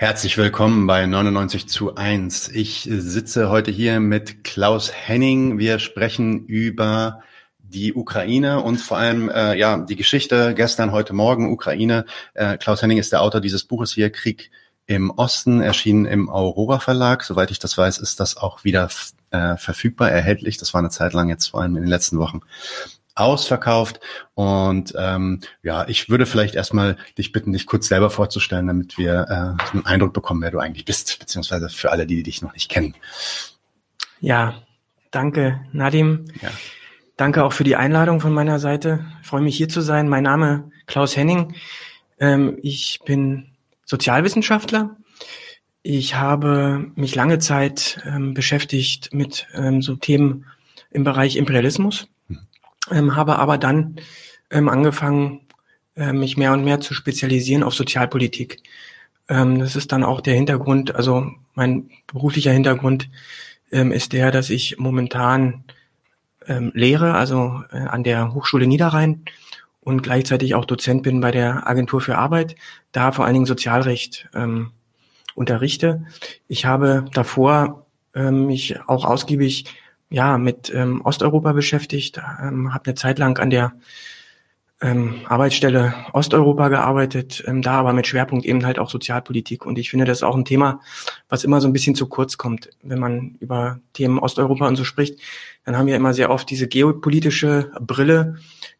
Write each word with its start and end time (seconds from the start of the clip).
Herzlich 0.00 0.38
willkommen 0.38 0.86
bei 0.86 1.04
99 1.06 1.68
zu 1.68 1.96
1. 1.96 2.50
Ich 2.50 2.88
sitze 2.88 3.50
heute 3.50 3.72
hier 3.72 3.98
mit 3.98 4.44
Klaus 4.44 4.92
Henning. 4.94 5.58
Wir 5.58 5.80
sprechen 5.80 6.46
über 6.46 7.24
die 7.58 7.92
Ukraine 7.94 8.60
und 8.62 8.76
vor 8.78 8.96
allem 8.96 9.28
äh, 9.28 9.58
ja 9.58 9.76
die 9.78 9.96
Geschichte 9.96 10.54
gestern, 10.54 10.92
heute 10.92 11.14
Morgen 11.14 11.52
Ukraine. 11.52 12.04
Äh, 12.34 12.58
Klaus 12.58 12.80
Henning 12.80 12.98
ist 12.98 13.10
der 13.10 13.22
Autor 13.22 13.40
dieses 13.40 13.64
Buches 13.64 13.92
hier 13.92 14.10
Krieg 14.10 14.52
im 14.86 15.10
Osten, 15.10 15.60
erschienen 15.60 16.06
im 16.06 16.30
Aurora 16.30 16.78
Verlag. 16.78 17.24
Soweit 17.24 17.50
ich 17.50 17.58
das 17.58 17.76
weiß, 17.76 17.98
ist 17.98 18.20
das 18.20 18.36
auch 18.36 18.62
wieder 18.62 18.90
äh, 19.32 19.56
verfügbar, 19.56 20.12
erhältlich. 20.12 20.58
Das 20.58 20.74
war 20.74 20.78
eine 20.78 20.90
Zeit 20.90 21.12
lang 21.12 21.28
jetzt 21.28 21.48
vor 21.48 21.62
allem 21.62 21.74
in 21.74 21.82
den 21.82 21.90
letzten 21.90 22.20
Wochen 22.20 22.42
ausverkauft. 23.18 24.00
Und 24.34 24.94
ähm, 24.98 25.40
ja, 25.62 25.86
ich 25.88 26.08
würde 26.08 26.26
vielleicht 26.26 26.54
erstmal 26.54 26.96
dich 27.16 27.32
bitten, 27.32 27.52
dich 27.52 27.66
kurz 27.66 27.88
selber 27.88 28.10
vorzustellen, 28.10 28.66
damit 28.66 28.98
wir 28.98 29.26
äh, 29.28 29.72
einen 29.72 29.86
Eindruck 29.86 30.12
bekommen, 30.12 30.42
wer 30.42 30.50
du 30.50 30.58
eigentlich 30.58 30.84
bist, 30.84 31.18
beziehungsweise 31.18 31.68
für 31.68 31.90
alle, 31.90 32.06
die 32.06 32.22
dich 32.22 32.42
noch 32.42 32.52
nicht 32.52 32.70
kennen. 32.70 32.94
Ja, 34.20 34.62
danke, 35.10 35.60
Nadim. 35.72 36.26
Ja. 36.40 36.50
Danke 37.16 37.44
auch 37.44 37.52
für 37.52 37.64
die 37.64 37.76
Einladung 37.76 38.20
von 38.20 38.32
meiner 38.32 38.60
Seite. 38.60 39.04
Ich 39.22 39.28
freue 39.28 39.40
mich 39.40 39.56
hier 39.56 39.68
zu 39.68 39.80
sein. 39.80 40.08
Mein 40.08 40.22
Name 40.22 40.70
Klaus 40.86 41.16
Henning. 41.16 41.54
Ähm, 42.20 42.58
ich 42.62 43.00
bin 43.04 43.48
Sozialwissenschaftler. 43.84 44.96
Ich 45.82 46.14
habe 46.14 46.92
mich 46.94 47.14
lange 47.14 47.38
Zeit 47.38 48.00
ähm, 48.06 48.34
beschäftigt 48.34 49.12
mit 49.12 49.46
ähm, 49.54 49.82
so 49.82 49.96
Themen 49.96 50.46
im 50.90 51.02
Bereich 51.02 51.36
Imperialismus 51.36 52.08
ähm, 52.90 53.16
habe 53.16 53.38
aber 53.38 53.58
dann 53.58 53.96
ähm, 54.50 54.68
angefangen, 54.68 55.40
äh, 55.96 56.12
mich 56.12 56.36
mehr 56.36 56.52
und 56.52 56.64
mehr 56.64 56.80
zu 56.80 56.94
spezialisieren 56.94 57.62
auf 57.62 57.74
Sozialpolitik. 57.74 58.62
Ähm, 59.28 59.58
das 59.58 59.76
ist 59.76 59.92
dann 59.92 60.04
auch 60.04 60.20
der 60.20 60.34
Hintergrund, 60.34 60.94
also 60.94 61.30
mein 61.54 61.90
beruflicher 62.06 62.52
Hintergrund 62.52 63.10
ähm, 63.70 63.92
ist 63.92 64.12
der, 64.12 64.30
dass 64.30 64.50
ich 64.50 64.78
momentan 64.78 65.64
ähm, 66.46 66.70
lehre, 66.74 67.14
also 67.14 67.62
äh, 67.70 67.78
an 67.78 68.04
der 68.04 68.32
Hochschule 68.32 68.66
Niederrhein 68.66 69.24
und 69.80 70.02
gleichzeitig 70.02 70.54
auch 70.54 70.64
Dozent 70.64 71.02
bin 71.02 71.20
bei 71.20 71.30
der 71.30 71.68
Agentur 71.68 72.00
für 72.00 72.16
Arbeit, 72.16 72.56
da 72.92 73.12
vor 73.12 73.24
allen 73.24 73.34
Dingen 73.34 73.46
Sozialrecht 73.46 74.28
ähm, 74.34 74.70
unterrichte. 75.34 76.04
Ich 76.46 76.64
habe 76.64 77.04
davor 77.12 77.86
ähm, 78.14 78.46
mich 78.46 78.80
auch 78.86 79.04
ausgiebig 79.04 79.66
ja, 80.10 80.38
mit 80.38 80.72
ähm, 80.74 81.02
Osteuropa 81.02 81.52
beschäftigt, 81.52 82.20
ähm, 82.42 82.72
habe 82.72 82.86
eine 82.86 82.94
Zeit 82.94 83.18
lang 83.18 83.38
an 83.38 83.50
der 83.50 83.72
ähm, 84.80 85.22
Arbeitsstelle 85.26 85.92
Osteuropa 86.12 86.68
gearbeitet, 86.68 87.42
ähm, 87.46 87.62
da 87.62 87.72
aber 87.72 87.92
mit 87.92 88.06
Schwerpunkt 88.06 88.46
eben 88.46 88.64
halt 88.64 88.78
auch 88.78 88.90
Sozialpolitik. 88.90 89.66
Und 89.66 89.78
ich 89.78 89.90
finde, 89.90 90.04
das 90.04 90.18
ist 90.18 90.22
auch 90.22 90.36
ein 90.36 90.44
Thema, 90.44 90.80
was 91.28 91.44
immer 91.44 91.60
so 91.60 91.66
ein 91.66 91.72
bisschen 91.72 91.94
zu 91.94 92.06
kurz 92.06 92.38
kommt, 92.38 92.70
wenn 92.82 93.00
man 93.00 93.36
über 93.40 93.80
Themen 93.92 94.18
Osteuropa 94.18 94.68
und 94.68 94.76
so 94.76 94.84
spricht. 94.84 95.18
Dann 95.64 95.76
haben 95.76 95.86
wir 95.86 95.96
immer 95.96 96.14
sehr 96.14 96.30
oft 96.30 96.48
diese 96.48 96.68
geopolitische 96.68 97.72
Brille, 97.80 98.36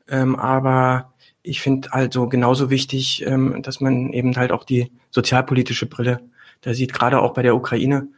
ähm, 0.08 0.36
aber 0.36 1.12
ich 1.42 1.60
finde 1.60 1.92
also 1.92 2.28
genauso 2.28 2.70
wichtig, 2.70 3.24
ähm, 3.26 3.60
dass 3.62 3.80
man 3.80 4.12
eben 4.12 4.36
halt 4.36 4.52
auch 4.52 4.64
die 4.64 4.92
sozialpolitische 5.10 5.86
Brille 5.86 6.20
da 6.60 6.74
sieht, 6.74 6.92
gerade 6.92 7.20
auch 7.20 7.34
bei 7.34 7.42
der 7.42 7.54
Ukraine 7.54 8.08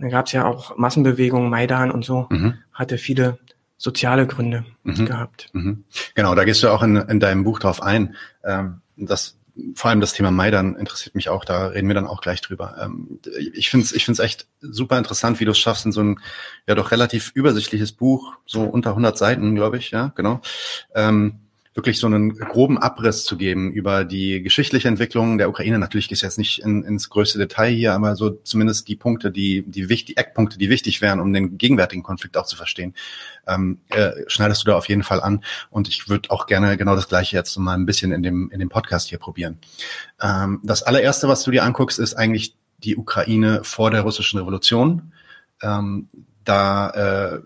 da 0.00 0.08
gab 0.08 0.26
es 0.26 0.32
ja 0.32 0.46
auch 0.46 0.76
Massenbewegungen, 0.76 1.50
Maidan 1.50 1.90
und 1.90 2.04
so, 2.04 2.26
mhm. 2.30 2.54
hatte 2.72 2.98
viele 2.98 3.38
soziale 3.76 4.26
Gründe 4.26 4.64
mhm. 4.82 5.06
gehabt. 5.06 5.48
Mhm. 5.52 5.84
Genau, 6.14 6.34
da 6.34 6.44
gehst 6.44 6.62
du 6.62 6.68
auch 6.68 6.82
in, 6.82 6.96
in 6.96 7.20
deinem 7.20 7.44
Buch 7.44 7.58
drauf 7.58 7.82
ein. 7.82 8.14
Ähm, 8.44 8.82
das 8.96 9.36
vor 9.74 9.90
allem 9.90 10.00
das 10.00 10.12
Thema 10.12 10.30
Maidan 10.30 10.76
interessiert 10.76 11.14
mich 11.14 11.28
auch, 11.28 11.44
da 11.44 11.68
reden 11.68 11.88
wir 11.88 11.94
dann 11.94 12.06
auch 12.06 12.20
gleich 12.20 12.40
drüber. 12.40 12.76
Ähm, 12.80 13.20
ich 13.54 13.70
finde 13.70 13.84
es 13.84 13.92
ich 13.92 14.04
find's 14.04 14.20
echt 14.20 14.46
super 14.60 14.98
interessant, 14.98 15.40
wie 15.40 15.44
du 15.44 15.50
es 15.50 15.58
schaffst, 15.58 15.86
in 15.86 15.92
so 15.92 16.02
ein 16.02 16.20
ja 16.66 16.74
doch 16.74 16.90
relativ 16.90 17.32
übersichtliches 17.34 17.92
Buch, 17.92 18.34
so 18.46 18.62
unter 18.62 18.90
100 18.90 19.18
Seiten, 19.18 19.54
glaube 19.54 19.78
ich, 19.78 19.90
ja, 19.90 20.12
genau, 20.14 20.40
ähm, 20.94 21.40
wirklich 21.74 22.00
so 22.00 22.08
einen 22.08 22.36
groben 22.36 22.78
Abriss 22.78 23.24
zu 23.24 23.36
geben 23.36 23.70
über 23.70 24.04
die 24.04 24.42
geschichtliche 24.42 24.88
Entwicklung 24.88 25.38
der 25.38 25.48
Ukraine. 25.48 25.78
Natürlich 25.78 26.10
es 26.10 26.20
jetzt 26.20 26.36
nicht 26.36 26.58
in, 26.62 26.82
ins 26.82 27.08
größte 27.08 27.38
Detail 27.38 27.70
hier, 27.70 27.94
aber 27.94 28.16
so 28.16 28.30
zumindest 28.30 28.88
die 28.88 28.96
Punkte, 28.96 29.30
die, 29.30 29.62
die 29.62 29.88
wichtig, 29.88 30.18
Eckpunkte, 30.18 30.58
die 30.58 30.68
wichtig 30.68 31.00
wären, 31.00 31.20
um 31.20 31.32
den 31.32 31.58
gegenwärtigen 31.58 32.02
Konflikt 32.02 32.36
auch 32.36 32.46
zu 32.46 32.56
verstehen, 32.56 32.94
ähm, 33.46 33.78
äh, 33.90 34.10
schneidest 34.26 34.62
du 34.62 34.70
da 34.70 34.76
auf 34.76 34.88
jeden 34.88 35.04
Fall 35.04 35.20
an. 35.20 35.44
Und 35.70 35.86
ich 35.86 36.08
würde 36.08 36.30
auch 36.30 36.46
gerne 36.46 36.76
genau 36.76 36.96
das 36.96 37.08
Gleiche 37.08 37.36
jetzt 37.36 37.56
mal 37.56 37.74
ein 37.74 37.86
bisschen 37.86 38.10
in 38.10 38.24
dem, 38.24 38.50
in 38.50 38.58
dem 38.58 38.68
Podcast 38.68 39.08
hier 39.08 39.18
probieren. 39.18 39.58
Ähm, 40.20 40.60
das 40.64 40.82
allererste, 40.82 41.28
was 41.28 41.44
du 41.44 41.52
dir 41.52 41.62
anguckst, 41.62 42.00
ist 42.00 42.14
eigentlich 42.14 42.56
die 42.78 42.96
Ukraine 42.96 43.62
vor 43.62 43.92
der 43.92 44.00
russischen 44.02 44.40
Revolution. 44.40 45.12
Ähm, 45.62 46.08
da 46.44 46.90
äh, 46.90 47.40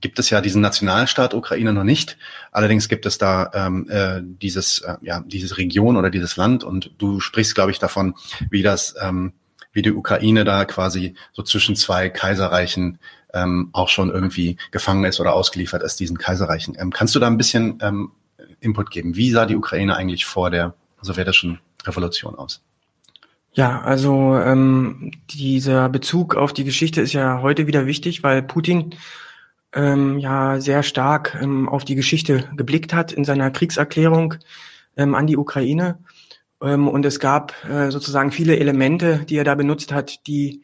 gibt 0.00 0.18
es 0.18 0.30
ja 0.30 0.40
diesen 0.40 0.62
Nationalstaat 0.62 1.34
Ukraine 1.34 1.72
noch 1.72 1.84
nicht. 1.84 2.18
Allerdings 2.50 2.88
gibt 2.88 3.06
es 3.06 3.18
da 3.18 3.50
ähm, 3.54 3.88
äh, 3.88 4.20
dieses, 4.22 4.80
äh, 4.80 4.96
ja, 5.02 5.22
diese 5.26 5.56
Region 5.56 5.96
oder 5.96 6.10
dieses 6.10 6.36
Land 6.36 6.64
und 6.64 6.92
du 6.98 7.20
sprichst, 7.20 7.54
glaube 7.54 7.70
ich, 7.70 7.78
davon, 7.78 8.14
wie 8.50 8.62
das, 8.62 8.94
ähm, 9.00 9.32
wie 9.72 9.82
die 9.82 9.92
Ukraine 9.92 10.44
da 10.44 10.64
quasi 10.64 11.14
so 11.32 11.42
zwischen 11.42 11.76
zwei 11.76 12.08
Kaiserreichen 12.08 12.98
ähm, 13.34 13.70
auch 13.72 13.88
schon 13.88 14.10
irgendwie 14.10 14.56
gefangen 14.70 15.04
ist 15.04 15.20
oder 15.20 15.34
ausgeliefert 15.34 15.82
ist, 15.82 16.00
diesen 16.00 16.18
Kaiserreichen. 16.18 16.76
Ähm, 16.78 16.90
kannst 16.90 17.14
du 17.14 17.18
da 17.18 17.26
ein 17.26 17.38
bisschen 17.38 17.78
ähm, 17.80 18.12
Input 18.60 18.90
geben? 18.90 19.16
Wie 19.16 19.30
sah 19.30 19.46
die 19.46 19.56
Ukraine 19.56 19.96
eigentlich 19.96 20.24
vor 20.24 20.50
der 20.50 20.74
sowjetischen 21.00 21.60
Revolution 21.86 22.34
aus? 22.34 22.62
Ja, 23.54 23.82
also 23.82 24.36
ähm, 24.36 25.10
dieser 25.30 25.88
Bezug 25.90 26.36
auf 26.36 26.54
die 26.54 26.64
Geschichte 26.64 27.02
ist 27.02 27.12
ja 27.12 27.42
heute 27.42 27.66
wieder 27.66 27.86
wichtig, 27.86 28.22
weil 28.22 28.42
Putin 28.42 28.94
ähm, 29.74 30.18
ja 30.18 30.60
sehr 30.60 30.82
stark 30.82 31.38
ähm, 31.40 31.68
auf 31.68 31.84
die 31.84 31.94
Geschichte 31.94 32.48
geblickt 32.56 32.92
hat 32.92 33.12
in 33.12 33.24
seiner 33.24 33.50
Kriegserklärung 33.50 34.34
ähm, 34.96 35.14
an 35.14 35.26
die 35.26 35.36
Ukraine. 35.36 35.98
Ähm, 36.62 36.88
und 36.88 37.04
es 37.04 37.18
gab 37.18 37.54
äh, 37.64 37.90
sozusagen 37.90 38.32
viele 38.32 38.58
Elemente, 38.58 39.24
die 39.28 39.36
er 39.36 39.44
da 39.44 39.54
benutzt 39.54 39.92
hat, 39.92 40.26
die 40.26 40.62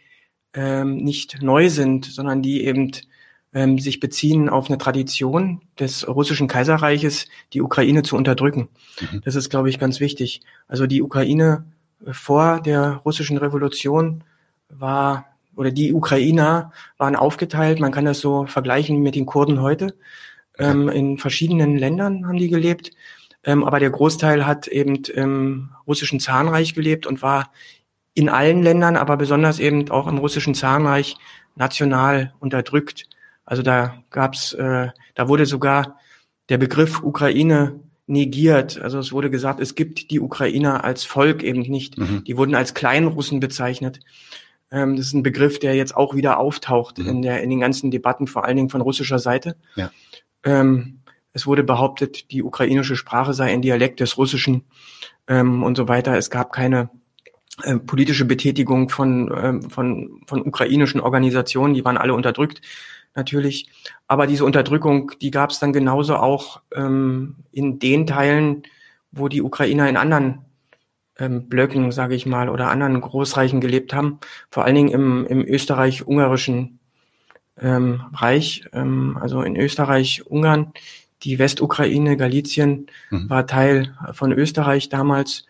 ähm, 0.54 0.96
nicht 0.96 1.42
neu 1.42 1.70
sind, 1.70 2.06
sondern 2.06 2.42
die 2.42 2.64
eben 2.64 2.92
ähm, 3.54 3.78
sich 3.78 4.00
beziehen 4.00 4.48
auf 4.48 4.68
eine 4.68 4.78
Tradition 4.78 5.62
des 5.78 6.06
russischen 6.06 6.48
Kaiserreiches, 6.48 7.28
die 7.52 7.62
Ukraine 7.62 8.02
zu 8.02 8.16
unterdrücken. 8.16 8.68
Mhm. 9.00 9.22
Das 9.24 9.34
ist, 9.34 9.48
glaube 9.48 9.70
ich, 9.70 9.78
ganz 9.78 10.00
wichtig. 10.00 10.42
Also 10.66 10.86
die 10.86 11.02
Ukraine 11.02 11.64
vor 12.10 12.60
der 12.60 13.00
russischen 13.04 13.38
Revolution 13.38 14.22
war 14.68 15.26
oder 15.58 15.72
die 15.72 15.92
Ukrainer 15.92 16.72
waren 16.98 17.16
aufgeteilt, 17.16 17.80
man 17.80 17.90
kann 17.90 18.04
das 18.04 18.20
so 18.20 18.46
vergleichen 18.46 19.02
mit 19.02 19.16
den 19.16 19.26
Kurden 19.26 19.60
heute. 19.60 19.94
Ähm, 20.56 20.88
in 20.88 21.18
verschiedenen 21.18 21.76
Ländern 21.76 22.26
haben 22.26 22.38
die 22.38 22.48
gelebt, 22.48 22.92
ähm, 23.42 23.64
aber 23.64 23.80
der 23.80 23.90
Großteil 23.90 24.46
hat 24.46 24.68
eben 24.68 25.02
im 25.06 25.70
russischen 25.84 26.20
Zahnreich 26.20 26.74
gelebt 26.74 27.06
und 27.06 27.22
war 27.22 27.50
in 28.14 28.28
allen 28.28 28.62
Ländern, 28.62 28.96
aber 28.96 29.16
besonders 29.16 29.58
eben 29.58 29.90
auch 29.90 30.06
im 30.06 30.18
russischen 30.18 30.54
Zahnreich 30.54 31.16
national 31.56 32.32
unterdrückt. 32.38 33.08
Also 33.44 33.62
da 33.62 34.02
gab's, 34.10 34.52
äh, 34.52 34.88
da 35.16 35.28
wurde 35.28 35.44
sogar 35.44 35.98
der 36.50 36.58
Begriff 36.58 37.02
Ukraine 37.02 37.80
negiert. 38.06 38.80
Also 38.80 39.00
es 39.00 39.12
wurde 39.12 39.28
gesagt, 39.28 39.58
es 39.60 39.74
gibt 39.74 40.12
die 40.12 40.20
Ukrainer 40.20 40.84
als 40.84 41.04
Volk 41.04 41.42
eben 41.42 41.62
nicht. 41.62 41.98
Mhm. 41.98 42.22
Die 42.24 42.36
wurden 42.36 42.54
als 42.54 42.74
Kleinrussen 42.74 43.40
bezeichnet. 43.40 44.00
Ähm, 44.70 44.96
das 44.96 45.06
ist 45.06 45.14
ein 45.14 45.22
Begriff, 45.22 45.58
der 45.58 45.74
jetzt 45.74 45.96
auch 45.96 46.14
wieder 46.14 46.38
auftaucht 46.38 46.98
mhm. 46.98 47.08
in, 47.08 47.22
der, 47.22 47.42
in 47.42 47.50
den 47.50 47.60
ganzen 47.60 47.90
Debatten, 47.90 48.26
vor 48.26 48.44
allen 48.44 48.56
Dingen 48.56 48.70
von 48.70 48.80
russischer 48.80 49.18
Seite. 49.18 49.56
Ja. 49.76 49.90
Ähm, 50.44 51.00
es 51.32 51.46
wurde 51.46 51.62
behauptet, 51.62 52.30
die 52.30 52.42
ukrainische 52.42 52.96
Sprache 52.96 53.34
sei 53.34 53.52
ein 53.52 53.62
Dialekt 53.62 54.00
des 54.00 54.18
Russischen 54.18 54.64
ähm, 55.26 55.62
und 55.62 55.76
so 55.76 55.88
weiter. 55.88 56.16
Es 56.16 56.30
gab 56.30 56.52
keine 56.52 56.90
äh, 57.62 57.76
politische 57.76 58.24
Betätigung 58.24 58.88
von, 58.88 59.32
ähm, 59.36 59.70
von, 59.70 60.22
von 60.26 60.42
ukrainischen 60.42 61.00
Organisationen, 61.00 61.74
die 61.74 61.84
waren 61.84 61.96
alle 61.96 62.14
unterdrückt 62.14 62.60
natürlich. 63.14 63.68
Aber 64.06 64.26
diese 64.26 64.44
Unterdrückung, 64.44 65.12
die 65.20 65.30
gab 65.30 65.50
es 65.50 65.58
dann 65.58 65.72
genauso 65.72 66.16
auch 66.16 66.62
ähm, 66.74 67.36
in 67.52 67.78
den 67.78 68.06
Teilen, 68.06 68.62
wo 69.12 69.28
die 69.28 69.42
Ukrainer 69.42 69.88
in 69.88 69.96
anderen 69.96 70.44
ähm, 71.18 71.48
Blöcken, 71.48 71.92
sage 71.92 72.14
ich 72.14 72.26
mal, 72.26 72.48
oder 72.48 72.70
anderen 72.70 73.00
Großreichen 73.00 73.60
gelebt 73.60 73.92
haben, 73.92 74.18
vor 74.50 74.64
allen 74.64 74.74
Dingen 74.74 74.88
im, 74.90 75.26
im 75.26 75.44
österreich-ungarischen 75.44 76.78
ähm, 77.60 78.02
Reich, 78.14 78.64
ähm, 78.72 79.18
also 79.20 79.42
in 79.42 79.56
Österreich-Ungarn, 79.56 80.72
die 81.22 81.38
Westukraine, 81.38 82.16
Galizien 82.16 82.86
mhm. 83.10 83.28
war 83.28 83.46
Teil 83.46 83.94
von 84.12 84.32
Österreich 84.32 84.88
damals. 84.88 85.46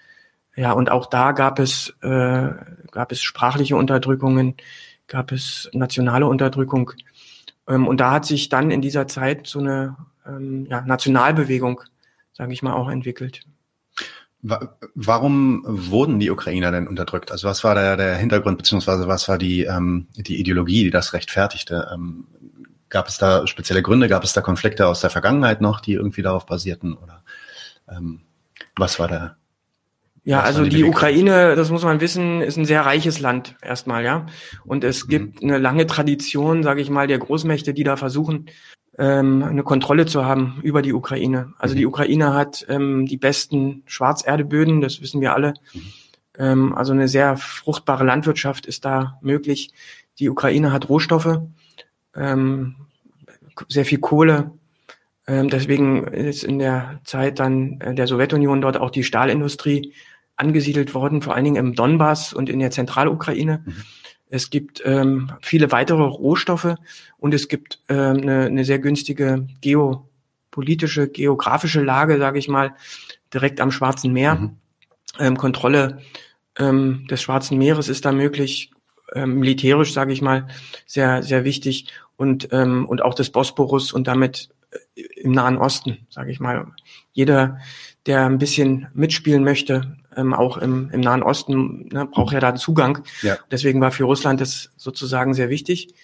Ja, 0.56 0.72
und 0.72 0.90
auch 0.90 1.06
da 1.06 1.32
gab 1.32 1.58
es, 1.58 1.94
äh, 2.00 2.48
gab 2.90 3.12
es 3.12 3.22
sprachliche 3.22 3.76
Unterdrückungen, 3.76 4.54
gab 5.06 5.30
es 5.30 5.70
nationale 5.72 6.26
Unterdrückung. 6.26 6.92
Ähm, 7.68 7.86
und 7.86 8.00
da 8.00 8.12
hat 8.12 8.24
sich 8.24 8.48
dann 8.48 8.70
in 8.70 8.80
dieser 8.80 9.06
Zeit 9.06 9.46
so 9.46 9.58
eine 9.58 9.96
ähm, 10.26 10.66
ja, 10.70 10.80
Nationalbewegung, 10.80 11.82
sage 12.32 12.52
ich 12.52 12.62
mal, 12.62 12.72
auch 12.72 12.88
entwickelt. 12.88 13.42
Warum 14.40 15.64
wurden 15.66 16.20
die 16.20 16.30
Ukrainer 16.30 16.70
denn 16.70 16.86
unterdrückt? 16.86 17.32
Also 17.32 17.48
was 17.48 17.64
war 17.64 17.74
der, 17.74 17.96
der 17.96 18.16
Hintergrund, 18.16 18.56
beziehungsweise 18.56 19.08
was 19.08 19.28
war 19.28 19.36
die, 19.36 19.64
ähm, 19.64 20.06
die 20.14 20.38
Ideologie, 20.38 20.84
die 20.84 20.90
das 20.90 21.12
rechtfertigte? 21.12 21.90
Ähm, 21.92 22.26
gab 22.88 23.08
es 23.08 23.18
da 23.18 23.46
spezielle 23.48 23.82
Gründe? 23.82 24.08
Gab 24.08 24.22
es 24.22 24.32
da 24.32 24.40
Konflikte 24.40 24.86
aus 24.86 25.00
der 25.00 25.10
Vergangenheit 25.10 25.60
noch, 25.60 25.80
die 25.80 25.94
irgendwie 25.94 26.22
darauf 26.22 26.46
basierten? 26.46 26.94
Oder 26.96 27.24
ähm, 27.90 28.20
was 28.76 29.00
war 29.00 29.08
der? 29.08 29.36
Ja, 30.24 30.42
also 30.42 30.64
die, 30.64 30.68
die 30.68 30.84
Ukraine, 30.84 31.56
das 31.56 31.70
muss 31.70 31.84
man 31.84 32.00
wissen, 32.00 32.42
ist 32.42 32.58
ein 32.58 32.66
sehr 32.66 32.84
reiches 32.84 33.18
Land 33.18 33.56
erstmal, 33.62 34.04
ja. 34.04 34.26
Und 34.64 34.84
es 34.84 35.06
mhm. 35.06 35.08
gibt 35.08 35.42
eine 35.42 35.58
lange 35.58 35.86
Tradition, 35.86 36.62
sage 36.62 36.82
ich 36.82 36.90
mal, 36.90 37.06
der 37.06 37.18
Großmächte, 37.18 37.72
die 37.72 37.82
da 37.82 37.96
versuchen, 37.96 38.46
ähm, 38.98 39.44
eine 39.44 39.62
Kontrolle 39.62 40.06
zu 40.06 40.24
haben 40.24 40.58
über 40.62 40.82
die 40.82 40.92
Ukraine. 40.92 41.52
Also 41.58 41.74
die 41.74 41.82
mhm. 41.82 41.88
Ukraine 41.88 42.34
hat 42.34 42.66
ähm, 42.68 43.06
die 43.06 43.16
besten 43.16 43.82
Schwarzerdeböden, 43.86 44.80
das 44.80 45.00
wissen 45.00 45.20
wir 45.20 45.34
alle. 45.34 45.54
Mhm. 45.72 45.82
Ähm, 46.36 46.74
also 46.74 46.92
eine 46.92 47.08
sehr 47.08 47.36
fruchtbare 47.36 48.04
Landwirtschaft 48.04 48.66
ist 48.66 48.84
da 48.84 49.18
möglich. 49.22 49.70
Die 50.18 50.28
Ukraine 50.28 50.72
hat 50.72 50.88
Rohstoffe, 50.88 51.40
ähm, 52.16 52.74
sehr 53.68 53.84
viel 53.84 53.98
Kohle. 53.98 54.50
Ähm, 55.28 55.48
deswegen 55.48 56.04
ist 56.08 56.42
in 56.42 56.58
der 56.58 57.00
Zeit 57.04 57.38
dann 57.38 57.80
äh, 57.80 57.94
der 57.94 58.06
Sowjetunion 58.06 58.60
dort 58.60 58.76
auch 58.76 58.90
die 58.90 59.04
Stahlindustrie 59.04 59.92
angesiedelt 60.36 60.94
worden, 60.94 61.22
vor 61.22 61.34
allen 61.34 61.44
Dingen 61.44 61.56
im 61.56 61.74
Donbass 61.74 62.32
und 62.32 62.48
in 62.48 62.58
der 62.58 62.70
Zentralukraine. 62.70 63.62
Mhm. 63.64 63.74
Es 64.30 64.50
gibt 64.50 64.82
ähm, 64.84 65.32
viele 65.40 65.72
weitere 65.72 66.02
Rohstoffe 66.02 66.74
und 67.18 67.34
es 67.34 67.48
gibt 67.48 67.80
ähm, 67.88 68.18
eine, 68.18 68.46
eine 68.46 68.64
sehr 68.64 68.78
günstige 68.78 69.46
geopolitische, 69.60 71.08
geografische 71.08 71.82
Lage, 71.82 72.18
sage 72.18 72.38
ich 72.38 72.48
mal, 72.48 72.74
direkt 73.32 73.60
am 73.60 73.70
Schwarzen 73.70 74.12
Meer. 74.12 74.34
Mhm. 74.36 74.56
Ähm, 75.18 75.36
Kontrolle 75.36 75.98
ähm, 76.58 77.06
des 77.10 77.22
Schwarzen 77.22 77.58
Meeres 77.58 77.88
ist 77.88 78.04
da 78.04 78.12
möglich, 78.12 78.70
ähm, 79.14 79.38
militärisch, 79.38 79.92
sage 79.92 80.12
ich 80.12 80.20
mal, 80.20 80.48
sehr, 80.86 81.22
sehr 81.22 81.44
wichtig 81.44 81.86
und, 82.16 82.48
ähm, 82.52 82.86
und 82.86 83.02
auch 83.02 83.14
des 83.14 83.30
Bosporus 83.30 83.92
und 83.92 84.06
damit 84.06 84.50
äh, 84.94 85.02
im 85.16 85.32
Nahen 85.32 85.56
Osten, 85.56 86.06
sage 86.10 86.30
ich 86.30 86.40
mal. 86.40 86.66
Jeder, 87.12 87.58
der 88.06 88.26
ein 88.26 88.38
bisschen 88.38 88.88
mitspielen 88.92 89.44
möchte, 89.44 89.96
ähm, 90.18 90.34
auch 90.34 90.58
im, 90.58 90.90
im 90.92 91.00
Nahen 91.00 91.22
Osten, 91.22 91.88
ne, 91.92 92.06
braucht 92.06 92.34
ja 92.34 92.40
da 92.40 92.54
Zugang. 92.54 93.04
Ja. 93.22 93.38
Deswegen 93.50 93.80
war 93.80 93.90
für 93.90 94.04
Russland 94.04 94.40
das 94.40 94.70
sozusagen 94.76 95.32
sehr 95.32 95.48
wichtig. 95.48 95.94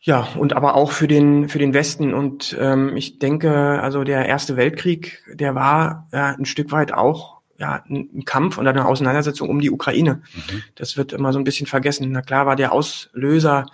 Ja, 0.00 0.28
und 0.36 0.54
aber 0.54 0.74
auch 0.74 0.90
für 0.90 1.06
den, 1.06 1.48
für 1.48 1.58
den 1.58 1.74
Westen. 1.74 2.12
Und 2.14 2.56
ähm, 2.58 2.96
ich 2.96 3.18
denke, 3.18 3.80
also 3.82 4.02
der 4.02 4.26
Erste 4.26 4.56
Weltkrieg, 4.56 5.22
der 5.32 5.54
war 5.54 6.08
ja, 6.12 6.30
ein 6.30 6.44
Stück 6.44 6.72
weit 6.72 6.92
auch 6.92 7.42
ja, 7.58 7.84
ein 7.88 8.24
Kampf 8.24 8.58
und 8.58 8.66
eine 8.66 8.86
Auseinandersetzung 8.86 9.48
um 9.48 9.60
die 9.60 9.70
Ukraine. 9.70 10.22
Mhm. 10.34 10.62
Das 10.74 10.96
wird 10.96 11.12
immer 11.12 11.32
so 11.32 11.38
ein 11.38 11.44
bisschen 11.44 11.68
vergessen. 11.68 12.10
Na 12.10 12.20
klar 12.20 12.46
war 12.46 12.56
der 12.56 12.72
Auslöser, 12.72 13.66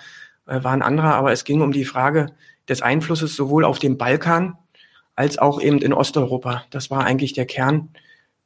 äh, 0.46 0.62
war 0.62 0.72
ein 0.72 0.82
anderer, 0.82 1.14
aber 1.14 1.32
es 1.32 1.44
ging 1.44 1.62
um 1.62 1.72
die 1.72 1.86
Frage 1.86 2.26
des 2.68 2.82
Einflusses 2.82 3.34
sowohl 3.34 3.64
auf 3.64 3.78
dem 3.78 3.96
Balkan 3.96 4.58
als 5.16 5.38
auch 5.38 5.62
eben 5.62 5.78
in 5.78 5.94
Osteuropa. 5.94 6.64
Das 6.68 6.90
war 6.90 7.04
eigentlich 7.04 7.32
der 7.32 7.46
Kern 7.46 7.88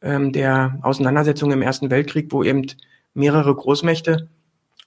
ähm, 0.02 0.32
der 0.32 0.78
Auseinandersetzung 0.82 1.52
im 1.52 1.62
Ersten 1.62 1.90
Weltkrieg, 1.90 2.28
wo 2.30 2.42
eben 2.42 2.66
mehrere 3.14 3.54
Großmächte, 3.54 4.28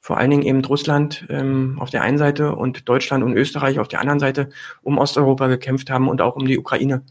vor 0.02 0.18
allen 0.18 0.30
Dingen 0.30 0.44
eben 0.44 0.64
Russland 0.64 1.26
ähm, 1.30 1.78
auf 1.80 1.90
der 1.90 2.04
einen 2.04 2.18
Seite 2.18 2.56
und 2.56 2.88
Deutschland 2.88 3.24
und 3.24 3.34
Österreich 3.34 3.80
auf 3.80 3.88
der 3.88 4.02
anderen 4.02 4.20
Seite 4.20 4.50
um 4.84 4.98
Osteuropa 4.98 5.48
gekämpft 5.48 5.90
haben 5.90 6.08
und 6.08 6.22
auch 6.22 6.36
um 6.36 6.46
die 6.46 6.60
Ukraine. 6.60 7.02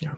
Ja. 0.00 0.16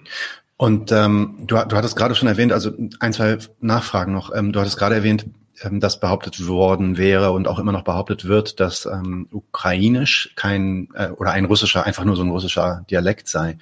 Und 0.58 0.92
ähm, 0.92 1.36
du, 1.40 1.56
du 1.56 1.76
hattest 1.76 1.96
gerade 1.96 2.14
schon 2.14 2.28
erwähnt, 2.28 2.52
also 2.52 2.72
ein, 3.00 3.12
zwei 3.12 3.38
Nachfragen 3.60 4.12
noch. 4.12 4.34
Ähm, 4.34 4.52
du 4.52 4.60
hattest 4.60 4.78
gerade 4.78 4.94
erwähnt, 4.94 5.26
ähm, 5.62 5.80
dass 5.80 6.00
behauptet 6.00 6.46
worden 6.46 6.96
wäre 6.96 7.32
und 7.32 7.48
auch 7.48 7.58
immer 7.58 7.72
noch 7.72 7.84
behauptet 7.84 8.26
wird, 8.26 8.60
dass 8.60 8.86
ähm, 8.86 9.28
Ukrainisch 9.30 10.32
kein 10.36 10.88
äh, 10.94 11.08
oder 11.08 11.32
ein 11.32 11.44
russischer, 11.44 11.86
einfach 11.86 12.04
nur 12.04 12.16
so 12.16 12.22
ein 12.22 12.30
russischer 12.30 12.84
Dialekt 12.90 13.28
sei. 13.28 13.58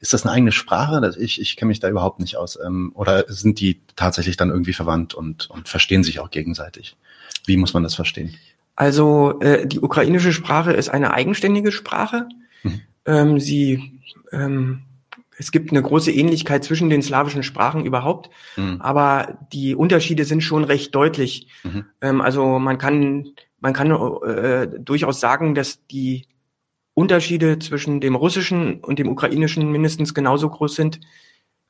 Ist 0.00 0.12
das 0.12 0.24
eine 0.24 0.32
eigene 0.32 0.52
Sprache? 0.52 1.14
Ich, 1.18 1.40
ich 1.40 1.56
kenne 1.56 1.68
mich 1.68 1.80
da 1.80 1.88
überhaupt 1.88 2.20
nicht 2.20 2.36
aus. 2.36 2.58
Ähm, 2.64 2.92
oder 2.94 3.24
sind 3.28 3.60
die 3.60 3.80
tatsächlich 3.96 4.36
dann 4.36 4.50
irgendwie 4.50 4.72
verwandt 4.72 5.14
und, 5.14 5.48
und 5.50 5.68
verstehen 5.68 6.04
sich 6.04 6.20
auch 6.20 6.30
gegenseitig? 6.30 6.96
Wie 7.44 7.56
muss 7.56 7.74
man 7.74 7.82
das 7.82 7.94
verstehen? 7.94 8.34
Also 8.74 9.40
äh, 9.40 9.66
die 9.66 9.80
ukrainische 9.80 10.32
Sprache 10.32 10.72
ist 10.72 10.88
eine 10.88 11.14
eigenständige 11.14 11.72
Sprache. 11.72 12.28
Mhm. 12.62 12.80
Ähm, 13.06 13.40
sie 13.40 14.00
ähm, 14.32 14.82
es 15.38 15.52
gibt 15.52 15.70
eine 15.70 15.82
große 15.82 16.10
Ähnlichkeit 16.12 16.64
zwischen 16.64 16.90
den 16.90 17.02
slawischen 17.02 17.42
Sprachen 17.42 17.84
überhaupt, 17.84 18.30
mhm. 18.56 18.80
aber 18.80 19.38
die 19.52 19.74
Unterschiede 19.74 20.24
sind 20.24 20.42
schon 20.42 20.64
recht 20.64 20.94
deutlich. 20.94 21.48
Mhm. 21.62 21.84
Ähm, 22.00 22.20
also 22.20 22.58
man 22.58 22.78
kann 22.78 23.32
man 23.60 23.72
kann 23.72 23.90
äh, 23.90 24.68
durchaus 24.78 25.20
sagen, 25.20 25.54
dass 25.54 25.86
die 25.86 26.26
Unterschiede 26.94 27.58
zwischen 27.58 28.00
dem 28.00 28.14
russischen 28.14 28.80
und 28.80 28.98
dem 28.98 29.08
ukrainischen 29.08 29.70
mindestens 29.70 30.14
genauso 30.14 30.48
groß 30.48 30.74
sind 30.74 31.00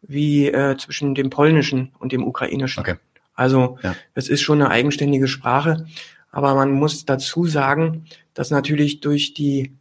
wie 0.03 0.47
äh, 0.47 0.77
zwischen 0.77 1.15
dem 1.15 1.31
polnischen 1.31 1.93
und 1.99 2.13
dem 2.13 2.25
ukrainischen. 2.25 2.81
Okay. 2.81 2.97
Also 3.35 3.79
ja. 3.83 3.97
es 4.15 4.29
ist 4.29 4.43
schon 4.43 4.61
eine 4.61 4.71
eigenständige 4.71 5.27
Sprache, 5.27 5.87
aber 6.31 6.55
man 6.55 6.73
muss 6.73 7.05
dazu 7.05 7.47
sagen, 7.47 8.05
dass 8.35 8.51
natürlich 8.51 9.01
durch 9.01 9.35
die 9.35 9.73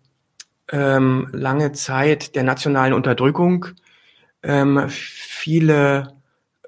ähm, 0.71 1.29
lange 1.31 1.71
Zeit 1.71 2.35
der 2.35 2.43
nationalen 2.43 2.93
Unterdrückung 2.93 3.67
ähm, 4.43 4.85
viele 4.89 6.13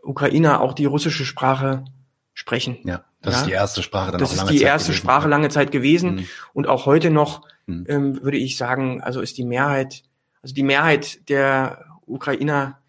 Ukrainer 0.01 0.61
auch 0.61 0.73
die 0.73 0.85
russische 0.85 1.25
Sprache 1.25 1.85
sprechen. 2.33 2.77
Ja, 2.83 3.03
das 3.21 3.33
ja? 3.33 3.39
ist 3.39 3.47
die 3.47 3.53
erste 3.53 3.83
Sprache 3.83 4.11
dann 4.11 4.19
Das 4.19 4.33
ist 4.33 4.49
die 4.49 4.57
Zeit 4.57 4.67
erste 4.67 4.91
gewesen. 4.91 5.03
Sprache 5.03 5.27
lange 5.27 5.49
Zeit 5.49 5.71
gewesen 5.71 6.15
mhm. 6.15 6.27
und 6.53 6.67
auch 6.67 6.85
heute 6.85 7.09
noch 7.09 7.41
mhm. 7.65 7.85
ähm, 7.87 8.23
würde 8.23 8.37
ich 8.37 8.57
sagen, 8.57 9.01
also 9.01 9.21
ist 9.21 9.37
die 9.37 9.45
Mehrheit, 9.45 10.03
also 10.41 10.53
die 10.53 10.63
Mehrheit 10.63 11.29
der 11.29 11.85
Ukrainer 12.05 12.79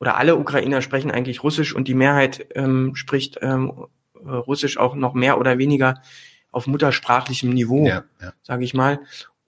oder 0.00 0.16
alle 0.16 0.36
Ukrainer 0.36 0.80
sprechen 0.80 1.10
eigentlich 1.10 1.42
Russisch 1.42 1.74
und 1.74 1.88
die 1.88 1.94
Mehrheit 1.94 2.46
ähm, 2.54 2.94
spricht 2.94 3.38
ähm, 3.42 3.86
Russisch 4.14 4.78
auch 4.78 4.94
noch 4.94 5.14
mehr 5.14 5.38
oder 5.38 5.58
weniger 5.58 6.00
auf 6.50 6.66
muttersprachlichem 6.66 7.50
Niveau, 7.50 7.86
ja, 7.86 8.04
ja. 8.20 8.32
sage 8.42 8.64
ich 8.64 8.74
mal. 8.74 9.00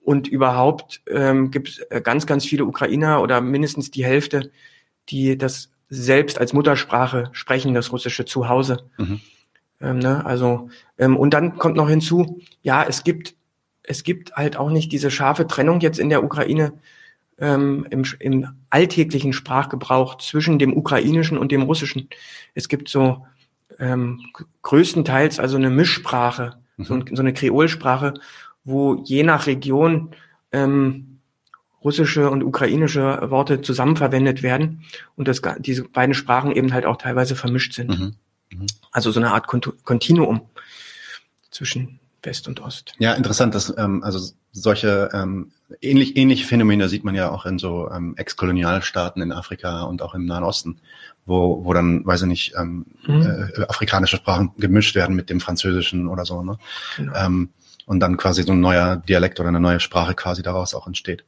Und 0.03 0.27
überhaupt 0.27 1.01
ähm, 1.09 1.51
gibt 1.51 1.69
es 1.69 1.79
äh, 1.89 2.01
ganz, 2.01 2.25
ganz 2.25 2.45
viele 2.45 2.65
Ukrainer 2.65 3.21
oder 3.21 3.39
mindestens 3.39 3.91
die 3.91 4.03
Hälfte, 4.03 4.51
die 5.09 5.37
das 5.37 5.71
selbst 5.89 6.39
als 6.39 6.53
Muttersprache 6.53 7.29
sprechen, 7.33 7.73
das 7.73 7.91
Russische 7.91 8.25
zu 8.25 8.49
Hause. 8.49 8.89
Mhm. 8.97 9.21
Ähm, 9.79 9.99
ne? 9.99 10.25
Also 10.25 10.69
ähm, 10.97 11.17
und 11.17 11.33
dann 11.33 11.57
kommt 11.57 11.75
noch 11.75 11.89
hinzu, 11.89 12.41
ja, 12.61 12.83
es 12.83 13.03
gibt 13.03 13.35
es 13.83 14.03
gibt 14.03 14.35
halt 14.35 14.57
auch 14.57 14.69
nicht 14.69 14.91
diese 14.91 15.11
scharfe 15.11 15.47
Trennung 15.47 15.79
jetzt 15.81 15.99
in 15.99 16.09
der 16.09 16.23
Ukraine 16.23 16.73
ähm, 17.39 17.87
im, 17.89 18.03
im 18.19 18.47
alltäglichen 18.69 19.33
Sprachgebrauch 19.33 20.17
zwischen 20.17 20.59
dem 20.59 20.77
Ukrainischen 20.77 21.37
und 21.37 21.51
dem 21.51 21.63
Russischen. 21.63 22.07
Es 22.53 22.69
gibt 22.69 22.87
so 22.87 23.25
ähm, 23.79 24.21
größtenteils 24.61 25.39
also 25.39 25.57
eine 25.57 25.71
Mischsprache, 25.71 26.57
mhm. 26.77 26.83
so, 26.83 26.99
so, 27.11 27.21
eine 27.21 27.33
Kreolsprache, 27.33 28.13
wo 28.63 28.95
je 29.03 29.23
nach 29.23 29.47
Region 29.47 30.11
ähm, 30.51 31.19
russische 31.83 32.29
und 32.29 32.43
ukrainische 32.43 33.29
Worte 33.29 33.61
zusammenverwendet 33.61 34.43
werden 34.43 34.83
und 35.15 35.27
das, 35.27 35.41
diese 35.59 35.83
beiden 35.83 36.13
Sprachen 36.13 36.51
eben 36.51 36.73
halt 36.73 36.85
auch 36.85 36.97
teilweise 36.97 37.35
vermischt 37.35 37.73
sind. 37.73 37.89
Mhm. 37.89 38.15
Mhm. 38.51 38.67
Also 38.91 39.11
so 39.11 39.19
eine 39.19 39.31
Art 39.31 39.47
Kontinuum 39.47 40.41
zwischen 41.49 41.99
West 42.23 42.47
und 42.47 42.61
Ost. 42.61 42.93
Ja, 42.99 43.13
interessant, 43.13 43.55
dass 43.55 43.73
ähm, 43.77 44.03
also 44.03 44.33
solche 44.51 45.09
ähm, 45.13 45.51
ähnlich, 45.81 46.17
ähnliche 46.17 46.45
Phänomene 46.45 46.87
sieht 46.89 47.03
man 47.03 47.15
ja 47.15 47.31
auch 47.31 47.45
in 47.45 47.57
so 47.57 47.89
ähm, 47.89 48.15
Ex-Kolonialstaaten 48.17 49.21
in 49.21 49.31
Afrika 49.31 49.83
und 49.83 50.01
auch 50.01 50.13
im 50.13 50.25
Nahen 50.25 50.43
Osten, 50.43 50.79
wo, 51.25 51.65
wo 51.65 51.73
dann, 51.73 52.05
weiß 52.05 52.23
ich 52.23 52.27
nicht, 52.27 52.53
ähm, 52.57 52.85
mhm. 53.07 53.21
äh, 53.21 53.63
afrikanische 53.67 54.17
Sprachen 54.17 54.51
gemischt 54.57 54.95
werden 54.95 55.15
mit 55.15 55.29
dem 55.29 55.39
Französischen 55.39 56.07
oder 56.07 56.25
so. 56.25 56.43
Ne? 56.43 56.57
Genau. 56.97 57.15
Ähm, 57.15 57.49
und 57.91 57.99
dann 57.99 58.15
quasi 58.15 58.43
so 58.43 58.53
ein 58.53 58.61
neuer 58.61 58.95
Dialekt 58.95 59.41
oder 59.41 59.49
eine 59.49 59.59
neue 59.59 59.81
Sprache 59.81 60.15
quasi 60.15 60.41
daraus 60.41 60.73
auch 60.73 60.87
entsteht. 60.87 61.25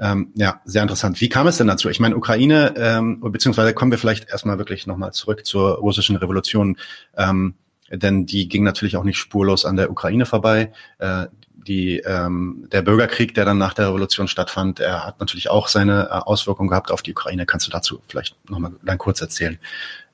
Ähm, 0.00 0.32
ja, 0.36 0.62
sehr 0.64 0.80
interessant. 0.80 1.20
Wie 1.20 1.28
kam 1.28 1.46
es 1.46 1.58
denn 1.58 1.66
dazu? 1.66 1.90
Ich 1.90 2.00
meine, 2.00 2.16
Ukraine, 2.16 2.72
ähm, 2.78 3.20
beziehungsweise 3.20 3.74
kommen 3.74 3.90
wir 3.90 3.98
vielleicht 3.98 4.30
erstmal 4.30 4.56
wirklich 4.56 4.86
nochmal 4.86 5.12
zurück 5.12 5.44
zur 5.44 5.74
russischen 5.74 6.16
Revolution, 6.16 6.78
ähm, 7.14 7.56
denn 7.90 8.24
die 8.24 8.48
ging 8.48 8.64
natürlich 8.64 8.96
auch 8.96 9.04
nicht 9.04 9.18
spurlos 9.18 9.66
an 9.66 9.76
der 9.76 9.90
Ukraine 9.90 10.24
vorbei. 10.24 10.72
Äh, 10.96 11.26
die, 11.52 11.98
ähm, 11.98 12.66
der 12.72 12.80
Bürgerkrieg, 12.80 13.34
der 13.34 13.44
dann 13.44 13.58
nach 13.58 13.74
der 13.74 13.88
Revolution 13.88 14.28
stattfand, 14.28 14.80
er 14.80 15.04
hat 15.04 15.20
natürlich 15.20 15.50
auch 15.50 15.68
seine 15.68 16.04
äh, 16.04 16.12
Auswirkungen 16.12 16.70
gehabt 16.70 16.90
auf 16.90 17.02
die 17.02 17.10
Ukraine. 17.10 17.44
Kannst 17.44 17.66
du 17.66 17.70
dazu 17.70 18.00
vielleicht 18.08 18.34
nochmal 18.48 18.72
dann 18.82 18.96
kurz 18.96 19.20
erzählen, 19.20 19.58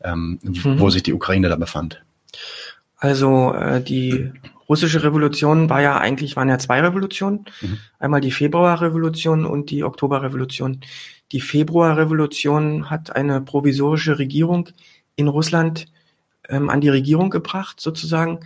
ähm, 0.03 0.41
mhm. 0.43 0.81
wo 0.81 0.91
sich 0.91 1.05
die 1.05 1.13
Ukraine 1.13 1.49
da 1.49 1.55
befand? 1.55 2.03
Also 2.97 3.55
äh, 3.55 3.81
die 3.81 4.33
russische 4.69 5.03
Revolution 5.03 5.69
war 5.69 5.83
ja 5.83 5.99
eigentlich, 5.99 6.37
waren 6.37 6.49
ja 6.49 6.59
zwei 6.59 6.81
Revolutionen. 6.81 7.45
Mhm. 7.61 7.79
Einmal 7.99 8.21
die 8.21 8.31
Februarrevolution 8.31 9.47
und 9.47 9.71
die 9.71 9.85
Oktoberrevolution. 9.85 10.81
Die 11.33 11.41
Februarrevolution 11.41 12.91
hat 12.91 13.15
eine 13.15 13.41
provisorische 13.41 14.19
Regierung 14.19 14.69
in 15.17 15.29
Russland 15.29 15.87
ähm, 16.49 16.71
an 16.71 16.81
die 16.81 16.89
Regierung 16.89 17.31
gebracht, 17.31 17.81
sozusagen, 17.81 18.41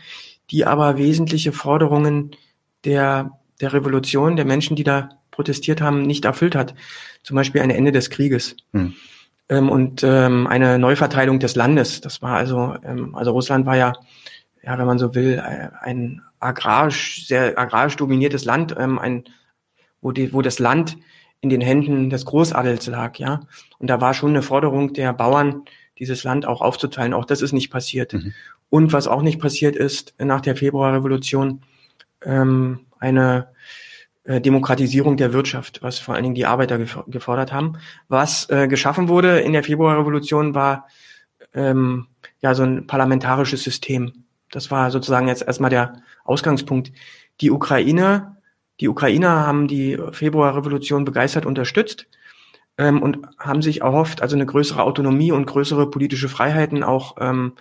die 0.51 0.65
aber 0.65 0.97
wesentliche 0.97 1.53
Forderungen 1.53 2.33
der, 2.85 3.33
der 3.61 3.73
Revolution, 3.73 4.37
der 4.37 4.45
Menschen, 4.45 4.77
die 4.77 4.85
da 4.85 5.11
protestiert 5.31 5.81
haben, 5.81 6.03
nicht 6.03 6.25
erfüllt 6.25 6.55
hat. 6.55 6.75
Zum 7.23 7.37
Beispiel 7.37 7.61
ein 7.61 7.71
Ende 7.71 7.93
des 7.93 8.11
Krieges. 8.11 8.57
Hm. 8.73 8.95
Ähm, 9.49 9.71
und 9.71 10.03
ähm, 10.03 10.47
eine 10.47 10.79
Neuverteilung 10.79 11.39
des 11.39 11.57
Landes. 11.57 12.01
Das 12.01 12.23
war 12.23 12.37
also, 12.37 12.75
ähm, 12.85 13.15
also 13.15 13.33
Russland 13.33 13.67
war 13.67 13.77
ja, 13.77 13.93
ja, 14.69 14.79
wenn 14.79 14.87
man 14.87 14.99
so 14.99 15.15
will, 15.15 15.39
äh, 15.39 15.71
ein 15.81 16.21
agrarisch, 16.41 17.27
sehr 17.27 17.59
agrarisch 17.59 17.97
dominiertes 17.97 18.45
Land, 18.45 18.75
ähm, 18.79 18.99
ein, 18.99 19.25
wo, 20.03 20.13
die, 20.13 20.35
wo 20.35 20.43
das 20.43 20.59
Land 20.59 20.99
in 21.41 21.49
den 21.49 21.63
Händen 21.63 22.11
des 22.11 22.27
Großadels 22.27 22.87
lag, 22.89 23.17
ja. 23.19 23.41
Und 23.79 23.89
da 23.89 24.03
war 24.03 24.13
schon 24.13 24.31
eine 24.31 24.43
Forderung 24.43 24.93
der 24.93 25.15
Bauern, 25.15 25.63
dieses 25.99 26.23
Land 26.23 26.45
auch 26.45 26.61
aufzuteilen. 26.61 27.15
Auch 27.15 27.25
das 27.25 27.41
ist 27.41 27.53
nicht 27.53 27.71
passiert. 27.71 28.13
Mhm. 28.13 28.35
Und 28.69 28.93
was 28.93 29.09
auch 29.09 29.23
nicht 29.23 29.41
passiert 29.41 29.75
ist 29.75 30.15
nach 30.19 30.43
der 30.43 30.55
Februarrevolution, 30.55 31.63
ähm, 32.23 32.81
eine 32.99 33.49
äh, 34.25 34.43
Demokratisierung 34.43 35.17
der 35.17 35.33
Wirtschaft, 35.33 35.83
was 35.83 35.99
vor 35.99 36.15
allen 36.15 36.25
Dingen 36.25 36.35
die 36.35 36.45
Arbeiter 36.45 36.79
gefordert 37.07 37.55
haben. 37.55 37.79
Was 38.09 38.51
äh, 38.51 38.69
geschaffen 38.69 39.09
wurde 39.09 39.41
in 39.41 39.55
der 39.55 39.65
Februarrevolution 39.65 40.55
war 40.55 40.89
ähm, 41.55 42.09
ja 42.43 42.55
so 42.55 42.65
ein 42.65 42.87
parlamentarisches 42.87 43.65
System. 43.65 44.25
Das 44.51 44.71
war 44.71 44.91
sozusagen 44.91 45.29
jetzt 45.29 45.43
erstmal 45.43 45.71
der 45.71 46.03
Ausgangspunkt. 46.25 46.93
Die 47.41 47.51
Ukraine, 47.51 48.37
die 48.81 48.89
Ukrainer 48.89 49.47
haben 49.47 49.69
die 49.69 49.99
Februarrevolution 50.13 51.05
begeistert 51.05 51.47
unterstützt 51.47 52.07
ähm, 52.79 53.03
und 53.03 53.19
haben 53.39 53.63
sich 53.63 53.83
erhofft, 53.83 54.23
also 54.23 54.37
eine 54.37 54.47
größere 54.47 54.83
Autonomie 54.83 55.33
und 55.33 55.47
größere 55.47 55.91
politische 55.91 56.29
Freiheiten 56.29 56.83
auch 56.83 57.17
ähm, 57.21 57.53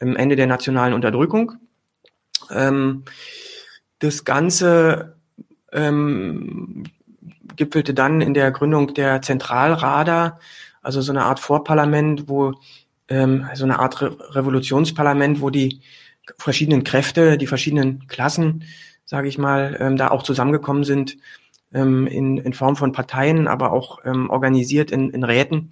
im 0.00 0.16
Ende 0.16 0.36
der 0.36 0.46
nationalen 0.46 0.94
Unterdrückung. 0.94 1.52
Ähm, 2.50 3.04
das 4.00 4.24
Ganze 4.24 5.16
ähm, 5.72 6.84
gipfelte 7.56 7.94
dann 7.94 8.20
in 8.20 8.34
der 8.34 8.50
Gründung 8.50 8.94
der 8.94 9.22
Zentralrada, 9.22 10.38
also 10.82 11.00
so 11.00 11.12
eine 11.12 11.24
Art 11.24 11.40
Vorparlament, 11.40 12.28
wo 12.28 12.52
ähm, 13.08 13.46
so 13.54 13.64
eine 13.64 13.78
Art 13.78 14.00
Re 14.02 14.16
Revolutionsparlament, 14.34 15.40
wo 15.40 15.50
die 15.50 15.80
verschiedenen 16.38 16.84
Kräfte, 16.84 17.38
die 17.38 17.46
verschiedenen 17.46 18.06
Klassen, 18.06 18.64
sage 19.04 19.28
ich 19.28 19.38
mal, 19.38 19.76
ähm, 19.80 19.96
da 19.96 20.08
auch 20.08 20.22
zusammengekommen 20.22 20.84
sind 20.84 21.16
ähm, 21.72 22.06
in, 22.06 22.38
in 22.38 22.52
Form 22.52 22.76
von 22.76 22.92
Parteien, 22.92 23.48
aber 23.48 23.72
auch 23.72 23.98
ähm, 24.04 24.30
organisiert 24.30 24.90
in, 24.90 25.10
in 25.10 25.24
Räten, 25.24 25.70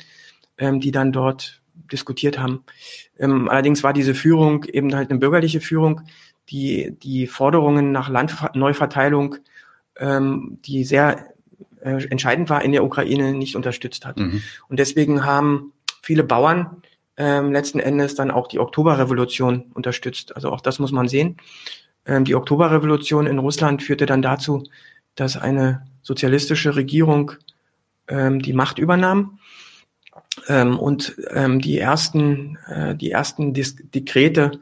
ähm, 0.58 0.80
die 0.80 0.90
dann 0.90 1.12
dort 1.12 1.62
diskutiert 1.90 2.38
haben. 2.38 2.64
Ähm, 3.18 3.48
allerdings 3.48 3.82
war 3.82 3.92
diese 3.92 4.14
Führung 4.14 4.64
eben 4.64 4.94
halt 4.94 5.10
eine 5.10 5.18
bürgerliche 5.18 5.60
Führung, 5.60 6.02
die 6.48 6.96
die 7.02 7.26
Forderungen 7.26 7.92
nach 7.92 8.08
Landneuverteilung, 8.08 9.36
ähm, 9.96 10.58
die 10.64 10.84
sehr 10.84 11.32
äh, 11.80 12.04
entscheidend 12.08 12.50
war 12.50 12.62
in 12.62 12.72
der 12.72 12.84
Ukraine, 12.84 13.32
nicht 13.32 13.56
unterstützt 13.56 14.04
hat. 14.04 14.18
Mhm. 14.18 14.42
Und 14.68 14.78
deswegen 14.78 15.24
haben 15.24 15.72
viele 16.02 16.24
Bauern 16.24 16.82
ähm, 17.16 17.52
letzten 17.52 17.80
Endes 17.80 18.14
dann 18.14 18.30
auch 18.30 18.48
die 18.48 18.58
Oktoberrevolution 18.58 19.66
unterstützt. 19.74 20.34
Also 20.34 20.50
auch 20.50 20.60
das 20.60 20.78
muss 20.78 20.92
man 20.92 21.08
sehen. 21.08 21.36
Ähm, 22.06 22.24
die 22.24 22.34
Oktoberrevolution 22.34 23.26
in 23.26 23.38
Russland 23.38 23.82
führte 23.82 24.06
dann 24.06 24.22
dazu, 24.22 24.64
dass 25.14 25.36
eine 25.36 25.86
sozialistische 26.02 26.74
Regierung 26.74 27.32
ähm, 28.08 28.40
die 28.40 28.52
Macht 28.52 28.78
übernahm. 28.78 29.38
Ähm, 30.48 30.78
und 30.78 31.16
ähm, 31.30 31.60
die 31.60 31.78
ersten, 31.78 32.58
äh, 32.66 32.94
die 32.94 33.10
ersten 33.10 33.52
Dis 33.52 33.76
Dekrete 33.76 34.52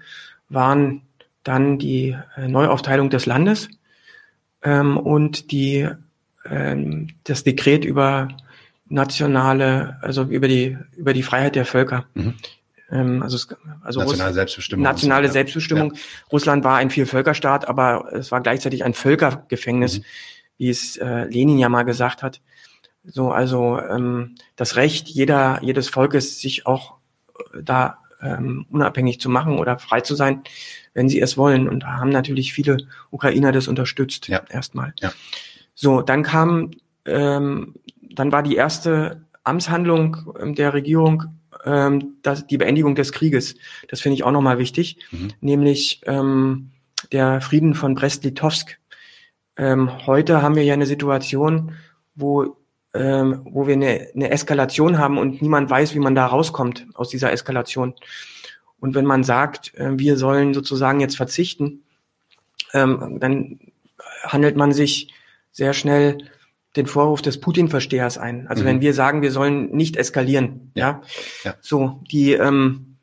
waren 0.48 1.02
dann 1.44 1.78
die 1.78 2.16
äh, 2.36 2.48
Neuaufteilung 2.48 3.10
des 3.10 3.26
Landes 3.26 3.68
ähm, 4.62 4.96
und 4.96 5.52
die, 5.52 5.88
ähm, 6.44 7.08
das 7.24 7.44
Dekret 7.44 7.84
über 7.84 8.28
nationale, 8.90 9.96
also 10.02 10.24
über 10.24 10.46
die, 10.46 10.76
über 10.96 11.14
die 11.14 11.22
Freiheit 11.22 11.56
der 11.56 11.64
Völker. 11.64 12.04
Mhm. 12.14 12.34
Ähm, 12.90 13.22
also, 13.22 13.36
es, 13.36 13.48
also 13.82 14.00
nationale 14.00 14.34
Selbstbestimmung. 14.34 14.82
Nationale 14.82 15.28
so, 15.28 15.32
Selbstbestimmung. 15.32 15.94
Ja. 15.94 16.00
Russland 16.30 16.64
war 16.64 16.76
ein 16.76 16.90
Vielvölkerstaat, 16.90 17.66
aber 17.66 18.12
es 18.12 18.30
war 18.30 18.42
gleichzeitig 18.42 18.84
ein 18.84 18.92
Völkergefängnis. 18.92 20.00
Mhm 20.00 20.04
wie 20.60 20.68
es 20.68 20.98
äh, 20.98 21.24
Lenin 21.24 21.58
ja 21.58 21.70
mal 21.70 21.84
gesagt 21.84 22.22
hat. 22.22 22.42
So, 23.02 23.32
also 23.32 23.80
ähm, 23.80 24.34
das 24.56 24.76
Recht 24.76 25.08
jeder, 25.08 25.58
jedes 25.62 25.88
Volkes, 25.88 26.38
sich 26.38 26.66
auch 26.66 26.98
äh, 27.54 27.62
da 27.62 27.98
ähm, 28.20 28.66
unabhängig 28.70 29.22
zu 29.22 29.30
machen 29.30 29.58
oder 29.58 29.78
frei 29.78 30.02
zu 30.02 30.14
sein, 30.14 30.42
wenn 30.92 31.08
sie 31.08 31.18
es 31.18 31.38
wollen. 31.38 31.66
Und 31.66 31.84
da 31.84 31.96
haben 31.96 32.10
natürlich 32.10 32.52
viele 32.52 32.76
Ukrainer 33.10 33.52
das 33.52 33.68
unterstützt, 33.68 34.28
ja. 34.28 34.42
erstmal. 34.50 34.92
Ja. 35.00 35.14
So, 35.74 36.02
dann 36.02 36.22
kam, 36.22 36.72
ähm, 37.06 37.74
dann 38.14 38.32
war 38.32 38.42
die 38.42 38.56
erste 38.56 39.26
Amtshandlung 39.44 40.34
der 40.56 40.74
Regierung 40.74 41.24
ähm, 41.64 42.16
das, 42.22 42.46
die 42.46 42.58
Beendigung 42.58 42.94
des 42.94 43.12
Krieges. 43.12 43.56
Das 43.88 44.00
finde 44.00 44.14
ich 44.14 44.24
auch 44.24 44.30
nochmal 44.30 44.58
wichtig, 44.58 44.98
mhm. 45.10 45.28
nämlich 45.40 46.00
ähm, 46.06 46.70
der 47.12 47.40
Frieden 47.40 47.74
von 47.74 47.94
Brest-Litovsk 47.94 48.80
ähm, 49.60 50.06
heute 50.06 50.40
haben 50.40 50.56
wir 50.56 50.64
ja 50.64 50.72
eine 50.72 50.86
Situation, 50.86 51.74
wo, 52.14 52.56
ähm, 52.94 53.42
wo 53.44 53.66
wir 53.66 53.74
eine, 53.74 54.08
eine 54.14 54.30
Eskalation 54.30 54.96
haben 54.96 55.18
und 55.18 55.42
niemand 55.42 55.68
weiß, 55.68 55.94
wie 55.94 55.98
man 55.98 56.14
da 56.14 56.24
rauskommt 56.24 56.86
aus 56.94 57.10
dieser 57.10 57.30
Eskalation. 57.30 57.92
Und 58.80 58.94
wenn 58.94 59.04
man 59.04 59.22
sagt, 59.22 59.74
äh, 59.74 59.98
wir 59.98 60.16
sollen 60.16 60.54
sozusagen 60.54 61.00
jetzt 61.00 61.18
verzichten, 61.18 61.82
ähm, 62.72 63.18
dann 63.20 63.60
handelt 64.22 64.56
man 64.56 64.72
sich 64.72 65.12
sehr 65.52 65.74
schnell 65.74 66.16
den 66.76 66.86
Vorwurf 66.86 67.22
des 67.22 67.40
Putin-Verstehers 67.40 68.18
ein. 68.18 68.46
Also 68.46 68.62
mhm. 68.62 68.66
wenn 68.68 68.80
wir 68.80 68.94
sagen, 68.94 69.22
wir 69.22 69.32
sollen 69.32 69.70
nicht 69.72 69.96
eskalieren, 69.96 70.70
ja, 70.74 71.02
ja. 71.44 71.54
so 71.60 72.02
die 72.10 72.32
ähm, 72.32 72.96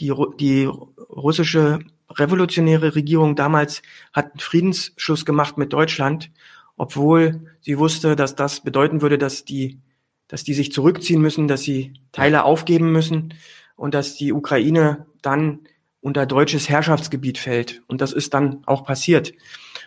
die 0.00 0.12
die 0.38 0.64
russische 0.64 1.78
revolutionäre 2.10 2.94
Regierung 2.94 3.36
damals 3.36 3.82
hat 4.12 4.26
einen 4.32 4.40
Friedensschluss 4.40 5.24
gemacht 5.24 5.58
mit 5.58 5.72
Deutschland, 5.72 6.30
obwohl 6.76 7.56
sie 7.60 7.78
wusste, 7.78 8.16
dass 8.16 8.36
das 8.36 8.60
bedeuten 8.60 9.02
würde, 9.02 9.18
dass 9.18 9.44
die, 9.44 9.80
dass 10.28 10.44
die 10.44 10.54
sich 10.54 10.72
zurückziehen 10.72 11.20
müssen, 11.20 11.48
dass 11.48 11.62
sie 11.62 11.94
Teile 12.12 12.44
aufgeben 12.44 12.92
müssen 12.92 13.34
und 13.76 13.94
dass 13.94 14.14
die 14.14 14.32
Ukraine 14.32 15.06
dann 15.22 15.60
unter 16.00 16.26
deutsches 16.26 16.68
Herrschaftsgebiet 16.68 17.38
fällt. 17.38 17.82
Und 17.88 18.00
das 18.00 18.12
ist 18.12 18.34
dann 18.34 18.62
auch 18.66 18.84
passiert. 18.84 19.32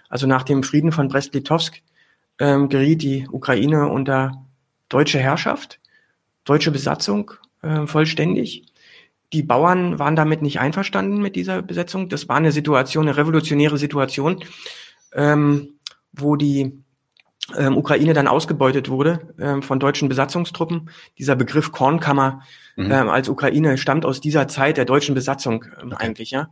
Also 0.09 0.27
nach 0.27 0.43
dem 0.43 0.63
Frieden 0.63 0.91
von 0.91 1.07
Brest-Litovsk 1.07 1.81
ähm, 2.39 2.69
geriet 2.69 3.01
die 3.01 3.27
Ukraine 3.29 3.87
unter 3.89 4.45
deutsche 4.87 5.19
Herrschaft, 5.19 5.79
deutsche 6.45 6.71
Besatzung 6.71 7.31
äh, 7.61 7.85
vollständig. 7.85 8.65
Die 9.31 9.43
Bauern 9.43 9.99
waren 9.99 10.15
damit 10.15 10.41
nicht 10.41 10.59
einverstanden 10.59 11.21
mit 11.21 11.35
dieser 11.35 11.61
Besetzung. 11.61 12.09
Das 12.09 12.27
war 12.27 12.37
eine 12.37 12.51
Situation, 12.51 13.07
eine 13.07 13.17
revolutionäre 13.17 13.77
Situation, 13.77 14.43
ähm, 15.13 15.73
wo 16.11 16.35
die 16.35 16.81
ähm, 17.57 17.77
Ukraine 17.77 18.13
dann 18.13 18.27
ausgebeutet 18.27 18.89
wurde 18.89 19.33
ähm, 19.39 19.61
von 19.61 19.79
deutschen 19.79 20.09
Besatzungstruppen. 20.09 20.89
Dieser 21.17 21.35
Begriff 21.35 21.71
Kornkammer 21.71 22.41
mhm. 22.75 22.91
ähm, 22.91 23.09
als 23.09 23.29
Ukraine 23.29 23.77
stammt 23.77 24.05
aus 24.05 24.21
dieser 24.21 24.47
Zeit 24.47 24.77
der 24.77 24.85
deutschen 24.85 25.15
Besatzung 25.15 25.65
ähm, 25.81 25.91
okay. 25.91 26.05
eigentlich, 26.05 26.31
ja. 26.31 26.49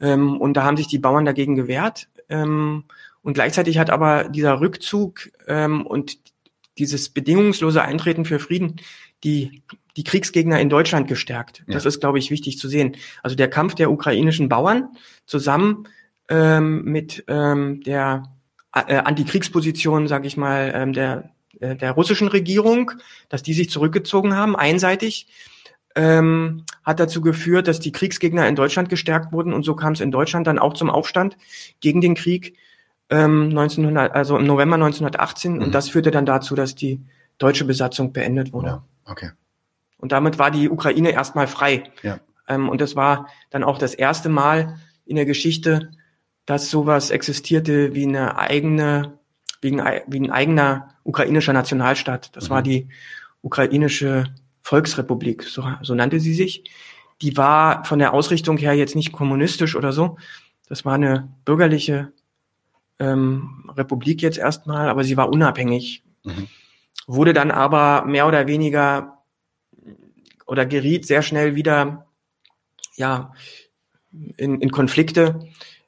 Ähm, 0.00 0.40
und 0.40 0.54
da 0.54 0.64
haben 0.64 0.76
sich 0.76 0.88
die 0.88 0.98
Bauern 0.98 1.26
dagegen 1.26 1.54
gewehrt. 1.54 2.08
Ähm, 2.28 2.84
und 3.22 3.34
gleichzeitig 3.34 3.78
hat 3.78 3.90
aber 3.90 4.28
dieser 4.28 4.60
Rückzug 4.60 5.30
ähm, 5.46 5.86
und 5.86 6.18
dieses 6.78 7.10
bedingungslose 7.10 7.82
Eintreten 7.82 8.24
für 8.24 8.38
Frieden 8.38 8.80
die 9.24 9.62
die 9.96 10.04
Kriegsgegner 10.04 10.60
in 10.60 10.68
Deutschland 10.68 11.08
gestärkt. 11.08 11.64
Ja. 11.66 11.74
Das 11.74 11.84
ist, 11.84 12.00
glaube 12.00 12.18
ich, 12.18 12.30
wichtig 12.30 12.58
zu 12.58 12.68
sehen. 12.68 12.96
Also 13.22 13.36
der 13.36 13.50
Kampf 13.50 13.74
der 13.74 13.90
ukrainischen 13.90 14.48
Bauern 14.48 14.88
zusammen 15.26 15.88
ähm, 16.28 16.84
mit 16.84 17.24
ähm, 17.26 17.82
der 17.82 18.22
äh, 18.72 18.96
Antikriegsposition, 18.96 20.06
sage 20.06 20.26
ich 20.26 20.36
mal, 20.36 20.72
ähm, 20.74 20.92
der, 20.92 21.30
äh, 21.58 21.74
der 21.74 21.92
russischen 21.92 22.28
Regierung, 22.28 22.92
dass 23.28 23.42
die 23.42 23.52
sich 23.52 23.68
zurückgezogen 23.68 24.36
haben, 24.36 24.54
einseitig, 24.54 25.26
ähm, 25.96 26.64
hat 26.84 27.00
dazu 27.00 27.20
geführt, 27.20 27.66
dass 27.66 27.80
die 27.80 27.90
Kriegsgegner 27.90 28.46
in 28.46 28.54
Deutschland 28.54 28.88
gestärkt 28.88 29.32
wurden 29.32 29.52
und 29.52 29.64
so 29.64 29.74
kam 29.74 29.94
es 29.94 30.00
in 30.00 30.12
Deutschland 30.12 30.46
dann 30.46 30.60
auch 30.60 30.74
zum 30.74 30.88
Aufstand 30.88 31.36
gegen 31.80 32.00
den 32.00 32.14
Krieg 32.14 32.56
ähm, 33.10 33.48
1900, 33.50 34.12
also 34.14 34.38
im 34.38 34.46
November 34.46 34.76
1918 34.76 35.54
mhm. 35.54 35.62
und 35.62 35.74
das 35.74 35.88
führte 35.88 36.10
dann 36.10 36.26
dazu, 36.26 36.54
dass 36.54 36.74
die 36.74 37.00
deutsche 37.38 37.64
Besatzung 37.64 38.12
beendet 38.12 38.52
wurde. 38.52 38.68
Ja, 38.68 38.82
okay. 39.04 39.30
Und 39.98 40.12
damit 40.12 40.38
war 40.38 40.50
die 40.50 40.70
Ukraine 40.70 41.10
erstmal 41.10 41.46
frei. 41.46 41.84
Ja. 42.02 42.20
Ähm, 42.48 42.68
und 42.68 42.80
das 42.80 42.96
war 42.96 43.28
dann 43.50 43.64
auch 43.64 43.78
das 43.78 43.94
erste 43.94 44.28
Mal 44.28 44.78
in 45.04 45.16
der 45.16 45.26
Geschichte, 45.26 45.90
dass 46.46 46.70
sowas 46.70 47.10
existierte 47.10 47.94
wie 47.94 48.06
eine 48.06 48.38
eigene, 48.38 49.18
wie 49.60 49.78
ein, 49.78 50.02
wie 50.06 50.20
ein 50.20 50.30
eigener 50.30 50.94
ukrainischer 51.04 51.52
Nationalstaat. 51.52 52.34
Das 52.34 52.48
mhm. 52.48 52.50
war 52.50 52.62
die 52.62 52.88
ukrainische 53.42 54.24
Volksrepublik, 54.62 55.42
so, 55.42 55.64
so 55.82 55.94
nannte 55.94 56.20
sie 56.20 56.34
sich, 56.34 56.70
die 57.22 57.36
war 57.36 57.84
von 57.84 57.98
der 57.98 58.14
Ausrichtung 58.14 58.56
her 58.56 58.74
jetzt 58.74 58.94
nicht 58.94 59.12
kommunistisch 59.12 59.76
oder 59.76 59.92
so. 59.92 60.16
Das 60.68 60.84
war 60.84 60.94
eine 60.94 61.28
bürgerliche 61.44 62.12
ähm, 63.00 63.70
Republik 63.76 64.22
jetzt 64.22 64.38
erstmal, 64.38 64.88
aber 64.88 65.02
sie 65.02 65.16
war 65.16 65.30
unabhängig. 65.30 66.04
Mhm. 66.22 66.46
Wurde 67.06 67.32
dann 67.32 67.50
aber 67.50 68.04
mehr 68.04 68.28
oder 68.28 68.46
weniger 68.46 69.18
oder 70.46 70.66
geriet 70.66 71.06
sehr 71.06 71.22
schnell 71.22 71.56
wieder 71.56 72.06
ja 72.96 73.32
in, 74.36 74.60
in 74.60 74.70
Konflikte. 74.70 75.40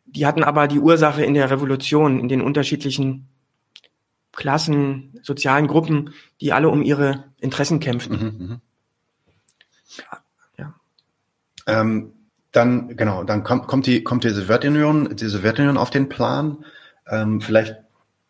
Die 0.07 0.27
hatten 0.27 0.43
aber 0.43 0.69
die 0.69 0.81
Ursache 0.81 1.25
in 1.25 1.35
der 1.35 1.51
Revolution, 1.51 2.19
in 2.19 2.29
den 2.29 2.41
unterschiedlichen 2.41 3.29
Klassen, 4.33 5.21
sozialen 5.23 5.67
Gruppen, 5.67 6.15
die 6.41 6.53
alle 6.53 6.69
um 6.71 6.83
ihre 6.83 7.25
Interessen 7.39 7.81
kämpften. 7.81 8.17
Mhm, 8.17 8.47
mh. 8.47 8.61
ja. 10.59 10.75
Ähm, 11.67 12.13
dann, 12.53 12.97
genau, 12.97 13.25
dann 13.25 13.45
kommt, 13.45 13.67
kommt 13.67 13.87
die, 13.87 14.05
kommt 14.05 14.25
die 14.25 14.31
Sowjetunion, 14.31 15.17
die 15.17 15.27
Sowjetunion 15.27 15.77
auf 15.77 15.91
den 15.91 16.09
Plan. 16.09 16.65
Ähm, 17.09 17.41
vielleicht, 17.41 17.77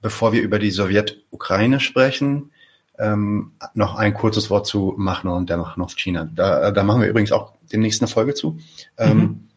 bevor 0.00 0.32
wir 0.32 0.42
über 0.42 0.58
die 0.58 0.70
Sowjetukraine 0.70 1.80
sprechen, 1.80 2.50
ähm, 2.98 3.52
noch 3.74 3.96
ein 3.96 4.14
kurzes 4.14 4.50
Wort 4.50 4.66
zu 4.66 4.94
Machno 4.96 5.36
und 5.36 5.48
der 5.50 5.56
Machno-China. 5.56 6.28
Da, 6.34 6.70
da 6.70 6.82
machen 6.82 7.00
wir 7.00 7.08
übrigens 7.08 7.32
auch 7.32 7.52
demnächst 7.72 8.00
eine 8.02 8.08
Folge 8.08 8.34
zu. 8.34 8.58
Ähm, 8.98 9.18
mhm. 9.18 9.48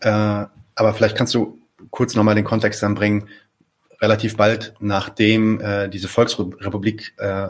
äh, 0.00 0.46
aber 0.74 0.94
vielleicht 0.94 1.16
kannst 1.16 1.34
du 1.34 1.58
kurz 1.90 2.14
nochmal 2.14 2.34
den 2.34 2.44
Kontext 2.44 2.82
dann 2.82 2.94
bringen, 2.94 3.28
relativ 4.00 4.36
bald 4.36 4.74
nachdem 4.80 5.60
äh, 5.60 5.88
diese 5.88 6.08
Volksrepublik 6.08 7.14
äh, 7.18 7.48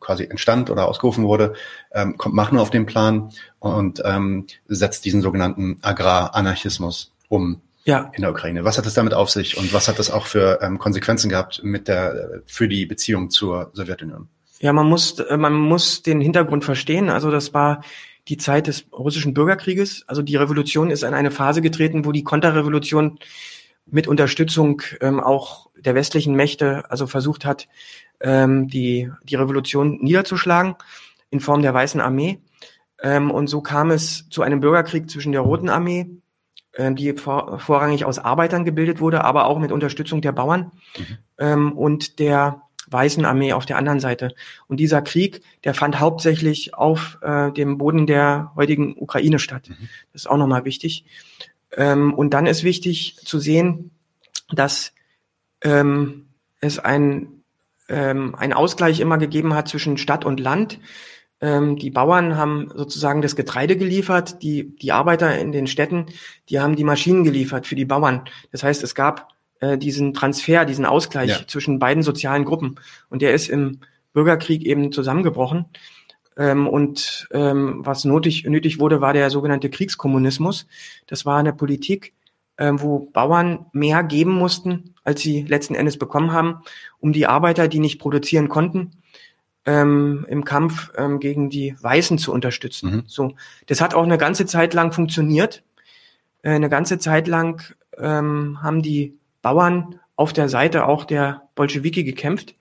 quasi 0.00 0.24
entstand 0.24 0.70
oder 0.70 0.88
ausgerufen 0.88 1.24
wurde, 1.24 1.52
ähm, 1.92 2.16
kommt 2.16 2.34
Machno 2.34 2.62
auf 2.62 2.70
den 2.70 2.86
Plan 2.86 3.30
und 3.58 4.02
ähm, 4.04 4.46
setzt 4.68 5.04
diesen 5.04 5.20
sogenannten 5.20 5.78
Agraranarchismus 5.82 7.12
um 7.28 7.60
ja. 7.84 8.10
in 8.14 8.22
der 8.22 8.30
Ukraine. 8.30 8.64
Was 8.64 8.78
hat 8.78 8.86
es 8.86 8.94
damit 8.94 9.14
auf 9.14 9.30
sich 9.30 9.56
und 9.56 9.72
was 9.72 9.88
hat 9.88 9.98
das 9.98 10.10
auch 10.10 10.26
für 10.26 10.60
ähm, 10.62 10.78
Konsequenzen 10.78 11.28
gehabt 11.28 11.62
mit 11.62 11.88
der 11.88 12.42
für 12.46 12.68
die 12.68 12.86
Beziehung 12.86 13.30
zur 13.30 13.70
Sowjetunion? 13.74 14.28
Ja, 14.60 14.72
man 14.72 14.88
muss 14.88 15.18
äh, 15.18 15.36
man 15.36 15.54
muss 15.54 16.02
den 16.02 16.20
Hintergrund 16.20 16.64
verstehen. 16.64 17.08
Also 17.08 17.30
das 17.30 17.54
war 17.54 17.82
die 18.28 18.36
Zeit 18.36 18.68
des 18.68 18.84
russischen 18.92 19.34
Bürgerkrieges. 19.34 20.04
Also 20.06 20.22
die 20.22 20.36
Revolution 20.36 20.90
ist 20.90 21.02
in 21.02 21.14
eine 21.14 21.30
Phase 21.30 21.60
getreten, 21.60 22.04
wo 22.04 22.12
die 22.12 22.22
Konterrevolution 22.22 23.18
mit 23.86 24.06
Unterstützung 24.06 24.82
ähm, 25.00 25.20
auch 25.20 25.68
der 25.76 25.94
westlichen 25.94 26.34
Mächte 26.34 26.88
also 26.90 27.06
versucht 27.06 27.44
hat, 27.44 27.68
ähm, 28.20 28.68
die, 28.68 29.10
die 29.24 29.34
Revolution 29.34 29.98
niederzuschlagen 30.00 30.76
in 31.30 31.40
Form 31.40 31.62
der 31.62 31.74
Weißen 31.74 32.00
Armee. 32.00 32.40
Ähm, 33.02 33.30
und 33.32 33.48
so 33.48 33.60
kam 33.60 33.90
es 33.90 34.28
zu 34.30 34.42
einem 34.42 34.60
Bürgerkrieg 34.60 35.10
zwischen 35.10 35.32
der 35.32 35.40
Roten 35.40 35.68
Armee, 35.68 36.08
die 36.78 37.12
vor, 37.12 37.58
vorrangig 37.58 38.06
aus 38.06 38.18
Arbeitern 38.18 38.64
gebildet 38.64 39.00
wurde, 39.00 39.24
aber 39.24 39.44
auch 39.46 39.58
mit 39.58 39.72
Unterstützung 39.72 40.22
der 40.22 40.32
Bauern 40.32 40.72
mhm. 40.96 41.18
ähm, 41.38 41.72
und 41.72 42.18
der 42.18 42.62
Weißen 42.92 43.24
Armee 43.24 43.52
auf 43.52 43.66
der 43.66 43.78
anderen 43.78 44.00
Seite. 44.00 44.34
Und 44.68 44.78
dieser 44.78 45.02
Krieg, 45.02 45.42
der 45.64 45.74
fand 45.74 46.00
hauptsächlich 46.00 46.74
auf 46.74 47.18
äh, 47.22 47.50
dem 47.52 47.78
Boden 47.78 48.06
der 48.06 48.52
heutigen 48.56 48.96
Ukraine 48.96 49.38
statt. 49.38 49.68
Mhm. 49.68 49.88
Das 50.12 50.22
ist 50.22 50.26
auch 50.26 50.36
nochmal 50.36 50.64
wichtig. 50.64 51.04
Ähm, 51.76 52.12
und 52.12 52.30
dann 52.30 52.46
ist 52.46 52.64
wichtig 52.64 53.16
zu 53.24 53.38
sehen, 53.38 53.90
dass 54.50 54.92
ähm, 55.62 56.26
es 56.60 56.78
ein, 56.78 57.42
ähm, 57.88 58.34
ein 58.34 58.52
Ausgleich 58.52 59.00
immer 59.00 59.18
gegeben 59.18 59.54
hat 59.54 59.68
zwischen 59.68 59.96
Stadt 59.96 60.24
und 60.24 60.40
Land. 60.40 60.78
Ähm, 61.42 61.76
die 61.76 61.90
Bauern 61.90 62.36
haben 62.36 62.70
sozusagen 62.74 63.20
das 63.20 63.34
Getreide 63.34 63.76
geliefert, 63.76 64.42
die, 64.42 64.76
die 64.76 64.92
Arbeiter 64.92 65.36
in 65.38 65.50
den 65.50 65.66
Städten, 65.66 66.06
die 66.48 66.60
haben 66.60 66.76
die 66.76 66.84
Maschinen 66.84 67.24
geliefert 67.24 67.66
für 67.66 67.74
die 67.74 67.84
Bauern. 67.84 68.22
Das 68.52 68.62
heißt, 68.62 68.84
es 68.84 68.94
gab 68.94 69.34
äh, 69.58 69.76
diesen 69.76 70.14
Transfer, 70.14 70.64
diesen 70.64 70.86
Ausgleich 70.86 71.30
ja. 71.30 71.46
zwischen 71.46 71.80
beiden 71.80 72.04
sozialen 72.04 72.44
Gruppen. 72.44 72.76
Und 73.10 73.22
der 73.22 73.34
ist 73.34 73.48
im 73.48 73.80
Bürgerkrieg 74.12 74.64
eben 74.64 74.92
zusammengebrochen. 74.92 75.66
Ähm, 76.36 76.68
und 76.68 77.28
ähm, 77.32 77.80
was 77.84 78.04
nötig, 78.04 78.44
nötig 78.44 78.78
wurde, 78.78 79.00
war 79.00 79.12
der 79.12 79.28
sogenannte 79.28 79.68
Kriegskommunismus. 79.68 80.68
Das 81.08 81.26
war 81.26 81.38
eine 81.38 81.52
Politik, 81.52 82.14
ähm, 82.56 82.80
wo 82.80 83.10
Bauern 83.12 83.66
mehr 83.72 84.04
geben 84.04 84.32
mussten, 84.32 84.94
als 85.02 85.22
sie 85.22 85.42
letzten 85.42 85.74
Endes 85.74 85.98
bekommen 85.98 86.32
haben, 86.32 86.60
um 87.00 87.12
die 87.12 87.26
Arbeiter, 87.26 87.66
die 87.66 87.80
nicht 87.80 87.98
produzieren 87.98 88.48
konnten, 88.48 88.92
ähm, 89.64 90.26
im 90.28 90.44
Kampf 90.44 90.90
ähm, 90.96 91.20
gegen 91.20 91.50
die 91.50 91.76
Weißen 91.80 92.18
zu 92.18 92.32
unterstützen. 92.32 92.90
Mhm. 92.90 93.02
So, 93.06 93.34
das 93.66 93.80
hat 93.80 93.94
auch 93.94 94.02
eine 94.02 94.18
ganze 94.18 94.46
Zeit 94.46 94.74
lang 94.74 94.92
funktioniert. 94.92 95.62
Äh, 96.42 96.50
eine 96.50 96.68
ganze 96.68 96.98
Zeit 96.98 97.28
lang 97.28 97.62
ähm, 97.96 98.62
haben 98.62 98.82
die 98.82 99.18
Bauern 99.40 100.00
auf 100.16 100.32
der 100.32 100.48
Seite 100.48 100.86
auch 100.86 101.04
der 101.04 101.42
Bolschewiki 101.54 102.04
gekämpft. 102.04 102.54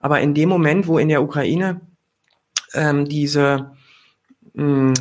Aber 0.00 0.20
in 0.20 0.34
dem 0.34 0.48
Moment, 0.48 0.86
wo 0.86 0.98
in 0.98 1.08
der 1.08 1.22
Ukraine 1.22 1.80
ähm, 2.74 3.08
diese, 3.08 3.72
mh, 4.54 4.94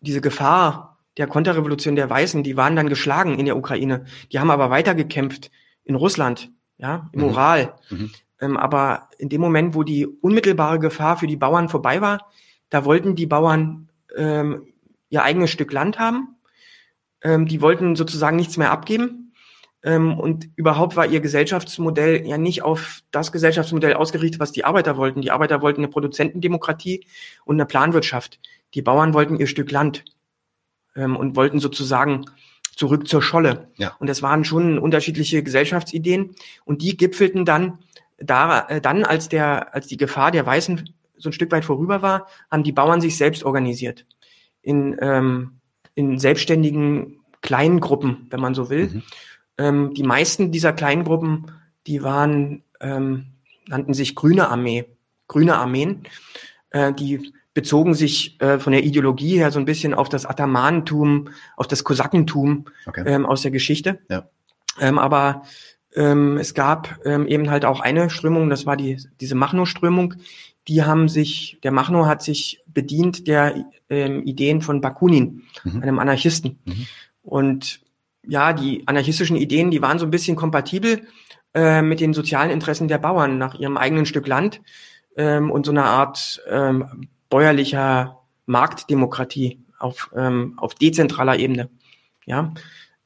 diese 0.00 0.20
Gefahr 0.20 0.98
der 1.16 1.26
Konterrevolution 1.26 1.96
der 1.96 2.08
Weißen, 2.08 2.42
die 2.42 2.56
waren 2.56 2.76
dann 2.76 2.88
geschlagen 2.88 3.38
in 3.38 3.46
der 3.46 3.56
Ukraine. 3.56 4.06
Die 4.32 4.38
haben 4.38 4.50
aber 4.50 4.70
weitergekämpft 4.70 5.50
in 5.84 5.94
Russland, 5.94 6.50
ja, 6.78 7.08
im 7.12 7.20
mhm. 7.20 7.26
Ural. 7.26 7.74
Mhm. 7.90 8.10
Ähm, 8.40 8.56
aber 8.56 9.08
in 9.18 9.28
dem 9.28 9.40
Moment, 9.40 9.74
wo 9.74 9.82
die 9.82 10.06
unmittelbare 10.06 10.78
Gefahr 10.78 11.16
für 11.16 11.26
die 11.26 11.36
Bauern 11.36 11.68
vorbei 11.68 12.00
war, 12.00 12.30
da 12.70 12.84
wollten 12.84 13.16
die 13.16 13.26
Bauern 13.26 13.88
ähm, 14.16 14.72
ihr 15.08 15.22
eigenes 15.22 15.50
Stück 15.50 15.72
Land 15.72 15.98
haben. 15.98 16.36
Ähm, 17.22 17.46
die 17.46 17.60
wollten 17.60 17.96
sozusagen 17.96 18.36
nichts 18.36 18.56
mehr 18.56 18.70
abgeben. 18.70 19.32
Ähm, 19.82 20.18
und 20.18 20.48
überhaupt 20.56 20.96
war 20.96 21.06
ihr 21.06 21.20
Gesellschaftsmodell 21.20 22.26
ja 22.26 22.36
nicht 22.36 22.62
auf 22.62 23.00
das 23.10 23.32
Gesellschaftsmodell 23.32 23.94
ausgerichtet, 23.94 24.40
was 24.40 24.52
die 24.52 24.64
Arbeiter 24.64 24.96
wollten. 24.96 25.20
Die 25.20 25.30
Arbeiter 25.30 25.62
wollten 25.62 25.80
eine 25.80 25.88
Produzentendemokratie 25.88 27.06
und 27.44 27.56
eine 27.56 27.66
Planwirtschaft. 27.66 28.40
Die 28.74 28.82
Bauern 28.82 29.14
wollten 29.14 29.36
ihr 29.36 29.46
Stück 29.46 29.70
Land 29.70 30.04
ähm, 30.96 31.16
und 31.16 31.36
wollten 31.36 31.60
sozusagen 31.60 32.24
zurück 32.74 33.08
zur 33.08 33.22
Scholle. 33.22 33.70
Ja. 33.76 33.96
Und 33.98 34.08
das 34.08 34.22
waren 34.22 34.44
schon 34.44 34.78
unterschiedliche 34.78 35.42
Gesellschaftsideen 35.42 36.34
und 36.64 36.82
die 36.82 36.96
gipfelten 36.96 37.44
dann 37.44 37.78
da, 38.18 38.66
äh, 38.68 38.80
dann, 38.80 39.04
als 39.04 39.28
der, 39.28 39.74
als 39.74 39.86
die 39.86 39.96
Gefahr 39.96 40.30
der 40.30 40.44
Weißen 40.44 40.90
so 41.16 41.30
ein 41.30 41.32
Stück 41.32 41.50
weit 41.52 41.64
vorüber 41.64 42.02
war, 42.02 42.26
haben 42.50 42.62
die 42.62 42.72
Bauern 42.72 43.00
sich 43.00 43.16
selbst 43.16 43.44
organisiert 43.44 44.06
in, 44.62 44.96
ähm, 45.00 45.60
in 45.94 46.18
selbstständigen 46.18 47.20
kleinen 47.40 47.80
Gruppen, 47.80 48.26
wenn 48.30 48.40
man 48.40 48.54
so 48.54 48.70
will. 48.70 48.88
Mhm. 48.88 49.02
Ähm, 49.58 49.94
die 49.94 50.02
meisten 50.02 50.52
dieser 50.52 50.72
kleinen 50.72 51.04
Gruppen, 51.04 51.50
die 51.86 52.02
waren, 52.02 52.62
ähm, 52.80 53.26
nannten 53.66 53.94
sich 53.94 54.14
Grüne 54.14 54.48
Armee, 54.48 54.86
Grüne 55.26 55.56
Armeen. 55.56 56.04
Äh, 56.70 56.92
die 56.92 57.32
bezogen 57.54 57.94
sich 57.94 58.40
äh, 58.40 58.58
von 58.58 58.72
der 58.72 58.84
Ideologie 58.84 59.36
her 59.36 59.50
so 59.50 59.58
ein 59.58 59.64
bisschen 59.64 59.94
auf 59.94 60.08
das 60.08 60.26
Atamanentum, 60.26 61.30
auf 61.56 61.66
das 61.66 61.82
Kosakentum 61.82 62.66
okay. 62.86 63.02
ähm, 63.06 63.26
aus 63.26 63.42
der 63.42 63.50
Geschichte. 63.50 63.98
Ja. 64.08 64.28
Ähm, 64.78 64.98
aber 64.98 65.42
ähm, 65.94 66.36
es 66.36 66.54
gab 66.54 66.98
ähm, 67.04 67.26
eben 67.26 67.50
halt 67.50 67.64
auch 67.64 67.80
eine 67.80 68.10
Strömung, 68.10 68.50
das 68.50 68.66
war 68.66 68.76
die, 68.76 68.98
diese 69.20 69.34
Machno-Strömung. 69.34 70.14
Die 70.66 70.84
haben 70.84 71.08
sich, 71.08 71.58
der 71.62 71.72
Machno 71.72 72.06
hat 72.06 72.22
sich 72.22 72.60
bedient 72.66 73.26
der 73.26 73.64
ähm, 73.88 74.22
Ideen 74.24 74.60
von 74.60 74.80
Bakunin, 74.80 75.42
mhm. 75.64 75.82
einem 75.82 75.98
Anarchisten. 75.98 76.58
Mhm. 76.64 76.86
Und 77.22 77.80
ja, 78.26 78.52
die 78.52 78.86
anarchistischen 78.86 79.36
Ideen, 79.36 79.70
die 79.70 79.80
waren 79.80 79.98
so 79.98 80.06
ein 80.06 80.10
bisschen 80.10 80.36
kompatibel 80.36 81.06
äh, 81.54 81.80
mit 81.80 82.00
den 82.00 82.12
sozialen 82.12 82.50
Interessen 82.50 82.88
der 82.88 82.98
Bauern 82.98 83.38
nach 83.38 83.54
ihrem 83.54 83.78
eigenen 83.78 84.04
Stück 84.04 84.26
Land 84.26 84.60
ähm, 85.16 85.50
und 85.50 85.64
so 85.64 85.72
einer 85.72 85.86
Art 85.86 86.42
ähm, 86.48 87.08
bäuerlicher 87.30 88.20
Marktdemokratie 88.44 89.60
auf, 89.78 90.10
ähm, 90.14 90.54
auf 90.58 90.74
dezentraler 90.74 91.38
Ebene. 91.38 91.70
Ja, 92.26 92.52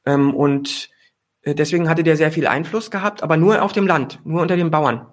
ähm, 0.05 0.33
und 0.33 0.89
deswegen 1.45 1.89
hatte 1.89 2.03
der 2.03 2.15
sehr 2.15 2.31
viel 2.31 2.47
Einfluss 2.47 2.91
gehabt, 2.91 3.23
aber 3.23 3.37
nur 3.37 3.61
auf 3.61 3.73
dem 3.73 3.87
Land, 3.87 4.19
nur 4.23 4.41
unter 4.41 4.55
den 4.55 4.71
Bauern. 4.71 5.07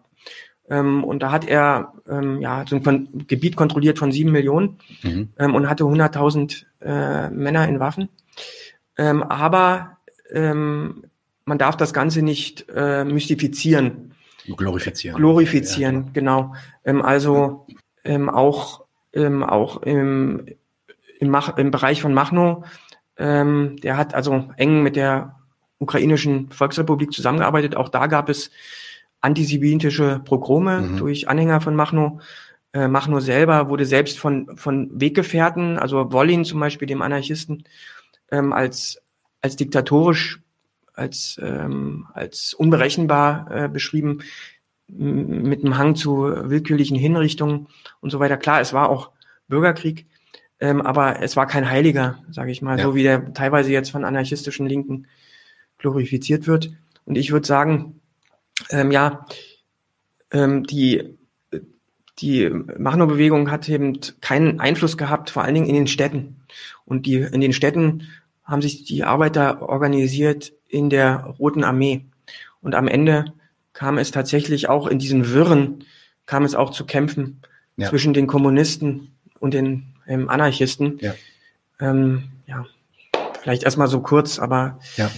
Ähm, 0.70 1.02
und 1.02 1.20
da 1.20 1.32
hat 1.32 1.46
er 1.46 1.94
ähm, 2.08 2.40
ja 2.40 2.64
so 2.66 2.76
ein 2.76 2.82
Kon 2.82 3.26
Gebiet 3.26 3.56
kontrolliert 3.56 3.98
von 3.98 4.12
sieben 4.12 4.30
Millionen 4.30 4.78
mhm. 5.02 5.30
ähm, 5.38 5.54
und 5.54 5.68
hatte 5.68 5.84
100.000 5.84 6.64
äh, 6.80 7.28
Männer 7.30 7.68
in 7.68 7.80
Waffen. 7.80 8.08
Ähm, 8.96 9.22
aber 9.24 9.98
ähm, 10.32 11.04
man 11.44 11.58
darf 11.58 11.76
das 11.76 11.92
Ganze 11.92 12.22
nicht 12.22 12.66
äh, 12.74 13.04
mystifizieren. 13.04 14.14
Glorifizieren. 14.56 15.16
Glorifizieren, 15.16 16.04
ja, 16.06 16.10
genau. 16.12 16.54
Ähm, 16.84 17.02
also 17.02 17.66
auch, 18.04 18.84
auch 19.14 19.82
im, 19.82 20.46
im, 21.18 21.28
Mach, 21.28 21.58
im 21.58 21.70
Bereich 21.70 22.00
von 22.00 22.14
Machno, 22.14 22.64
der 23.18 23.96
hat 23.98 24.14
also 24.14 24.48
eng 24.56 24.82
mit 24.82 24.96
der 24.96 25.39
ukrainischen 25.80 26.50
Volksrepublik 26.52 27.12
zusammengearbeitet. 27.12 27.74
Auch 27.74 27.88
da 27.88 28.06
gab 28.06 28.28
es 28.28 28.50
antisemitische 29.20 30.20
Progrome 30.24 30.80
mhm. 30.80 30.96
durch 30.98 31.28
Anhänger 31.28 31.60
von 31.60 31.74
Machno. 31.74 32.20
Äh, 32.72 32.86
Machno 32.86 33.18
selber 33.18 33.68
wurde 33.68 33.84
selbst 33.84 34.18
von, 34.18 34.56
von 34.56 34.90
Weggefährten, 34.92 35.78
also 35.78 36.12
Wollin 36.12 36.44
zum 36.44 36.60
Beispiel, 36.60 36.86
dem 36.86 37.02
Anarchisten, 37.02 37.64
ähm, 38.30 38.52
als, 38.52 39.02
als 39.40 39.56
diktatorisch, 39.56 40.40
als, 40.94 41.40
ähm, 41.42 42.06
als 42.14 42.54
unberechenbar 42.54 43.50
äh, 43.50 43.68
beschrieben, 43.68 44.20
mit 44.92 45.64
einem 45.64 45.78
Hang 45.78 45.94
zu 45.94 46.24
willkürlichen 46.24 46.96
Hinrichtungen 46.96 47.68
und 48.00 48.10
so 48.10 48.18
weiter. 48.18 48.36
Klar, 48.36 48.60
es 48.60 48.72
war 48.72 48.88
auch 48.88 49.10
Bürgerkrieg, 49.46 50.06
ähm, 50.58 50.80
aber 50.80 51.22
es 51.22 51.36
war 51.36 51.46
kein 51.46 51.70
Heiliger, 51.70 52.18
sage 52.30 52.50
ich 52.50 52.60
mal, 52.60 52.76
ja. 52.76 52.84
so 52.84 52.94
wie 52.94 53.04
der 53.04 53.32
teilweise 53.32 53.70
jetzt 53.70 53.90
von 53.90 54.04
anarchistischen 54.04 54.66
Linken 54.66 55.06
glorifiziert 55.80 56.46
wird. 56.46 56.70
Und 57.04 57.16
ich 57.16 57.32
würde 57.32 57.46
sagen, 57.46 58.00
ähm, 58.70 58.90
ja, 58.90 59.26
ähm, 60.30 60.64
die 60.64 61.18
die 62.20 62.50
Machno-Bewegung 62.50 63.50
hat 63.50 63.68
eben 63.68 63.98
keinen 64.20 64.60
Einfluss 64.60 64.96
gehabt, 64.96 65.30
vor 65.30 65.42
allen 65.42 65.54
Dingen 65.54 65.66
in 65.66 65.74
den 65.74 65.86
Städten. 65.86 66.36
Und 66.84 67.06
die, 67.06 67.16
in 67.16 67.40
den 67.40 67.52
Städten 67.52 68.08
haben 68.44 68.62
sich 68.62 68.84
die 68.84 69.04
Arbeiter 69.04 69.62
organisiert 69.62 70.52
in 70.68 70.90
der 70.90 71.34
Roten 71.38 71.64
Armee. 71.64 72.04
Und 72.60 72.74
am 72.74 72.88
Ende 72.88 73.32
kam 73.72 73.96
es 73.96 74.10
tatsächlich 74.10 74.68
auch 74.68 74.86
in 74.86 74.98
diesen 74.98 75.30
Wirren, 75.30 75.84
kam 76.26 76.44
es 76.44 76.54
auch 76.54 76.70
zu 76.70 76.84
Kämpfen 76.84 77.40
ja. 77.76 77.88
zwischen 77.88 78.12
den 78.12 78.26
Kommunisten 78.26 79.14
und 79.38 79.54
den 79.54 79.94
ähm, 80.06 80.28
Anarchisten. 80.28 80.98
Ja. 81.00 81.14
Ähm, 81.80 82.24
ja, 82.46 82.66
vielleicht 83.40 83.62
erstmal 83.62 83.88
so 83.88 84.00
kurz, 84.00 84.38
aber. 84.38 84.78
Ja. 84.96 85.10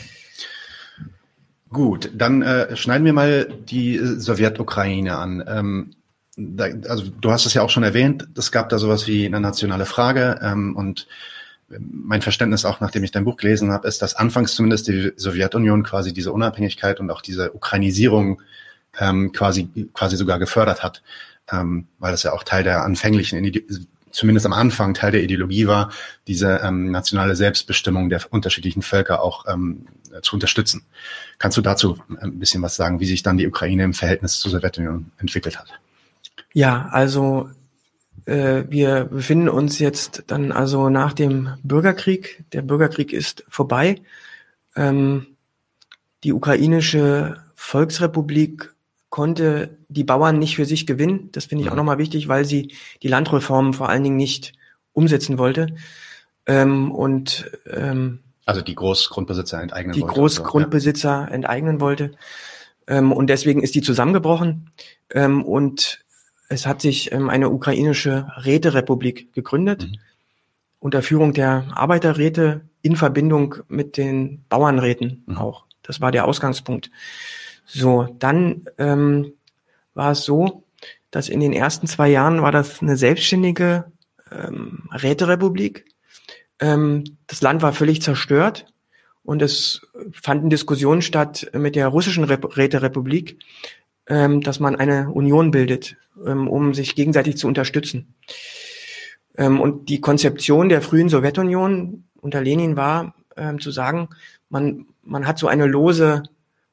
Gut, 1.72 2.10
dann 2.14 2.42
äh, 2.42 2.76
schneiden 2.76 3.04
wir 3.04 3.14
mal 3.14 3.46
die 3.46 3.98
Sowjetukraine 3.98 5.16
an. 5.16 5.42
Ähm, 5.46 5.90
da, 6.36 6.64
also 6.88 7.04
du 7.08 7.30
hast 7.30 7.46
es 7.46 7.54
ja 7.54 7.62
auch 7.62 7.70
schon 7.70 7.82
erwähnt, 7.82 8.28
es 8.36 8.52
gab 8.52 8.68
da 8.68 8.78
sowas 8.78 9.06
wie 9.06 9.26
eine 9.26 9.40
nationale 9.40 9.86
Frage 9.86 10.38
ähm, 10.42 10.76
und 10.76 11.06
mein 11.78 12.20
Verständnis 12.20 12.66
auch, 12.66 12.80
nachdem 12.80 13.04
ich 13.04 13.12
dein 13.12 13.24
Buch 13.24 13.36
gelesen 13.38 13.70
habe, 13.70 13.88
ist, 13.88 14.02
dass 14.02 14.14
anfangs 14.14 14.54
zumindest 14.54 14.88
die 14.88 15.12
Sowjetunion 15.16 15.82
quasi 15.82 16.12
diese 16.12 16.32
Unabhängigkeit 16.32 17.00
und 17.00 17.10
auch 17.10 17.22
diese 17.22 17.52
Ukrainisierung 17.54 18.42
ähm, 18.98 19.32
quasi 19.32 19.68
quasi 19.94 20.16
sogar 20.16 20.38
gefördert 20.38 20.82
hat, 20.82 21.02
ähm, 21.50 21.86
weil 21.98 22.12
das 22.12 22.22
ja 22.22 22.32
auch 22.32 22.42
Teil 22.44 22.64
der 22.64 22.84
anfänglichen, 22.84 23.42
zumindest 24.12 24.46
am 24.46 24.52
Anfang 24.52 24.94
Teil 24.94 25.12
der 25.12 25.22
Ideologie 25.22 25.66
war, 25.66 25.90
diese 26.26 26.60
ähm, 26.62 26.90
nationale 26.90 27.34
Selbstbestimmung 27.34 28.08
der 28.08 28.20
unterschiedlichen 28.30 28.82
Völker 28.82 29.22
auch 29.22 29.46
ähm, 29.48 29.86
zu 30.22 30.36
unterstützen. 30.36 30.84
Kannst 31.38 31.56
du 31.56 31.62
dazu 31.62 31.98
ein 32.20 32.38
bisschen 32.38 32.62
was 32.62 32.76
sagen, 32.76 33.00
wie 33.00 33.06
sich 33.06 33.22
dann 33.22 33.38
die 33.38 33.48
Ukraine 33.48 33.84
im 33.84 33.94
Verhältnis 33.94 34.38
zur 34.38 34.50
Sowjetunion 34.50 35.10
entwickelt 35.18 35.58
hat? 35.58 35.68
Ja, 36.52 36.88
also 36.90 37.50
äh, 38.26 38.64
wir 38.68 39.04
befinden 39.04 39.48
uns 39.48 39.78
jetzt 39.78 40.24
dann 40.26 40.52
also 40.52 40.88
nach 40.88 41.12
dem 41.12 41.54
Bürgerkrieg. 41.62 42.44
Der 42.52 42.62
Bürgerkrieg 42.62 43.12
ist 43.12 43.44
vorbei. 43.48 44.02
Ähm, 44.76 45.26
die 46.24 46.32
ukrainische 46.32 47.42
Volksrepublik 47.54 48.71
konnte 49.12 49.76
die 49.88 50.04
Bauern 50.04 50.38
nicht 50.38 50.56
für 50.56 50.64
sich 50.64 50.86
gewinnen. 50.86 51.28
Das 51.32 51.44
finde 51.44 51.62
ich 51.62 51.68
auch 51.68 51.74
mhm. 51.74 51.80
nochmal 51.80 51.98
wichtig, 51.98 52.28
weil 52.28 52.46
sie 52.46 52.74
die 53.02 53.08
Landreformen 53.08 53.74
vor 53.74 53.90
allen 53.90 54.02
Dingen 54.02 54.16
nicht 54.16 54.54
umsetzen 54.94 55.36
wollte. 55.36 55.66
Ähm, 56.46 56.90
und 56.90 57.50
ähm, 57.70 58.20
also 58.46 58.62
die 58.62 58.74
Großgrundbesitzer 58.74 59.60
enteignen 59.60 59.92
die 59.92 60.00
wollte. 60.00 60.14
Die 60.14 60.18
Großgrundbesitzer 60.18 61.10
ja. 61.10 61.28
enteignen 61.28 61.78
wollte. 61.82 62.12
Ähm, 62.86 63.12
und 63.12 63.26
deswegen 63.26 63.62
ist 63.62 63.74
die 63.74 63.82
zusammengebrochen. 63.82 64.70
Ähm, 65.10 65.44
und 65.44 66.02
es 66.48 66.66
hat 66.66 66.80
sich 66.80 67.12
ähm, 67.12 67.28
eine 67.28 67.50
ukrainische 67.50 68.28
Räterepublik 68.38 69.34
gegründet 69.34 69.88
mhm. 69.88 69.98
unter 70.80 71.02
Führung 71.02 71.34
der 71.34 71.66
Arbeiterräte 71.74 72.62
in 72.80 72.96
Verbindung 72.96 73.56
mit 73.68 73.98
den 73.98 74.42
Bauernräten 74.48 75.22
mhm. 75.26 75.36
auch. 75.36 75.66
Das 75.82 76.00
war 76.00 76.12
der 76.12 76.24
Ausgangspunkt. 76.24 76.90
So, 77.64 78.14
dann 78.18 78.66
ähm, 78.78 79.32
war 79.94 80.12
es 80.12 80.24
so, 80.24 80.64
dass 81.10 81.28
in 81.28 81.40
den 81.40 81.52
ersten 81.52 81.86
zwei 81.86 82.08
Jahren 82.08 82.42
war 82.42 82.52
das 82.52 82.82
eine 82.82 82.96
selbstständige 82.96 83.84
ähm, 84.30 84.88
Räterepublik. 84.90 85.84
Ähm, 86.58 87.04
das 87.26 87.42
Land 87.42 87.62
war 87.62 87.72
völlig 87.72 88.02
zerstört 88.02 88.66
und 89.22 89.42
es 89.42 89.82
fanden 90.12 90.50
Diskussionen 90.50 91.02
statt 91.02 91.50
mit 91.54 91.76
der 91.76 91.88
russischen 91.88 92.24
Räterepublik, 92.24 93.38
ähm, 94.06 94.40
dass 94.40 94.58
man 94.58 94.76
eine 94.76 95.10
Union 95.10 95.50
bildet, 95.50 95.96
ähm, 96.26 96.48
um 96.48 96.74
sich 96.74 96.94
gegenseitig 96.94 97.36
zu 97.36 97.46
unterstützen. 97.46 98.14
Ähm, 99.36 99.60
und 99.60 99.88
die 99.88 100.00
Konzeption 100.00 100.68
der 100.68 100.82
frühen 100.82 101.08
Sowjetunion 101.08 102.04
unter 102.20 102.40
Lenin 102.40 102.76
war, 102.76 103.14
ähm, 103.36 103.60
zu 103.60 103.70
sagen, 103.70 104.08
man, 104.48 104.86
man 105.02 105.26
hat 105.26 105.38
so 105.38 105.46
eine 105.46 105.66
lose 105.66 106.22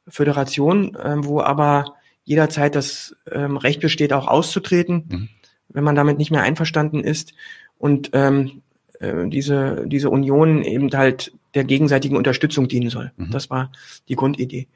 Föderation, 0.09 0.97
ähm, 1.03 1.25
wo 1.25 1.41
aber 1.41 1.95
jederzeit 2.23 2.75
das 2.75 3.15
ähm, 3.31 3.57
Recht 3.57 3.81
besteht, 3.81 4.13
auch 4.13 4.27
auszutreten, 4.27 5.05
mhm. 5.07 5.29
wenn 5.69 5.83
man 5.83 5.95
damit 5.95 6.17
nicht 6.17 6.31
mehr 6.31 6.43
einverstanden 6.43 7.03
ist. 7.03 7.33
Und 7.77 8.11
ähm, 8.13 8.61
äh, 8.99 9.27
diese, 9.27 9.85
diese 9.87 10.09
Union 10.09 10.63
eben 10.63 10.91
halt 10.91 11.31
der 11.55 11.63
gegenseitigen 11.63 12.15
Unterstützung 12.15 12.67
dienen 12.67 12.89
soll. 12.89 13.11
Mhm. 13.17 13.31
Das 13.31 13.49
war 13.49 13.71
die 14.07 14.15
Grundidee. 14.15 14.67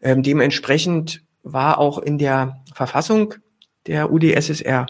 Ähm, 0.00 0.22
dementsprechend 0.22 1.22
war 1.42 1.78
auch 1.78 1.98
in 1.98 2.18
der 2.18 2.60
Verfassung 2.74 3.34
der 3.86 4.12
UdSSR 4.12 4.86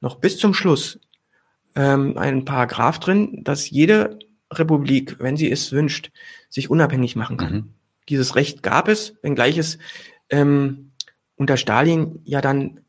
noch 0.00 0.16
bis 0.16 0.38
zum 0.38 0.54
Schluss 0.54 0.98
ähm, 1.76 2.16
ein 2.16 2.44
Paragraph 2.44 2.98
drin, 3.00 3.40
dass 3.44 3.70
jede 3.70 4.18
Republik, 4.52 5.16
wenn 5.18 5.36
sie 5.36 5.50
es 5.50 5.72
wünscht, 5.72 6.10
sich 6.48 6.70
unabhängig 6.70 7.16
machen 7.16 7.36
kann. 7.36 7.52
Mhm. 7.52 7.68
Dieses 8.08 8.36
Recht 8.36 8.62
gab 8.62 8.88
es, 8.88 9.14
wenngleich 9.22 9.58
es 9.58 9.78
ähm, 10.30 10.92
unter 11.36 11.56
Stalin 11.56 12.20
ja 12.24 12.40
dann 12.40 12.80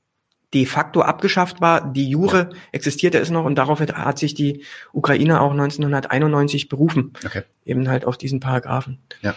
de 0.54 0.66
facto 0.66 1.02
abgeschafft 1.02 1.62
war. 1.62 1.92
Die 1.92 2.10
Jure 2.10 2.50
ja. 2.52 2.58
existierte 2.72 3.20
es 3.20 3.30
noch 3.30 3.46
und 3.46 3.56
darauf 3.56 3.80
hat 3.82 4.20
sich 4.20 4.34
die 4.34 4.64
Ukraine 4.94 5.42
auch 5.42 5.52
1991 5.52 6.70
berufen. 6.70 7.14
Okay. 7.26 7.44
Eben 7.66 7.90
halt 7.90 8.06
auf 8.06 8.18
diesen 8.18 8.40
Paragraphen. 8.40 9.00
Ja. 9.22 9.36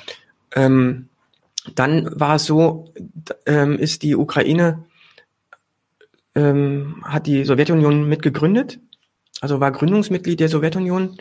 Ähm, 0.55 1.09
dann 1.75 2.09
war 2.19 2.37
es 2.37 2.45
so, 2.45 2.93
ähm, 3.47 3.79
ist 3.79 4.03
die 4.03 4.17
Ukraine, 4.17 4.85
ähm, 6.35 7.03
hat 7.05 7.27
die 7.27 7.45
Sowjetunion 7.45 8.09
mitgegründet, 8.09 8.79
also 9.41 9.61
war 9.61 9.73
Gründungsmitglied 9.73 10.41
der 10.41 10.49
Sowjetunion. 10.49 11.19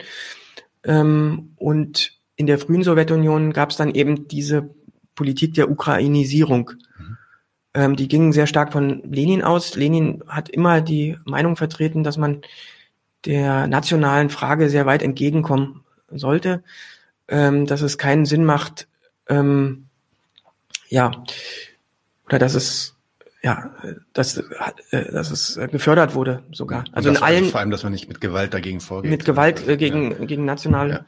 Ähm, 0.84 1.54
und 1.56 2.17
in 2.38 2.46
der 2.46 2.58
frühen 2.58 2.84
Sowjetunion 2.84 3.52
gab 3.52 3.70
es 3.70 3.76
dann 3.76 3.90
eben 3.90 4.28
diese 4.28 4.70
Politik 5.16 5.54
der 5.54 5.70
Ukrainisierung. 5.70 6.70
Mhm. 6.96 7.18
Ähm, 7.74 7.96
die 7.96 8.06
ging 8.06 8.32
sehr 8.32 8.46
stark 8.46 8.72
von 8.72 9.02
Lenin 9.02 9.42
aus. 9.42 9.74
Lenin 9.74 10.22
hat 10.28 10.48
immer 10.48 10.80
die 10.80 11.18
Meinung 11.24 11.56
vertreten, 11.56 12.04
dass 12.04 12.16
man 12.16 12.42
der 13.26 13.66
nationalen 13.66 14.30
Frage 14.30 14.70
sehr 14.70 14.86
weit 14.86 15.02
entgegenkommen 15.02 15.82
sollte, 16.12 16.62
ähm, 17.26 17.66
dass 17.66 17.82
es 17.82 17.98
keinen 17.98 18.24
Sinn 18.24 18.44
macht, 18.44 18.86
ähm, 19.28 19.86
ja, 20.88 21.10
oder 22.26 22.38
dass 22.38 22.54
es 22.54 22.94
ja, 23.42 23.72
dass, 24.12 24.36
äh, 24.36 25.12
dass 25.12 25.30
es 25.32 25.58
gefördert 25.70 26.14
wurde 26.14 26.44
sogar. 26.52 26.84
Also 26.92 27.10
in 27.10 27.16
allen 27.16 27.46
vor 27.46 27.60
allem, 27.60 27.70
dass 27.70 27.82
man 27.82 27.92
nicht 27.92 28.08
mit 28.08 28.20
Gewalt 28.20 28.54
dagegen 28.54 28.80
vorgeht. 28.80 29.10
Mit 29.10 29.24
Gewalt 29.24 29.66
äh, 29.66 29.76
gegen 29.76 30.12
ja. 30.12 30.24
gegen 30.24 30.44
national 30.44 30.90
ja. 30.90 31.04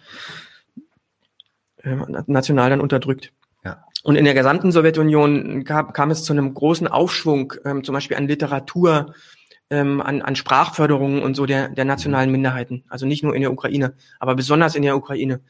Äh, 1.82 1.96
national 2.26 2.70
dann 2.70 2.80
unterdrückt. 2.80 3.32
Ja. 3.64 3.84
Und 4.02 4.16
in 4.16 4.24
der 4.24 4.34
gesamten 4.34 4.72
Sowjetunion 4.72 5.64
gab, 5.64 5.94
kam 5.94 6.10
es 6.10 6.24
zu 6.24 6.32
einem 6.32 6.54
großen 6.54 6.88
Aufschwung, 6.88 7.54
ähm, 7.64 7.84
zum 7.84 7.92
Beispiel 7.92 8.16
an 8.16 8.28
Literatur, 8.28 9.14
ähm, 9.70 10.00
an, 10.00 10.22
an 10.22 10.36
Sprachförderung 10.36 11.22
und 11.22 11.34
so 11.34 11.46
der, 11.46 11.68
der 11.68 11.84
nationalen 11.84 12.30
Minderheiten. 12.30 12.84
Also 12.88 13.06
nicht 13.06 13.22
nur 13.22 13.34
in 13.34 13.42
der 13.42 13.52
Ukraine, 13.52 13.94
aber 14.18 14.34
besonders 14.34 14.74
in 14.74 14.82
der 14.82 14.96
Ukraine. 14.96 15.40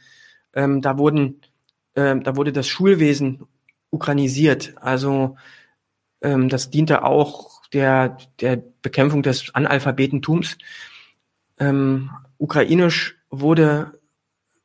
Ähm, 0.52 0.82
da 0.82 0.98
wurden, 0.98 1.40
ähm, 1.96 2.22
da 2.22 2.36
wurde 2.36 2.52
das 2.52 2.68
Schulwesen 2.68 3.46
ukrainisiert. 3.90 4.74
Also 4.80 5.36
ähm, 6.22 6.48
das 6.48 6.70
diente 6.70 7.04
auch 7.04 7.62
der, 7.72 8.16
der 8.40 8.62
Bekämpfung 8.82 9.22
des 9.22 9.54
Analphabetentums. 9.54 10.58
Ähm, 11.58 12.10
Ukrainisch 12.38 13.16
wurde 13.30 13.99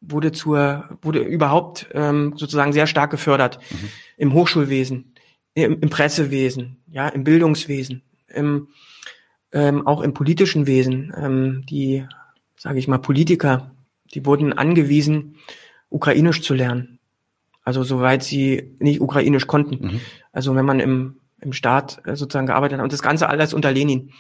wurde 0.07 0.31
zur 0.31 0.97
wurde 1.01 1.19
überhaupt 1.19 1.87
ähm, 1.93 2.33
sozusagen 2.35 2.73
sehr 2.73 2.87
stark 2.87 3.11
gefördert 3.11 3.59
mhm. 3.71 3.89
im 4.17 4.33
Hochschulwesen, 4.33 5.13
im, 5.53 5.79
im, 5.81 5.89
Pressewesen, 5.89 6.77
ja, 6.87 7.07
im 7.09 7.23
Bildungswesen, 7.23 8.01
im, 8.27 8.67
ähm, 9.51 9.85
auch 9.87 10.01
im 10.01 10.13
politischen 10.13 10.67
Wesen. 10.67 11.13
Ähm, 11.17 11.65
die, 11.69 12.05
sage 12.57 12.79
ich 12.79 12.87
mal, 12.87 12.99
Politiker, 12.99 13.71
die 14.13 14.25
wurden 14.25 14.53
angewiesen, 14.53 15.35
Ukrainisch 15.89 16.41
zu 16.41 16.53
lernen. 16.53 16.99
Also 17.63 17.83
soweit 17.83 18.23
sie 18.23 18.75
nicht 18.79 19.01
ukrainisch 19.01 19.47
konnten. 19.47 19.85
Mhm. 19.85 20.01
Also 20.31 20.55
wenn 20.55 20.65
man 20.65 20.79
im, 20.79 21.17
im 21.41 21.53
Staat 21.53 22.01
äh, 22.05 22.15
sozusagen 22.15 22.47
gearbeitet 22.47 22.77
hat 22.77 22.83
und 22.83 22.93
das 22.93 23.01
Ganze 23.01 23.27
alles 23.27 23.53
unter 23.53 23.71
Lenin. 23.71 24.11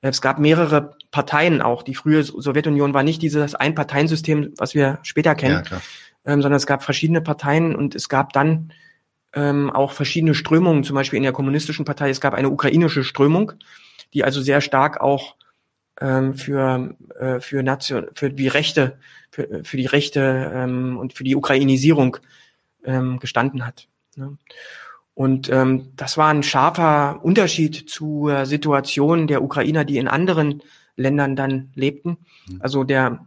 Es 0.00 0.20
gab 0.20 0.38
mehrere 0.38 0.95
Parteien 1.10 1.62
auch. 1.62 1.82
Die 1.82 1.94
frühe 1.94 2.22
Sowjetunion 2.22 2.94
war 2.94 3.02
nicht 3.02 3.22
dieses 3.22 3.54
Einparteiensystem, 3.54 4.54
was 4.56 4.74
wir 4.74 4.98
später 5.02 5.34
kennen, 5.34 5.62
ja, 5.70 5.80
ähm, 6.24 6.42
sondern 6.42 6.56
es 6.56 6.66
gab 6.66 6.82
verschiedene 6.82 7.20
Parteien 7.20 7.74
und 7.74 7.94
es 7.94 8.08
gab 8.08 8.32
dann 8.32 8.72
ähm, 9.34 9.70
auch 9.70 9.92
verschiedene 9.92 10.34
Strömungen, 10.34 10.84
zum 10.84 10.94
Beispiel 10.94 11.18
in 11.18 11.22
der 11.22 11.32
kommunistischen 11.32 11.84
Partei. 11.84 12.10
Es 12.10 12.20
gab 12.20 12.34
eine 12.34 12.50
ukrainische 12.50 13.04
Strömung, 13.04 13.52
die 14.14 14.24
also 14.24 14.40
sehr 14.40 14.60
stark 14.60 15.00
auch 15.00 15.36
ähm, 16.00 16.34
für, 16.34 16.94
äh, 17.18 17.40
für, 17.40 17.62
Nation, 17.62 18.06
für 18.14 18.30
die 18.30 18.48
Rechte, 18.48 18.98
für, 19.30 19.62
für 19.64 19.76
die 19.76 19.86
Rechte 19.86 20.52
ähm, 20.54 20.98
und 20.98 21.12
für 21.12 21.24
die 21.24 21.36
Ukrainisierung 21.36 22.16
ähm, 22.84 23.18
gestanden 23.18 23.66
hat. 23.66 23.88
Ne? 24.16 24.36
Und 25.14 25.48
ähm, 25.50 25.92
das 25.96 26.18
war 26.18 26.28
ein 26.28 26.42
scharfer 26.42 27.20
Unterschied 27.22 27.88
zur 27.88 28.44
Situation 28.44 29.26
der 29.26 29.42
Ukrainer, 29.42 29.84
die 29.84 29.96
in 29.96 30.08
anderen 30.08 30.62
Ländern 30.96 31.36
dann 31.36 31.70
lebten. 31.74 32.18
Mhm. 32.48 32.60
Also 32.60 32.84
der 32.84 33.26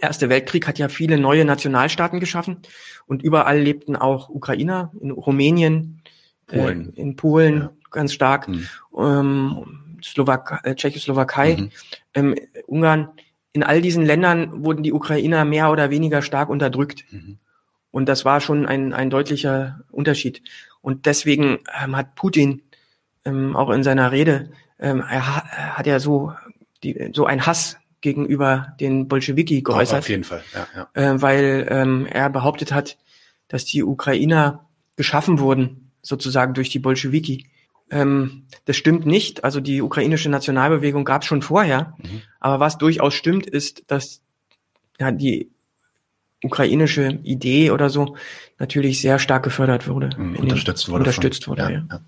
Erste 0.00 0.28
Weltkrieg 0.28 0.66
hat 0.66 0.78
ja 0.78 0.88
viele 0.88 1.18
neue 1.18 1.44
Nationalstaaten 1.44 2.20
geschaffen 2.20 2.58
und 3.06 3.22
überall 3.22 3.58
lebten 3.58 3.96
auch 3.96 4.28
Ukrainer, 4.28 4.92
in 5.00 5.10
Rumänien, 5.10 6.02
äh, 6.50 6.58
Polen. 6.58 6.92
Äh, 6.94 7.00
in 7.00 7.16
Polen 7.16 7.60
ja. 7.60 7.70
ganz 7.90 8.12
stark, 8.12 8.48
mhm. 8.48 8.66
ähm, 8.96 9.98
Slowak 10.02 10.60
äh, 10.64 10.74
Tschechoslowakei, 10.74 11.56
mhm. 11.56 11.70
ähm, 12.14 12.34
Ungarn. 12.66 13.08
In 13.52 13.62
all 13.62 13.80
diesen 13.80 14.04
Ländern 14.04 14.64
wurden 14.64 14.82
die 14.82 14.92
Ukrainer 14.92 15.44
mehr 15.44 15.70
oder 15.70 15.90
weniger 15.90 16.20
stark 16.20 16.50
unterdrückt. 16.50 17.04
Mhm. 17.10 17.38
Und 17.90 18.08
das 18.08 18.26
war 18.26 18.40
schon 18.40 18.66
ein, 18.66 18.92
ein 18.92 19.08
deutlicher 19.08 19.80
Unterschied. 19.90 20.42
Und 20.82 21.06
deswegen 21.06 21.60
ähm, 21.82 21.96
hat 21.96 22.14
Putin 22.14 22.62
ähm, 23.24 23.56
auch 23.56 23.70
in 23.70 23.82
seiner 23.82 24.12
Rede, 24.12 24.50
ähm, 24.78 25.00
er, 25.00 25.22
er 25.50 25.78
hat 25.78 25.86
ja 25.86 25.98
so, 25.98 26.34
die, 26.94 27.10
so 27.12 27.26
ein 27.26 27.46
Hass 27.46 27.76
gegenüber 28.00 28.74
den 28.80 29.08
Bolschewiki 29.08 29.62
geäußert. 29.62 29.98
Auf 29.98 30.08
jeden 30.08 30.24
Fall, 30.24 30.42
ja. 30.54 30.66
ja. 30.74 31.14
Äh, 31.14 31.22
weil 31.22 31.66
ähm, 31.70 32.06
er 32.06 32.30
behauptet 32.30 32.72
hat, 32.72 32.98
dass 33.48 33.64
die 33.64 33.82
Ukrainer 33.82 34.66
geschaffen 34.96 35.38
wurden, 35.38 35.90
sozusagen 36.02 36.54
durch 36.54 36.70
die 36.70 36.78
Bolschewiki. 36.78 37.46
Ähm, 37.90 38.44
das 38.64 38.76
stimmt 38.76 39.06
nicht. 39.06 39.44
Also 39.44 39.60
die 39.60 39.82
ukrainische 39.82 40.28
Nationalbewegung 40.28 41.04
gab 41.04 41.22
es 41.22 41.28
schon 41.28 41.42
vorher. 41.42 41.94
Mhm. 41.98 42.22
Aber 42.40 42.60
was 42.60 42.78
durchaus 42.78 43.14
stimmt, 43.14 43.46
ist, 43.46 43.84
dass 43.86 44.20
ja, 44.98 45.10
die 45.10 45.50
ukrainische 46.42 47.18
Idee 47.22 47.70
oder 47.70 47.90
so 47.90 48.16
natürlich 48.58 49.00
sehr 49.00 49.18
stark 49.18 49.42
gefördert 49.42 49.88
wurde. 49.88 50.10
Mhm, 50.16 50.36
unterstützt 50.36 50.88
wurde. 50.88 51.00
Unterstützt 51.00 51.44
von, 51.44 51.52
wurde, 51.52 51.62
ja. 51.62 51.84
ja. 51.90 52.00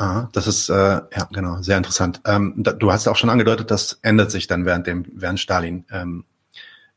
Ah, 0.00 0.28
das 0.32 0.46
ist 0.46 0.68
äh, 0.68 0.74
ja 0.74 1.28
genau 1.32 1.60
sehr 1.60 1.76
interessant. 1.76 2.20
Ähm, 2.24 2.54
da, 2.56 2.72
du 2.72 2.92
hast 2.92 3.08
auch 3.08 3.16
schon 3.16 3.30
angedeutet, 3.30 3.72
das 3.72 3.98
ändert 4.02 4.30
sich 4.30 4.46
dann 4.46 4.64
während 4.64 4.86
dem 4.86 5.04
während 5.12 5.40
Stalin. 5.40 5.86
Ähm, 5.90 6.24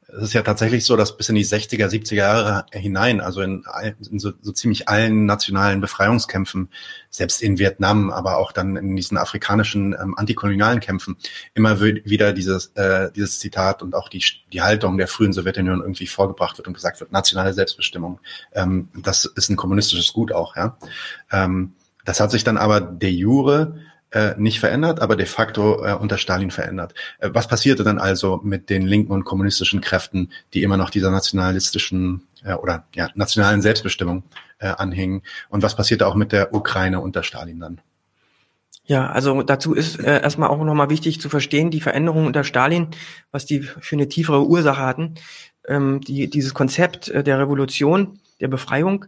es 0.07 0.23
ist 0.23 0.33
ja 0.33 0.43
tatsächlich 0.43 0.85
so, 0.85 0.95
dass 0.95 1.17
bis 1.17 1.29
in 1.29 1.35
die 1.35 1.45
60er, 1.45 1.87
70er 1.87 2.15
Jahre 2.15 2.65
hinein, 2.73 3.21
also 3.21 3.41
in, 3.41 3.63
in 4.11 4.19
so, 4.19 4.33
so 4.41 4.51
ziemlich 4.51 4.87
allen 4.87 5.25
nationalen 5.25 5.81
Befreiungskämpfen, 5.81 6.69
selbst 7.09 7.41
in 7.41 7.57
Vietnam, 7.57 8.11
aber 8.11 8.37
auch 8.37 8.51
dann 8.51 8.75
in 8.75 8.95
diesen 8.95 9.17
afrikanischen 9.17 9.93
ähm, 9.93 10.15
antikolonialen 10.17 10.79
Kämpfen, 10.79 11.17
immer 11.53 11.81
wieder 11.81 12.33
dieses, 12.33 12.67
äh, 12.75 13.11
dieses 13.13 13.39
Zitat 13.39 13.81
und 13.81 13.95
auch 13.95 14.09
die, 14.09 14.23
die 14.51 14.61
Haltung 14.61 14.97
der 14.97 15.07
frühen 15.07 15.33
Sowjetunion 15.33 15.81
irgendwie 15.81 16.07
vorgebracht 16.07 16.57
wird 16.57 16.67
und 16.67 16.73
gesagt 16.73 16.99
wird, 16.99 17.11
nationale 17.11 17.53
Selbstbestimmung, 17.53 18.19
ähm, 18.53 18.89
das 18.93 19.25
ist 19.25 19.49
ein 19.49 19.55
kommunistisches 19.55 20.13
Gut 20.13 20.33
auch, 20.33 20.55
ja. 20.55 20.77
Ähm, 21.31 21.73
das 22.05 22.19
hat 22.19 22.31
sich 22.31 22.43
dann 22.43 22.57
aber 22.57 22.81
de 22.81 23.09
jure 23.09 23.75
äh, 24.11 24.33
nicht 24.37 24.59
verändert, 24.59 24.99
aber 24.99 25.15
de 25.15 25.25
facto 25.25 25.85
äh, 25.85 25.93
unter 25.93 26.17
Stalin 26.17 26.51
verändert. 26.51 26.93
Äh, 27.19 27.29
was 27.33 27.47
passierte 27.47 27.83
dann 27.83 27.97
also 27.97 28.41
mit 28.43 28.69
den 28.69 28.85
linken 28.85 29.13
und 29.13 29.23
kommunistischen 29.23 29.81
Kräften, 29.81 30.31
die 30.53 30.63
immer 30.63 30.77
noch 30.77 30.89
dieser 30.89 31.11
nationalistischen 31.11 32.27
äh, 32.43 32.53
oder 32.53 32.85
ja, 32.93 33.09
nationalen 33.15 33.61
Selbstbestimmung 33.61 34.23
äh, 34.59 34.67
anhingen? 34.67 35.23
Und 35.49 35.63
was 35.63 35.75
passierte 35.75 36.07
auch 36.07 36.15
mit 36.15 36.31
der 36.31 36.53
Ukraine 36.53 36.99
unter 36.99 37.23
Stalin 37.23 37.59
dann? 37.59 37.81
Ja, 38.83 39.09
also 39.09 39.43
dazu 39.43 39.73
ist 39.73 39.99
äh, 39.99 40.21
erstmal 40.21 40.49
auch 40.49 40.61
nochmal 40.61 40.89
wichtig 40.89 41.21
zu 41.21 41.29
verstehen, 41.29 41.71
die 41.71 41.79
Veränderungen 41.79 42.27
unter 42.27 42.43
Stalin, 42.43 42.87
was 43.31 43.45
die 43.45 43.61
für 43.61 43.95
eine 43.95 44.09
tiefere 44.09 44.45
Ursache 44.45 44.81
hatten. 44.81 45.15
Ähm, 45.67 46.01
die, 46.01 46.29
dieses 46.29 46.53
Konzept 46.53 47.07
äh, 47.07 47.23
der 47.23 47.39
Revolution, 47.39 48.19
der 48.41 48.47
Befreiung, 48.49 49.05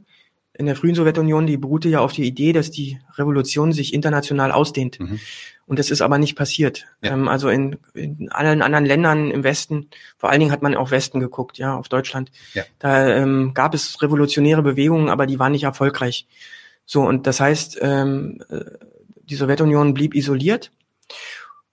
in 0.56 0.68
der 0.68 0.76
frühen 0.76 0.96
Sowjetunion, 0.96 1.48
die 1.48 1.58
beruhte 1.58 1.90
ja 1.90 2.00
auf 2.00 2.14
die 2.14 2.26
Idee, 2.28 2.54
dass 2.54 2.70
die 2.70 3.00
Revolution 3.18 3.72
sich 3.72 3.94
international 3.94 4.52
ausdehnt. 4.52 5.00
Mhm. 5.00 5.20
Und 5.66 5.80
das 5.80 5.90
ist 5.90 6.02
aber 6.02 6.18
nicht 6.18 6.36
passiert. 6.36 6.86
Ja. 7.02 7.14
Ähm, 7.14 7.28
also 7.28 7.50
in, 7.50 7.78
in 7.94 8.30
allen 8.32 8.62
anderen 8.62 8.86
Ländern 8.86 9.32
im 9.32 9.44
Westen, 9.44 9.90
vor 10.18 10.30
allen 10.30 10.40
Dingen 10.40 10.52
hat 10.52 10.62
man 10.62 10.76
auf 10.76 10.92
Westen 10.92 11.20
geguckt, 11.20 11.58
ja, 11.58 11.76
auf 11.76 11.90
Deutschland. 11.90 12.32
Ja. 12.54 12.64
Da 12.80 13.08
ähm, 13.08 13.54
gab 13.54 13.74
es 13.74 14.02
revolutionäre 14.02 14.62
Bewegungen, 14.62 15.10
aber 15.10 15.26
die 15.26 15.40
waren 15.40 15.54
nicht 15.54 15.64
erfolgreich. 15.64 16.28
So, 16.86 17.02
und 17.02 17.26
das 17.26 17.40
heißt, 17.40 17.80
ähm, 17.82 18.44
äh, 18.50 18.60
die 19.24 19.36
Sowjetunion 19.36 19.94
blieb 19.94 20.14
isoliert 20.14 20.72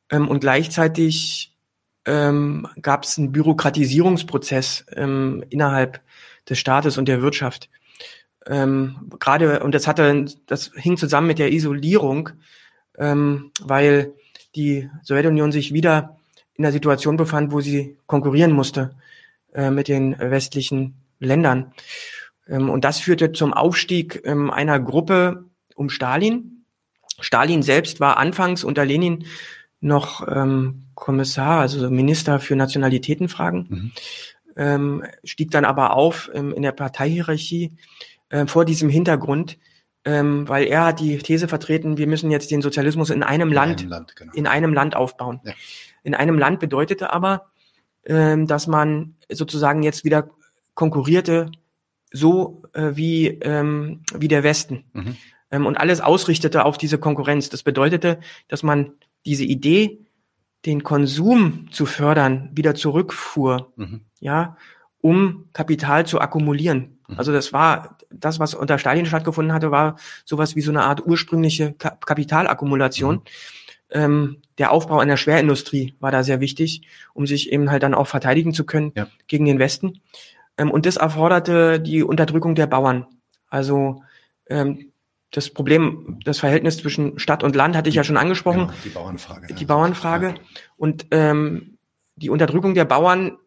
ähm, 0.09 0.29
und 0.29 0.40
gleichzeitig 0.40 1.57
ähm, 2.07 2.66
gab 2.81 3.05
es 3.05 3.19
einen 3.19 3.33
Bürokratisierungsprozess 3.33 4.87
ähm, 4.95 5.45
innerhalb 5.51 6.01
des 6.49 6.59
Staates 6.59 6.97
und 6.97 7.09
der 7.09 7.21
Wirtschaft 7.23 7.69
ähm, 8.46 9.11
gerade, 9.18 9.61
und 9.61 9.74
das 9.74 9.87
hatte, 9.87 10.24
das 10.46 10.70
hing 10.74 10.96
zusammen 10.96 11.26
mit 11.26 11.38
der 11.38 11.53
Isolierung, 11.53 12.31
ähm, 12.98 13.50
weil 13.61 14.12
die 14.55 14.88
Sowjetunion 15.03 15.53
sich 15.53 15.72
wieder 15.72 16.16
in 16.55 16.62
der 16.62 16.72
Situation 16.72 17.16
befand, 17.16 17.53
wo 17.53 17.61
sie 17.61 17.96
konkurrieren 18.07 18.53
musste 18.53 18.94
äh, 19.55 19.70
mit 19.70 19.88
den 19.88 20.18
westlichen 20.18 20.94
Ländern. 21.18 21.72
Ähm, 22.48 22.70
und 22.70 22.85
das 22.85 22.98
führte 22.98 23.33
zum 23.33 23.53
Aufstieg 23.53 24.22
ähm, 24.24 24.50
einer 24.50 24.81
Gruppe 24.81 25.44
um 25.74 25.88
Stalin. 25.88 26.64
Stalin 27.20 27.62
selbst 27.62 28.00
war 28.00 28.16
anfangs 28.16 28.64
unter 28.64 28.85
Lenin 28.85 29.26
noch 29.81 30.26
ähm, 30.29 30.83
Kommissar, 30.94 31.61
also 31.61 31.90
Minister 31.90 32.38
für 32.40 32.57
Nationalitätenfragen, 32.57 33.66
mhm. 33.68 33.92
ähm, 34.57 35.05
stieg 35.24 35.50
dann 35.50 35.64
aber 35.64 35.94
auf 35.94 36.31
ähm, 36.35 36.53
in 36.53 36.62
der 36.62 36.72
Parteihierarchie 36.72 37.72
äh, 38.31 38.47
vor 38.47 38.64
diesem 38.64 38.88
Hintergrund, 38.88 39.59
ähm, 40.05 40.49
weil 40.49 40.66
er 40.66 40.87
hat 40.87 41.01
die 41.01 41.19
These 41.19 41.47
vertreten, 41.47 41.99
wir 41.99 42.07
müssen 42.07 42.31
jetzt 42.31 42.51
den 42.51 42.62
Sozialismus 42.62 43.11
in 43.11 43.23
einem 43.23 43.49
in 43.49 43.55
Land, 43.55 43.81
einem 43.81 43.90
Land 43.90 44.16
genau. 44.16 44.33
in 44.35 44.47
einem 44.47 44.73
Land 44.73 44.97
aufbauen. 44.97 45.40
Ja. 45.45 45.53
In 46.03 46.14
einem 46.14 46.38
Land 46.38 46.61
bedeutete 46.61 47.12
aber, 47.12 47.51
ähm, 48.05 48.47
dass 48.47 48.66
man 48.66 49.16
sozusagen 49.31 49.83
jetzt 49.83 50.05
wieder 50.05 50.31
konkurrierte, 50.75 51.51
so 52.12 52.62
äh, 52.73 52.93
wie, 52.95 53.29
ähm, 53.29 54.03
wie 54.14 54.29
der 54.29 54.43
Westen. 54.43 54.85
Mhm. 54.95 55.16
Ähm, 55.51 55.66
und 55.66 55.77
alles 55.77 56.01
ausrichtete 56.01 56.64
auf 56.64 56.79
diese 56.79 56.99
Konkurrenz. 56.99 57.51
Das 57.51 57.62
bedeutete, 57.62 58.21
dass 58.49 58.62
man 58.62 58.93
diese 59.27 59.45
Idee, 59.45 59.99
den 60.66 60.83
Konsum 60.83 61.69
zu 61.71 61.87
fördern, 61.87 62.51
wieder 62.53 62.75
zurückfuhr, 62.75 63.73
mhm. 63.77 64.03
ja, 64.21 64.57
um 65.00 65.48
Kapital 65.52 66.06
zu 66.06 66.20
akkumulieren. 66.20 66.98
Mhm. 67.08 67.18
Also 67.18 67.32
das 67.32 67.52
war 67.52 67.98
das, 68.10 68.38
was 68.38 68.54
unter 68.54 68.78
Stalin 68.78 69.06
stattgefunden 69.06 69.52
hatte, 69.52 69.70
war 69.70 69.96
sowas 70.24 70.56
wie 70.56 70.60
so 70.60 70.70
eine 70.70 70.82
Art 70.82 71.06
ursprüngliche 71.06 71.72
Kapitalakkumulation. 71.74 73.16
Mhm. 73.16 73.22
Ähm, 73.92 74.36
der 74.58 74.70
Aufbau 74.70 74.98
einer 74.98 75.16
Schwerindustrie 75.16 75.94
war 76.00 76.12
da 76.12 76.22
sehr 76.22 76.40
wichtig, 76.40 76.82
um 77.12 77.26
sich 77.26 77.52
eben 77.52 77.70
halt 77.70 77.82
dann 77.82 77.94
auch 77.94 78.06
verteidigen 78.06 78.54
zu 78.54 78.64
können 78.64 78.92
ja. 78.94 79.08
gegen 79.26 79.44
den 79.46 79.58
Westen. 79.58 80.00
Ähm, 80.56 80.70
und 80.70 80.86
das 80.86 80.96
erforderte 80.96 81.80
die 81.80 82.02
Unterdrückung 82.02 82.54
der 82.54 82.66
Bauern. 82.66 83.06
Also 83.48 84.02
ähm, 84.48 84.92
das 85.32 85.50
Problem, 85.50 86.18
das 86.24 86.38
Verhältnis 86.38 86.78
zwischen 86.78 87.18
Stadt 87.18 87.42
und 87.42 87.54
Land 87.56 87.76
hatte 87.76 87.88
ich 87.88 87.94
ja 87.94 88.04
schon 88.04 88.16
angesprochen. 88.16 88.66
Genau, 88.66 88.72
die 88.84 88.88
Bauernfrage. 88.90 89.54
Die 89.54 89.64
Bauernfrage. 89.64 90.26
Ja. 90.28 90.34
Und 90.76 91.06
ähm, 91.10 91.78
die 92.16 92.30
Unterdrückung 92.30 92.74
der 92.74 92.84
Bauern 92.84 93.38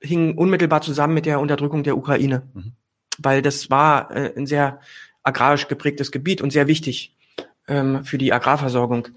hing 0.00 0.36
unmittelbar 0.36 0.82
zusammen 0.82 1.14
mit 1.14 1.26
der 1.26 1.40
Unterdrückung 1.40 1.82
der 1.82 1.96
Ukraine. 1.96 2.42
Mhm 2.54 2.72
weil 3.18 3.42
das 3.42 3.70
war 3.70 4.10
äh, 4.10 4.32
ein 4.36 4.46
sehr 4.46 4.80
agrarisch 5.22 5.68
geprägtes 5.68 6.12
Gebiet 6.12 6.40
und 6.40 6.52
sehr 6.52 6.66
wichtig 6.66 7.14
ähm, 7.68 8.04
für 8.04 8.18
die 8.18 8.32
Agrarversorgung. 8.32 9.08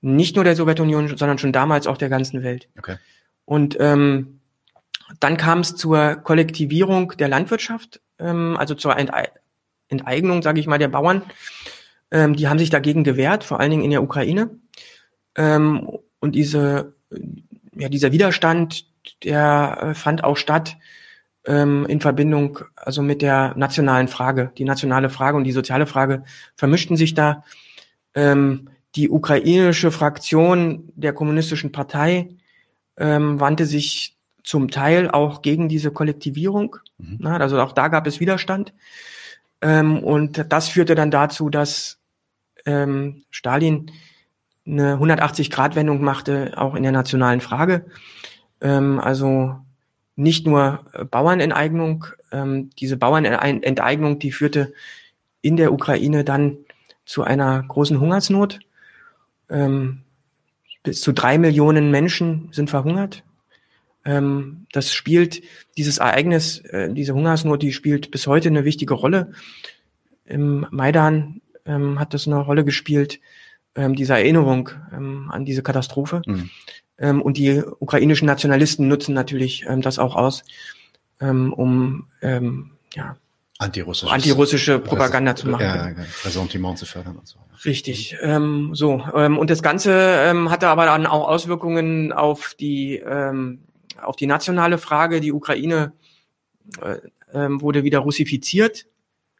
Nicht 0.00 0.36
nur 0.36 0.44
der 0.44 0.56
Sowjetunion, 0.56 1.16
sondern 1.16 1.38
schon 1.38 1.52
damals 1.52 1.86
auch 1.86 1.96
der 1.96 2.08
ganzen 2.08 2.42
Welt. 2.42 2.68
Okay. 2.78 2.96
Und 3.44 3.76
ähm, 3.80 4.40
dann 5.20 5.36
kam 5.36 5.60
es 5.60 5.74
zur 5.74 6.16
Kollektivierung 6.16 7.14
der 7.18 7.28
Landwirtschaft, 7.28 8.00
ähm, 8.18 8.56
also 8.58 8.74
zur 8.74 8.96
Entei 8.96 9.30
Enteignung, 9.90 10.42
sage 10.42 10.60
ich 10.60 10.66
mal, 10.66 10.78
der 10.78 10.88
Bauern. 10.88 11.22
Ähm, 12.10 12.36
die 12.36 12.46
haben 12.46 12.58
sich 12.58 12.68
dagegen 12.68 13.04
gewehrt, 13.04 13.42
vor 13.42 13.58
allen 13.58 13.70
Dingen 13.70 13.84
in 13.84 13.90
der 13.90 14.02
Ukraine. 14.02 14.50
Ähm, 15.34 15.88
und 16.20 16.34
diese, 16.34 16.94
ja, 17.74 17.88
dieser 17.88 18.12
Widerstand, 18.12 18.84
der 19.24 19.78
äh, 19.80 19.94
fand 19.94 20.24
auch 20.24 20.36
statt 20.36 20.76
ähm, 21.46 21.86
in 21.86 22.00
Verbindung 22.00 22.60
also 22.76 23.02
mit 23.02 23.22
der 23.22 23.54
nationalen 23.56 24.08
Frage. 24.08 24.52
Die 24.58 24.64
nationale 24.64 25.10
Frage 25.10 25.36
und 25.36 25.44
die 25.44 25.52
soziale 25.52 25.86
Frage 25.86 26.24
vermischten 26.56 26.96
sich 26.96 27.14
da. 27.14 27.44
Ähm, 28.14 28.70
die 28.94 29.10
ukrainische 29.10 29.90
Fraktion 29.90 30.92
der 30.94 31.12
kommunistischen 31.12 31.72
Partei 31.72 32.30
ähm, 32.96 33.38
wandte 33.38 33.66
sich 33.66 34.16
zum 34.42 34.70
Teil 34.70 35.10
auch 35.10 35.42
gegen 35.42 35.68
diese 35.68 35.90
Kollektivierung. 35.90 36.76
Mhm. 36.98 37.18
Na, 37.20 37.36
also 37.36 37.60
auch 37.60 37.72
da 37.72 37.88
gab 37.88 38.06
es 38.06 38.20
Widerstand. 38.20 38.72
Ähm, 39.60 40.02
und 40.02 40.46
das 40.52 40.68
führte 40.68 40.94
dann 40.94 41.10
dazu, 41.10 41.50
dass 41.50 41.98
ähm, 42.64 43.24
Stalin 43.30 43.90
eine 44.66 44.96
180-Grad-Wendung 44.96 46.02
machte, 46.02 46.52
auch 46.56 46.74
in 46.74 46.82
der 46.82 46.92
nationalen 46.92 47.40
Frage. 47.40 47.86
Ähm, 48.60 49.00
also 49.00 49.56
nicht 50.16 50.46
nur 50.46 50.84
Bauernenteignung, 51.10 52.06
ähm, 52.32 52.70
diese 52.78 52.96
Bauernenteignung, 52.96 54.18
die 54.18 54.32
führte 54.32 54.72
in 55.42 55.56
der 55.56 55.72
Ukraine 55.72 56.24
dann 56.24 56.58
zu 57.04 57.22
einer 57.22 57.62
großen 57.62 58.00
Hungersnot. 58.00 58.60
Ähm, 59.48 60.02
bis 60.82 61.00
zu 61.00 61.12
drei 61.12 61.38
Millionen 61.38 61.90
Menschen 61.90 62.48
sind 62.52 62.70
verhungert. 62.70 63.24
Ähm, 64.04 64.66
das 64.72 64.92
spielt, 64.92 65.42
dieses 65.76 65.98
Ereignis, 65.98 66.60
äh, 66.60 66.92
diese 66.92 67.14
Hungersnot, 67.14 67.62
die 67.62 67.72
spielt 67.72 68.10
bis 68.10 68.26
heute 68.26 68.48
eine 68.48 68.64
wichtige 68.64 68.94
Rolle. 68.94 69.32
Im 70.24 70.66
Maidan 70.70 71.40
ähm, 71.64 71.98
hat 71.98 72.14
das 72.14 72.26
eine 72.26 72.38
Rolle 72.38 72.64
gespielt, 72.64 73.20
ähm, 73.74 73.94
diese 73.94 74.14
Erinnerung 74.14 74.70
ähm, 74.92 75.30
an 75.30 75.44
diese 75.44 75.62
Katastrophe. 75.62 76.22
Mhm. 76.26 76.50
Ähm, 76.98 77.22
und 77.22 77.36
die 77.36 77.62
ukrainischen 77.78 78.26
Nationalisten 78.26 78.88
nutzen 78.88 79.14
natürlich 79.14 79.64
ähm, 79.68 79.82
das 79.82 79.98
auch 79.98 80.16
aus, 80.16 80.42
ähm, 81.20 81.52
um 81.52 82.08
ähm, 82.22 82.72
ja, 82.94 83.16
antirussische, 83.58 84.12
antirussische 84.12 84.78
Propaganda 84.78 85.36
zu 85.36 85.48
machen. 85.48 85.62
Ja, 85.62 85.92
Ressentiment 86.24 86.78
zu 86.78 86.86
fördern 86.86 87.16
und 87.16 87.26
so. 87.26 87.38
Richtig. 87.64 88.16
Ähm, 88.20 88.70
so 88.74 89.02
ähm, 89.14 89.38
und 89.38 89.50
das 89.50 89.62
Ganze 89.62 89.92
ähm, 89.92 90.50
hatte 90.50 90.68
aber 90.68 90.86
dann 90.86 91.06
auch 91.06 91.28
Auswirkungen 91.28 92.12
auf 92.12 92.54
die 92.58 92.96
ähm, 92.96 93.60
auf 94.00 94.16
die 94.16 94.26
nationale 94.26 94.78
Frage. 94.78 95.20
Die 95.20 95.32
Ukraine 95.32 95.92
äh, 96.80 96.98
ähm, 97.32 97.60
wurde 97.60 97.84
wieder 97.84 98.00
russifiziert. 98.00 98.86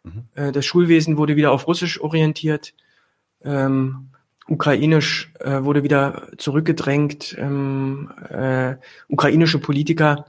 Mhm. 0.02 0.24
Äh, 0.34 0.52
das 0.52 0.66
Schulwesen 0.66 1.16
wurde 1.16 1.36
wieder 1.36 1.52
auf 1.52 1.66
Russisch 1.66 2.00
orientiert. 2.00 2.74
Ähm, 3.42 4.10
Ukrainisch 4.48 5.32
äh, 5.40 5.62
wurde 5.62 5.82
wieder 5.82 6.28
zurückgedrängt. 6.38 7.36
Ähm, 7.38 8.10
äh, 8.28 8.76
ukrainische 9.08 9.58
Politiker, 9.58 10.26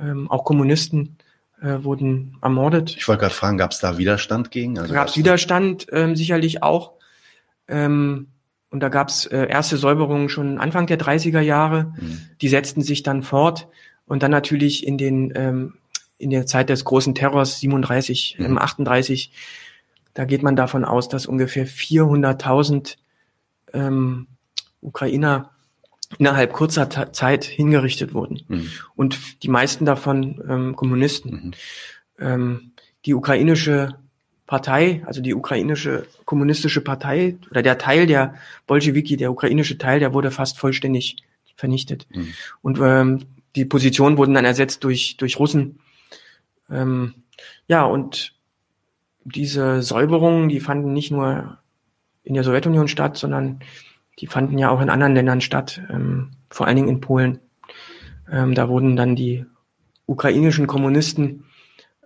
ähm, 0.00 0.30
auch 0.30 0.44
Kommunisten, 0.44 1.16
äh, 1.62 1.82
wurden 1.82 2.36
ermordet. 2.42 2.96
Ich 2.96 3.08
wollte 3.08 3.20
gerade 3.20 3.34
fragen, 3.34 3.56
gab 3.56 3.72
es 3.72 3.78
da 3.78 3.98
Widerstand 3.98 4.50
gegen? 4.50 4.78
Also 4.78 4.92
gab 4.92 5.08
es 5.08 5.16
Widerstand 5.16 5.86
ähm, 5.92 6.16
sicherlich 6.16 6.62
auch. 6.62 6.92
Ähm, 7.68 8.28
und 8.70 8.80
da 8.80 8.88
gab 8.88 9.08
es 9.08 9.26
äh, 9.26 9.46
erste 9.46 9.76
Säuberungen 9.76 10.28
schon 10.28 10.58
Anfang 10.58 10.86
der 10.86 10.98
30er 10.98 11.40
Jahre. 11.40 11.94
Mhm. 11.98 12.20
Die 12.40 12.48
setzten 12.48 12.82
sich 12.82 13.02
dann 13.02 13.22
fort. 13.22 13.68
Und 14.06 14.22
dann 14.22 14.30
natürlich 14.30 14.86
in 14.86 14.98
den 14.98 15.32
ähm, 15.34 15.74
in 16.18 16.30
der 16.30 16.46
Zeit 16.46 16.68
des 16.68 16.84
großen 16.84 17.14
Terrors 17.14 17.60
37, 17.60 18.36
mhm. 18.38 18.58
38, 18.58 19.32
da 20.14 20.24
geht 20.24 20.42
man 20.42 20.56
davon 20.56 20.84
aus, 20.84 21.08
dass 21.08 21.26
ungefähr 21.26 21.66
400.000 21.66 22.96
ähm, 23.72 24.26
Ukrainer 24.80 25.50
innerhalb 26.18 26.52
kurzer 26.52 26.88
Ta 26.88 27.12
Zeit 27.12 27.44
hingerichtet 27.44 28.14
wurden. 28.14 28.42
Mhm. 28.48 28.70
Und 28.94 29.42
die 29.42 29.48
meisten 29.48 29.84
davon 29.84 30.42
ähm, 30.48 30.76
Kommunisten. 30.76 31.30
Mhm. 31.30 31.52
Ähm, 32.18 32.72
die 33.04 33.14
ukrainische 33.14 33.96
Partei, 34.46 35.02
also 35.06 35.20
die 35.20 35.34
ukrainische 35.34 36.06
kommunistische 36.24 36.80
Partei 36.80 37.36
oder 37.50 37.62
der 37.62 37.78
Teil 37.78 38.06
der 38.06 38.34
Bolschewiki, 38.66 39.16
der 39.16 39.32
ukrainische 39.32 39.78
Teil, 39.78 39.98
der 39.98 40.14
wurde 40.14 40.30
fast 40.30 40.58
vollständig 40.58 41.16
vernichtet. 41.56 42.06
Mhm. 42.10 42.34
Und 42.62 42.78
ähm, 42.80 43.20
die 43.56 43.64
Positionen 43.64 44.18
wurden 44.18 44.34
dann 44.34 44.44
ersetzt 44.44 44.84
durch, 44.84 45.16
durch 45.16 45.38
Russen. 45.38 45.80
Ähm, 46.70 47.14
ja, 47.66 47.84
und 47.84 48.34
diese 49.24 49.82
Säuberungen, 49.82 50.48
die 50.48 50.60
fanden 50.60 50.92
nicht 50.92 51.10
nur 51.10 51.58
in 52.26 52.34
der 52.34 52.42
Sowjetunion 52.42 52.88
statt, 52.88 53.16
sondern 53.16 53.60
die 54.18 54.26
fanden 54.26 54.58
ja 54.58 54.68
auch 54.70 54.80
in 54.80 54.90
anderen 54.90 55.14
Ländern 55.14 55.40
statt, 55.40 55.80
ähm, 55.88 56.32
vor 56.50 56.66
allen 56.66 56.76
Dingen 56.76 56.88
in 56.88 57.00
Polen. 57.00 57.38
Ähm, 58.30 58.54
da 58.54 58.68
wurden 58.68 58.96
dann 58.96 59.14
die 59.14 59.46
ukrainischen 60.06 60.66
Kommunisten 60.66 61.44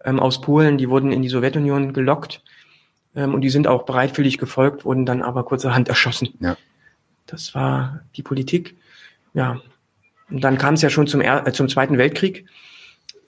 ähm, 0.04 0.20
aus 0.20 0.42
Polen, 0.42 0.76
die 0.76 0.90
wurden 0.90 1.11
in 1.11 1.22
die 1.22 1.28
Sowjetunion 1.30 1.94
gelockt 1.94 2.42
ähm, 3.14 3.33
und 3.33 3.40
die 3.40 3.48
sind 3.48 3.66
auch 3.66 3.85
bereitwillig 3.85 4.37
gefolgt, 4.37 4.85
wurden 4.85 5.06
dann 5.06 5.22
aber 5.22 5.44
kurzerhand 5.44 5.88
erschossen. 5.88 6.35
Ja. 6.40 6.56
Das 7.26 7.54
war 7.54 8.00
die 8.16 8.22
Politik. 8.22 8.76
Ja. 9.33 9.61
Und 10.30 10.44
dann 10.44 10.59
kam 10.59 10.74
es 10.74 10.83
ja 10.83 10.90
schon 10.90 11.06
zum, 11.06 11.22
er 11.22 11.46
äh, 11.46 11.52
zum 11.52 11.68
Zweiten 11.68 11.96
Weltkrieg. 11.96 12.44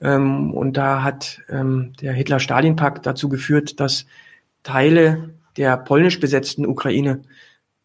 Ähm, 0.02 0.52
und 0.52 0.76
da 0.76 1.02
hat 1.02 1.40
ähm, 1.48 1.94
der 2.02 2.12
Hitler-Stalin-Pakt 2.12 3.06
dazu 3.06 3.30
geführt, 3.30 3.80
dass 3.80 4.04
Teile 4.62 5.30
der 5.56 5.76
polnisch 5.76 6.20
besetzten 6.20 6.66
Ukraine 6.66 7.22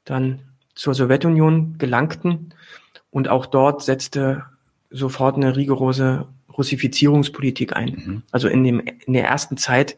dann 0.06 0.40
zur 0.76 0.94
Sowjetunion 0.94 1.78
gelangten 1.78 2.54
und 3.10 3.30
auch 3.30 3.46
dort 3.46 3.84
setzte 3.84 4.46
sofort 4.90 5.36
eine 5.36 5.56
rigorose 5.56 6.28
Russifizierungspolitik 6.56 7.76
ein. 7.76 7.90
Mhm. 7.90 8.24
Also 8.32 8.48
in, 8.48 8.64
dem, 8.64 8.80
in 8.80 9.14
der 9.14 9.26
ersten 9.26 9.58
Zeit 9.58 9.98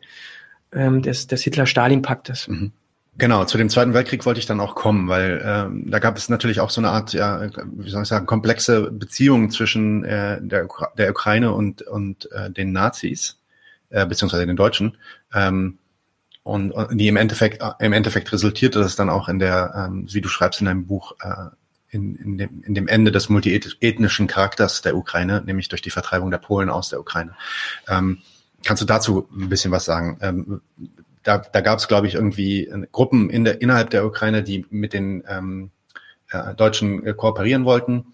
ähm, 0.71 1.01
des, 1.01 1.27
des 1.27 1.43
Hitler-Stalin-Paktes. 1.43 2.47
Mhm. 2.47 2.71
Genau, 3.17 3.43
zu 3.43 3.57
dem 3.57 3.69
Zweiten 3.69 3.93
Weltkrieg 3.93 4.25
wollte 4.25 4.39
ich 4.39 4.45
dann 4.45 4.61
auch 4.61 4.75
kommen, 4.75 5.09
weil 5.09 5.41
ähm, 5.43 5.83
da 5.91 5.99
gab 5.99 6.15
es 6.15 6.29
natürlich 6.29 6.61
auch 6.61 6.69
so 6.69 6.79
eine 6.79 6.89
Art, 6.89 7.11
ja, 7.11 7.49
wie 7.73 7.89
soll 7.89 8.03
ich 8.03 8.07
sagen, 8.07 8.25
komplexe 8.25 8.91
Beziehung 8.91 9.51
zwischen 9.51 10.05
äh, 10.05 10.39
der, 10.41 10.63
Ukra 10.63 10.91
der 10.97 11.09
Ukraine 11.09 11.51
und, 11.51 11.81
und 11.81 12.31
äh, 12.31 12.49
den 12.49 12.71
Nazis, 12.71 13.37
äh, 13.89 14.05
beziehungsweise 14.05 14.45
den 14.45 14.55
Deutschen. 14.55 14.97
Ähm, 15.33 15.79
und, 16.49 16.71
und 16.71 16.97
die 16.97 17.07
im 17.07 17.15
Endeffekt, 17.15 17.63
im 17.79 17.93
Endeffekt 17.93 18.31
resultierte 18.31 18.79
das 18.79 18.95
dann 18.95 19.09
auch 19.09 19.29
in 19.29 19.39
der, 19.39 19.73
ähm, 19.75 20.07
wie 20.11 20.21
du 20.21 20.29
schreibst 20.29 20.59
in 20.59 20.65
deinem 20.65 20.85
Buch, 20.85 21.13
äh, 21.21 21.49
in, 21.91 22.15
in, 22.15 22.37
dem, 22.37 22.63
in 22.63 22.73
dem 22.75 22.87
Ende 22.87 23.11
des 23.11 23.29
multiethnischen 23.29 24.27
Charakters 24.27 24.81
der 24.81 24.95
Ukraine, 24.95 25.41
nämlich 25.45 25.69
durch 25.69 25.81
die 25.81 25.89
Vertreibung 25.89 26.31
der 26.31 26.37
Polen 26.37 26.69
aus 26.69 26.89
der 26.89 26.99
Ukraine. 26.99 27.35
Ähm, 27.87 28.19
kannst 28.63 28.81
du 28.81 28.85
dazu 28.85 29.27
ein 29.31 29.49
bisschen 29.49 29.71
was 29.71 29.85
sagen? 29.85 30.17
Ähm, 30.21 30.61
da 31.23 31.39
da 31.39 31.61
gab 31.61 31.79
es, 31.79 31.87
glaube 31.87 32.07
ich, 32.07 32.15
irgendwie 32.15 32.71
Gruppen 32.91 33.29
in 33.29 33.43
der, 33.43 33.61
innerhalb 33.61 33.89
der 33.89 34.05
Ukraine, 34.05 34.43
die 34.43 34.65
mit 34.69 34.93
den 34.93 35.23
ähm, 35.27 35.71
äh, 36.31 36.53
Deutschen 36.55 37.05
äh, 37.05 37.13
kooperieren 37.13 37.65
wollten. 37.65 38.05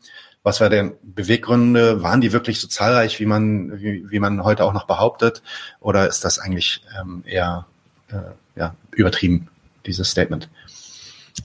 Was 0.43 0.61
war 0.61 0.69
denn 0.69 0.93
Beweggründe? 1.01 2.03
Waren 2.03 2.21
die 2.21 2.31
wirklich 2.31 2.59
so 2.59 2.67
zahlreich, 2.67 3.19
wie 3.19 3.25
man, 3.25 3.79
wie, 3.81 4.09
wie 4.09 4.19
man 4.19 4.43
heute 4.43 4.63
auch 4.63 4.73
noch 4.73 4.85
behauptet? 4.85 5.41
Oder 5.79 6.07
ist 6.07 6.23
das 6.23 6.37
eigentlich 6.39 6.83
ähm, 6.99 7.23
eher 7.25 7.65
äh, 8.09 8.59
ja, 8.59 8.75
übertrieben, 8.91 9.47
dieses 9.85 10.09
Statement? 10.09 10.49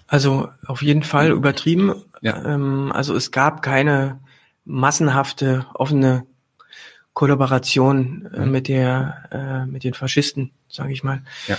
Also 0.07 0.49
auf 0.67 0.83
jeden 0.83 1.03
Fall 1.03 1.31
übertrieben. 1.31 1.95
Ja. 2.21 2.45
Ähm, 2.45 2.93
also 2.93 3.15
es 3.15 3.31
gab 3.31 3.63
keine 3.63 4.21
massenhafte, 4.65 5.67
offene 5.75 6.27
Kollaboration 7.13 8.29
äh, 8.33 8.41
mhm. 8.41 8.51
mit 8.51 8.69
der 8.69 9.29
äh, 9.31 9.67
mit 9.67 9.85
den 9.85 9.95
Faschisten, 9.95 10.53
sage 10.69 10.93
ich 10.93 11.03
mal. 11.03 11.23
Ja. 11.49 11.57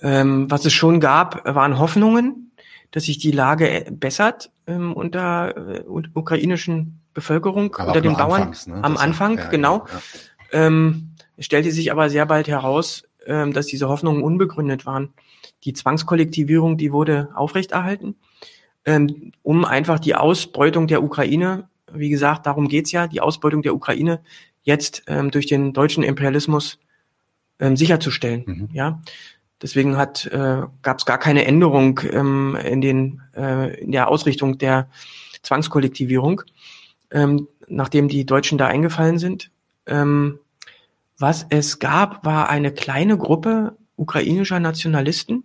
Ähm, 0.00 0.50
was 0.50 0.64
es 0.64 0.72
schon 0.72 1.00
gab, 1.00 1.44
waren 1.44 1.78
Hoffnungen, 1.78 2.52
dass 2.90 3.04
sich 3.04 3.18
die 3.18 3.30
Lage 3.30 3.86
bessert 3.90 4.50
ähm, 4.66 4.92
unter 4.92 5.56
äh, 5.56 5.84
ukrainischen 6.14 7.00
Bevölkerung, 7.14 7.74
aber 7.76 7.88
unter 7.88 8.00
den 8.00 8.16
Bauern 8.16 8.42
anfangs, 8.42 8.66
ne? 8.66 8.76
am 8.82 8.94
das 8.94 9.02
Anfang, 9.02 9.38
ja, 9.38 9.48
genau. 9.48 9.86
Ja. 10.52 10.66
Ähm, 10.66 11.10
es 11.36 11.46
stellte 11.46 11.72
sich 11.72 11.90
aber 11.90 12.10
sehr 12.10 12.26
bald 12.26 12.48
heraus, 12.48 13.04
ähm, 13.26 13.52
dass 13.52 13.66
diese 13.66 13.88
Hoffnungen 13.88 14.22
unbegründet 14.22 14.86
waren. 14.86 15.12
Die 15.64 15.72
Zwangskollektivierung, 15.72 16.76
die 16.76 16.92
wurde 16.92 17.28
aufrechterhalten, 17.34 18.16
ähm, 18.84 19.32
um 19.42 19.64
einfach 19.64 19.98
die 19.98 20.14
Ausbeutung 20.14 20.86
der 20.86 21.02
Ukraine, 21.02 21.68
wie 21.92 22.08
gesagt, 22.08 22.46
darum 22.46 22.68
geht's 22.68 22.92
ja, 22.92 23.06
die 23.06 23.20
Ausbeutung 23.20 23.62
der 23.62 23.74
Ukraine 23.74 24.20
jetzt 24.62 25.04
ähm, 25.06 25.30
durch 25.30 25.46
den 25.46 25.72
deutschen 25.72 26.02
Imperialismus 26.02 26.78
ähm, 27.58 27.76
sicherzustellen. 27.76 28.44
Mhm. 28.46 28.68
Ja, 28.72 29.02
deswegen 29.60 29.96
hat 29.96 30.26
äh, 30.26 30.62
gab 30.82 30.98
es 30.98 31.06
gar 31.06 31.18
keine 31.18 31.44
Änderung 31.44 32.00
ähm, 32.10 32.56
in 32.56 32.80
den 32.80 33.22
äh, 33.36 33.80
in 33.80 33.92
der 33.92 34.08
Ausrichtung 34.08 34.58
der 34.58 34.88
Zwangskollektivierung, 35.42 36.42
ähm, 37.10 37.48
nachdem 37.68 38.08
die 38.08 38.24
Deutschen 38.24 38.58
da 38.58 38.66
eingefallen 38.66 39.18
sind. 39.18 39.50
Ähm, 39.86 40.38
was 41.22 41.46
es 41.48 41.78
gab, 41.78 42.26
war 42.26 42.50
eine 42.50 42.72
kleine 42.72 43.16
Gruppe 43.16 43.76
ukrainischer 43.96 44.60
Nationalisten. 44.60 45.44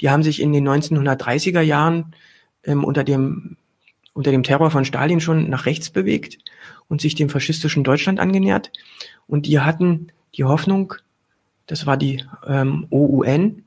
Die 0.00 0.10
haben 0.10 0.22
sich 0.22 0.40
in 0.40 0.52
den 0.52 0.68
1930er 0.68 1.62
Jahren 1.62 2.14
ähm, 2.62 2.84
unter 2.84 3.02
dem 3.02 3.56
unter 4.12 4.30
dem 4.30 4.44
Terror 4.44 4.70
von 4.70 4.84
Stalin 4.84 5.20
schon 5.20 5.50
nach 5.50 5.66
rechts 5.66 5.90
bewegt 5.90 6.38
und 6.88 7.00
sich 7.00 7.16
dem 7.16 7.28
faschistischen 7.28 7.82
Deutschland 7.82 8.20
angenähert. 8.20 8.70
Und 9.26 9.46
die 9.46 9.58
hatten 9.58 10.12
die 10.36 10.44
Hoffnung, 10.44 10.94
das 11.66 11.84
war 11.86 11.96
die 11.96 12.24
ähm, 12.46 12.86
OUN, 12.90 13.64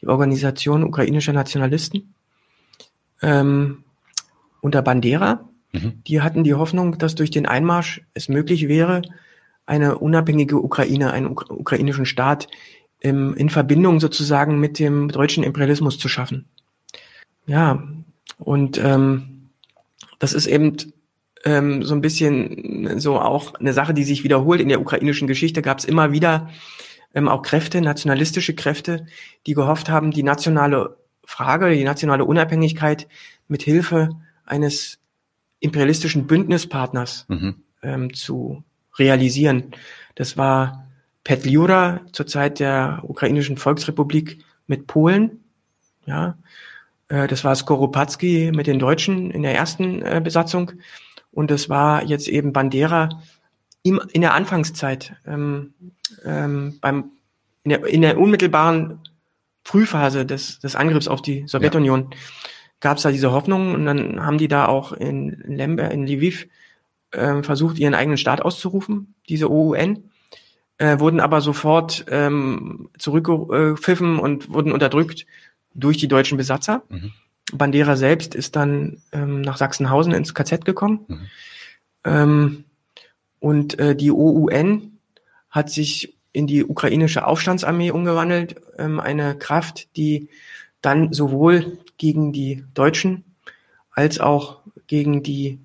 die 0.00 0.08
Organisation 0.08 0.82
ukrainischer 0.82 1.32
Nationalisten, 1.32 2.12
ähm, 3.22 3.84
unter 4.60 4.82
Bandera. 4.82 5.48
Mhm. 5.72 6.02
Die 6.08 6.22
hatten 6.22 6.42
die 6.42 6.54
Hoffnung, 6.54 6.98
dass 6.98 7.14
durch 7.14 7.30
den 7.30 7.46
Einmarsch 7.46 8.02
es 8.14 8.28
möglich 8.28 8.66
wäre, 8.66 9.02
eine 9.68 9.98
unabhängige 9.98 10.56
Ukraine, 10.56 11.12
einen 11.12 11.26
ukrainischen 11.26 12.06
Staat 12.06 12.48
im, 13.00 13.34
in 13.34 13.50
Verbindung 13.50 14.00
sozusagen 14.00 14.58
mit 14.58 14.78
dem 14.78 15.08
deutschen 15.08 15.44
Imperialismus 15.44 15.98
zu 15.98 16.08
schaffen. 16.08 16.46
Ja, 17.46 17.82
und 18.38 18.78
ähm, 18.78 19.50
das 20.18 20.32
ist 20.32 20.46
eben 20.46 20.76
ähm, 21.44 21.82
so 21.82 21.94
ein 21.94 22.00
bisschen 22.00 22.98
so 22.98 23.20
auch 23.20 23.54
eine 23.54 23.72
Sache, 23.72 23.94
die 23.94 24.04
sich 24.04 24.24
wiederholt. 24.24 24.60
In 24.60 24.68
der 24.68 24.80
ukrainischen 24.80 25.28
Geschichte 25.28 25.62
gab 25.62 25.78
es 25.78 25.84
immer 25.84 26.12
wieder 26.12 26.48
ähm, 27.14 27.28
auch 27.28 27.42
Kräfte, 27.42 27.80
nationalistische 27.80 28.54
Kräfte, 28.54 29.06
die 29.46 29.54
gehofft 29.54 29.90
haben, 29.90 30.10
die 30.10 30.22
nationale 30.22 30.96
Frage, 31.24 31.70
die 31.70 31.84
nationale 31.84 32.24
Unabhängigkeit 32.24 33.06
mit 33.48 33.62
Hilfe 33.62 34.10
eines 34.44 34.98
imperialistischen 35.60 36.26
Bündnispartners 36.26 37.26
mhm. 37.28 37.56
ähm, 37.82 38.14
zu 38.14 38.64
realisieren. 38.98 39.72
Das 40.14 40.36
war 40.36 40.86
Petliura 41.24 42.00
zur 42.12 42.26
Zeit 42.26 42.60
der 42.60 43.00
ukrainischen 43.02 43.56
Volksrepublik 43.56 44.44
mit 44.66 44.86
Polen, 44.86 45.44
ja. 46.06 46.36
Äh, 47.08 47.26
das 47.26 47.44
war 47.44 47.54
Skoropatski 47.54 48.52
mit 48.54 48.66
den 48.66 48.78
Deutschen 48.78 49.30
in 49.30 49.42
der 49.42 49.54
ersten 49.54 50.02
äh, 50.02 50.20
Besatzung 50.22 50.72
und 51.30 51.50
das 51.50 51.68
war 51.68 52.04
jetzt 52.04 52.28
eben 52.28 52.52
Bandera 52.52 53.08
im, 53.82 54.00
in 54.12 54.22
der 54.22 54.34
Anfangszeit 54.34 55.16
ähm, 55.26 55.74
ähm, 56.24 56.78
beim 56.80 57.12
in 57.64 57.70
der, 57.70 57.84
in 57.86 58.02
der 58.02 58.18
unmittelbaren 58.18 59.00
Frühphase 59.64 60.24
des, 60.24 60.60
des 60.60 60.76
Angriffs 60.76 61.08
auf 61.08 61.20
die 61.20 61.46
Sowjetunion 61.46 62.08
ja. 62.10 62.18
gab 62.80 62.96
es 62.96 63.02
da 63.02 63.10
diese 63.10 63.32
Hoffnung 63.32 63.74
und 63.74 63.84
dann 63.84 64.24
haben 64.24 64.38
die 64.38 64.48
da 64.48 64.66
auch 64.66 64.92
in 64.92 65.42
Lemberg, 65.46 65.92
in 65.92 66.06
Lviv 66.06 66.48
äh, 67.10 67.42
versucht, 67.42 67.78
ihren 67.78 67.94
eigenen 67.94 68.18
Staat 68.18 68.42
auszurufen, 68.42 69.14
diese 69.28 69.50
OUN, 69.50 70.10
äh, 70.78 70.98
wurden 71.00 71.20
aber 71.20 71.40
sofort 71.40 72.06
ähm, 72.08 72.88
zurückgepfiffen 72.98 74.18
und 74.18 74.52
wurden 74.52 74.72
unterdrückt 74.72 75.26
durch 75.74 75.96
die 75.98 76.08
deutschen 76.08 76.38
Besatzer. 76.38 76.82
Mhm. 76.88 77.12
Bandera 77.52 77.96
selbst 77.96 78.34
ist 78.34 78.56
dann 78.56 79.02
ähm, 79.12 79.40
nach 79.40 79.56
Sachsenhausen 79.56 80.12
ins 80.12 80.34
KZ 80.34 80.64
gekommen. 80.64 81.04
Mhm. 81.08 81.26
Ähm, 82.04 82.64
und 83.40 83.78
äh, 83.78 83.96
die 83.96 84.10
OUN 84.10 84.98
hat 85.50 85.70
sich 85.70 86.16
in 86.32 86.46
die 86.46 86.64
ukrainische 86.64 87.26
Aufstandsarmee 87.26 87.90
umgewandelt, 87.90 88.60
ähm, 88.76 89.00
eine 89.00 89.36
Kraft, 89.36 89.96
die 89.96 90.28
dann 90.82 91.12
sowohl 91.12 91.78
gegen 91.96 92.32
die 92.32 92.64
Deutschen 92.74 93.24
als 93.90 94.20
auch 94.20 94.60
gegen 94.86 95.22
die 95.22 95.58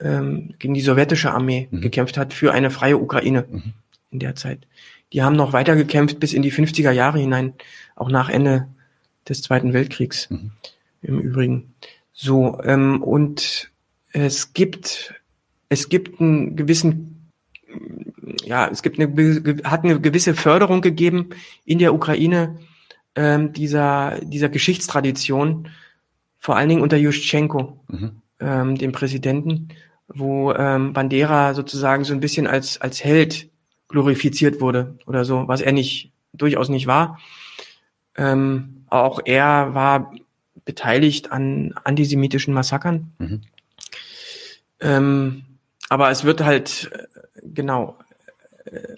ähm, 0.00 0.54
gegen 0.58 0.74
die 0.74 0.80
sowjetische 0.80 1.32
Armee 1.32 1.68
mhm. 1.70 1.80
gekämpft 1.80 2.16
hat 2.16 2.32
für 2.32 2.52
eine 2.52 2.70
freie 2.70 2.98
Ukraine 2.98 3.46
mhm. 3.50 3.72
in 4.10 4.18
der 4.18 4.34
Zeit. 4.34 4.66
Die 5.12 5.22
haben 5.22 5.36
noch 5.36 5.52
weiter 5.52 5.76
gekämpft 5.76 6.20
bis 6.20 6.32
in 6.32 6.42
die 6.42 6.52
50er 6.52 6.90
Jahre 6.90 7.18
hinein, 7.18 7.54
auch 7.96 8.10
nach 8.10 8.28
Ende 8.28 8.68
des 9.28 9.42
Zweiten 9.42 9.72
Weltkriegs 9.72 10.30
mhm. 10.30 10.52
im 11.02 11.20
Übrigen. 11.20 11.74
So, 12.12 12.60
ähm, 12.64 13.02
und 13.02 13.70
es 14.12 14.52
gibt, 14.52 15.14
es 15.68 15.88
gibt 15.88 16.20
einen 16.20 16.56
gewissen, 16.56 17.30
ja, 18.44 18.68
es 18.68 18.82
gibt 18.82 18.98
eine, 18.98 19.62
hat 19.64 19.84
eine 19.84 20.00
gewisse 20.00 20.34
Förderung 20.34 20.80
gegeben 20.80 21.30
in 21.64 21.78
der 21.78 21.94
Ukraine 21.94 22.58
ähm, 23.14 23.52
dieser, 23.52 24.20
dieser 24.22 24.48
Geschichtstradition, 24.48 25.68
vor 26.38 26.56
allen 26.56 26.68
Dingen 26.68 26.82
unter 26.82 26.96
Juschenko, 26.96 27.80
mhm. 27.88 28.22
ähm, 28.40 28.78
dem 28.78 28.92
Präsidenten, 28.92 29.68
wo 30.08 30.52
ähm, 30.52 30.92
Bandera 30.92 31.54
sozusagen 31.54 32.04
so 32.04 32.12
ein 32.12 32.20
bisschen 32.20 32.46
als, 32.46 32.80
als 32.80 33.04
Held 33.04 33.48
glorifiziert 33.88 34.60
wurde 34.60 34.98
oder 35.06 35.24
so, 35.24 35.46
was 35.48 35.60
er 35.60 35.72
nicht, 35.72 36.12
durchaus 36.32 36.68
nicht 36.68 36.86
war. 36.86 37.18
Ähm, 38.16 38.84
auch 38.88 39.20
er 39.24 39.74
war 39.74 40.12
beteiligt 40.64 41.32
an 41.32 41.74
antisemitischen 41.84 42.52
Massakern. 42.52 43.12
Mhm. 43.18 43.40
Ähm, 44.80 45.44
aber 45.88 46.10
es 46.10 46.24
wird 46.24 46.42
halt, 46.44 46.90
äh, 46.92 47.40
genau, 47.42 47.96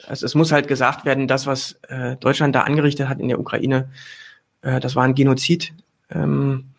also 0.06 0.26
es 0.26 0.34
muss 0.34 0.52
halt 0.52 0.68
gesagt 0.68 1.04
werden, 1.04 1.28
das, 1.28 1.46
was 1.46 1.78
äh, 1.88 2.16
Deutschland 2.16 2.54
da 2.54 2.62
angerichtet 2.62 3.08
hat 3.08 3.20
in 3.20 3.28
der 3.28 3.38
Ukraine, 3.38 3.90
äh, 4.62 4.80
das 4.80 4.96
war 4.96 5.04
ein 5.04 5.14
Genozid. 5.14 5.72
Ähm, 6.10 6.70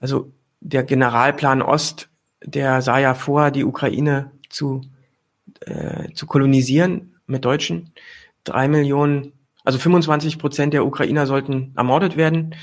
also 0.00 0.30
der 0.60 0.84
Generalplan 0.84 1.62
Ost 1.62 2.08
der 2.44 2.82
sah 2.82 2.98
ja 2.98 3.14
vor, 3.14 3.50
die 3.50 3.64
Ukraine 3.64 4.30
zu, 4.48 4.82
äh, 5.60 6.12
zu 6.14 6.26
kolonisieren 6.26 7.14
mit 7.26 7.44
Deutschen. 7.44 7.92
Drei 8.44 8.68
Millionen, 8.68 9.32
also 9.64 9.78
25 9.78 10.38
Prozent 10.38 10.74
der 10.74 10.84
Ukrainer 10.84 11.26
sollten 11.26 11.72
ermordet 11.76 12.16
werden, 12.16 12.54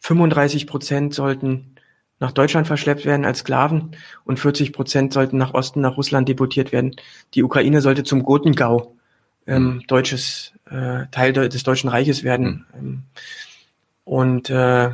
35 0.00 0.66
Prozent 0.66 1.14
sollten 1.14 1.76
nach 2.18 2.32
Deutschland 2.32 2.66
verschleppt 2.66 3.06
werden 3.06 3.24
als 3.24 3.38
Sklaven 3.38 3.96
und 4.24 4.38
40 4.38 4.72
Prozent 4.72 5.12
sollten 5.12 5.38
nach 5.38 5.54
Osten, 5.54 5.80
nach 5.80 5.96
Russland 5.96 6.28
deportiert 6.28 6.70
werden. 6.70 6.96
Die 7.34 7.42
Ukraine 7.42 7.80
sollte 7.80 8.04
zum 8.04 8.22
Gotengau, 8.22 8.94
ähm, 9.46 9.64
mhm. 9.64 9.86
deutsches 9.86 10.52
äh, 10.70 11.06
Teil 11.10 11.32
des 11.32 11.62
Deutschen 11.62 11.88
Reiches 11.88 12.22
werden. 12.22 12.66
Mhm. 12.74 12.78
Ähm, 12.78 13.02
und 14.04 14.50
äh, 14.50 14.90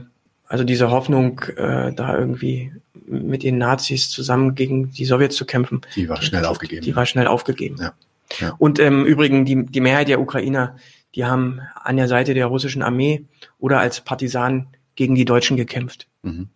also 0.47 0.62
diese 0.62 0.91
Hoffnung, 0.91 1.41
äh, 1.57 1.93
da 1.93 2.16
irgendwie 2.16 2.72
mit 3.07 3.42
den 3.42 3.59
Nazis 3.59 4.11
zusammen 4.11 4.54
gegen 4.54 4.90
die 4.90 5.04
Sowjets 5.04 5.36
zu 5.36 5.44
kämpfen. 5.44 5.80
Die 5.94 6.09
war 6.09 6.20
schnell 6.22 6.44
aufgegeben. 6.44 6.82
Die 6.82 6.96
war 6.96 7.07
schnell 7.07 7.26
aufgegeben. 7.26 7.76
Ja. 7.78 7.92
ja. 8.40 8.54
Und 8.59 8.78
ähm, 8.78 9.04
übrigens 9.04 9.46
die, 9.46 9.64
die 9.64 9.80
Mehrheit 9.80 10.09
der 10.09 10.20
Ukrainer, 10.20 10.76
die 11.14 11.24
haben 11.24 11.61
an 11.74 11.96
der 11.96 12.09
Seite 12.09 12.34
der 12.34 12.46
russischen 12.46 12.82
Armee 12.82 13.24
oder 13.59 13.80
als 13.80 14.00
Partisanen 14.00 14.68
gegen 14.94 15.14
die 15.14 15.24
Deutschen 15.24 15.57
gekämpft. 15.57 16.07
Mhm. 16.22 16.48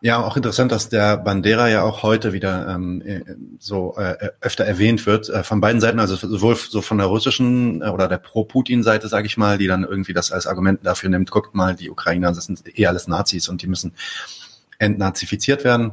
Ja, 0.00 0.22
auch 0.22 0.36
interessant, 0.36 0.72
dass 0.72 0.88
der 0.88 1.16
Bandera 1.16 1.68
ja 1.68 1.82
auch 1.82 2.02
heute 2.02 2.32
wieder 2.32 2.68
ähm, 2.68 3.02
äh, 3.02 3.22
so 3.58 3.94
äh, 3.96 4.30
öfter 4.40 4.64
erwähnt 4.64 5.06
wird 5.06 5.28
äh, 5.28 5.44
von 5.44 5.60
beiden 5.60 5.80
Seiten, 5.80 6.00
also 6.00 6.16
sowohl 6.16 6.56
so 6.56 6.82
von 6.82 6.98
der 6.98 7.06
russischen 7.06 7.80
äh, 7.80 7.86
oder 7.86 8.08
der 8.08 8.18
Pro-Putin-Seite, 8.18 9.06
sage 9.06 9.26
ich 9.26 9.36
mal, 9.36 9.56
die 9.56 9.68
dann 9.68 9.84
irgendwie 9.84 10.12
das 10.12 10.32
als 10.32 10.46
Argument 10.46 10.80
dafür 10.82 11.08
nimmt, 11.08 11.30
guckt 11.30 11.54
mal, 11.54 11.76
die 11.76 11.88
Ukrainer, 11.88 12.32
das 12.32 12.46
sind 12.46 12.62
eh 12.78 12.86
alles 12.86 13.06
Nazis 13.06 13.48
und 13.48 13.62
die 13.62 13.68
müssen 13.68 13.94
entnazifiziert 14.78 15.64
werden. 15.64 15.92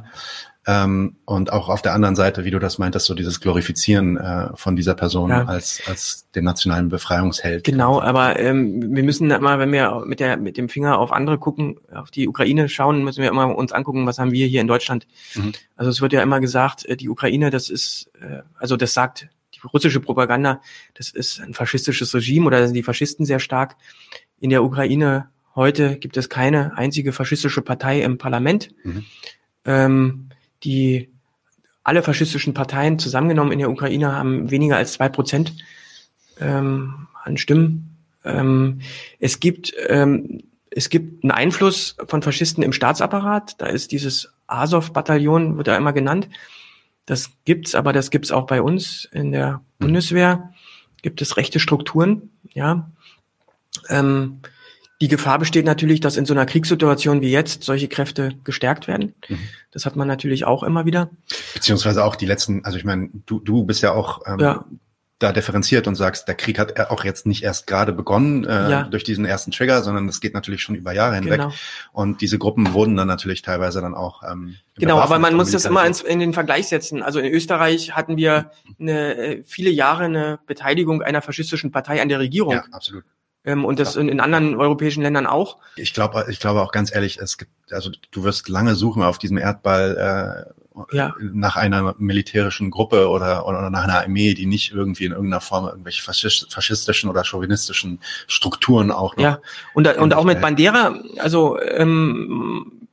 Ähm, 0.64 1.16
und 1.24 1.52
auch 1.52 1.68
auf 1.68 1.82
der 1.82 1.92
anderen 1.92 2.14
Seite, 2.14 2.44
wie 2.44 2.52
du 2.52 2.60
das 2.60 2.78
meintest, 2.78 3.06
so 3.06 3.14
dieses 3.14 3.40
Glorifizieren 3.40 4.16
äh, 4.16 4.50
von 4.54 4.76
dieser 4.76 4.94
Person 4.94 5.30
ja. 5.30 5.44
als, 5.44 5.82
als 5.86 6.30
den 6.36 6.44
nationalen 6.44 6.88
Befreiungsheld. 6.88 7.64
Genau, 7.64 8.00
aber 8.00 8.38
ähm, 8.38 8.94
wir 8.94 9.02
müssen 9.02 9.28
immer, 9.32 9.58
wenn 9.58 9.72
wir 9.72 10.04
mit, 10.06 10.20
der, 10.20 10.36
mit 10.36 10.56
dem 10.56 10.68
Finger 10.68 10.98
auf 10.98 11.10
andere 11.10 11.38
gucken, 11.38 11.78
auf 11.92 12.12
die 12.12 12.28
Ukraine 12.28 12.68
schauen, 12.68 13.02
müssen 13.02 13.22
wir 13.22 13.30
immer 13.30 13.56
uns 13.56 13.72
angucken, 13.72 14.06
was 14.06 14.20
haben 14.20 14.30
wir 14.30 14.46
hier 14.46 14.60
in 14.60 14.68
Deutschland. 14.68 15.08
Mhm. 15.34 15.52
Also 15.74 15.90
es 15.90 16.00
wird 16.00 16.12
ja 16.12 16.22
immer 16.22 16.38
gesagt, 16.38 16.84
äh, 16.86 16.96
die 16.96 17.08
Ukraine, 17.08 17.50
das 17.50 17.68
ist, 17.68 18.12
äh, 18.20 18.42
also 18.54 18.76
das 18.76 18.94
sagt 18.94 19.28
die 19.54 19.60
russische 19.66 19.98
Propaganda, 19.98 20.60
das 20.94 21.10
ist 21.10 21.40
ein 21.40 21.54
faschistisches 21.54 22.14
Regime 22.14 22.46
oder 22.46 22.64
sind 22.64 22.74
die 22.74 22.84
Faschisten 22.84 23.26
sehr 23.26 23.40
stark. 23.40 23.74
In 24.38 24.50
der 24.50 24.62
Ukraine 24.62 25.28
heute 25.54 25.96
gibt 25.96 26.16
es 26.16 26.28
keine 26.28 26.76
einzige 26.76 27.12
faschistische 27.12 27.62
Partei 27.62 28.02
im 28.02 28.18
Parlament. 28.18 28.70
Mhm. 28.84 29.04
Ähm, 29.64 30.28
die 30.64 31.08
alle 31.84 32.02
faschistischen 32.02 32.54
Parteien 32.54 32.98
zusammengenommen 32.98 33.52
in 33.52 33.58
der 33.58 33.70
Ukraine 33.70 34.12
haben 34.12 34.50
weniger 34.50 34.76
als 34.76 34.92
zwei 34.92 35.08
Prozent 35.08 35.54
ähm, 36.40 37.08
an 37.24 37.36
Stimmen. 37.36 37.96
Ähm, 38.24 38.80
es 39.18 39.40
gibt 39.40 39.74
ähm, 39.88 40.42
es 40.74 40.88
gibt 40.88 41.22
einen 41.22 41.32
Einfluss 41.32 41.96
von 42.06 42.22
Faschisten 42.22 42.62
im 42.62 42.72
Staatsapparat. 42.72 43.60
Da 43.60 43.66
ist 43.66 43.92
dieses 43.92 44.32
Azov-Bataillon, 44.46 45.56
wird 45.56 45.68
da 45.68 45.76
immer 45.76 45.92
genannt. 45.92 46.28
Das 47.04 47.30
gibt's, 47.44 47.74
aber 47.74 47.92
das 47.92 48.10
gibt's 48.10 48.30
auch 48.30 48.46
bei 48.46 48.62
uns 48.62 49.08
in 49.12 49.32
der 49.32 49.60
Bundeswehr. 49.78 50.52
Gibt 51.02 51.20
es 51.20 51.36
rechte 51.36 51.60
Strukturen, 51.60 52.30
ja. 52.54 52.90
Ähm, 53.88 54.40
die 55.02 55.08
Gefahr 55.08 55.40
besteht 55.40 55.66
natürlich, 55.66 55.98
dass 55.98 56.16
in 56.16 56.26
so 56.26 56.32
einer 56.32 56.46
Kriegssituation 56.46 57.22
wie 57.22 57.32
jetzt 57.32 57.64
solche 57.64 57.88
Kräfte 57.88 58.34
gestärkt 58.44 58.86
werden. 58.86 59.16
Mhm. 59.28 59.40
Das 59.72 59.84
hat 59.84 59.96
man 59.96 60.06
natürlich 60.06 60.44
auch 60.44 60.62
immer 60.62 60.86
wieder. 60.86 61.10
Beziehungsweise 61.54 62.04
auch 62.04 62.14
die 62.14 62.24
letzten, 62.24 62.64
also 62.64 62.78
ich 62.78 62.84
meine, 62.84 63.10
du, 63.26 63.40
du 63.40 63.64
bist 63.64 63.82
ja 63.82 63.90
auch 63.94 64.20
ähm, 64.28 64.38
ja. 64.38 64.64
da 65.18 65.32
differenziert 65.32 65.88
und 65.88 65.96
sagst, 65.96 66.28
der 66.28 66.36
Krieg 66.36 66.56
hat 66.60 66.78
auch 66.78 67.02
jetzt 67.02 67.26
nicht 67.26 67.42
erst 67.42 67.66
gerade 67.66 67.92
begonnen 67.92 68.44
äh, 68.44 68.70
ja. 68.70 68.82
durch 68.84 69.02
diesen 69.02 69.24
ersten 69.24 69.50
Trigger, 69.50 69.82
sondern 69.82 70.08
es 70.08 70.20
geht 70.20 70.34
natürlich 70.34 70.62
schon 70.62 70.76
über 70.76 70.92
Jahre 70.92 71.16
hinweg. 71.16 71.40
Genau. 71.40 71.52
Und 71.90 72.20
diese 72.20 72.38
Gruppen 72.38 72.72
wurden 72.72 72.94
dann 72.94 73.08
natürlich 73.08 73.42
teilweise 73.42 73.80
dann 73.80 73.96
auch 73.96 74.22
ähm, 74.22 74.54
Genau, 74.76 75.00
aber 75.00 75.18
man 75.18 75.34
muss 75.34 75.50
das 75.50 75.64
immer 75.64 75.84
ins, 75.84 76.00
in 76.02 76.20
den 76.20 76.32
Vergleich 76.32 76.68
setzen. 76.68 77.02
Also 77.02 77.18
in 77.18 77.32
Österreich 77.32 77.96
hatten 77.96 78.16
wir 78.16 78.52
eine, 78.78 79.16
äh, 79.16 79.42
viele 79.42 79.70
Jahre 79.70 80.04
eine 80.04 80.38
Beteiligung 80.46 81.02
einer 81.02 81.22
faschistischen 81.22 81.72
Partei 81.72 82.00
an 82.00 82.08
der 82.08 82.20
Regierung. 82.20 82.52
Ja, 82.52 82.64
absolut. 82.70 83.02
Ähm, 83.44 83.64
und 83.64 83.80
das 83.80 83.96
in, 83.96 84.08
in 84.08 84.20
anderen 84.20 84.54
europäischen 84.54 85.02
Ländern 85.02 85.26
auch. 85.26 85.58
Ich 85.76 85.94
glaube, 85.94 86.26
ich 86.28 86.38
glaube 86.38 86.62
auch 86.62 86.70
ganz 86.70 86.94
ehrlich, 86.94 87.18
es 87.18 87.38
gibt, 87.38 87.50
also 87.72 87.90
du 88.10 88.22
wirst 88.22 88.48
lange 88.48 88.74
suchen 88.74 89.02
auf 89.02 89.18
diesem 89.18 89.36
Erdball 89.36 90.46
äh, 90.48 90.96
ja. 90.96 91.14
nach 91.20 91.56
einer 91.56 91.94
militärischen 91.98 92.70
Gruppe 92.70 93.08
oder, 93.08 93.46
oder 93.46 93.68
nach 93.70 93.84
einer 93.84 94.02
Armee, 94.02 94.34
die 94.34 94.46
nicht 94.46 94.72
irgendwie 94.72 95.06
in 95.06 95.12
irgendeiner 95.12 95.40
Form 95.40 95.66
irgendwelche 95.66 96.02
faschistischen 96.02 97.10
oder 97.10 97.24
chauvinistischen 97.24 98.00
Strukturen 98.26 98.90
auch 98.90 99.16
noch. 99.16 99.22
Ja, 99.22 99.40
und, 99.74 99.88
und 99.96 100.14
auch 100.14 100.24
mit 100.24 100.40
Bandera, 100.40 100.94
also 101.18 101.60
ähm, 101.60 102.88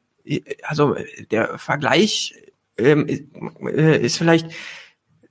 also 0.64 0.96
der 1.32 1.58
Vergleich 1.58 2.36
ähm, 2.78 3.08
äh, 3.08 3.98
ist 3.98 4.18
vielleicht, 4.18 4.48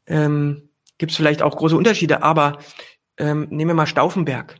ähm, 0.06 0.68
gibt 0.98 1.12
es 1.12 1.16
vielleicht 1.16 1.42
auch 1.42 1.56
große 1.56 1.76
Unterschiede, 1.76 2.22
aber 2.22 2.58
ähm, 3.16 3.48
nehmen 3.50 3.70
wir 3.70 3.74
mal 3.74 3.86
Stauffenberg. 3.86 4.56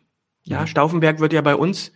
Ja. 0.48 0.66
Stauffenberg 0.66 1.20
wird 1.20 1.32
ja 1.32 1.40
bei 1.40 1.54
uns 1.54 1.92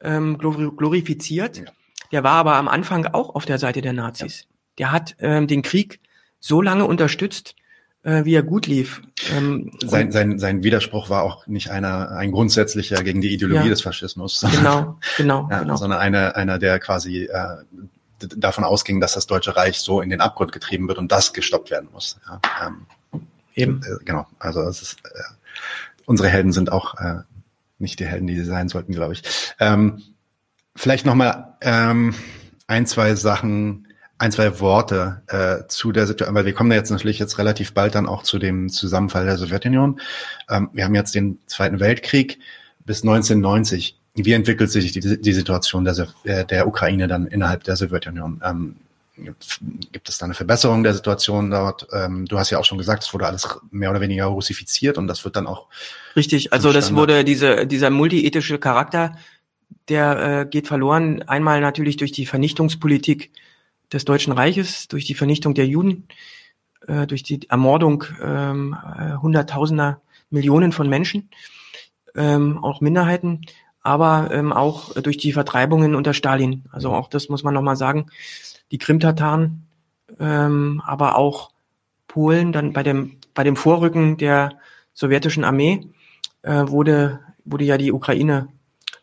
ähm, 0.00 0.38
glorifiziert. 0.38 1.58
Ja. 1.58 1.64
Der 2.12 2.24
war 2.24 2.32
aber 2.32 2.56
am 2.56 2.68
Anfang 2.68 3.06
auch 3.06 3.34
auf 3.34 3.44
der 3.44 3.58
Seite 3.58 3.82
der 3.82 3.92
Nazis. 3.92 4.42
Ja. 4.42 4.46
Der 4.78 4.92
hat 4.92 5.16
ähm, 5.20 5.46
den 5.46 5.62
Krieg 5.62 6.00
so 6.40 6.60
lange 6.60 6.84
unterstützt, 6.84 7.54
äh, 8.02 8.24
wie 8.24 8.34
er 8.34 8.42
gut 8.42 8.66
lief. 8.66 9.02
Ähm, 9.34 9.72
sein, 9.84 10.12
sein, 10.12 10.38
sein 10.38 10.62
Widerspruch 10.62 11.08
war 11.10 11.22
auch 11.22 11.46
nicht 11.46 11.70
einer 11.70 12.10
ein 12.10 12.32
grundsätzlicher 12.32 13.02
gegen 13.02 13.20
die 13.20 13.32
Ideologie 13.32 13.64
ja. 13.64 13.70
des 13.70 13.82
Faschismus, 13.82 14.44
genau, 14.54 14.98
genau, 15.16 15.48
ja, 15.50 15.60
genau. 15.60 15.76
sondern 15.76 16.00
einer, 16.00 16.36
einer, 16.36 16.58
der 16.58 16.78
quasi 16.80 17.24
äh, 17.24 17.56
davon 18.18 18.64
ausging, 18.64 19.00
dass 19.00 19.14
das 19.14 19.26
Deutsche 19.26 19.56
Reich 19.56 19.78
so 19.78 20.00
in 20.00 20.10
den 20.10 20.20
Abgrund 20.20 20.52
getrieben 20.52 20.86
wird 20.88 20.98
und 20.98 21.10
das 21.10 21.32
gestoppt 21.32 21.70
werden 21.70 21.88
muss. 21.92 22.18
Ja, 22.26 22.40
ähm, 22.66 22.86
Eben. 23.54 23.80
Äh, 23.84 24.04
genau. 24.04 24.26
Also 24.38 24.62
es 24.62 24.82
ist, 24.82 24.98
äh, 25.04 25.22
unsere 26.06 26.28
Helden 26.28 26.52
sind 26.52 26.70
auch 26.70 26.94
äh, 26.98 27.22
nicht 27.84 28.00
die 28.00 28.06
Helden, 28.06 28.26
die 28.26 28.36
sie 28.36 28.44
sein 28.44 28.68
sollten, 28.68 28.92
glaube 28.92 29.12
ich. 29.12 29.22
Ähm, 29.60 30.02
vielleicht 30.74 31.06
noch 31.06 31.14
mal 31.14 31.56
ähm, 31.60 32.14
ein, 32.66 32.86
zwei 32.86 33.14
Sachen 33.14 33.86
ein, 34.18 34.32
zwei 34.32 34.60
Worte 34.60 35.22
äh, 35.26 35.66
zu 35.68 35.92
der 35.92 36.06
Situation, 36.06 36.34
weil 36.34 36.46
wir 36.46 36.54
kommen 36.54 36.70
ja 36.70 36.78
jetzt 36.78 36.90
natürlich 36.90 37.18
jetzt 37.18 37.38
relativ 37.38 37.74
bald 37.74 37.94
dann 37.94 38.06
auch 38.06 38.22
zu 38.22 38.38
dem 38.38 38.68
Zusammenfall 38.68 39.24
der 39.24 39.36
Sowjetunion. 39.36 40.00
Ähm, 40.48 40.70
wir 40.72 40.84
haben 40.84 40.94
jetzt 40.94 41.14
den 41.14 41.38
Zweiten 41.46 41.80
Weltkrieg 41.80 42.38
bis 42.84 43.02
1990. 43.02 43.98
Wie 44.14 44.32
entwickelt 44.32 44.70
sich 44.70 44.92
die, 44.92 45.20
die 45.20 45.32
Situation 45.32 45.84
der, 45.84 46.08
äh, 46.24 46.44
der 46.44 46.68
Ukraine 46.68 47.08
dann 47.08 47.26
innerhalb 47.26 47.64
der 47.64 47.76
Sowjetunion? 47.76 48.40
Ähm, 48.44 48.76
gibt 49.16 50.08
es 50.08 50.18
da 50.18 50.24
eine 50.24 50.34
Verbesserung 50.34 50.82
der 50.82 50.94
Situation 50.94 51.50
dort? 51.50 51.86
Ähm, 51.92 52.26
du 52.26 52.38
hast 52.38 52.50
ja 52.50 52.58
auch 52.58 52.64
schon 52.64 52.78
gesagt, 52.78 53.04
es 53.04 53.14
wurde 53.14 53.26
alles 53.26 53.48
mehr 53.70 53.90
oder 53.90 54.00
weniger 54.00 54.26
russifiziert 54.26 54.98
und 54.98 55.06
das 55.06 55.24
wird 55.24 55.36
dann 55.36 55.46
auch. 55.46 55.68
Richtig, 56.16 56.52
also 56.52 56.72
das 56.72 56.94
wurde 56.94 57.24
diese, 57.24 57.66
dieser 57.66 57.90
multiethische 57.90 58.58
Charakter, 58.58 59.16
der 59.88 60.40
äh, 60.40 60.46
geht 60.46 60.66
verloren. 60.66 61.22
Einmal 61.22 61.60
natürlich 61.60 61.96
durch 61.96 62.12
die 62.12 62.26
Vernichtungspolitik 62.26 63.30
des 63.92 64.04
Deutschen 64.04 64.32
Reiches, 64.32 64.88
durch 64.88 65.04
die 65.04 65.14
Vernichtung 65.14 65.54
der 65.54 65.66
Juden, 65.66 66.08
äh, 66.86 67.06
durch 67.06 67.22
die 67.22 67.48
Ermordung 67.48 68.04
ähm, 68.22 68.76
äh, 68.98 69.14
Hunderttausender, 69.14 70.00
Millionen 70.30 70.72
von 70.72 70.88
Menschen, 70.88 71.30
ähm, 72.16 72.62
auch 72.62 72.80
Minderheiten, 72.80 73.42
aber 73.80 74.30
ähm, 74.32 74.52
auch 74.52 74.94
durch 74.94 75.18
die 75.18 75.32
Vertreibungen 75.32 75.94
unter 75.94 76.14
Stalin. 76.14 76.64
Also 76.72 76.90
auch 76.90 77.08
das 77.08 77.28
muss 77.28 77.44
man 77.44 77.54
nochmal 77.54 77.76
sagen. 77.76 78.06
Die 78.70 78.78
Krimtataren, 78.78 79.66
ähm, 80.18 80.82
aber 80.84 81.16
auch 81.16 81.50
Polen, 82.08 82.52
dann 82.52 82.72
bei 82.72 82.82
dem, 82.82 83.16
bei 83.34 83.44
dem 83.44 83.56
Vorrücken 83.56 84.16
der 84.16 84.58
sowjetischen 84.92 85.44
Armee 85.44 85.88
äh, 86.42 86.68
wurde, 86.68 87.20
wurde 87.44 87.64
ja 87.64 87.76
die 87.76 87.92
Ukraine 87.92 88.48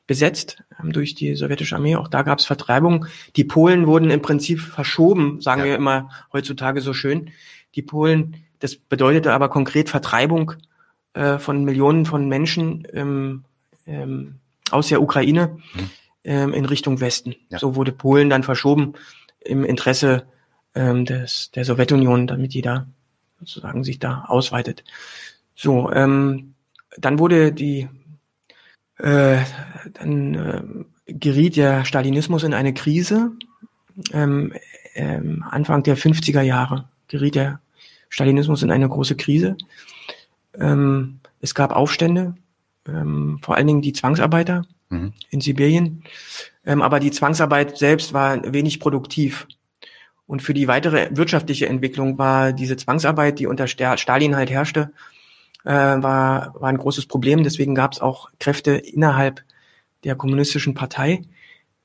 besetzt 0.07 0.63
ähm, 0.81 0.91
durch 0.91 1.15
die 1.15 1.35
sowjetische 1.35 1.75
Armee. 1.75 1.95
Auch 1.95 2.07
da 2.07 2.23
gab 2.23 2.39
es 2.39 2.45
Vertreibung. 2.45 3.05
Die 3.35 3.43
Polen 3.43 3.87
wurden 3.87 4.09
im 4.09 4.21
Prinzip 4.21 4.59
verschoben, 4.59 5.41
sagen 5.41 5.61
ja. 5.61 5.67
wir 5.67 5.75
immer 5.75 6.09
heutzutage 6.33 6.81
so 6.81 6.93
schön. 6.93 7.31
Die 7.75 7.81
Polen, 7.81 8.37
das 8.59 8.75
bedeutete 8.75 9.33
aber 9.33 9.49
konkret 9.49 9.89
Vertreibung 9.89 10.53
äh, 11.13 11.37
von 11.37 11.63
Millionen 11.63 12.05
von 12.05 12.27
Menschen 12.27 12.87
ähm, 12.93 13.43
ähm, 13.85 14.35
aus 14.69 14.87
der 14.87 15.01
Ukraine 15.01 15.57
ähm, 16.23 16.53
in 16.53 16.65
Richtung 16.65 16.99
Westen. 16.99 17.35
Ja. 17.49 17.59
So 17.59 17.75
wurde 17.75 17.91
Polen 17.91 18.29
dann 18.29 18.43
verschoben 18.43 18.93
im 19.43 19.63
Interesse 19.63 20.23
ähm, 20.75 21.05
des, 21.05 21.51
der 21.51 21.65
Sowjetunion, 21.65 22.27
damit 22.27 22.53
die 22.53 22.61
da 22.61 22.87
sozusagen 23.39 23.83
sich 23.83 23.99
da 23.99 24.25
ausweitet. 24.27 24.83
So, 25.55 25.91
ähm, 25.91 26.53
dann 26.97 27.19
wurde 27.19 27.51
die 27.51 27.89
äh, 28.97 29.39
dann 29.93 30.33
äh, 30.35 30.61
geriet 31.07 31.55
der 31.55 31.85
Stalinismus 31.85 32.43
in 32.43 32.53
eine 32.53 32.73
Krise. 32.73 33.31
Ähm, 34.13 34.53
ähm, 34.93 35.43
Anfang 35.49 35.83
der 35.83 35.97
50er 35.97 36.41
Jahre 36.41 36.89
geriet 37.07 37.35
der 37.35 37.61
Stalinismus 38.09 38.63
in 38.63 38.71
eine 38.71 38.87
große 38.87 39.15
Krise. 39.15 39.57
Ähm, 40.57 41.19
es 41.39 41.55
gab 41.55 41.71
Aufstände, 41.71 42.35
ähm, 42.87 43.39
vor 43.41 43.55
allen 43.55 43.67
Dingen 43.67 43.81
die 43.81 43.93
Zwangsarbeiter 43.93 44.63
mhm. 44.89 45.13
in 45.29 45.41
Sibirien. 45.41 46.03
Ähm, 46.65 46.81
aber 46.81 46.99
die 46.99 47.11
Zwangsarbeit 47.11 47.77
selbst 47.77 48.13
war 48.13 48.53
wenig 48.53 48.79
produktiv. 48.79 49.47
Und 50.27 50.41
für 50.41 50.53
die 50.53 50.67
weitere 50.67 51.09
wirtschaftliche 51.11 51.67
Entwicklung 51.67 52.17
war 52.17 52.53
diese 52.53 52.77
Zwangsarbeit, 52.77 53.39
die 53.39 53.47
unter 53.47 53.67
Stalin 53.67 54.35
halt 54.35 54.49
herrschte, 54.49 54.91
äh, 55.65 55.71
war, 55.71 56.55
war 56.59 56.69
ein 56.69 56.77
großes 56.77 57.05
Problem. 57.07 57.43
Deswegen 57.43 57.75
gab 57.75 57.93
es 57.93 57.99
auch 57.99 58.29
Kräfte 58.39 58.71
innerhalb 58.71 59.43
der 60.03 60.15
kommunistischen 60.15 60.73
Partei 60.73 61.23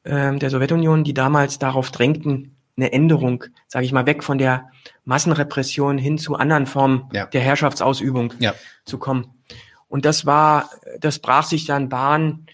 äh, 0.05 0.37
der 0.37 0.51
Sowjetunion, 0.51 1.05
die 1.05 1.15
damals 1.15 1.59
darauf 1.59 1.91
drängten, 1.91 2.57
eine 2.77 2.93
Änderung, 2.93 3.45
sage 3.69 3.87
ich 3.87 3.93
mal, 3.93 4.07
weg 4.07 4.23
von 4.23 4.39
der 4.39 4.71
Massenrepression 5.05 5.99
hin 5.99 6.19
zu 6.19 6.37
anderen 6.37 6.67
Formen 6.67 7.09
ja. 7.13 7.27
der 7.27 7.41
Herrschaftsausübung 7.41 8.35
ja. 8.39 8.55
zu 8.85 8.99
kommen. 8.99 9.35
Und 9.89 10.05
das 10.05 10.27
war, 10.27 10.71
das 11.01 11.19
brach 11.21 11.45
sich 11.45 11.65
dann 11.65 11.89
Bahn 11.89 12.47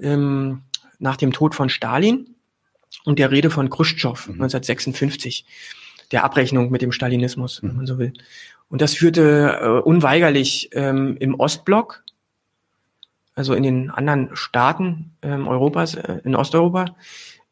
ähm, 0.00 0.62
nach 0.98 1.16
dem 1.16 1.32
Tod 1.32 1.54
von 1.54 1.68
Stalin 1.68 2.34
und 3.04 3.18
der 3.18 3.30
Rede 3.30 3.50
von 3.50 3.70
Khrushchev 3.70 4.28
mhm. 4.28 4.42
1956, 4.42 5.44
der 6.12 6.24
Abrechnung 6.24 6.70
mit 6.70 6.82
dem 6.82 6.92
Stalinismus, 6.92 7.62
mhm. 7.62 7.68
wenn 7.68 7.76
man 7.76 7.86
so 7.86 7.98
will. 7.98 8.12
Und 8.68 8.80
das 8.82 8.94
führte 8.94 9.58
äh, 9.60 9.68
unweigerlich 9.80 10.70
ähm, 10.72 11.16
im 11.18 11.34
Ostblock, 11.34 12.02
also 13.34 13.54
in 13.54 13.62
den 13.62 13.90
anderen 13.90 14.30
Staaten 14.34 15.12
ähm, 15.22 15.46
Europas, 15.46 15.94
äh, 15.94 16.20
in 16.24 16.34
Osteuropa, 16.34 16.86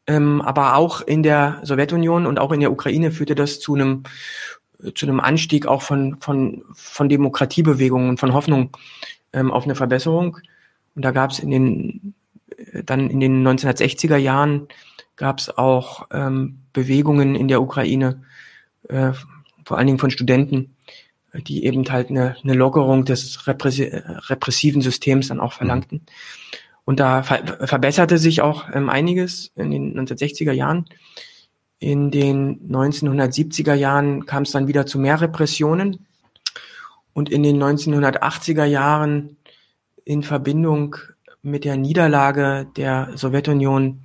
ähm, 0.07 0.41
aber 0.41 0.75
auch 0.75 1.01
in 1.01 1.23
der 1.23 1.61
Sowjetunion 1.63 2.25
und 2.25 2.39
auch 2.39 2.51
in 2.51 2.59
der 2.59 2.71
Ukraine 2.71 3.11
führte 3.11 3.35
das 3.35 3.59
zu 3.59 3.75
einem 3.75 4.03
zu 4.93 5.05
einem 5.05 5.21
Anstieg 5.21 5.67
auch 5.67 5.81
von 5.81 6.17
von 6.19 6.63
von 6.73 7.07
Demokratiebewegungen, 7.07 8.17
von 8.17 8.33
Hoffnung 8.33 8.71
ähm, 9.31 9.51
auf 9.51 9.63
eine 9.63 9.75
Verbesserung. 9.75 10.37
Und 10.95 11.05
da 11.05 11.11
gab 11.11 11.31
es 11.31 11.39
in 11.39 11.49
den 11.49 12.13
äh, 12.13 12.24
dann 12.83 13.09
in 13.09 13.19
den 13.19 13.47
1960er 13.47 14.17
Jahren 14.17 14.67
gab 15.15 15.39
es 15.39 15.55
auch 15.57 16.07
ähm, 16.11 16.59
Bewegungen 16.73 17.35
in 17.35 17.47
der 17.47 17.61
Ukraine, 17.61 18.23
äh, 18.89 19.11
vor 19.63 19.77
allen 19.77 19.87
Dingen 19.87 19.99
von 19.99 20.11
Studenten, 20.11 20.75
die 21.33 21.65
eben 21.65 21.89
halt 21.89 22.09
eine, 22.09 22.35
eine 22.43 22.53
Lockerung 22.53 23.05
des 23.05 23.47
repressiven 23.47 24.81
Systems 24.81 25.29
dann 25.29 25.39
auch 25.39 25.53
mhm. 25.53 25.57
verlangten. 25.57 26.01
Und 26.85 26.99
da 26.99 27.23
ver 27.23 27.67
verbesserte 27.67 28.17
sich 28.17 28.41
auch 28.41 28.65
ähm, 28.73 28.89
einiges 28.89 29.51
in 29.55 29.71
den 29.71 29.99
1960er 29.99 30.51
Jahren. 30.51 30.85
In 31.79 32.11
den 32.11 32.69
1970er 32.69 33.73
Jahren 33.73 34.25
kam 34.25 34.43
es 34.43 34.51
dann 34.51 34.67
wieder 34.67 34.85
zu 34.85 34.99
mehr 34.99 35.19
Repressionen. 35.19 36.05
Und 37.13 37.29
in 37.29 37.43
den 37.43 37.61
1980er 37.61 38.65
Jahren 38.65 39.37
in 40.03 40.21
Verbindung 40.21 40.97
mit 41.45 41.63
der 41.63 41.77
Niederlage 41.77 42.67
der 42.75 43.11
Sowjetunion 43.15 44.01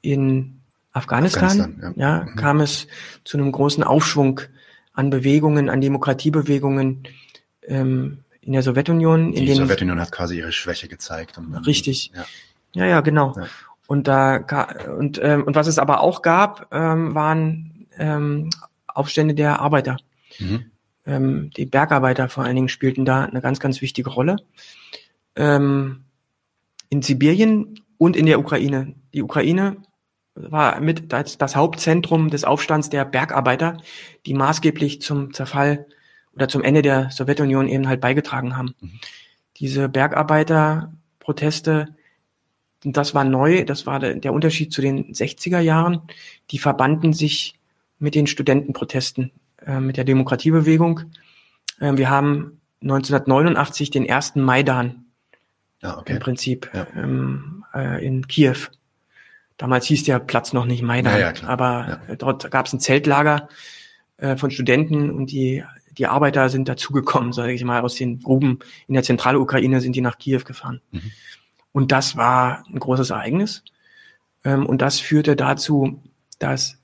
in 0.00 0.60
Afghanistan, 0.92 1.44
Afghanistan 1.44 1.94
ja. 1.96 2.18
ja 2.18 2.24
mhm. 2.24 2.36
kam 2.36 2.60
es 2.60 2.86
zu 3.24 3.36
einem 3.36 3.52
großen 3.52 3.84
Aufschwung 3.84 4.40
an 4.92 5.10
Bewegungen, 5.10 5.68
an 5.68 5.80
Demokratiebewegungen 5.80 7.02
ähm, 7.62 8.24
in 8.40 8.52
der 8.52 8.62
Sowjetunion. 8.62 9.32
Die 9.32 9.46
in 9.46 9.56
Sowjetunion 9.56 10.00
hat 10.00 10.12
quasi 10.12 10.38
ihre 10.38 10.52
Schwäche 10.52 10.88
gezeigt. 10.88 11.36
Und, 11.36 11.54
richtig. 11.66 12.12
Ja, 12.14 12.24
ja, 12.72 12.86
ja 12.86 13.00
genau. 13.00 13.34
Ja. 13.36 13.46
Und 13.88 14.08
da 14.08 14.36
und 14.96 15.20
ähm, 15.22 15.44
und 15.44 15.54
was 15.54 15.66
es 15.66 15.78
aber 15.78 16.00
auch 16.00 16.22
gab, 16.22 16.68
ähm, 16.72 17.14
waren 17.14 17.86
ähm, 17.98 18.50
Aufstände 18.86 19.34
der 19.34 19.60
Arbeiter. 19.60 19.96
Mhm. 20.38 20.70
Ähm, 21.04 21.50
die 21.56 21.66
Bergarbeiter 21.66 22.28
vor 22.28 22.44
allen 22.44 22.56
Dingen 22.56 22.68
spielten 22.68 23.04
da 23.04 23.24
eine 23.24 23.40
ganz, 23.40 23.60
ganz 23.60 23.82
wichtige 23.82 24.10
Rolle. 24.10 24.36
Ähm, 25.36 26.05
in 26.88 27.02
Sibirien 27.02 27.80
und 27.98 28.16
in 28.16 28.26
der 28.26 28.38
Ukraine. 28.38 28.94
Die 29.14 29.22
Ukraine 29.22 29.76
war 30.34 30.80
mit 30.80 31.12
das, 31.12 31.38
das 31.38 31.56
Hauptzentrum 31.56 32.30
des 32.30 32.44
Aufstands 32.44 32.90
der 32.90 33.04
Bergarbeiter, 33.04 33.78
die 34.26 34.34
maßgeblich 34.34 35.00
zum 35.00 35.32
Zerfall 35.32 35.86
oder 36.34 36.48
zum 36.48 36.62
Ende 36.62 36.82
der 36.82 37.10
Sowjetunion 37.10 37.68
eben 37.68 37.88
halt 37.88 38.00
beigetragen 38.00 38.56
haben. 38.56 38.74
Mhm. 38.80 39.00
Diese 39.56 39.88
Bergarbeiterproteste 39.88 41.96
das 42.92 43.14
war 43.14 43.24
neu, 43.24 43.64
das 43.64 43.86
war 43.86 43.98
der, 43.98 44.14
der 44.14 44.32
Unterschied 44.32 44.72
zu 44.72 44.80
den 44.80 45.12
60er 45.12 45.60
Jahren, 45.60 46.02
die 46.50 46.58
verbanden 46.58 47.12
sich 47.12 47.58
mit 47.98 48.14
den 48.14 48.26
Studentenprotesten, 48.26 49.32
äh, 49.64 49.80
mit 49.80 49.96
der 49.96 50.04
Demokratiebewegung. 50.04 51.00
Äh, 51.80 51.96
wir 51.96 52.10
haben 52.10 52.60
1989 52.82 53.90
den 53.90 54.04
ersten 54.04 54.42
Maidan 54.42 55.05
Ja, 55.82 55.98
okay. 55.98 56.14
im 56.14 56.18
Prinzip 56.18 56.70
Ja. 56.72 56.86
ähm, 56.96 57.64
äh, 57.74 58.04
in 58.04 58.26
Kiew. 58.26 58.56
Damals 59.56 59.86
hieß 59.86 60.04
der 60.04 60.18
Platz 60.18 60.52
noch 60.52 60.66
nicht 60.66 60.82
Maidan, 60.82 61.18
Ja, 61.18 61.32
aber 61.46 62.00
äh, 62.08 62.16
dort 62.16 62.50
gab 62.50 62.66
es 62.66 62.72
ein 62.72 62.80
Zeltlager 62.80 63.48
äh, 64.18 64.36
von 64.36 64.50
Studenten 64.50 65.10
und 65.10 65.30
die, 65.30 65.64
die 65.96 66.06
Arbeiter 66.06 66.48
sind 66.48 66.68
dazugekommen, 66.68 67.32
sage 67.32 67.52
ich 67.52 67.64
mal, 67.64 67.80
aus 67.82 67.94
den 67.94 68.20
Gruben 68.20 68.58
in 68.86 68.94
der 68.94 69.02
Zentralukraine 69.02 69.80
sind 69.80 69.96
die 69.96 70.02
nach 70.02 70.18
Kiew 70.18 70.42
gefahren. 70.44 70.80
Mhm. 70.90 71.10
Und 71.72 71.92
das 71.92 72.16
war 72.16 72.64
ein 72.72 72.78
großes 72.78 73.10
Ereignis. 73.10 73.62
Ähm, 74.44 74.66
und 74.66 74.80
das 74.82 75.00
führte 75.00 75.36
dazu, 75.36 76.02
dass 76.38 76.78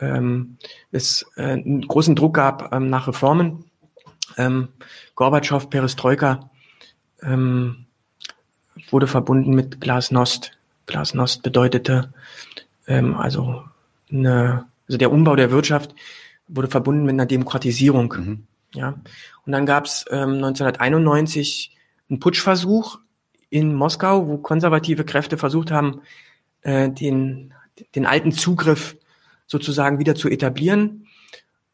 ähm, 0.00 0.56
es 0.90 1.26
äh, 1.36 1.42
einen 1.52 1.86
großen 1.86 2.16
Druck 2.16 2.34
gab 2.34 2.72
ähm, 2.74 2.90
nach 2.90 3.08
Reformen. 3.08 3.64
Ähm, 4.36 4.68
Gorbatschow, 5.14 5.68
Perestroika 5.68 6.50
ähm, 7.22 7.86
wurde 8.92 9.06
verbunden 9.06 9.54
mit 9.54 9.80
Glasnost. 9.80 10.52
Glasnost 10.86 11.42
bedeutete 11.42 12.12
ähm, 12.86 13.14
also 13.16 13.64
eine, 14.10 14.66
also 14.86 14.98
der 14.98 15.10
Umbau 15.12 15.36
der 15.36 15.50
Wirtschaft 15.50 15.94
wurde 16.48 16.68
verbunden 16.68 17.04
mit 17.04 17.14
einer 17.14 17.26
Demokratisierung. 17.26 18.14
Mhm. 18.16 18.46
Ja. 18.74 19.00
Und 19.44 19.52
dann 19.52 19.66
gab 19.66 19.86
es 19.86 20.04
ähm, 20.10 20.34
1991 20.34 21.76
einen 22.08 22.20
Putschversuch 22.20 22.98
in 23.50 23.74
Moskau, 23.74 24.28
wo 24.28 24.38
konservative 24.38 25.04
Kräfte 25.04 25.36
versucht 25.36 25.70
haben, 25.70 26.00
äh, 26.62 26.90
den, 26.90 27.54
den 27.94 28.06
alten 28.06 28.32
Zugriff 28.32 28.96
sozusagen 29.46 29.98
wieder 29.98 30.14
zu 30.14 30.28
etablieren. 30.28 31.06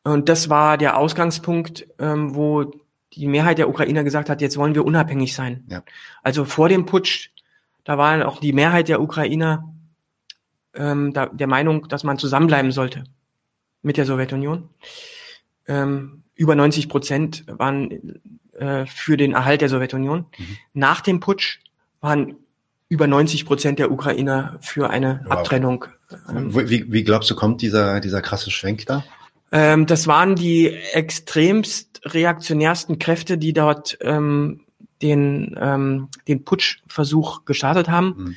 Und 0.03 0.29
das 0.29 0.49
war 0.49 0.79
der 0.79 0.97
Ausgangspunkt, 0.97 1.87
ähm, 1.99 2.35
wo 2.35 2.73
die 3.15 3.27
Mehrheit 3.27 3.59
der 3.59 3.69
Ukrainer 3.69 4.05
gesagt 4.05 4.29
hat, 4.29 4.41
jetzt 4.41 4.57
wollen 4.57 4.75
wir 4.75 4.85
unabhängig 4.85 5.35
sein. 5.35 5.65
Ja. 5.69 5.83
Also 6.23 6.45
vor 6.45 6.69
dem 6.69 6.87
Putsch, 6.87 7.31
da 7.85 7.97
war 7.99 8.27
auch 8.29 8.41
die 8.41 8.53
Mehrheit 8.53 8.89
der 8.89 9.01
Ukrainer 9.01 9.73
ähm, 10.75 11.13
da, 11.13 11.27
der 11.27 11.47
Meinung, 11.47 11.89
dass 11.89 12.05
man 12.05 12.19
zusammenbleiben 12.19 12.73
sollte 12.73 13.05
mit 13.83 13.97
der 13.97 14.05
Sowjetunion. 14.05 14.69
Ähm, 15.67 16.23
über 16.35 16.55
90 16.55 16.89
Prozent 16.89 17.45
waren 17.49 18.21
äh, 18.53 18.87
für 18.87 19.17
den 19.17 19.33
Erhalt 19.33 19.61
der 19.61 19.69
Sowjetunion. 19.69 20.27
Mhm. 20.37 20.57
Nach 20.75 21.01
dem 21.01 21.21
Putsch 21.21 21.61
waren 22.01 22.37
über 22.89 23.07
90 23.07 23.45
Prozent 23.45 23.79
der 23.79 23.91
Ukrainer 23.91 24.59
für 24.61 24.91
eine 24.91 25.21
Wow. 25.25 25.33
Abtrennung. 25.33 25.85
Ähm, 26.29 26.55
Wie, 26.55 26.91
wie 26.91 27.05
glaubst 27.05 27.31
du, 27.31 27.35
kommt 27.35 27.61
dieser, 27.61 28.01
dieser 28.01 28.23
krasse 28.23 28.51
Schwenk 28.51 28.87
da? 28.87 29.05
Ähm, 29.53 29.87
das 29.87 30.07
waren 30.07 30.35
die 30.37 30.69
extremst 30.93 32.01
reaktionärsten 32.05 32.99
Kräfte, 32.99 33.39
die 33.39 33.53
dort 33.53 33.99
ähm, 34.01 34.61
den, 35.03 35.57
ähm, 35.61 36.09
den 36.27 36.45
Putschversuch 36.45 37.45
gestartet 37.45 37.89
haben. 37.89 38.15
Mhm. 38.17 38.37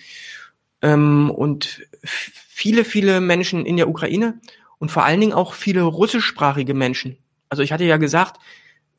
Ähm, 0.83 1.31
und 1.31 1.81
viele, 2.03 2.83
viele 2.85 3.21
Menschen 3.21 3.65
in 3.65 3.77
der 3.77 3.89
Ukraine 3.89 4.39
und 4.79 4.91
vor 4.91 5.03
allen 5.05 5.19
Dingen 5.19 5.33
auch 5.33 5.53
viele 5.53 5.83
russischsprachige 5.83 6.73
Menschen. 6.73 7.17
Also 7.49 7.63
ich 7.63 7.71
hatte 7.71 7.83
ja 7.83 7.97
gesagt, 7.97 8.39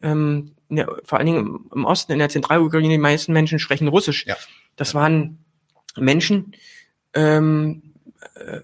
ähm, 0.02 0.52
der, 0.68 0.88
vor 1.04 1.18
allen 1.18 1.26
Dingen 1.26 1.38
im- 1.46 1.70
im 1.74 1.84
Osten, 1.84 2.12
in 2.12 2.18
der 2.18 2.28
Zentralukraine, 2.28 2.88
die 2.88 2.98
meisten 2.98 3.32
Menschen 3.32 3.58
sprechen 3.58 3.88
Russisch. 3.88 4.26
Ja. 4.26 4.36
Das 4.76 4.94
waren 4.94 5.44
Menschen, 5.96 6.54
ähm, 7.14 7.94
äh, 8.34 8.60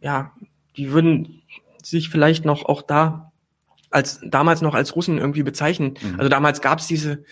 ja, 0.00 0.32
die 0.76 0.90
würden 0.92 1.42
sich 1.84 2.08
vielleicht 2.08 2.44
noch 2.44 2.64
auch 2.64 2.82
da 2.82 3.32
als 3.90 4.20
damals 4.26 4.60
noch 4.60 4.74
als 4.74 4.96
Russen 4.96 5.18
irgendwie 5.18 5.42
bezeichnen. 5.44 5.94
Mhm. 6.02 6.18
Also 6.18 6.28
damals 6.28 6.60
gab 6.60 6.80
es 6.80 6.86
diese, 6.88 7.22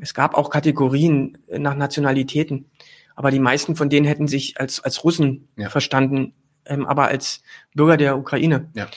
es 0.00 0.14
gab 0.14 0.34
auch 0.34 0.48
Kategorien 0.48 1.36
nach 1.50 1.74
Nationalitäten, 1.74 2.70
aber 3.14 3.30
die 3.30 3.38
meisten 3.40 3.76
von 3.76 3.90
denen 3.90 4.06
hätten 4.06 4.26
sich 4.26 4.58
als 4.58 4.80
als 4.80 5.04
Russen 5.04 5.48
Ja. 5.56 5.68
verstanden, 5.68 6.32
ähm, 6.64 6.86
aber 6.86 7.08
als 7.08 7.42
Bürger 7.74 7.96
der 7.98 8.16
Ukraine. 8.16 8.70
Ja. 8.74 8.88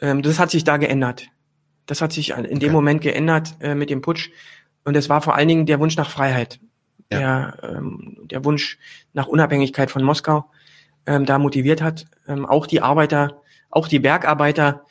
Ähm, 0.00 0.22
das 0.22 0.38
hat 0.38 0.50
sich 0.50 0.64
da 0.64 0.78
geändert. 0.78 1.26
Das 1.86 2.00
hat 2.00 2.12
sich 2.12 2.30
in 2.30 2.44
dem 2.44 2.56
Okay. 2.56 2.70
Moment 2.70 3.02
geändert 3.02 3.56
äh, 3.60 3.74
mit 3.74 3.90
dem 3.90 4.00
Putsch 4.00 4.30
und 4.84 4.96
es 4.96 5.08
war 5.10 5.20
vor 5.20 5.34
allen 5.34 5.48
Dingen 5.48 5.66
der 5.66 5.80
Wunsch 5.80 5.96
nach 5.96 6.08
Freiheit, 6.08 6.60
Ja. 7.12 7.18
der 7.18 7.76
ähm, 7.76 8.16
der 8.30 8.42
Wunsch 8.46 8.78
nach 9.12 9.26
Unabhängigkeit 9.26 9.90
von 9.90 10.02
Moskau 10.02 10.50
ähm, 11.04 11.26
da 11.26 11.38
motiviert 11.38 11.82
hat. 11.82 12.06
Ähm, 12.26 12.46
auch 12.46 12.66
die 12.66 12.80
Arbeiter, 12.80 13.42
auch 13.72 13.88
die 13.88 13.98
Bergarbeiter, 13.98 14.86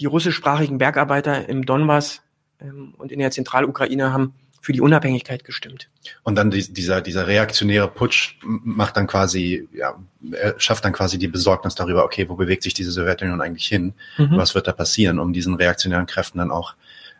die 0.00 0.06
russischsprachigen 0.06 0.78
Bergarbeiter 0.78 1.48
im 1.48 1.64
Donbass 1.64 2.22
ähm, 2.60 2.94
und 2.98 3.12
in 3.12 3.20
der 3.20 3.30
Zentralukraine 3.30 4.12
haben 4.12 4.34
für 4.60 4.72
die 4.72 4.80
Unabhängigkeit 4.80 5.44
gestimmt. 5.44 5.88
Und 6.24 6.34
dann 6.34 6.50
die, 6.50 6.72
dieser, 6.72 7.00
dieser 7.00 7.28
reaktionäre 7.28 7.86
Putsch 7.86 8.34
macht 8.42 8.96
dann 8.96 9.06
quasi, 9.06 9.68
ja, 9.72 9.94
er 10.32 10.58
schafft 10.58 10.84
dann 10.84 10.92
quasi 10.92 11.18
die 11.18 11.28
Besorgnis 11.28 11.76
darüber, 11.76 12.04
okay, 12.04 12.28
wo 12.28 12.34
bewegt 12.34 12.64
sich 12.64 12.74
diese 12.74 12.90
Sowjetunion 12.90 13.40
eigentlich 13.40 13.66
hin? 13.68 13.94
Mhm. 14.18 14.36
Was 14.36 14.56
wird 14.56 14.66
da 14.66 14.72
passieren, 14.72 15.20
um 15.20 15.32
diesen 15.32 15.54
reaktionären 15.54 16.06
Kräften 16.06 16.38
dann 16.38 16.50
auch 16.50 16.74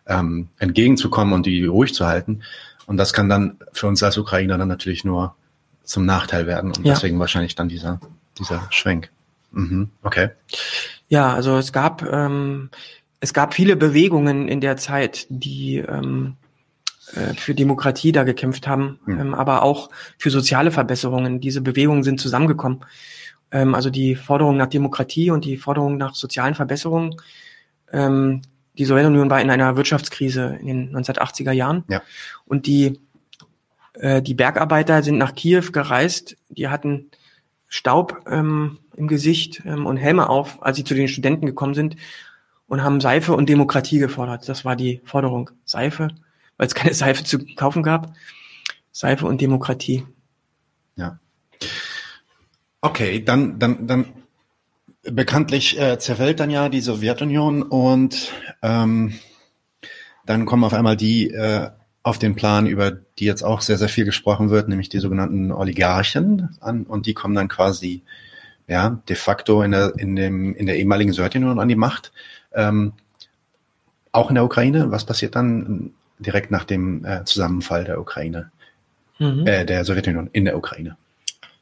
ähm, 0.06 0.48
entgegenzukommen 0.58 1.34
und 1.34 1.46
die 1.46 1.66
ruhig 1.66 1.94
zu 1.94 2.04
halten? 2.06 2.42
Und 2.86 2.96
das 2.96 3.12
kann 3.12 3.28
dann 3.28 3.58
für 3.72 3.86
uns 3.86 4.02
als 4.02 4.18
Ukrainer 4.18 4.58
dann 4.58 4.68
natürlich 4.68 5.04
nur 5.04 5.36
zum 5.84 6.04
Nachteil 6.04 6.48
werden 6.48 6.72
und 6.72 6.84
Ja. 6.84 6.94
deswegen 6.94 7.20
wahrscheinlich 7.20 7.54
dann 7.54 7.68
dieser, 7.68 8.00
dieser 8.40 8.66
Schwenk. 8.70 9.10
Mhm. 9.56 9.90
Okay. 10.02 10.30
Ja, 11.08 11.32
also 11.32 11.56
es 11.56 11.72
gab 11.72 12.02
ähm, 12.02 12.70
es 13.20 13.32
gab 13.32 13.54
viele 13.54 13.76
Bewegungen 13.76 14.48
in 14.48 14.60
der 14.60 14.76
Zeit, 14.76 15.26
die 15.30 15.78
ähm, 15.78 16.36
äh, 17.14 17.34
für 17.34 17.54
Demokratie 17.54 18.12
da 18.12 18.24
gekämpft 18.24 18.68
haben, 18.68 19.00
Hm. 19.06 19.20
ähm, 19.20 19.34
aber 19.34 19.62
auch 19.62 19.90
für 20.18 20.30
soziale 20.30 20.70
Verbesserungen. 20.70 21.40
Diese 21.40 21.62
Bewegungen 21.62 22.02
sind 22.02 22.20
zusammengekommen. 22.20 22.84
Ähm, 23.50 23.74
also 23.74 23.88
die 23.88 24.14
Forderung 24.14 24.58
nach 24.58 24.66
Demokratie 24.66 25.30
und 25.30 25.44
die 25.44 25.56
Forderung 25.56 25.96
nach 25.96 26.14
sozialen 26.14 26.54
Verbesserungen. 26.54 27.16
Ähm, 27.92 28.42
die 28.76 28.84
Sowjetunion 28.84 29.30
war 29.30 29.40
in 29.40 29.48
einer 29.48 29.76
Wirtschaftskrise 29.76 30.58
in 30.60 30.66
den 30.66 30.96
1980er 30.96 31.52
Jahren. 31.52 31.84
Ja. 31.88 32.02
Und 32.44 32.66
die, 32.66 33.00
äh, 33.94 34.20
die 34.20 34.34
Bergarbeiter 34.34 35.02
sind 35.02 35.16
nach 35.16 35.34
Kiew 35.34 35.70
gereist. 35.72 36.36
Die 36.50 36.68
hatten 36.68 37.10
Staub 37.68 38.24
ähm, 38.28 38.78
im 38.96 39.08
Gesicht 39.08 39.62
ähm, 39.64 39.86
und 39.86 39.96
Helme 39.96 40.28
auf, 40.28 40.62
als 40.62 40.76
sie 40.76 40.84
zu 40.84 40.94
den 40.94 41.08
Studenten 41.08 41.46
gekommen 41.46 41.74
sind 41.74 41.96
und 42.66 42.82
haben 42.82 43.00
Seife 43.00 43.34
und 43.34 43.48
Demokratie 43.48 43.98
gefordert. 43.98 44.48
Das 44.48 44.64
war 44.64 44.76
die 44.76 45.00
Forderung. 45.04 45.50
Seife, 45.64 46.08
weil 46.56 46.66
es 46.66 46.74
keine 46.74 46.94
Seife 46.94 47.24
zu 47.24 47.38
kaufen 47.56 47.82
gab. 47.82 48.14
Seife 48.92 49.26
und 49.26 49.40
Demokratie. 49.40 50.04
Ja. 50.96 51.18
Okay, 52.80 53.22
dann, 53.22 53.58
dann, 53.58 53.86
dann 53.86 54.06
bekanntlich 55.02 55.78
äh, 55.78 55.98
zerfällt 55.98 56.40
dann 56.40 56.50
ja 56.50 56.68
die 56.68 56.80
Sowjetunion 56.80 57.62
und 57.62 58.32
ähm, 58.62 59.14
dann 60.24 60.46
kommen 60.46 60.64
auf 60.64 60.74
einmal 60.74 60.96
die 60.96 61.30
äh, 61.30 61.70
auf 62.02 62.18
den 62.18 62.36
Plan, 62.36 62.66
über 62.66 62.92
die 62.92 63.24
jetzt 63.24 63.42
auch 63.42 63.60
sehr, 63.60 63.78
sehr 63.78 63.88
viel 63.88 64.04
gesprochen 64.04 64.50
wird, 64.50 64.68
nämlich 64.68 64.88
die 64.88 65.00
sogenannten 65.00 65.50
Oligarchen 65.50 66.56
an 66.60 66.84
und 66.84 67.06
die 67.06 67.14
kommen 67.14 67.34
dann 67.34 67.48
quasi 67.48 68.02
ja 68.66 69.02
de 69.08 69.16
facto 69.16 69.62
in 69.62 69.70
der, 69.72 69.94
in 69.98 70.16
dem, 70.16 70.54
in 70.54 70.66
der 70.66 70.76
ehemaligen 70.76 71.12
Sowjetunion 71.12 71.60
an 71.60 71.68
die 71.68 71.76
Macht. 71.76 72.12
Ähm, 72.52 72.92
auch 74.12 74.30
in 74.30 74.34
der 74.34 74.44
Ukraine. 74.44 74.90
Was 74.90 75.04
passiert 75.04 75.36
dann 75.36 75.92
direkt 76.18 76.50
nach 76.50 76.64
dem 76.64 77.04
äh, 77.04 77.24
Zusammenfall 77.24 77.84
der 77.84 78.00
Ukraine, 78.00 78.50
Mhm. 79.18 79.46
äh, 79.46 79.64
der 79.64 79.84
Sowjetunion 79.84 80.28
in 80.32 80.44
der 80.44 80.56
Ukraine? 80.56 80.96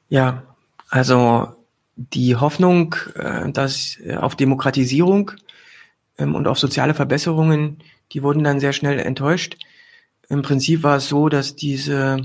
Ja, 0.09 0.43
also 0.89 1.55
die 1.97 2.37
Hoffnung, 2.37 2.95
äh, 3.15 3.51
dass 3.51 3.99
äh, 4.05 4.17
auf 4.17 4.37
Demokratisierung 4.37 5.33
ähm, 6.19 6.35
und 6.35 6.47
auf 6.47 6.59
soziale 6.59 6.95
Verbesserungen, 6.95 7.79
die 8.13 8.23
wurden 8.23 8.45
dann 8.45 8.61
sehr 8.61 8.73
schnell 8.73 8.99
enttäuscht. 8.99 9.57
Im 10.29 10.43
Prinzip 10.43 10.83
war 10.83 10.97
es 10.97 11.09
so, 11.09 11.29
dass 11.29 11.57
diese 11.57 12.19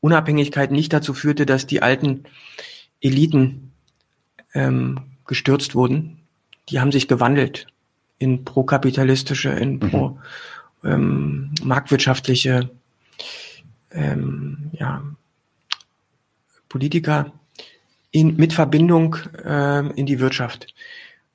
Unabhängigkeit 0.00 0.70
nicht 0.70 0.92
dazu 0.92 1.14
führte, 1.14 1.46
dass 1.46 1.66
die 1.66 1.82
alten 1.82 2.24
Eliten 3.00 3.72
ähm, 4.54 5.00
gestürzt 5.26 5.74
wurden. 5.74 6.20
Die 6.68 6.80
haben 6.80 6.92
sich 6.92 7.08
gewandelt 7.08 7.66
in 8.18 8.44
prokapitalistische, 8.44 9.50
in 9.50 9.80
pro 9.80 10.18
ähm, 10.84 11.50
marktwirtschaftliche 11.62 12.70
ähm, 13.90 14.70
ja, 14.72 15.02
Politiker 16.68 17.32
in, 18.10 18.36
mit 18.36 18.52
Verbindung 18.52 19.16
ähm, 19.44 19.92
in 19.96 20.06
die 20.06 20.20
Wirtschaft. 20.20 20.74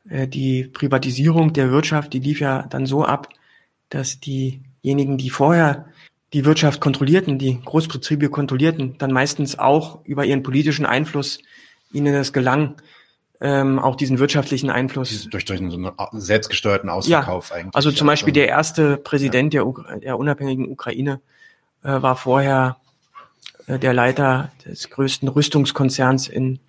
Äh, 0.09 0.27
die 0.27 0.63
Privatisierung 0.63 1.53
der 1.53 1.71
Wirtschaft, 1.71 2.13
die 2.13 2.19
lief 2.19 2.39
ja 2.39 2.63
dann 2.63 2.85
so 2.85 3.03
ab, 3.03 3.29
dass 3.89 4.19
diejenigen, 4.19 5.17
die 5.17 5.29
vorher 5.29 5.87
die 6.33 6.45
Wirtschaft 6.45 6.79
kontrollierten, 6.79 7.39
die 7.39 7.59
Großbetriebe 7.59 8.29
kontrollierten, 8.29 8.97
dann 8.99 9.11
meistens 9.11 9.57
auch 9.57 10.05
über 10.05 10.25
ihren 10.25 10.43
politischen 10.43 10.85
Einfluss 10.85 11.39
ihnen 11.91 12.13
es 12.13 12.33
gelang, 12.33 12.75
ähm, 13.41 13.79
auch 13.79 13.95
diesen 13.95 14.19
wirtschaftlichen 14.19 14.69
Einfluss. 14.69 15.29
Durch, 15.29 15.45
durch 15.45 15.59
einen 15.59 15.91
selbstgesteuerten 16.13 16.89
Ausverkauf 16.89 17.49
ja, 17.49 17.55
eigentlich. 17.55 17.75
Also 17.75 17.91
zum 17.91 18.07
Beispiel 18.07 18.33
der 18.33 18.47
erste 18.49 18.97
Präsident 18.97 19.53
ja. 19.53 19.63
der, 19.63 19.99
der 19.99 20.19
unabhängigen 20.19 20.69
Ukraine 20.69 21.21
äh, 21.83 22.01
war 22.01 22.15
vorher 22.15 22.77
äh, 23.67 23.79
der 23.79 23.93
Leiter 23.93 24.51
des 24.65 24.89
größten 24.89 25.29
Rüstungskonzerns 25.29 26.27
in, 26.27 26.59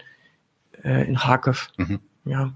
äh, 0.85 1.07
in 1.07 1.17
Kharkiv. 1.17 1.69
Mhm. 1.77 2.01
Ja. 2.25 2.53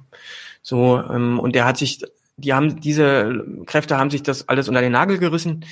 So, 0.63 0.99
ähm, 0.99 1.41
und 1.41 1.55
der 1.55 1.65
hat 1.65 1.77
sich, 1.77 2.03
die 2.37 2.55
haben, 2.55 2.81
diese 2.81 3.45
Kräfte 3.67 3.99
haben 3.99 4.11
sich 4.11 4.23
das 4.23 4.49
alles 4.49 4.69
unter 4.69 4.81
den 4.81 4.93
Nagel 4.93 5.19
gerissen. 5.19 5.65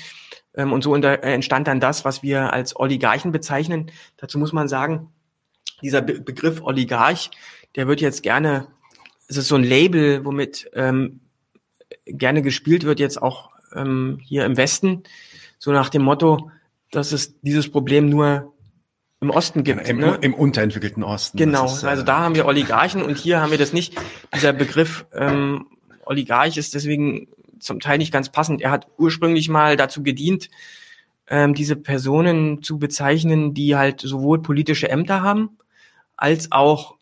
Ähm, 0.55 0.73
und 0.73 0.83
so 0.83 0.91
unter, 0.91 1.23
äh, 1.23 1.33
entstand 1.33 1.67
dann 1.67 1.79
das, 1.79 2.03
was 2.03 2.23
wir 2.23 2.51
als 2.51 2.75
Oligarchen 2.75 3.31
bezeichnen. 3.31 3.91
Dazu 4.17 4.37
muss 4.37 4.53
man 4.53 4.67
sagen, 4.67 5.09
dieser 5.81 6.01
Be 6.01 6.19
Begriff 6.21 6.61
Oligarch, 6.61 7.31
der 7.75 7.87
wird 7.87 8.01
jetzt 8.01 8.23
gerne, 8.23 8.67
es 9.27 9.37
ist 9.37 9.47
so 9.47 9.55
ein 9.55 9.63
Label, 9.63 10.25
womit 10.25 10.69
ähm, 10.73 11.21
gerne 12.05 12.41
gespielt 12.41 12.83
wird, 12.83 12.99
jetzt 12.99 13.21
auch 13.21 13.51
ähm, 13.75 14.19
hier 14.23 14.45
im 14.45 14.57
Westen, 14.57 15.03
so 15.57 15.71
nach 15.71 15.89
dem 15.89 16.03
Motto, 16.03 16.51
dass 16.91 17.11
es 17.11 17.39
dieses 17.41 17.69
Problem 17.71 18.09
nur 18.09 18.53
im 19.21 19.29
Osten 19.29 19.63
gibt. 19.63 19.87
Im, 19.87 19.99
ne? 19.99 20.17
im 20.21 20.33
unterentwickelten 20.33 21.03
Osten. 21.03 21.37
Genau, 21.37 21.65
ist, 21.65 21.83
äh, 21.83 21.87
also 21.87 22.03
da 22.03 22.19
haben 22.19 22.35
wir 22.35 22.45
Oligarchen 22.45 23.01
und 23.01 23.17
hier 23.17 23.41
haben 23.41 23.51
wir 23.51 23.57
das 23.57 23.73
nicht. 23.73 23.95
Dieser 24.35 24.53
Begriff 24.53 25.05
ähm, 25.13 25.67
Oligarch 26.05 26.57
ist 26.57 26.73
deswegen 26.73 27.27
zum 27.59 27.79
Teil 27.79 27.97
nicht 27.97 28.11
ganz 28.11 28.29
passend. 28.29 28.61
Er 28.61 28.71
hat 28.71 28.87
ursprünglich 28.97 29.49
mal 29.49 29.77
dazu 29.77 30.03
gedient, 30.03 30.49
ähm, 31.27 31.53
diese 31.53 31.75
Personen 31.75 32.61
zu 32.61 32.77
bezeichnen, 32.77 33.53
die 33.53 33.75
halt 33.75 34.01
sowohl 34.01 34.41
politische 34.41 34.89
Ämter 34.89 35.21
haben, 35.21 35.57
als 36.17 36.51
auch, 36.51 36.95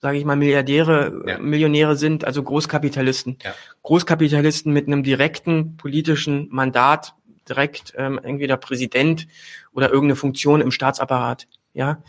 sage 0.00 0.18
ich 0.18 0.24
mal, 0.24 0.36
Milliardäre, 0.36 1.22
ja. 1.26 1.38
Millionäre 1.38 1.96
sind, 1.96 2.24
also 2.24 2.42
Großkapitalisten. 2.42 3.38
Ja. 3.42 3.54
Großkapitalisten 3.82 4.72
mit 4.72 4.86
einem 4.86 5.02
direkten 5.02 5.76
politischen 5.76 6.48
Mandat, 6.50 7.14
direkt 7.48 7.92
ähm, 7.96 8.18
entweder 8.22 8.56
Präsident 8.56 9.26
oder 9.72 9.88
irgendeine 9.90 10.16
Funktion 10.16 10.60
im 10.60 10.70
Staatsapparat. 10.70 11.48
Ja. 11.74 12.02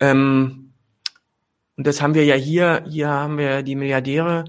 Ähm, 0.00 0.72
und 1.76 1.86
das 1.86 2.02
haben 2.02 2.14
wir 2.14 2.24
ja 2.24 2.34
hier. 2.34 2.84
Hier 2.88 3.08
haben 3.08 3.38
wir 3.38 3.62
die 3.62 3.76
Milliardäre, 3.76 4.44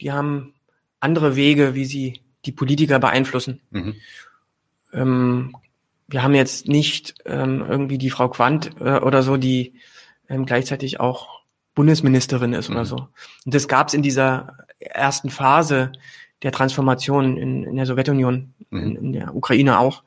die 0.00 0.12
haben 0.12 0.54
andere 1.00 1.34
Wege, 1.34 1.74
wie 1.74 1.86
sie 1.86 2.20
die 2.44 2.52
Politiker 2.52 2.98
beeinflussen. 2.98 3.60
Mhm. 3.70 3.94
Ähm, 4.92 5.56
wir 6.06 6.22
haben 6.22 6.34
jetzt 6.34 6.68
nicht 6.68 7.14
ähm, 7.24 7.64
irgendwie 7.68 7.98
die 7.98 8.10
Frau 8.10 8.28
Quandt 8.28 8.72
äh, 8.78 8.98
oder 9.00 9.22
so, 9.22 9.36
die 9.36 9.74
ähm, 10.28 10.46
gleichzeitig 10.46 11.00
auch 11.00 11.35
Bundesministerin 11.76 12.52
ist 12.52 12.68
mhm. 12.68 12.74
oder 12.74 12.84
so. 12.84 12.96
Und 13.44 13.54
das 13.54 13.68
gab 13.68 13.86
es 13.88 13.94
in 13.94 14.02
dieser 14.02 14.56
ersten 14.80 15.30
Phase 15.30 15.92
der 16.42 16.50
Transformation 16.50 17.36
in, 17.36 17.62
in 17.62 17.76
der 17.76 17.86
Sowjetunion, 17.86 18.52
mhm. 18.70 18.80
in, 18.80 18.96
in 18.96 19.12
der 19.12 19.36
Ukraine 19.36 19.78
auch. 19.78 20.02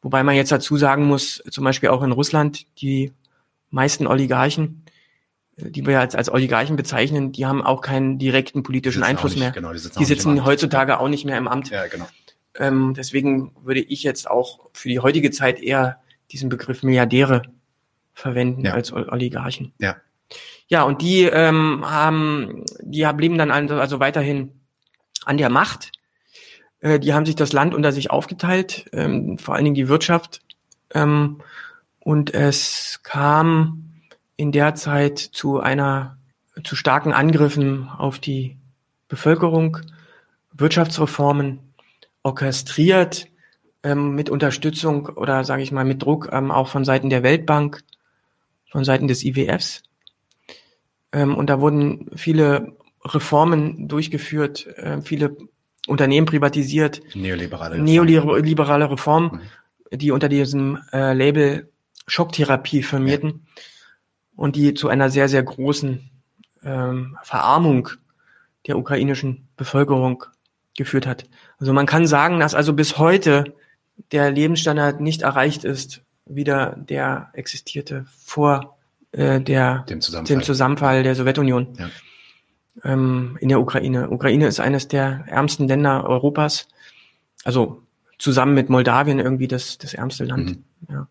Wobei 0.00 0.22
man 0.22 0.34
jetzt 0.34 0.52
dazu 0.52 0.78
sagen 0.78 1.04
muss, 1.04 1.42
zum 1.50 1.64
Beispiel 1.64 1.90
auch 1.90 2.02
in 2.02 2.12
Russland, 2.12 2.66
die 2.80 3.12
meisten 3.70 4.06
Oligarchen 4.06 4.84
die 5.56 5.86
wir 5.86 6.00
als, 6.00 6.14
als 6.14 6.30
Oligarchen 6.30 6.76
bezeichnen, 6.76 7.32
die 7.32 7.46
haben 7.46 7.62
auch 7.62 7.80
keinen 7.80 8.18
direkten 8.18 8.62
politischen 8.62 9.02
Einfluss 9.02 9.32
nicht, 9.32 9.40
mehr. 9.40 9.52
Genau, 9.52 9.72
die 9.72 9.78
sitzen, 9.78 9.98
die 9.98 10.04
sitzen 10.04 10.44
heutzutage 10.44 10.98
auch 10.98 11.08
nicht 11.08 11.24
mehr 11.24 11.38
im 11.38 11.48
Amt. 11.48 11.70
Ja, 11.70 11.86
genau. 11.86 12.08
Ähm, 12.56 12.94
deswegen 12.96 13.52
würde 13.62 13.80
ich 13.80 14.02
jetzt 14.02 14.28
auch 14.28 14.70
für 14.72 14.88
die 14.88 15.00
heutige 15.00 15.30
Zeit 15.30 15.60
eher 15.60 16.00
diesen 16.30 16.48
Begriff 16.48 16.82
Milliardäre 16.82 17.42
verwenden 18.14 18.64
ja. 18.64 18.74
als 18.74 18.92
Oligarchen. 18.92 19.72
Ja. 19.78 19.96
Ja, 20.68 20.82
und 20.82 21.02
die 21.02 21.22
ähm, 21.22 21.82
haben, 21.84 22.64
die 22.80 23.06
blieben 23.14 23.38
dann 23.38 23.50
also, 23.50 23.76
also 23.76 24.00
weiterhin 24.00 24.52
an 25.24 25.36
der 25.36 25.50
Macht. 25.50 25.92
Äh, 26.80 26.98
die 26.98 27.14
haben 27.14 27.26
sich 27.26 27.36
das 27.36 27.52
Land 27.52 27.74
unter 27.74 27.92
sich 27.92 28.10
aufgeteilt, 28.10 28.86
ähm, 28.92 29.38
vor 29.38 29.54
allen 29.54 29.64
Dingen 29.64 29.74
die 29.74 29.88
Wirtschaft. 29.88 30.40
Ähm, 30.92 31.40
und 32.00 32.34
es 32.34 33.00
kam 33.02 33.92
in 34.36 34.52
der 34.52 34.74
Zeit 34.74 35.18
zu 35.18 35.60
einer, 35.60 36.18
zu 36.62 36.76
starken 36.76 37.12
Angriffen 37.12 37.88
auf 37.88 38.18
die 38.18 38.56
Bevölkerung, 39.08 39.78
Wirtschaftsreformen 40.52 41.60
orchestriert 42.22 43.28
ähm, 43.82 44.14
mit 44.14 44.30
Unterstützung 44.30 45.06
oder 45.06 45.44
sage 45.44 45.62
ich 45.62 45.72
mal 45.72 45.84
mit 45.84 46.02
Druck 46.02 46.30
ähm, 46.32 46.50
auch 46.50 46.68
von 46.68 46.84
Seiten 46.84 47.10
der 47.10 47.22
Weltbank, 47.22 47.82
von 48.70 48.84
Seiten 48.84 49.08
des 49.08 49.24
IWFs. 49.24 49.82
Ähm, 51.14 51.34
und 51.34 51.48
da 51.48 51.60
wurden 51.60 52.10
viele 52.14 52.76
Reformen 53.04 53.88
durchgeführt, 53.88 54.66
äh, 54.76 55.00
viele 55.00 55.36
Unternehmen 55.86 56.26
privatisiert, 56.26 57.00
neoliberale 57.14 57.76
Reformen, 57.76 57.84
neoliberale 57.84 58.90
Reformen 58.90 59.40
mhm. 59.90 59.98
die 59.98 60.10
unter 60.10 60.28
diesem 60.28 60.78
äh, 60.92 61.14
Label 61.14 61.70
Schocktherapie 62.06 62.82
firmierten. 62.82 63.30
Ja 63.30 63.62
und 64.36 64.56
die 64.56 64.74
zu 64.74 64.88
einer 64.88 65.10
sehr, 65.10 65.28
sehr 65.28 65.42
großen 65.42 66.10
ähm, 66.62 67.16
Verarmung 67.22 67.88
der 68.66 68.78
ukrainischen 68.78 69.48
Bevölkerung 69.56 70.24
geführt 70.76 71.06
hat. 71.06 71.24
Also 71.58 71.72
man 71.72 71.86
kann 71.86 72.06
sagen, 72.06 72.40
dass 72.40 72.54
also 72.54 72.72
bis 72.72 72.98
heute 72.98 73.54
der 74.10 74.30
Lebensstandard 74.30 75.00
nicht 75.00 75.22
erreicht 75.22 75.64
ist, 75.64 76.02
wieder 76.26 76.74
der 76.76 77.30
existierte 77.34 78.06
vor 78.18 78.73
äh, 79.14 79.40
der, 79.40 79.84
dem, 79.88 80.00
Zusammenfall. 80.00 80.36
dem 80.36 80.42
Zusammenfall 80.42 81.02
der 81.02 81.14
Sowjetunion 81.14 81.68
ja. 81.78 81.90
ähm, 82.84 83.38
in 83.40 83.48
der 83.48 83.60
Ukraine. 83.60 84.10
Ukraine 84.10 84.46
ist 84.46 84.60
eines 84.60 84.88
der 84.88 85.24
ärmsten 85.26 85.66
Länder 85.66 86.04
Europas, 86.04 86.68
also 87.44 87.82
zusammen 88.18 88.54
mit 88.54 88.68
Moldawien 88.68 89.18
irgendwie 89.18 89.48
das, 89.48 89.78
das 89.78 89.94
ärmste 89.94 90.24
Land. 90.24 90.50
Mhm. 90.50 90.64
Ja 90.88 91.08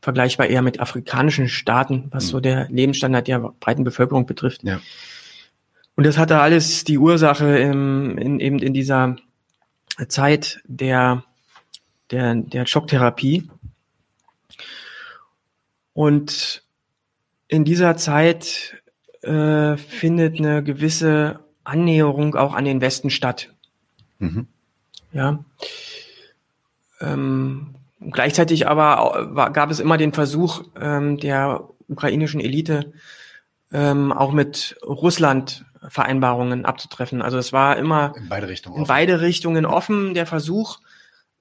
vergleichbar 0.00 0.46
eher 0.46 0.62
mit 0.62 0.80
afrikanischen 0.80 1.48
Staaten, 1.48 2.08
was 2.10 2.26
mhm. 2.26 2.28
so 2.30 2.40
der 2.40 2.68
Lebensstandard 2.70 3.28
der 3.28 3.38
breiten 3.38 3.84
Bevölkerung 3.84 4.26
betrifft. 4.26 4.62
Ja. 4.64 4.80
Und 5.96 6.04
das 6.04 6.16
hatte 6.16 6.40
alles 6.40 6.84
die 6.84 6.98
Ursache 6.98 7.58
im, 7.58 8.16
in, 8.16 8.40
eben 8.40 8.58
in 8.60 8.72
dieser 8.72 9.16
Zeit 10.08 10.60
der, 10.64 11.24
der, 12.10 12.34
der 12.36 12.66
Schocktherapie. 12.66 13.50
Und 15.92 16.62
in 17.50 17.64
dieser 17.64 17.96
Zeit 17.96 18.76
äh, 19.22 19.76
findet 19.76 20.38
eine 20.38 20.62
gewisse 20.62 21.40
Annäherung 21.64 22.34
auch 22.36 22.54
an 22.54 22.64
den 22.64 22.80
Westen 22.80 23.10
statt. 23.10 23.52
Mhm. 24.18 24.46
Ja. 25.12 25.44
Ähm, 27.00 27.74
Gleichzeitig 28.00 28.66
aber 28.66 29.28
war, 29.34 29.52
gab 29.52 29.70
es 29.70 29.78
immer 29.78 29.98
den 29.98 30.14
Versuch 30.14 30.62
ähm, 30.80 31.18
der 31.18 31.68
ukrainischen 31.86 32.40
Elite, 32.40 32.94
ähm, 33.72 34.10
auch 34.10 34.32
mit 34.32 34.78
Russland 34.82 35.66
Vereinbarungen 35.86 36.64
abzutreffen. 36.64 37.20
Also 37.20 37.36
es 37.36 37.52
war 37.52 37.76
immer 37.76 38.14
in 38.16 38.28
beide 38.30 38.48
Richtungen, 38.48 38.78
in 38.78 38.86
beide 38.86 39.20
Richtungen 39.20 39.66
offen 39.66 40.14
der 40.14 40.24
Versuch. 40.24 40.78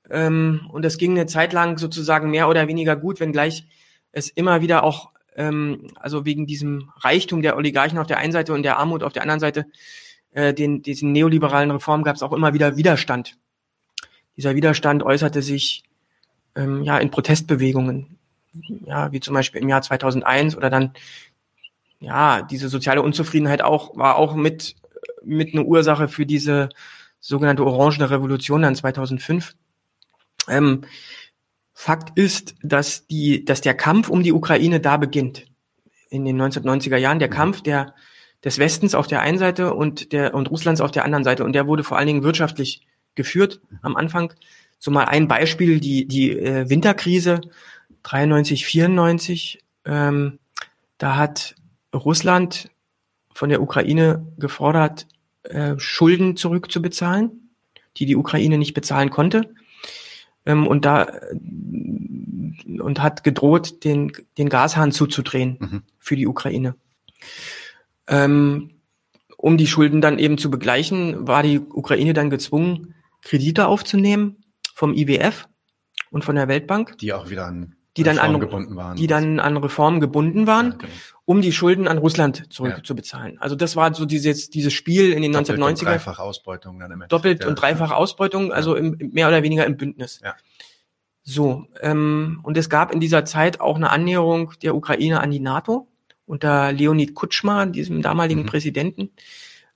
Ähm, 0.10 0.70
und 0.72 0.84
es 0.84 0.98
ging 0.98 1.12
eine 1.12 1.28
Zeit 1.28 1.54
lang 1.54 1.78
sozusagen 1.78 2.30
mehr 2.30 2.50
oder 2.50 2.68
weniger 2.68 2.98
gut, 2.98 3.22
wenngleich 3.22 3.66
es 4.12 4.28
immer 4.28 4.60
wieder 4.60 4.84
auch, 4.84 5.12
ähm, 5.40 5.88
also 5.96 6.26
wegen 6.26 6.46
diesem 6.46 6.92
Reichtum 6.98 7.42
der 7.42 7.56
Oligarchen 7.56 7.98
auf 7.98 8.08
der 8.08 8.18
einen 8.18 8.34
Seite 8.34 8.54
und 8.54 8.64
der 8.64 8.78
Armut 8.78 9.04
auf 9.04 9.14
der 9.14 9.22
anderen 9.22 9.40
Seite, 9.40 9.66
äh, 10.32 10.54
den, 10.54 10.82
diesen 10.82 11.14
neoliberalen 11.14 11.72
Reformen 11.72 12.04
gab 12.04 12.18
es 12.18 12.22
auch 12.22 12.34
immer 12.34 12.54
wieder 12.54 12.76
Widerstand. 12.76 13.38
Dieser 14.36 14.54
Widerstand 14.56 15.02
äußerte 15.02 15.42
sich 15.42 15.84
ähm, 16.56 16.84
ja, 16.84 16.98
in 16.98 17.10
Protestbewegungen, 17.10 18.18
ja, 18.86 19.12
wie 19.14 19.22
zum 19.22 19.34
Beispiel 19.34 19.62
im 19.62 19.70
Jahr 19.70 19.82
2001 19.82 20.58
oder 20.58 20.70
dann, 20.70 20.92
ja, 22.02 22.42
diese 22.42 22.68
soziale 22.68 23.02
Unzufriedenheit 23.02 23.62
auch, 23.62 23.96
war 23.96 24.18
auch 24.18 24.36
mit, 24.36 24.76
mit 25.24 25.54
eine 25.54 25.64
Ursache 25.64 26.10
für 26.10 26.26
diese 26.26 26.68
sogenannte 27.22 27.66
Orangene 27.66 28.10
Revolution 28.10 28.62
dann 28.62 28.76
2005. 28.76 29.56
Ähm, 30.50 30.82
Fakt 31.82 32.20
ist, 32.20 32.56
dass 32.62 33.08
die, 33.08 33.46
dass 33.46 33.62
der 33.62 33.74
Kampf 33.74 34.10
um 34.10 34.22
die 34.22 34.34
Ukraine 34.34 34.82
da 34.82 34.98
beginnt. 34.98 35.46
In 36.10 36.26
den 36.26 36.36
1990er 36.36 36.98
Jahren, 36.98 37.20
der 37.20 37.30
mhm. 37.30 37.34
Kampf 37.34 37.62
der, 37.62 37.96
des 38.44 38.60
Westens 38.60 38.96
auf 38.96 39.08
der 39.08 39.22
einen 39.22 39.38
Seite 39.38 39.74
und 39.74 40.12
der, 40.12 40.34
und 40.34 40.52
Russlands 40.52 40.82
auf 40.82 40.92
der 40.92 41.06
anderen 41.06 41.24
Seite. 41.24 41.46
Und 41.46 41.54
der 41.54 41.68
wurde 41.68 41.86
vor 41.86 41.98
allen 41.98 42.08
Dingen 42.08 42.24
wirtschaftlich 42.24 42.86
geführt 43.16 43.62
am 43.82 43.96
Anfang. 43.96 44.34
So 44.78 44.92
mal 44.92 45.06
ein 45.06 45.30
Beispiel, 45.30 45.80
die, 45.80 46.06
die 46.06 46.32
äh, 46.32 46.70
Winterkrise 46.70 47.40
93, 48.04 48.66
94, 48.66 49.64
ähm, 49.86 50.38
da 50.98 51.16
hat 51.16 51.56
Russland 51.96 52.70
von 53.34 53.48
der 53.48 53.62
Ukraine 53.62 54.28
gefordert, 54.38 55.08
äh, 55.44 55.76
Schulden 55.78 56.36
zurückzubezahlen, 56.36 57.52
die 57.96 58.06
die 58.06 58.18
Ukraine 58.18 58.58
nicht 58.58 58.74
bezahlen 58.74 59.12
konnte. 59.12 59.54
Ähm, 60.50 60.66
und 60.66 60.86
da 60.86 61.08
und 62.80 63.02
hat 63.02 63.24
gedroht, 63.24 63.84
den, 63.84 64.12
den 64.38 64.50
Gashahn 64.50 64.92
zuzudrehen 64.92 65.58
mhm. 65.60 65.84
für 66.00 66.16
die 66.16 66.28
Ukraine. 66.28 66.76
Ähm, 68.08 68.72
um 69.38 69.58
die 69.58 69.68
Schulden 69.68 70.02
dann 70.02 70.18
eben 70.18 70.38
zu 70.38 70.50
begleichen, 70.50 71.28
war 71.28 71.44
die 71.44 71.60
Ukraine 71.60 72.14
dann 72.14 72.30
gezwungen, 72.30 72.96
Kredite 73.22 73.68
aufzunehmen 73.68 74.44
vom 74.74 74.94
IWF 74.94 75.48
und 76.10 76.26
von 76.26 76.36
der 76.36 76.48
Weltbank. 76.48 76.98
Die 76.98 77.14
auch 77.14 77.30
wieder 77.30 77.46
an 77.46 77.76
die 77.98 78.04
dann 78.04 78.20
an, 78.20 78.40
gebunden 78.40 78.76
waren. 78.76 78.96
Die 78.96 79.08
dann 79.08 79.40
an 79.40 79.58
Reformen 79.58 80.00
gebunden 80.00 80.48
waren, 80.48 80.72
ja, 80.72 80.78
genau. 80.78 80.94
Um 81.30 81.44
die 81.44 81.52
Schulden 81.52 81.88
an 81.88 82.00
Russland 82.00 82.52
zurückzubezahlen. 82.52 83.36
Ja. 83.36 83.42
Also 83.42 83.56
das 83.56 83.76
war 83.76 83.94
so 83.94 84.06
dieses, 84.06 84.50
dieses 84.50 84.74
Spiel 84.74 85.14
in 85.14 85.22
den 85.22 85.32
Doppelt 85.32 85.60
1990er. 85.60 85.68
Und 85.68 85.82
dreifach 85.84 86.18
Ausbeutung 86.18 86.80
dann 86.80 86.90
im. 86.90 87.04
Doppelt 87.08 87.44
ja. 87.44 87.48
und 87.48 87.54
dreifach 87.54 87.92
Ausbeutung, 87.92 88.52
also 88.52 88.74
im, 88.74 88.98
mehr 89.14 89.28
oder 89.28 89.44
weniger 89.44 89.64
im 89.68 89.78
Bündnis. 89.78 90.22
Ja. 90.24 90.34
So, 91.22 91.68
ähm, 91.82 92.40
und 92.42 92.58
es 92.58 92.68
gab 92.68 92.92
in 92.92 93.00
dieser 93.00 93.26
Zeit 93.26 93.62
auch 93.62 93.76
eine 93.76 93.92
Annäherung 93.92 94.54
der 94.64 94.74
Ukraine 94.74 95.22
an 95.22 95.30
die 95.30 95.40
NATO 95.40 95.88
unter 96.26 96.72
Leonid 96.72 97.14
Kutschma, 97.14 97.68
diesem 97.68 98.02
damaligen 98.02 98.42
mhm. 98.42 98.48
Präsidenten. 98.48 99.12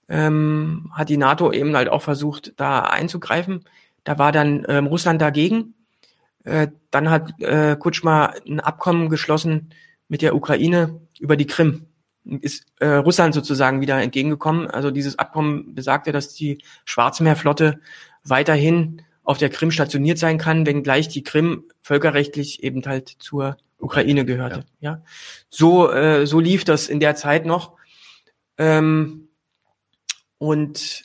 Ähm, 0.09 0.89
hat 0.91 1.09
die 1.09 1.17
NATO 1.17 1.51
eben 1.51 1.75
halt 1.75 1.87
auch 1.87 2.01
versucht, 2.01 2.53
da 2.57 2.79
einzugreifen. 2.79 3.63
Da 4.05 4.17
war 4.17 4.31
dann 4.31 4.65
ähm, 4.67 4.87
Russland 4.87 5.21
dagegen. 5.21 5.75
Äh, 6.45 6.69
dann 6.89 7.11
hat 7.11 7.39
äh, 7.41 7.75
Kutschma 7.75 8.33
ein 8.47 8.59
Abkommen 8.59 9.09
geschlossen 9.09 9.69
mit 10.07 10.21
der 10.21 10.35
Ukraine 10.35 11.01
über 11.19 11.37
die 11.37 11.47
Krim. 11.47 11.87
Ist 12.25 12.65
äh, 12.79 12.87
Russland 12.87 13.33
sozusagen 13.33 13.81
wieder 13.81 14.01
entgegengekommen. 14.01 14.67
Also 14.69 14.91
dieses 14.91 15.19
Abkommen 15.19 15.75
besagte, 15.75 16.11
dass 16.11 16.33
die 16.33 16.59
Schwarzmeerflotte 16.85 17.81
weiterhin 18.23 19.01
auf 19.23 19.37
der 19.37 19.49
Krim 19.49 19.71
stationiert 19.71 20.17
sein 20.17 20.37
kann, 20.37 20.65
wenngleich 20.65 21.07
die 21.07 21.23
Krim 21.23 21.65
völkerrechtlich 21.81 22.63
eben 22.63 22.83
halt 22.85 23.09
zur 23.09 23.57
Ukraine 23.77 24.25
gehörte. 24.25 24.65
Ja, 24.79 24.91
ja. 24.91 25.01
so 25.49 25.91
äh, 25.91 26.25
so 26.25 26.39
lief 26.39 26.63
das 26.63 26.87
in 26.87 26.99
der 26.99 27.15
Zeit 27.15 27.45
noch 27.45 27.73
ähm, 28.57 29.27
und 30.37 31.03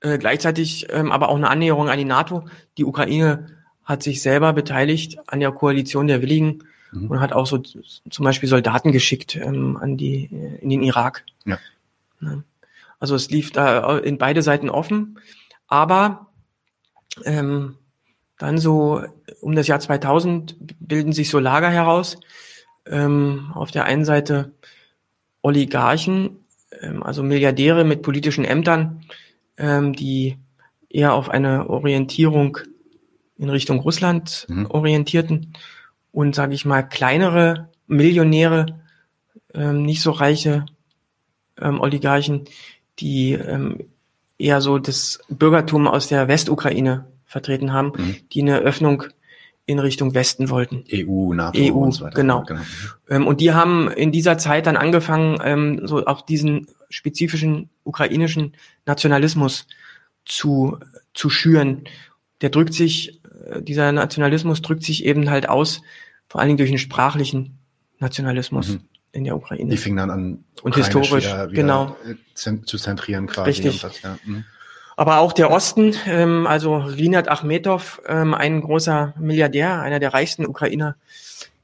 äh, 0.00 0.18
gleichzeitig 0.18 0.88
ähm, 0.90 1.10
aber 1.10 1.28
auch 1.28 1.36
eine 1.36 1.50
Annäherung 1.50 1.88
an 1.88 1.98
die 1.98 2.04
NATO. 2.04 2.44
Die 2.76 2.84
Ukraine 2.84 3.58
hat 3.84 4.02
sich 4.02 4.22
selber 4.22 4.52
beteiligt 4.52 5.18
an 5.26 5.40
der 5.40 5.52
Koalition 5.52 6.06
der 6.06 6.22
Willigen 6.22 6.64
mhm. 6.92 7.10
und 7.10 7.20
hat 7.20 7.32
auch 7.32 7.46
so 7.46 7.58
zum 7.58 8.24
Beispiel 8.24 8.48
Soldaten 8.48 8.92
geschickt 8.92 9.36
ähm, 9.36 9.76
an 9.76 9.96
die 9.96 10.28
äh, 10.32 10.58
in 10.60 10.70
den 10.70 10.82
Irak. 10.82 11.24
Ja. 11.44 11.58
ja. 12.20 12.42
Also 13.00 13.14
es 13.14 13.30
lief 13.30 13.52
da 13.52 13.98
in 13.98 14.18
beide 14.18 14.42
Seiten 14.42 14.70
offen, 14.70 15.20
aber 15.68 16.26
ähm, 17.24 17.76
dann 18.38 18.58
so 18.58 19.02
um 19.40 19.54
das 19.54 19.66
Jahr 19.66 19.80
2000 19.80 20.56
bilden 20.80 21.12
sich 21.12 21.30
so 21.30 21.38
Lager 21.38 21.70
heraus. 21.70 22.18
Ähm, 22.86 23.50
auf 23.54 23.70
der 23.70 23.84
einen 23.84 24.04
Seite 24.04 24.52
Oligarchen, 25.42 26.38
ähm, 26.80 27.02
also 27.02 27.22
Milliardäre 27.22 27.84
mit 27.84 28.02
politischen 28.02 28.44
Ämtern, 28.44 29.04
ähm, 29.56 29.92
die 29.92 30.38
eher 30.88 31.12
auf 31.14 31.28
eine 31.28 31.68
Orientierung 31.68 32.58
in 33.36 33.50
Richtung 33.50 33.80
Russland 33.80 34.46
mhm. 34.48 34.66
orientierten 34.66 35.52
und, 36.12 36.34
sage 36.34 36.54
ich 36.54 36.64
mal, 36.64 36.82
kleinere 36.82 37.68
Millionäre, 37.86 38.66
ähm, 39.54 39.82
nicht 39.82 40.02
so 40.02 40.10
reiche 40.10 40.66
ähm, 41.60 41.80
Oligarchen, 41.80 42.44
die 42.98 43.32
ähm, 43.32 43.84
eher 44.38 44.60
so 44.60 44.78
das 44.78 45.20
Bürgertum 45.28 45.86
aus 45.86 46.08
der 46.08 46.28
Westukraine 46.28 47.06
vertreten 47.24 47.72
haben, 47.72 47.92
mhm. 47.96 48.16
die 48.32 48.42
eine 48.42 48.58
Öffnung 48.58 49.04
in 49.66 49.78
Richtung 49.78 50.14
Westen 50.14 50.48
wollten. 50.48 50.84
EU, 50.90 51.34
NATO 51.34 51.60
EU, 51.60 51.72
und 51.72 51.92
so 51.92 52.04
weiter. 52.04 52.14
Genau. 52.14 52.42
genau. 52.44 52.60
Ähm, 53.10 53.26
und 53.26 53.40
die 53.40 53.52
haben 53.52 53.90
in 53.90 54.12
dieser 54.12 54.38
Zeit 54.38 54.66
dann 54.66 54.78
angefangen, 54.78 55.38
ähm, 55.44 55.86
so 55.86 56.06
auch 56.06 56.22
diesen 56.22 56.68
spezifischen 56.88 57.68
ukrainischen 57.84 58.54
Nationalismus 58.86 59.66
zu, 60.24 60.78
zu 61.12 61.28
schüren. 61.28 61.84
Der 62.40 62.48
drückt 62.48 62.72
sich, 62.72 63.17
dieser 63.60 63.92
Nationalismus 63.92 64.62
drückt 64.62 64.82
sich 64.82 65.04
eben 65.04 65.30
halt 65.30 65.48
aus, 65.48 65.82
vor 66.28 66.40
allen 66.40 66.48
Dingen 66.48 66.58
durch 66.58 66.70
einen 66.70 66.78
sprachlichen 66.78 67.58
Nationalismus 67.98 68.68
mhm. 68.68 68.80
in 69.12 69.24
der 69.24 69.36
Ukraine. 69.36 69.70
Die 69.70 69.76
fingen 69.76 69.96
dann 69.96 70.10
an, 70.10 70.44
und 70.62 70.76
historisch, 70.76 71.24
wieder, 71.24 71.50
wieder 71.50 71.62
genau. 71.62 71.96
zu 72.34 72.78
zentrieren 72.78 73.26
quasi. 73.26 73.50
Richtig. 73.50 73.80
Das, 73.80 74.02
ja. 74.02 74.18
mhm. 74.24 74.44
Aber 74.96 75.18
auch 75.18 75.32
der 75.32 75.52
Osten, 75.52 75.94
ähm, 76.06 76.46
also 76.48 76.76
Rinat 76.76 77.28
Achmetov, 77.28 78.02
ähm, 78.06 78.34
ein 78.34 78.60
großer 78.60 79.14
Milliardär, 79.16 79.80
einer 79.80 80.00
der 80.00 80.12
reichsten 80.12 80.44
Ukrainer, 80.44 80.96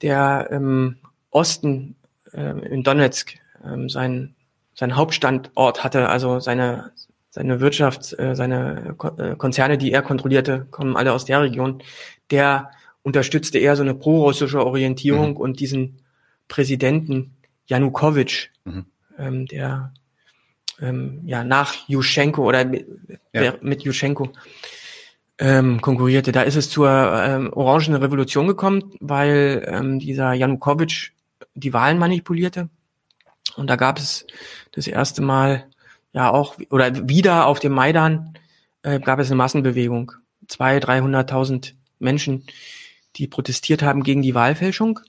der 0.03 0.49
ähm, 0.53 0.99
Osten 1.31 1.97
ähm, 2.33 2.63
in 2.63 2.85
Donetsk 2.85 3.35
ähm, 3.65 3.89
sein, 3.89 4.37
sein 4.77 4.95
Hauptstandort 4.95 5.83
hatte, 5.83 6.09
also 6.09 6.39
seine, 6.39 6.93
seine 7.35 7.59
Wirtschaft, 7.59 8.17
äh, 8.17 8.37
seine 8.37 8.95
äh, 9.19 9.35
Konzerne, 9.35 9.77
die 9.77 9.91
er 9.91 10.03
kontrollierte, 10.03 10.69
kommen 10.71 10.97
alle 10.97 11.13
aus 11.13 11.25
der 11.25 11.43
Region. 11.43 11.83
Der 12.31 12.71
unterstützte 13.03 13.59
eher 13.59 13.75
so 13.75 13.83
eine 13.83 13.95
pro-russische 13.95 14.65
Orientierung 14.65 15.31
mhm. 15.31 15.37
und 15.39 15.59
diesen 15.59 15.99
Präsidenten 16.47 17.35
Janukowitsch, 17.67 18.51
mhm. 18.65 18.87
ähm, 19.19 19.47
der 19.47 19.93
ähm, 20.81 21.23
ja, 21.25 21.43
nach 21.43 21.75
Juschenko 21.89 22.47
oder 22.47 22.65
mit, 22.65 22.87
ja. 23.33 23.55
mit 23.61 23.83
Juschenko 23.83 24.31
ähm, 25.39 25.81
konkurrierte. 25.81 26.31
Da 26.31 26.43
ist 26.43 26.55
es 26.55 26.71
zur 26.71 26.89
ähm, 26.89 27.53
Orangenen 27.53 28.01
Revolution 28.01 28.47
gekommen, 28.47 28.93
weil 29.01 29.67
ähm, 29.69 29.99
dieser 29.99 30.35
Janukowitsch 30.35 31.11
die 31.55 31.73
Wahlen 31.73 31.99
manipulierte. 31.99 32.69
Und 33.57 33.69
da 33.69 33.75
gab 33.75 33.99
es 33.99 34.25
das 34.71 34.87
erste 34.87 35.21
Mal 35.21 35.67
ja 36.15 36.31
auch 36.31 36.57
oder 36.71 37.09
wieder 37.09 37.47
auf 37.47 37.59
dem 37.59 37.73
Maidan 37.73 38.39
äh, 38.83 39.01
gab 39.01 39.19
es 39.19 39.29
eine 39.29 39.37
Massenbewegung. 39.37 40.13
Zwei, 40.49 40.81
dreihunderttausend 40.81 41.75
Menschen, 41.99 42.47
die 43.17 43.27
protestiert 43.27 43.83
haben 43.83 44.03
gegen 44.03 44.23
die 44.23 44.35
Wahlfälschung 44.35 45.01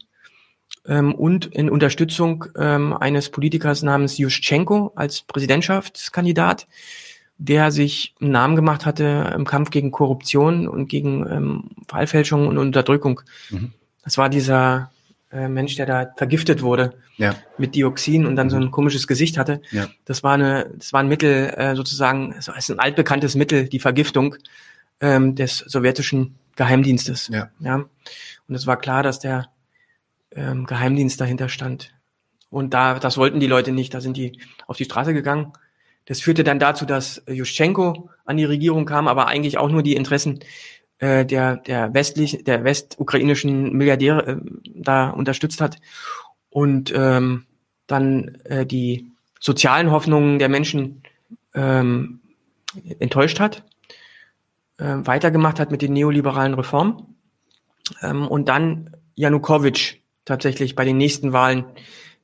ähm, 0.87 1.13
und 1.13 1.45
in 1.45 1.69
Unterstützung 1.69 2.45
ähm, 2.57 2.93
eines 2.93 3.29
Politikers 3.29 3.83
namens 3.83 4.17
Juschenko 4.17 4.91
als 4.95 5.21
Präsidentschaftskandidat, 5.21 6.67
der 7.37 7.71
sich 7.71 8.15
einen 8.19 8.31
Namen 8.31 8.55
gemacht 8.55 8.85
hatte 8.85 9.33
im 9.35 9.45
Kampf 9.45 9.69
gegen 9.69 9.91
Korruption 9.91 10.67
und 10.67 10.87
gegen 10.87 11.27
ähm, 11.29 11.63
Wahlfälschung 11.87 12.47
und 12.47 12.57
Unterdrückung. 12.57 13.21
Mhm. 13.49 13.73
Das 14.03 14.17
war 14.17 14.29
dieser 14.29 14.91
äh, 15.35 15.49
Mensch, 15.49 15.75
der 15.75 15.85
da 15.85 16.13
vergiftet 16.15 16.61
wurde 16.61 16.93
ja. 17.17 17.35
mit 17.57 17.75
Dioxin 17.75 18.25
und 18.25 18.37
dann 18.37 18.47
mhm. 18.47 18.51
so 18.51 18.57
ein 18.57 18.71
komisches 18.71 19.05
Gesicht 19.05 19.37
hatte. 19.37 19.61
Ja. 19.71 19.87
Das 20.05 20.23
war 20.23 20.33
eine, 20.33 20.71
das 20.77 20.93
war 20.93 21.01
ein 21.01 21.09
Mittel 21.09 21.53
äh, 21.57 21.75
sozusagen, 21.75 22.33
es 22.37 22.47
ist 22.47 22.71
ein 22.71 22.79
altbekanntes 22.79 23.35
Mittel, 23.35 23.67
die 23.67 23.79
Vergiftung 23.79 24.35
ähm, 25.01 25.35
des 25.35 25.57
sowjetischen 25.57 26.35
Geheimdienstes. 26.55 27.27
Ja. 27.27 27.49
ja. 27.59 27.85
Und 28.47 28.55
es 28.55 28.65
war 28.65 28.77
klar, 28.77 29.03
dass 29.03 29.19
der 29.19 29.49
ähm, 30.31 30.65
Geheimdienst 30.65 31.19
dahinter 31.19 31.49
stand. 31.49 31.93
Und 32.49 32.73
da, 32.73 32.99
das 32.99 33.17
wollten 33.17 33.41
die 33.41 33.47
Leute 33.47 33.73
nicht, 33.73 33.93
da 33.93 33.99
sind 33.99 34.15
die 34.15 34.39
auf 34.67 34.77
die 34.77 34.85
Straße 34.85 35.13
gegangen. 35.13 35.51
Das 36.05 36.21
führte 36.21 36.43
dann 36.43 36.59
dazu, 36.59 36.85
dass 36.85 37.23
Juschenko 37.27 38.09
an 38.25 38.37
die 38.37 38.45
Regierung 38.45 38.85
kam, 38.85 39.07
aber 39.07 39.27
eigentlich 39.27 39.57
auch 39.57 39.69
nur 39.69 39.83
die 39.83 39.95
Interessen 39.95 40.39
äh, 40.99 41.25
der, 41.25 41.57
der 41.57 41.93
westlich, 41.93 42.43
der 42.43 42.63
westukrainischen 42.63 43.73
Milliardäre 43.73 44.25
äh, 44.25 44.37
da 44.65 45.09
unterstützt 45.09 45.61
hat. 45.61 45.77
Und 46.49 46.93
ähm, 46.95 47.45
dann 47.87 48.37
äh, 48.45 48.65
die 48.65 49.11
sozialen 49.39 49.91
Hoffnungen 49.91 50.39
der 50.39 50.49
Menschen 50.49 51.03
ähm, 51.53 52.21
enttäuscht 52.99 53.39
hat, 53.39 53.63
äh, 54.77 54.95
weitergemacht 55.01 55.59
hat 55.59 55.71
mit 55.71 55.81
den 55.81 55.93
neoliberalen 55.93 56.53
Reformen 56.53 57.15
ähm, 58.01 58.27
und 58.27 58.47
dann 58.49 58.95
Janukowitsch 59.15 59.97
tatsächlich 60.25 60.75
bei 60.75 60.85
den 60.85 60.97
nächsten 60.97 61.33
Wahlen 61.33 61.65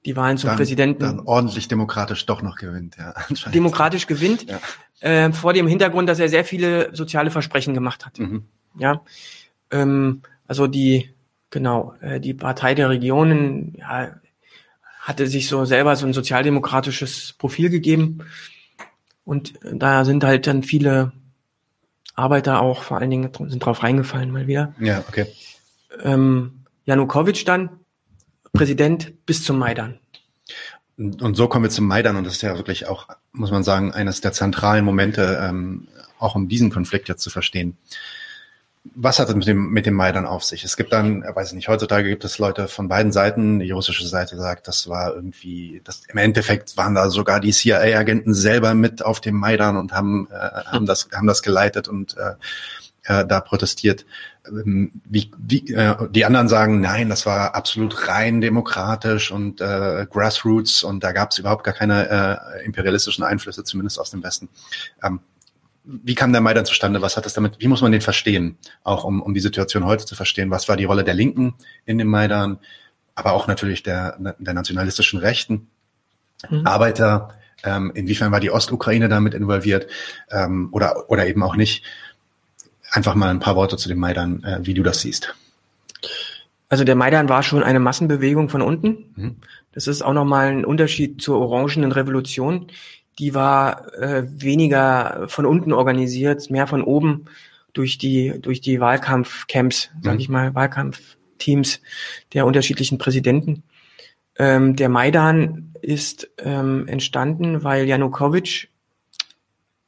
die 0.05 0.15
Wahlen 0.15 0.37
zum 0.37 0.47
dann, 0.47 0.57
Präsidenten 0.57 0.99
dann 1.01 1.19
ordentlich 1.19 1.67
demokratisch 1.67 2.25
doch 2.25 2.41
noch 2.41 2.55
gewinnt, 2.55 2.97
ja. 2.97 3.13
Demokratisch 3.51 4.07
gewinnt, 4.07 4.47
ja. 4.49 4.59
äh, 4.99 5.31
vor 5.31 5.53
dem 5.53 5.67
Hintergrund, 5.67 6.09
dass 6.09 6.19
er 6.19 6.27
sehr 6.27 6.43
viele 6.43 6.95
soziale 6.95 7.29
Versprechen 7.29 7.73
gemacht 7.73 8.05
hat. 8.05 8.17
Mhm. 8.17 8.45
Ja, 8.77 9.01
ähm, 9.71 10.21
also 10.47 10.67
die 10.67 11.13
genau 11.49 11.93
äh, 12.01 12.19
die 12.19 12.33
Partei 12.33 12.75
der 12.75 12.89
Regionen 12.89 13.75
ja, 13.77 14.15
hatte 14.99 15.27
sich 15.27 15.47
so 15.47 15.65
selber 15.65 15.95
so 15.95 16.05
ein 16.05 16.13
sozialdemokratisches 16.13 17.33
Profil 17.37 17.69
gegeben 17.69 18.19
und 19.25 19.53
da 19.63 20.05
sind 20.05 20.23
halt 20.23 20.47
dann 20.47 20.63
viele 20.63 21.11
Arbeiter 22.15 22.61
auch 22.61 22.83
vor 22.83 22.97
allen 22.97 23.09
Dingen 23.09 23.29
sind 23.47 23.65
drauf 23.65 23.83
reingefallen 23.83 24.31
mal 24.31 24.47
wieder. 24.47 24.73
Ja, 24.79 25.03
okay. 25.07 25.27
Ähm, 26.03 26.65
Janukowitsch 26.85 27.47
dann 27.47 27.69
Präsident 28.53 29.25
bis 29.25 29.43
zum 29.43 29.57
Maidan. 29.57 29.99
Und 30.97 31.35
so 31.35 31.47
kommen 31.47 31.65
wir 31.65 31.69
zum 31.69 31.87
Maidan 31.87 32.15
und 32.15 32.25
das 32.25 32.33
ist 32.33 32.41
ja 32.41 32.57
wirklich 32.57 32.87
auch, 32.87 33.07
muss 33.31 33.51
man 33.51 33.63
sagen, 33.63 33.91
eines 33.93 34.21
der 34.21 34.33
zentralen 34.33 34.85
Momente, 34.85 35.39
ähm, 35.41 35.87
auch 36.19 36.35
um 36.35 36.47
diesen 36.47 36.69
Konflikt 36.69 37.09
jetzt 37.09 37.23
zu 37.23 37.29
verstehen. 37.29 37.77
Was 38.83 39.19
hat 39.19 39.29
es 39.29 39.35
mit 39.35 39.45
dem, 39.45 39.69
mit 39.69 39.85
dem 39.85 39.93
Maidan 39.93 40.25
auf 40.25 40.43
sich? 40.43 40.63
Es 40.63 40.75
gibt 40.75 40.91
dann, 40.91 41.23
weiß 41.23 41.49
ich 41.49 41.53
nicht, 41.53 41.67
heutzutage 41.67 42.09
gibt 42.09 42.23
es 42.23 42.39
Leute 42.39 42.67
von 42.67 42.87
beiden 42.87 43.11
Seiten. 43.11 43.59
Die 43.59 43.69
russische 43.71 44.07
Seite 44.07 44.37
sagt, 44.37 44.67
das 44.67 44.89
war 44.89 45.13
irgendwie, 45.13 45.81
das, 45.83 46.01
im 46.07 46.17
Endeffekt 46.17 46.75
waren 46.77 46.95
da 46.95 47.09
sogar 47.09 47.39
die 47.39 47.51
CIA-Agenten 47.51 48.33
selber 48.33 48.73
mit 48.73 49.05
auf 49.05 49.21
dem 49.21 49.35
Maidan 49.35 49.77
und 49.77 49.93
haben, 49.93 50.27
äh, 50.31 50.35
haben 50.65 50.87
das, 50.87 51.09
haben 51.13 51.27
das 51.27 51.43
geleitet 51.43 51.87
und 51.87 52.17
äh, 52.17 52.33
äh, 53.03 53.25
da 53.25 53.39
protestiert. 53.39 54.05
Ähm, 54.47 54.91
wie, 55.05 55.31
wie, 55.37 55.73
äh, 55.73 55.95
die 56.09 56.25
anderen 56.25 56.47
sagen, 56.47 56.81
nein, 56.81 57.09
das 57.09 57.27
war 57.27 57.53
absolut 57.53 58.07
rein 58.07 58.41
demokratisch 58.41 59.31
und 59.31 59.61
äh, 59.61 60.07
Grassroots 60.09 60.83
und 60.83 61.03
da 61.03 61.11
gab 61.11 61.31
es 61.31 61.37
überhaupt 61.37 61.63
gar 61.63 61.75
keine 61.75 62.09
äh, 62.59 62.65
imperialistischen 62.65 63.23
Einflüsse, 63.23 63.63
zumindest 63.63 63.99
aus 63.99 64.09
dem 64.09 64.23
Westen. 64.23 64.49
Ähm, 65.03 65.19
wie 65.83 66.15
kam 66.15 66.31
der 66.31 66.41
Maidan 66.41 66.65
zustande? 66.65 67.01
Was 67.01 67.17
hat 67.17 67.25
das 67.25 67.33
damit? 67.33 67.55
Wie 67.59 67.67
muss 67.67 67.81
man 67.81 67.91
den 67.91 68.01
verstehen? 68.01 68.57
Auch 68.83 69.03
um, 69.03 69.21
um 69.21 69.33
die 69.33 69.39
Situation 69.39 69.85
heute 69.85 70.05
zu 70.05 70.15
verstehen. 70.15 70.51
Was 70.51 70.69
war 70.69 70.77
die 70.77 70.85
Rolle 70.85 71.03
der 71.03 71.13
Linken 71.13 71.55
in 71.85 71.97
dem 71.97 72.07
Maidan? 72.07 72.59
Aber 73.15 73.33
auch 73.33 73.47
natürlich 73.47 73.83
der, 73.83 74.17
der 74.39 74.53
nationalistischen 74.53 75.19
Rechten, 75.19 75.67
mhm. 76.49 76.65
Arbeiter. 76.65 77.35
Ähm, 77.63 77.91
inwiefern 77.93 78.31
war 78.31 78.39
die 78.39 78.51
Ostukraine 78.51 79.09
damit 79.09 79.33
involviert? 79.33 79.87
Ähm, 80.29 80.69
oder, 80.71 81.09
oder 81.09 81.27
eben 81.27 81.43
auch 81.43 81.55
nicht? 81.55 81.83
Einfach 82.91 83.15
mal 83.15 83.29
ein 83.29 83.39
paar 83.39 83.55
Worte 83.55 83.77
zu 83.77 83.89
dem 83.89 83.99
Maidan, 83.99 84.43
äh, 84.43 84.59
wie 84.61 84.73
du 84.73 84.83
das 84.83 85.01
siehst. 85.01 85.33
Also 86.69 86.83
der 86.83 86.95
Maidan 86.95 87.27
war 87.27 87.43
schon 87.43 87.63
eine 87.63 87.79
Massenbewegung 87.79 88.49
von 88.49 88.61
unten. 88.61 89.11
Mhm. 89.15 89.35
Das 89.73 89.87
ist 89.87 90.01
auch 90.01 90.13
nochmal 90.13 90.49
ein 90.49 90.65
Unterschied 90.65 91.21
zur 91.21 91.39
Orangenen 91.39 91.91
Revolution 91.91 92.67
die 93.21 93.35
war 93.35 93.93
äh, 93.93 94.23
weniger 94.27 95.25
von 95.27 95.45
unten 95.45 95.73
organisiert, 95.73 96.49
mehr 96.49 96.65
von 96.65 96.81
oben 96.81 97.25
durch 97.71 97.99
die 97.99 98.33
durch 98.41 98.61
die 98.61 98.81
Wahlkampfcamps, 98.81 99.91
sage 100.01 100.15
mhm. 100.15 100.19
ich 100.19 100.27
mal, 100.27 100.55
Wahlkampfteams 100.55 101.81
der 102.33 102.47
unterschiedlichen 102.47 102.97
Präsidenten. 102.97 103.61
Ähm, 104.39 104.75
der 104.75 104.89
Maidan 104.89 105.71
ist 105.81 106.31
ähm, 106.39 106.87
entstanden, 106.87 107.63
weil 107.63 107.87
Janukowitsch 107.87 108.69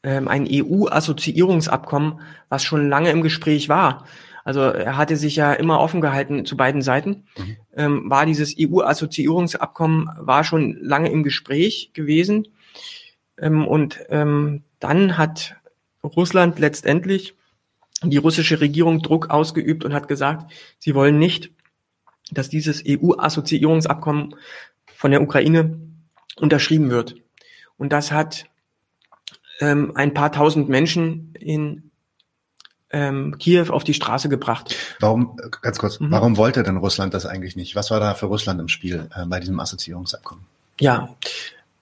ähm, 0.04 0.28
ein 0.28 0.48
EU-Assoziierungsabkommen, 0.48 2.20
was 2.50 2.64
schon 2.64 2.88
lange 2.88 3.10
im 3.10 3.24
Gespräch 3.24 3.68
war. 3.68 4.06
Also 4.44 4.62
er 4.62 4.96
hatte 4.96 5.16
sich 5.16 5.38
ja 5.38 5.54
immer 5.54 5.80
offen 5.80 6.02
gehalten 6.02 6.46
zu 6.46 6.56
beiden 6.56 6.84
Seiten. 6.84 7.26
Mhm. 7.36 7.58
Ähm, 7.76 8.10
war 8.12 8.28
dieses 8.28 8.56
EU-Assoziierungsabkommen 8.60 10.10
war 10.18 10.44
schon 10.44 10.78
lange 10.82 11.10
im 11.10 11.24
Gespräch 11.24 11.92
gewesen 11.94 12.48
ähm, 13.38 13.68
und 13.68 14.00
ähm, 14.10 14.64
dann 14.80 15.18
hat 15.18 15.56
Russland 16.04 16.60
letztendlich 16.60 17.36
die 18.04 18.18
russische 18.18 18.60
Regierung 18.60 19.02
Druck 19.02 19.30
ausgeübt 19.30 19.86
und 19.86 19.94
hat 19.94 20.08
gesagt, 20.08 20.52
sie 20.80 20.94
wollen 20.94 21.20
nicht, 21.20 21.52
dass 22.32 22.50
dieses 22.50 22.84
EU-Assoziierungsabkommen 22.86 24.36
von 24.96 25.12
der 25.12 25.22
Ukraine 25.22 25.80
unterschrieben 26.38 26.90
wird. 26.90 27.16
Und 27.78 27.94
das 27.94 28.12
hat 28.12 28.46
ähm, 29.60 29.92
ein 29.96 30.14
paar 30.14 30.32
tausend 30.32 30.70
Menschen 30.70 31.34
in 31.40 31.92
ähm, 32.90 33.38
Kiew 33.40 33.72
auf 33.72 33.84
die 33.84 33.94
Straße 33.94 34.30
gebracht. 34.30 34.76
Warum, 35.00 35.38
ganz 35.62 35.80
kurz, 35.80 36.00
mhm. 36.00 36.12
warum 36.12 36.38
wollte 36.38 36.64
denn 36.64 36.78
Russland 36.78 37.14
das 37.14 37.26
eigentlich 37.26 37.56
nicht? 37.56 37.76
Was 37.76 37.92
war 37.92 38.00
da 38.00 38.14
für 38.14 38.28
Russland 38.28 38.60
im 38.60 38.68
Spiel 38.68 39.10
äh, 39.16 39.26
bei 39.26 39.40
diesem 39.40 39.60
Assoziierungsabkommen? 39.60 40.46
Ja, 40.80 41.16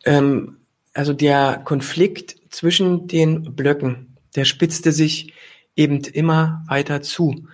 ähm, 0.06 0.58
also 0.94 1.14
der 1.14 1.62
Konflikt 1.64 2.36
zwischen 2.50 3.08
den 3.08 3.56
Blöcken, 3.56 4.18
der 4.36 4.46
spitzte 4.46 4.92
sich 4.92 5.34
eben 5.76 6.00
immer 6.00 6.64
weiter 6.68 7.02
zu. 7.02 7.48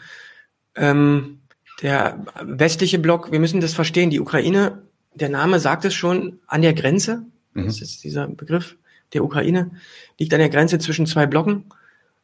Ähm, 0.76 1.40
der 1.82 2.26
westliche 2.42 3.00
Block, 3.00 3.32
wir 3.32 3.40
müssen 3.40 3.62
das 3.62 3.74
verstehen, 3.74 4.10
die 4.10 4.20
Ukraine, 4.20 4.82
der 5.14 5.30
Name 5.30 5.60
sagt 5.60 5.86
es 5.86 5.94
schon, 5.94 6.40
an 6.48 6.62
der 6.62 6.74
Grenze, 6.74 7.24
mhm. 7.54 7.66
das 7.66 7.82
ist 7.82 8.04
dieser 8.04 8.28
Begriff 8.28 8.76
der 9.14 9.24
Ukraine, 9.24 9.72
liegt 10.20 10.34
an 10.34 10.40
der 10.40 10.50
Grenze 10.50 10.80
zwischen 10.80 11.06
zwei 11.06 11.26
Blocken. 11.26 11.66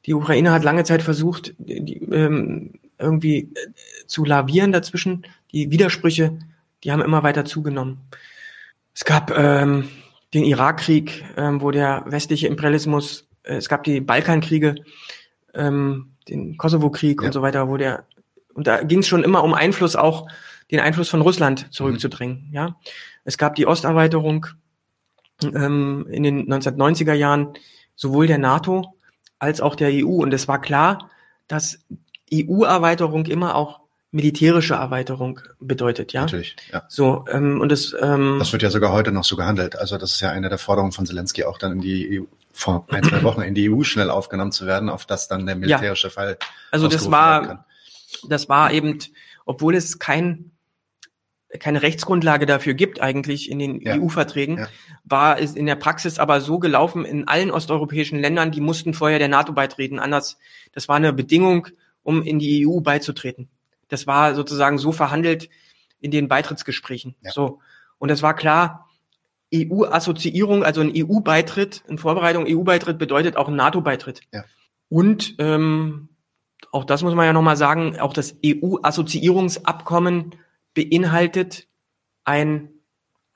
Die 0.05 0.13
Ukraine 0.13 0.51
hat 0.51 0.63
lange 0.63 0.83
Zeit 0.83 1.01
versucht, 1.01 1.53
die, 1.57 1.97
ähm, 2.11 2.73
irgendwie 2.97 3.49
äh, 3.53 4.05
zu 4.05 4.25
lavieren 4.25 4.71
dazwischen. 4.71 5.25
Die 5.51 5.71
Widersprüche, 5.71 6.37
die 6.83 6.91
haben 6.91 7.01
immer 7.01 7.23
weiter 7.23 7.45
zugenommen. 7.45 7.99
Es 8.93 9.05
gab 9.05 9.31
ähm, 9.35 9.87
den 10.33 10.43
Irakkrieg, 10.43 11.23
ähm, 11.37 11.61
wo 11.61 11.71
der 11.71 12.03
westliche 12.07 12.47
Imperialismus, 12.47 13.27
äh, 13.43 13.55
es 13.55 13.69
gab 13.69 13.83
die 13.83 14.01
Balkankriege, 14.01 14.75
ähm, 15.53 16.13
den 16.27 16.57
Kosovo-Krieg 16.57 17.21
ja. 17.21 17.27
und 17.27 17.33
so 17.33 17.41
weiter, 17.41 17.67
wo 17.67 17.77
der, 17.77 18.05
und 18.53 18.67
da 18.67 18.83
ging 18.83 18.99
es 18.99 19.07
schon 19.07 19.23
immer 19.23 19.43
um 19.43 19.53
Einfluss 19.53 19.95
auch, 19.95 20.27
den 20.71 20.79
Einfluss 20.79 21.09
von 21.09 21.21
Russland 21.21 21.71
zurückzudrängen. 21.73 22.47
Mhm. 22.49 22.53
Ja, 22.53 22.75
es 23.25 23.37
gab 23.37 23.55
die 23.55 23.67
Osterweiterung 23.67 24.47
ähm, 25.43 26.07
in 26.09 26.23
den 26.23 26.51
1990er 26.51 27.13
Jahren 27.13 27.53
sowohl 27.95 28.27
der 28.27 28.37
NATO 28.37 28.95
als 29.39 29.61
auch 29.61 29.75
der 29.75 29.89
EU 29.91 30.21
und 30.23 30.33
es 30.33 30.47
war 30.47 30.61
klar, 30.61 31.09
dass 31.47 31.79
EU-Erweiterung 32.33 33.25
immer 33.25 33.55
auch 33.55 33.81
militärische 34.13 34.75
Erweiterung 34.75 35.39
bedeutet, 35.59 36.13
ja. 36.13 36.21
Natürlich, 36.21 36.55
ja. 36.71 36.83
So 36.87 37.25
ähm, 37.29 37.59
und 37.59 37.69
das. 37.69 37.95
Ähm, 37.99 38.37
das 38.37 38.53
wird 38.53 38.61
ja 38.61 38.69
sogar 38.69 38.93
heute 38.93 39.11
noch 39.11 39.23
so 39.23 39.35
gehandelt. 39.35 39.75
Also 39.75 39.97
das 39.97 40.13
ist 40.13 40.21
ja 40.21 40.29
eine 40.29 40.49
der 40.49 40.59
Forderungen 40.59 40.91
von 40.91 41.05
Zelensky, 41.05 41.43
auch 41.43 41.57
dann 41.57 41.73
in 41.73 41.81
die 41.81 42.21
EU, 42.21 42.25
vor 42.53 42.85
ein 42.91 43.03
zwei 43.03 43.23
Wochen 43.23 43.41
in 43.41 43.55
die 43.55 43.71
EU 43.71 43.81
schnell 43.81 44.11
aufgenommen 44.11 44.51
zu 44.51 44.67
werden, 44.67 44.89
auf 44.89 45.05
das 45.07 45.27
dann 45.27 45.47
der 45.47 45.55
militärische 45.55 46.07
ja. 46.07 46.13
Fall. 46.13 46.37
Also 46.69 46.87
das 46.87 47.09
war, 47.09 47.65
das 48.29 48.47
war 48.47 48.71
eben, 48.71 48.99
obwohl 49.45 49.75
es 49.75 49.97
kein 49.97 50.51
keine 51.59 51.83
Rechtsgrundlage 51.83 52.47
dafür 52.47 52.73
gibt 52.73 52.99
eigentlich 52.99 53.49
in 53.49 53.59
den 53.59 53.81
ja. 53.81 53.95
EU-Verträgen, 53.95 54.57
ja. 54.57 54.67
war 55.03 55.39
es 55.39 55.55
in 55.55 55.67
der 55.67 55.75
Praxis 55.75 56.17
aber 56.17 56.41
so 56.41 56.57
gelaufen 56.57 57.05
in 57.05 57.27
allen 57.27 57.51
osteuropäischen 57.51 58.19
Ländern, 58.19 58.51
die 58.51 58.61
mussten 58.61 58.95
vorher 58.95 59.19
der 59.19 59.27
NATO 59.27 59.53
beitreten. 59.53 59.99
Anders, 59.99 60.39
das 60.71 60.87
war 60.87 60.95
eine 60.95 61.13
Bedingung, 61.13 61.67
um 62.01 62.23
in 62.23 62.39
die 62.39 62.67
EU 62.67 62.79
beizutreten. 62.79 63.49
Das 63.93 64.07
war 64.07 64.33
sozusagen 64.33 64.79
so 64.79 64.91
verhandelt 64.91 65.49
in 65.99 66.09
den 66.09 66.27
Beitrittsgesprächen. 66.27 67.15
Ja. 67.21 67.31
So. 67.31 67.59
Und 67.99 68.09
es 68.09 68.23
war 68.23 68.35
klar, 68.35 68.89
EU-Assoziierung, 69.53 70.63
also 70.63 70.81
ein 70.81 70.91
EU-Beitritt, 70.95 71.83
in 71.87 71.99
Vorbereitung 71.99 72.45
EU-Beitritt 72.47 72.97
bedeutet 72.97 73.37
auch 73.37 73.47
ein 73.47 73.55
NATO-Beitritt. 73.55 74.21
Ja. 74.33 74.45
Und 74.89 75.35
ähm, 75.37 76.09
auch 76.71 76.85
das 76.85 77.03
muss 77.03 77.13
man 77.13 77.27
ja 77.27 77.33
nochmal 77.33 77.55
sagen, 77.55 77.99
auch 77.99 78.13
das 78.13 78.35
EU-Assoziierungsabkommen 78.43 80.35
beinhaltet 80.73 81.67
ein, 82.23 82.69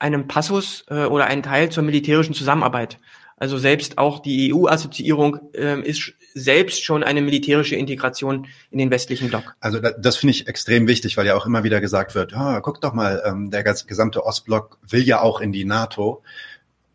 einen 0.00 0.26
Passus 0.26 0.84
äh, 0.88 1.04
oder 1.04 1.26
einen 1.26 1.44
Teil 1.44 1.70
zur 1.70 1.84
militärischen 1.84 2.34
Zusammenarbeit. 2.34 2.98
Also 3.38 3.58
selbst 3.58 3.98
auch 3.98 4.20
die 4.20 4.52
EU-Assoziierung 4.52 5.38
ähm, 5.54 5.82
ist 5.82 6.12
selbst 6.34 6.84
schon 6.84 7.02
eine 7.02 7.20
militärische 7.20 7.76
Integration 7.76 8.46
in 8.70 8.78
den 8.78 8.90
westlichen 8.90 9.28
Block. 9.28 9.54
Also 9.60 9.80
das 9.80 10.16
finde 10.16 10.32
ich 10.32 10.48
extrem 10.48 10.86
wichtig, 10.86 11.16
weil 11.16 11.26
ja 11.26 11.36
auch 11.36 11.46
immer 11.46 11.64
wieder 11.64 11.80
gesagt 11.80 12.14
wird, 12.14 12.34
oh, 12.36 12.60
guck 12.62 12.80
doch 12.80 12.92
mal, 12.92 13.22
ähm, 13.24 13.50
der 13.50 13.62
gesamte 13.62 14.24
Ostblock 14.24 14.78
will 14.88 15.02
ja 15.02 15.20
auch 15.20 15.40
in 15.40 15.52
die 15.52 15.64
NATO. 15.64 16.22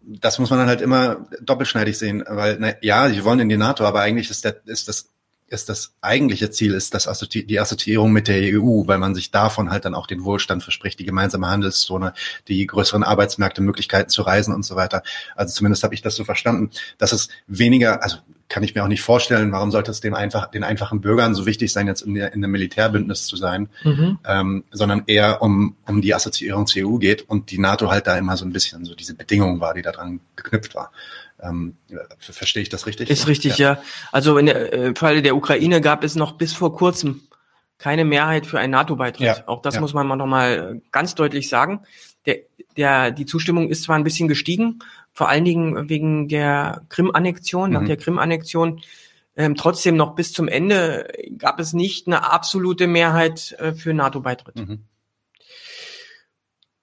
Das 0.01 0.37
muss 0.37 0.49
man 0.49 0.59
dann 0.59 0.67
halt 0.67 0.81
immer 0.81 1.27
doppelschneidig 1.41 1.97
sehen, 1.97 2.23
weil 2.27 2.57
na, 2.59 2.73
ja, 2.81 3.09
sie 3.09 3.23
wollen 3.23 3.39
in 3.39 3.49
die 3.49 3.57
NATO, 3.57 3.85
aber 3.85 4.01
eigentlich 4.01 4.29
ist, 4.29 4.43
der, 4.43 4.57
ist 4.65 4.89
das 4.89 5.12
ist 5.47 5.69
das 5.69 5.93
eigentliche 6.01 6.49
Ziel, 6.49 6.73
ist 6.73 6.93
das 6.93 7.07
Assozi 7.07 7.45
die 7.45 7.59
Assoziierung 7.59 8.11
mit 8.11 8.27
der 8.27 8.41
EU, 8.57 8.87
weil 8.87 8.97
man 8.97 9.15
sich 9.15 9.31
davon 9.31 9.69
halt 9.69 9.85
dann 9.85 9.95
auch 9.95 10.07
den 10.07 10.23
Wohlstand 10.23 10.63
verspricht, 10.63 10.99
die 10.99 11.05
gemeinsame 11.05 11.47
Handelszone, 11.47 12.13
die 12.47 12.65
größeren 12.65 13.03
Arbeitsmärkte, 13.03 13.61
Möglichkeiten 13.61 14.09
zu 14.09 14.23
reisen 14.23 14.53
und 14.53 14.63
so 14.63 14.75
weiter. 14.75 15.03
Also 15.35 15.53
zumindest 15.53 15.83
habe 15.83 15.93
ich 15.93 16.01
das 16.01 16.15
so 16.15 16.23
verstanden, 16.23 16.71
dass 16.97 17.11
es 17.11 17.29
weniger, 17.47 18.03
also 18.03 18.17
kann 18.49 18.61
ich 18.61 18.75
mir 18.75 18.83
auch 18.83 18.87
nicht 18.87 19.01
vorstellen, 19.01 19.51
warum 19.51 19.71
sollte 19.71 19.89
es 19.89 19.99
dem 19.99 20.13
einfach, 20.13 20.45
den 20.45 20.63
einfachen 20.63 21.01
Bürgern 21.01 21.33
so 21.33 21.47
wichtig 21.47 21.73
sein, 21.73 21.87
jetzt 21.87 22.01
in, 22.01 22.13
der, 22.13 22.33
in 22.33 22.43
einem 22.43 22.51
Militärbündnis 22.51 23.25
zu 23.25 23.35
sein, 23.35 23.67
mhm. 23.83 24.19
ähm, 24.27 24.63
sondern 24.69 25.03
eher 25.07 25.41
um, 25.41 25.75
um 25.87 26.01
die 26.01 26.13
Assoziierung 26.13 26.67
zur 26.67 26.87
EU 26.87 26.97
geht 26.97 27.27
und 27.27 27.49
die 27.49 27.57
NATO 27.57 27.89
halt 27.89 28.05
da 28.05 28.15
immer 28.15 28.37
so 28.37 28.45
ein 28.45 28.53
bisschen 28.53 28.85
so 28.85 28.93
diese 28.93 29.15
Bedingung 29.15 29.59
war, 29.59 29.73
die 29.73 29.81
daran 29.81 30.19
geknüpft 30.35 30.75
war. 30.75 30.91
Ähm, 31.43 31.77
verstehe 32.19 32.63
ich 32.63 32.69
das 32.69 32.87
richtig? 32.87 33.09
Ist 33.09 33.27
richtig, 33.27 33.57
ja. 33.57 33.73
ja. 33.73 33.81
Also 34.11 34.37
in 34.37 34.45
der, 34.45 34.73
äh, 34.73 34.87
im 34.87 34.95
Falle 34.95 35.21
der 35.21 35.35
Ukraine 35.35 35.81
gab 35.81 36.03
es 36.03 36.15
noch 36.15 36.33
bis 36.33 36.53
vor 36.53 36.75
kurzem 36.75 37.21
keine 37.77 38.05
Mehrheit 38.05 38.45
für 38.45 38.59
einen 38.59 38.71
NATO-Beitritt. 38.71 39.25
Ja. 39.25 39.43
Auch 39.47 39.61
das 39.61 39.75
ja. 39.75 39.81
muss 39.81 39.93
man 39.93 40.07
mal 40.07 40.15
noch 40.15 40.25
mal 40.25 40.81
ganz 40.91 41.15
deutlich 41.15 41.49
sagen. 41.49 41.81
Der, 42.25 42.37
der, 42.77 43.11
die 43.11 43.25
Zustimmung 43.25 43.69
ist 43.69 43.83
zwar 43.83 43.97
ein 43.97 44.05
bisschen 44.05 44.29
gestiegen, 44.29 44.79
vor 45.11 45.27
allen 45.27 45.43
Dingen 45.43 45.89
wegen 45.89 46.29
der 46.29 46.83
Krim-Annexion, 46.87 47.69
mhm. 47.69 47.73
nach 47.73 47.85
der 47.85 47.97
Krim-Annexion. 47.97 48.81
Ähm, 49.35 49.55
trotzdem 49.55 49.97
noch 49.97 50.15
bis 50.15 50.31
zum 50.31 50.47
Ende 50.47 51.11
gab 51.37 51.59
es 51.59 51.73
nicht 51.73 52.07
eine 52.07 52.31
absolute 52.31 52.87
Mehrheit 52.87 53.53
äh, 53.59 53.73
für 53.73 53.93
NATO-Beitritt. 53.93 54.55
Mhm. 54.55 54.85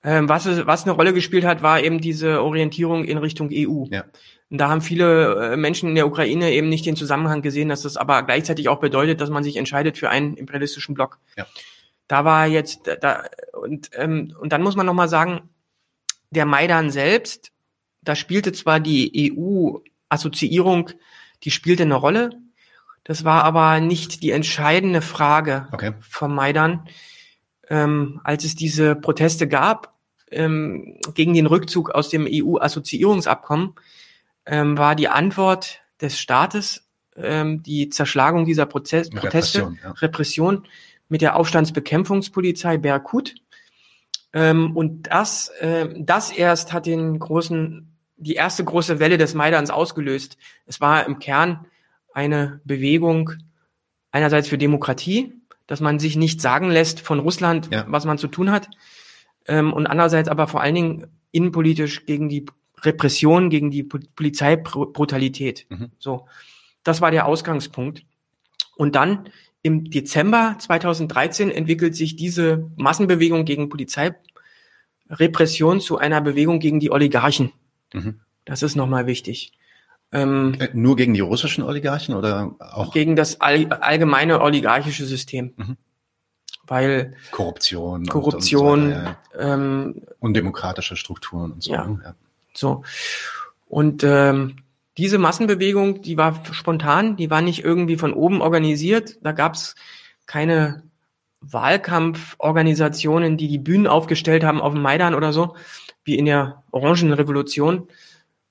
Ähm, 0.02 0.28
was, 0.28 0.46
was 0.66 0.84
eine 0.84 0.92
Rolle 0.92 1.12
gespielt 1.12 1.44
hat, 1.44 1.62
war 1.62 1.80
eben 1.82 2.00
diese 2.00 2.42
Orientierung 2.42 3.04
in 3.04 3.18
Richtung 3.18 3.50
EU. 3.52 3.84
Ja. 3.90 4.04
Und 4.50 4.58
da 4.58 4.68
haben 4.68 4.80
viele 4.80 5.52
äh, 5.52 5.56
Menschen 5.56 5.88
in 5.88 5.94
der 5.94 6.08
Ukraine 6.08 6.52
eben 6.52 6.68
nicht 6.68 6.84
den 6.84 6.96
Zusammenhang 6.96 7.40
gesehen, 7.40 7.68
dass 7.68 7.82
das 7.82 7.96
aber 7.96 8.22
gleichzeitig 8.24 8.68
auch 8.68 8.80
bedeutet, 8.80 9.20
dass 9.20 9.30
man 9.30 9.44
sich 9.44 9.56
entscheidet 9.56 9.96
für 9.96 10.10
einen 10.10 10.34
imperialistischen 10.34 10.94
Block. 10.94 11.18
Ja. 11.36 11.46
Da 12.08 12.24
war 12.24 12.46
jetzt 12.46 12.90
da 13.00 13.24
und 13.52 13.90
ähm, 13.94 14.34
und 14.40 14.52
dann 14.52 14.62
muss 14.62 14.74
man 14.74 14.86
noch 14.86 14.94
mal 14.94 15.08
sagen, 15.08 15.48
der 16.30 16.46
Maidan 16.46 16.90
selbst, 16.90 17.52
da 18.02 18.16
spielte 18.16 18.52
zwar 18.52 18.80
die 18.80 19.32
EU-Assoziierung, 19.32 20.90
die 21.44 21.52
spielte 21.52 21.84
eine 21.84 21.94
Rolle, 21.94 22.30
das 23.04 23.24
war 23.24 23.44
aber 23.44 23.78
nicht 23.78 24.22
die 24.22 24.32
entscheidende 24.32 25.02
Frage 25.02 25.68
okay. 25.70 25.92
vom 26.00 26.34
Maidan, 26.34 26.88
ähm, 27.68 28.20
als 28.24 28.44
es 28.44 28.56
diese 28.56 28.96
Proteste 28.96 29.46
gab 29.46 29.94
ähm, 30.32 30.98
gegen 31.14 31.34
den 31.34 31.46
Rückzug 31.46 31.90
aus 31.90 32.08
dem 32.08 32.26
EU-Assoziierungsabkommen 32.28 33.74
ähm, 34.46 34.78
war 34.78 34.94
die 34.94 35.08
Antwort 35.08 35.80
des 36.00 36.18
Staates 36.18 36.90
ähm, 37.16 37.62
die 37.62 37.88
Zerschlagung 37.88 38.44
dieser 38.44 38.66
Prozess 38.66 39.10
Proteste, 39.10 39.60
Repression, 39.60 39.78
ja. 39.82 39.90
Repression 39.92 40.66
mit 41.08 41.22
der 41.22 41.36
Aufstandsbekämpfungspolizei 41.36 42.78
Berkut. 42.78 43.34
Ähm, 44.32 44.76
und 44.76 45.08
das, 45.08 45.48
äh, 45.60 45.88
das 45.98 46.30
erst 46.30 46.72
hat 46.72 46.86
den 46.86 47.18
großen, 47.18 47.96
die 48.16 48.34
erste 48.34 48.64
große 48.64 49.00
Welle 49.00 49.18
des 49.18 49.34
Maidans 49.34 49.70
ausgelöst. 49.70 50.36
Es 50.66 50.80
war 50.80 51.06
im 51.06 51.18
Kern 51.18 51.66
eine 52.12 52.60
Bewegung 52.64 53.32
einerseits 54.12 54.48
für 54.48 54.58
Demokratie, 54.58 55.34
dass 55.66 55.80
man 55.80 55.98
sich 55.98 56.16
nicht 56.16 56.40
sagen 56.40 56.70
lässt 56.70 57.00
von 57.00 57.18
Russland, 57.18 57.68
ja. 57.70 57.84
was 57.88 58.04
man 58.04 58.18
zu 58.18 58.28
tun 58.28 58.50
hat, 58.50 58.68
ähm, 59.46 59.72
und 59.72 59.86
andererseits 59.86 60.28
aber 60.28 60.48
vor 60.48 60.60
allen 60.60 60.74
Dingen 60.74 61.06
innenpolitisch 61.32 62.06
gegen 62.06 62.28
die 62.28 62.46
Repression, 62.82 63.50
gegen 63.50 63.70
die 63.70 63.82
Polizeibrutalität. 63.82 65.66
Mhm. 65.68 65.90
So, 65.98 66.26
das 66.82 67.00
war 67.00 67.10
der 67.10 67.26
Ausgangspunkt. 67.26 68.04
Und 68.76 68.94
dann 68.96 69.28
im 69.62 69.90
Dezember 69.90 70.56
2013 70.58 71.50
entwickelt 71.50 71.94
sich 71.94 72.16
diese 72.16 72.70
Massenbewegung 72.76 73.44
gegen 73.44 73.68
Polizeirepression 73.68 75.80
zu 75.80 75.98
einer 75.98 76.22
Bewegung 76.22 76.60
gegen 76.60 76.80
die 76.80 76.90
Oligarchen. 76.90 77.52
Mhm. 77.92 78.20
Das 78.44 78.62
ist 78.62 78.76
nochmal 78.76 79.06
wichtig. 79.06 79.52
Ähm, 80.12 80.56
äh, 80.58 80.70
Nur 80.72 80.96
gegen 80.96 81.14
die 81.14 81.20
russischen 81.20 81.62
Oligarchen 81.62 82.14
oder 82.14 82.56
auch? 82.58 82.92
Gegen 82.92 83.14
das 83.16 83.40
all, 83.40 83.72
allgemeine 83.72 84.40
oligarchische 84.40 85.04
System. 85.04 85.52
Mhm 85.56 85.76
weil 86.70 87.14
Korruption, 87.32 88.06
Korruption, 88.06 88.84
und, 88.84 88.90
so 88.90 88.96
weiter, 88.96 89.18
ja. 89.34 89.54
ähm, 89.54 90.02
undemokratische 90.20 90.96
Strukturen 90.96 91.52
und 91.52 91.64
so. 91.64 91.72
Ja, 91.72 91.98
ja. 92.02 92.14
So 92.60 92.84
und 93.66 94.04
ähm, 94.04 94.56
diese 94.98 95.18
Massenbewegung, 95.18 96.02
die 96.02 96.16
war 96.16 96.42
spontan, 96.52 97.16
die 97.16 97.30
war 97.30 97.40
nicht 97.40 97.64
irgendwie 97.64 97.96
von 97.96 98.12
oben 98.12 98.42
organisiert. 98.42 99.18
Da 99.22 99.32
gab 99.32 99.54
es 99.54 99.74
keine 100.26 100.82
Wahlkampforganisationen, 101.40 103.38
die 103.38 103.48
die 103.48 103.58
Bühnen 103.58 103.86
aufgestellt 103.86 104.44
haben 104.44 104.60
auf 104.60 104.74
dem 104.74 104.82
Maidan 104.82 105.14
oder 105.14 105.32
so, 105.32 105.56
wie 106.04 106.18
in 106.18 106.26
der 106.26 106.62
Orangenrevolution, 106.70 107.88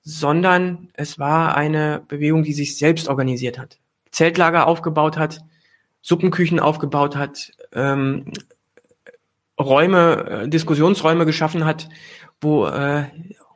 sondern 0.02 0.88
es 0.94 1.18
war 1.18 1.56
eine 1.56 2.02
Bewegung, 2.08 2.42
die 2.42 2.52
sich 2.52 2.76
selbst 2.76 3.06
organisiert 3.06 3.58
hat, 3.58 3.78
Zeltlager 4.10 4.66
aufgebaut 4.66 5.18
hat, 5.18 5.40
Suppenküchen 6.02 6.58
aufgebaut 6.58 7.14
hat, 7.14 7.52
ähm, 7.72 8.32
Räume, 9.60 10.44
äh, 10.44 10.48
Diskussionsräume 10.48 11.26
geschaffen 11.26 11.64
hat, 11.64 11.90
wo 12.40 12.66
äh, 12.66 13.04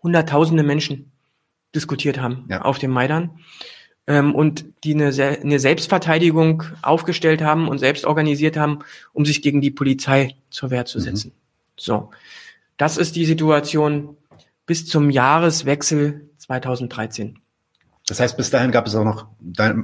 hunderttausende 0.04 0.62
Menschen 0.62 1.10
diskutiert 1.74 2.20
haben 2.20 2.46
ja. 2.48 2.62
auf 2.62 2.78
dem 2.78 2.92
Maidan 2.92 3.40
ähm, 4.06 4.34
und 4.34 4.64
die 4.84 4.94
eine, 4.94 5.06
eine 5.06 5.58
Selbstverteidigung 5.58 6.62
aufgestellt 6.82 7.42
haben 7.42 7.66
und 7.66 7.78
selbst 7.78 8.04
organisiert 8.04 8.56
haben, 8.56 8.80
um 9.12 9.24
sich 9.24 9.42
gegen 9.42 9.60
die 9.60 9.72
Polizei 9.72 10.36
zur 10.50 10.70
Wehr 10.70 10.84
zu 10.84 10.98
mhm. 10.98 11.02
setzen. 11.02 11.28
Mhm. 11.28 11.40
So, 11.76 12.10
das 12.76 12.96
ist 12.96 13.16
die 13.16 13.24
Situation 13.24 14.16
bis 14.66 14.86
zum 14.86 15.10
Jahreswechsel 15.10 16.28
2013. 16.38 17.38
Das 18.06 18.20
heißt, 18.20 18.36
bis 18.36 18.50
dahin 18.50 18.70
gab 18.70 18.86
es 18.86 18.94
auch 18.94 19.04
noch, 19.04 19.28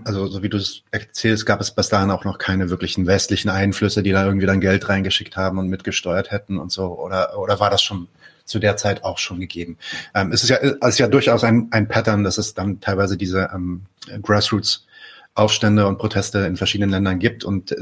also 0.05 0.27
so 0.27 0.43
wie 0.43 0.51
du 0.51 0.59
es 0.59 0.83
erzählst, 0.91 1.47
gab 1.47 1.61
es 1.63 1.71
bis 1.71 1.89
dahin 1.89 2.11
auch 2.11 2.25
noch 2.25 2.37
keine 2.37 2.69
wirklichen 2.69 3.07
westlichen 3.07 3.49
Einflüsse, 3.49 4.03
die 4.03 4.13
da 4.13 4.27
irgendwie 4.27 4.47
dann 4.47 4.61
Geld 4.61 4.91
reingeschickt 4.91 5.39
haben 5.39 5.59
und 5.59 5.69
mitgesteuert 5.69 6.31
hätten 6.31 6.59
und 6.59 6.71
so. 6.71 6.99
Oder, 6.99 7.39
oder 7.39 7.61
war 7.61 7.71
das 7.71 7.83
schon 7.83 8.09
zu 8.45 8.59
der 8.59 8.77
Zeit 8.77 9.05
auch 9.05 9.19
schon 9.19 9.41
gegeben? 9.41 9.79
Ähm, 10.15 10.33
es 10.33 10.43
ist 10.43 10.51
ja, 10.51 10.57
es 10.59 10.89
ist 10.89 10.99
ja 10.99 11.09
durchaus 11.09 11.45
ein, 11.45 11.69
ein 11.71 11.89
Pattern, 11.89 12.25
dass 12.25 12.39
es 12.39 12.55
dann 12.55 12.81
teilweise 12.81 13.17
diese 13.17 13.51
ähm, 13.55 13.83
Grassroots 14.23 14.87
Aufstände 15.35 15.87
und 15.87 15.99
Proteste 15.99 16.41
in 16.41 16.57
verschiedenen 16.57 16.91
Ländern 16.91 17.19
gibt 17.19 17.45
und 17.45 17.73
äh, 17.73 17.77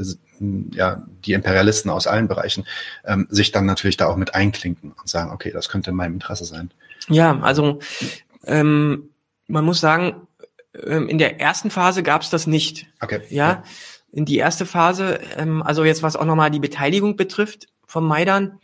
ja, 0.71 1.03
die 1.25 1.33
Imperialisten 1.33 1.89
aus 1.89 2.05
allen 2.07 2.27
Bereichen 2.27 2.65
ähm, 3.05 3.27
sich 3.29 3.51
dann 3.51 3.65
natürlich 3.65 3.97
da 3.97 4.07
auch 4.07 4.17
mit 4.17 4.35
einklinken 4.35 4.91
und 4.91 5.09
sagen, 5.09 5.31
okay, 5.31 5.51
das 5.51 5.67
könnte 5.67 5.89
in 5.89 5.95
meinem 5.95 6.13
Interesse 6.13 6.45
sein. 6.45 6.71
Ja, 7.07 7.39
also 7.39 7.79
ähm, 8.45 9.09
man 9.47 9.65
muss 9.65 9.79
sagen, 9.79 10.27
ähm, 10.85 11.09
in 11.09 11.17
der 11.17 11.41
ersten 11.41 11.71
Phase 11.71 12.03
gab 12.03 12.21
es 12.21 12.29
das 12.29 12.45
nicht. 12.45 12.87
Okay. 13.01 13.21
Ja, 13.29 13.63
in 14.11 14.25
die 14.25 14.37
erste 14.37 14.65
Phase, 14.65 15.19
ähm, 15.35 15.63
also 15.63 15.83
jetzt 15.83 16.03
was 16.03 16.15
auch 16.15 16.25
nochmal 16.25 16.51
die 16.51 16.59
Beteiligung 16.59 17.15
betrifft 17.15 17.67
vom 17.87 18.07
Maidan, 18.07 18.59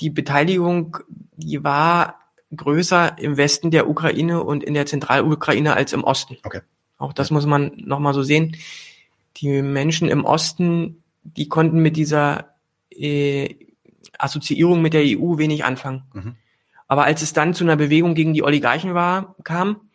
die 0.00 0.10
Beteiligung, 0.10 0.98
die 1.36 1.64
war 1.64 2.20
größer 2.54 3.18
im 3.18 3.36
Westen 3.36 3.70
der 3.70 3.88
Ukraine 3.88 4.42
und 4.42 4.64
in 4.64 4.74
der 4.74 4.86
Zentralukraine 4.86 5.74
als 5.74 5.92
im 5.92 6.04
Osten. 6.04 6.38
Okay. 6.44 6.60
Auch 6.96 7.12
das 7.12 7.30
muss 7.30 7.46
man 7.46 7.72
nochmal 7.76 8.14
so 8.14 8.22
sehen. 8.22 8.56
Die 9.36 9.62
Menschen 9.62 10.08
im 10.08 10.24
Osten, 10.24 11.02
die 11.22 11.48
konnten 11.48 11.80
mit 11.80 11.96
dieser 11.96 12.54
äh, 12.90 13.54
Assoziierung 14.18 14.82
mit 14.82 14.94
der 14.94 15.02
EU 15.04 15.38
wenig 15.38 15.64
anfangen. 15.64 16.02
Mhm. 16.12 16.36
Aber 16.88 17.04
als 17.04 17.22
es 17.22 17.32
dann 17.32 17.54
zu 17.54 17.64
einer 17.64 17.76
Bewegung 17.76 18.14
gegen 18.14 18.32
die 18.32 18.42
Oligarchen 18.42 18.94
war, 18.94 19.36
kam, 19.44 19.88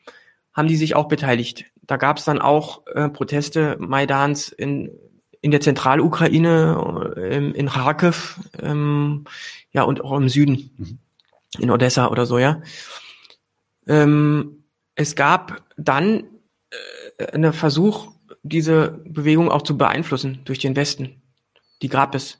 haben 0.53 0.67
die 0.67 0.75
sich 0.75 0.95
auch 0.95 1.07
beteiligt. 1.07 1.65
Da 1.81 1.97
gab 1.97 2.17
es 2.17 2.25
dann 2.25 2.39
auch 2.39 2.85
äh, 2.87 3.09
Proteste 3.09 3.75
Maidans 3.79 4.49
in, 4.49 4.91
in 5.41 5.51
der 5.51 5.59
Zentralukraine, 5.59 7.15
ähm, 7.17 7.53
in 7.53 7.67
Kharkiv, 7.67 8.39
ähm, 8.61 9.25
ja, 9.73 9.83
und 9.83 10.01
auch 10.01 10.17
im 10.17 10.29
Süden, 10.29 10.69
mhm. 10.77 10.99
in 11.59 11.71
Odessa 11.71 12.07
oder 12.07 12.25
so, 12.25 12.37
ja. 12.37 12.61
Ähm, 13.87 14.63
es 14.95 15.15
gab 15.15 15.63
dann 15.75 16.23
äh, 17.17 17.25
einen 17.33 17.53
Versuch, 17.53 18.11
diese 18.43 19.01
Bewegung 19.05 19.49
auch 19.49 19.63
zu 19.63 19.77
beeinflussen 19.77 20.41
durch 20.45 20.59
den 20.59 20.75
Westen. 20.75 21.21
Die 21.81 21.89
gab 21.89 22.15
es. 22.15 22.37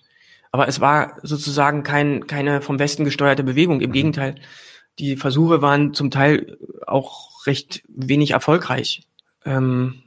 Aber 0.52 0.68
es 0.68 0.80
war 0.80 1.18
sozusagen 1.24 1.84
kein, 1.84 2.28
keine 2.28 2.62
vom 2.62 2.78
Westen 2.78 3.06
gesteuerte 3.06 3.44
Bewegung. 3.44 3.82
Im 3.82 3.90
mhm. 3.90 3.94
Gegenteil, 3.94 4.36
die 5.00 5.18
Versuche 5.18 5.62
waren 5.62 5.94
zum 5.94 6.12
Teil 6.12 6.58
auch 6.86 7.48
recht 7.48 7.84
wenig 7.88 8.32
erfolgreich. 8.32 9.08
Ähm, 9.46 10.04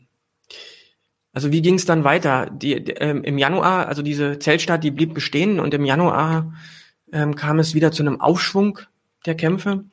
also 1.32 1.52
wie 1.52 1.62
ging 1.62 1.74
es 1.74 1.84
dann 1.84 2.04
weiter? 2.04 2.48
Die, 2.50 2.74
ähm, 2.74 3.24
Im 3.24 3.36
Januar, 3.36 3.88
also 3.88 4.02
diese 4.02 4.38
Zeltstadt, 4.38 4.84
die 4.84 4.90
blieb 4.90 5.12
bestehen 5.12 5.60
und 5.60 5.74
im 5.74 5.84
Januar 5.84 6.54
ähm, 7.12 7.34
kam 7.34 7.58
es 7.58 7.74
wieder 7.74 7.92
zu 7.92 8.02
einem 8.02 8.20
Aufschwung 8.20 8.78
der 9.24 9.34
Kämpfe 9.34 9.84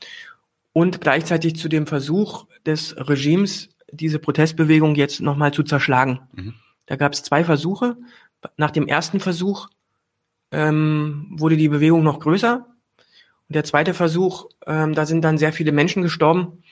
und 0.74 1.02
gleichzeitig 1.02 1.56
zu 1.56 1.70
dem 1.70 1.88
Versuch 1.88 2.46
des 2.66 2.96
Regimes, 2.98 3.70
diese 3.92 4.20
Protestbewegung 4.20 4.96
jetzt 4.96 5.22
nochmal 5.22 5.54
zu 5.54 5.64
zerschlagen. 5.64 6.22
Mhm. 6.34 6.54
Da 6.86 6.96
gab 6.96 7.14
es 7.14 7.24
zwei 7.24 7.44
Versuche. 7.44 7.98
Nach 8.58 8.72
dem 8.72 8.88
ersten 8.88 9.20
Versuch 9.20 9.70
ähm, 10.52 11.28
wurde 11.32 11.58
die 11.58 11.70
Bewegung 11.70 12.04
noch 12.04 12.20
größer 12.20 12.66
und 13.54 13.56
der 13.56 13.64
zweite 13.64 13.94
Versuch, 13.94 14.50
ähm, 14.66 14.96
da 14.96 15.06
sind 15.06 15.22
dann 15.22 15.38
sehr 15.38 15.54
viele 15.54 15.72
Menschen 15.72 16.02
gestorben 16.02 16.64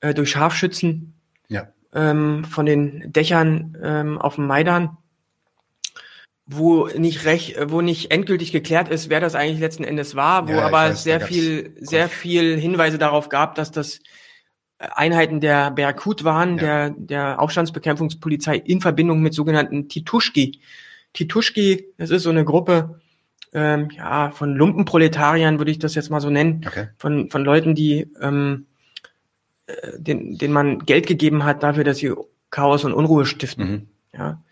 äh, 0.00 0.12
durch 0.12 0.30
Scharfschützen 0.30 1.14
ja. 1.48 1.68
ähm, 1.94 2.44
von 2.44 2.66
den 2.66 3.12
Dächern 3.12 3.76
ähm, 3.82 4.18
auf 4.18 4.34
dem 4.34 4.46
Maidan, 4.46 4.97
wo 6.50 6.86
nicht 6.86 7.26
recht, 7.26 7.56
wo 7.68 7.82
nicht 7.82 8.10
endgültig 8.10 8.52
geklärt 8.52 8.88
ist, 8.88 9.10
wer 9.10 9.20
das 9.20 9.34
eigentlich 9.34 9.60
letzten 9.60 9.84
Endes 9.84 10.16
war, 10.16 10.48
wo 10.48 10.52
ja, 10.52 10.62
aber 10.62 10.72
weiß, 10.72 11.02
sehr 11.02 11.20
viel, 11.20 11.76
sehr 11.78 12.08
viel 12.08 12.58
Hinweise 12.58 12.96
darauf 12.96 13.28
gab, 13.28 13.54
dass 13.54 13.70
das 13.70 14.00
Einheiten 14.78 15.40
der 15.40 15.70
Berkut 15.70 16.24
waren, 16.24 16.56
ja. 16.56 16.88
der, 16.88 16.90
der 16.96 17.40
Aufstandsbekämpfungspolizei 17.40 18.56
in 18.56 18.80
Verbindung 18.80 19.20
mit 19.20 19.34
sogenannten 19.34 19.88
Tituschki. 19.88 20.60
Tituschki, 21.12 21.88
das 21.98 22.10
ist 22.10 22.22
so 22.22 22.30
eine 22.30 22.46
Gruppe, 22.46 22.98
ähm, 23.52 23.90
ja, 23.90 24.30
von 24.30 24.54
Lumpenproletariern 24.54 25.58
würde 25.58 25.70
ich 25.70 25.78
das 25.78 25.94
jetzt 25.94 26.10
mal 26.10 26.20
so 26.20 26.30
nennen, 26.30 26.64
okay. 26.66 26.88
von, 26.96 27.28
von 27.28 27.44
Leuten, 27.44 27.74
die 27.74 28.10
ähm, 28.20 28.66
äh, 29.66 29.98
den, 29.98 30.38
denen 30.38 30.54
man 30.54 30.78
Geld 30.80 31.06
gegeben 31.06 31.44
hat 31.44 31.62
dafür, 31.62 31.84
dass 31.84 31.98
sie 31.98 32.14
Chaos 32.50 32.84
und 32.84 32.94
Unruhe 32.94 33.26
stiften. 33.26 33.70
Mhm. 33.70 33.88
Ja. 34.18 34.42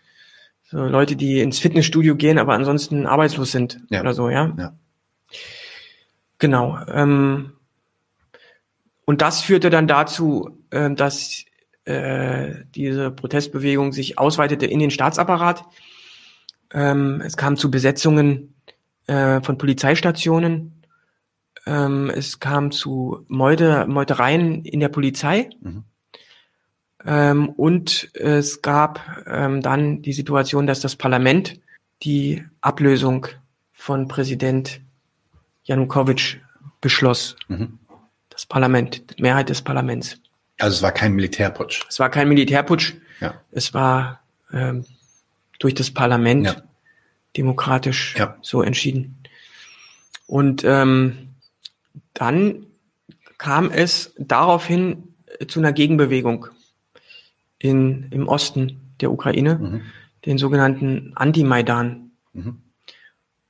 So 0.69 0.79
Leute, 0.79 1.15
die 1.15 1.39
ins 1.39 1.59
Fitnessstudio 1.59 2.15
gehen, 2.15 2.37
aber 2.37 2.53
ansonsten 2.53 3.05
arbeitslos 3.05 3.51
sind 3.51 3.79
ja. 3.89 4.01
oder 4.01 4.13
so, 4.13 4.29
ja. 4.29 4.53
ja. 4.57 4.77
Genau. 6.39 6.77
Ähm, 6.87 7.53
Und 9.05 9.21
das 9.21 9.41
führte 9.41 9.69
dann 9.69 9.87
dazu, 9.87 10.59
äh, 10.69 10.91
dass 10.91 11.45
äh, 11.85 12.65
diese 12.75 13.11
Protestbewegung 13.11 13.93
sich 13.93 14.19
ausweitete 14.19 14.65
in 14.65 14.79
den 14.79 14.91
Staatsapparat. 14.91 15.63
Ähm, 16.73 17.21
es 17.25 17.37
kam 17.37 17.55
zu 17.55 17.71
Besetzungen 17.71 18.55
äh, 19.07 19.39
von 19.41 19.57
Polizeistationen. 19.57 20.83
Ähm, 21.65 22.09
es 22.13 22.41
kam 22.41 22.71
zu 22.71 23.23
Meute, 23.29 23.85
Meutereien 23.87 24.65
in 24.65 24.81
der 24.81 24.89
Polizei. 24.89 25.49
Mhm. 25.61 25.85
Ähm, 27.07 27.49
und 27.49 28.13
es 28.15 28.61
gab 28.61 29.23
ähm, 29.25 29.61
dann 29.61 30.01
die 30.01 30.11
Situation, 30.11 30.67
dass 30.67 30.81
das 30.81 30.97
Parlament 30.97 31.57
die 32.03 32.43
Ablösung 32.59 33.27
von 33.71 34.09
Präsident 34.09 34.81
Janukowitsch 35.63 36.37
beschloss. 36.81 37.37
Mhm. 37.47 37.79
Das 38.29 38.45
Parlament, 38.45 39.17
die 39.17 39.21
Mehrheit 39.21 39.47
des 39.47 39.61
Parlaments. 39.61 40.19
Also 40.59 40.75
es 40.75 40.81
war 40.81 40.91
kein 40.91 41.13
Militärputsch. 41.13 41.85
Es 41.89 41.97
war 41.99 42.09
kein 42.09 42.27
Militärputsch. 42.27 42.95
Ja. 43.21 43.41
Es 43.51 43.73
war 43.73 44.21
ähm, 44.51 44.85
durch 45.59 45.73
das 45.73 45.91
Parlament 45.91 46.45
ja. 46.45 46.55
demokratisch 47.37 48.15
ja. 48.17 48.35
so 48.41 48.61
entschieden. 48.61 49.17
Und 50.27 50.65
ähm, 50.65 51.29
dann 52.13 52.65
kam 53.37 53.71
es 53.71 54.13
daraufhin 54.17 55.15
zu 55.47 55.59
einer 55.59 55.71
Gegenbewegung 55.71 56.47
in, 57.59 58.07
im 58.11 58.27
Osten 58.27 58.79
der 59.01 59.11
Ukraine, 59.11 59.55
mhm. 59.55 59.81
den 60.25 60.37
sogenannten 60.37 61.13
Anti-Maidan. 61.15 62.11
Mhm. 62.33 62.57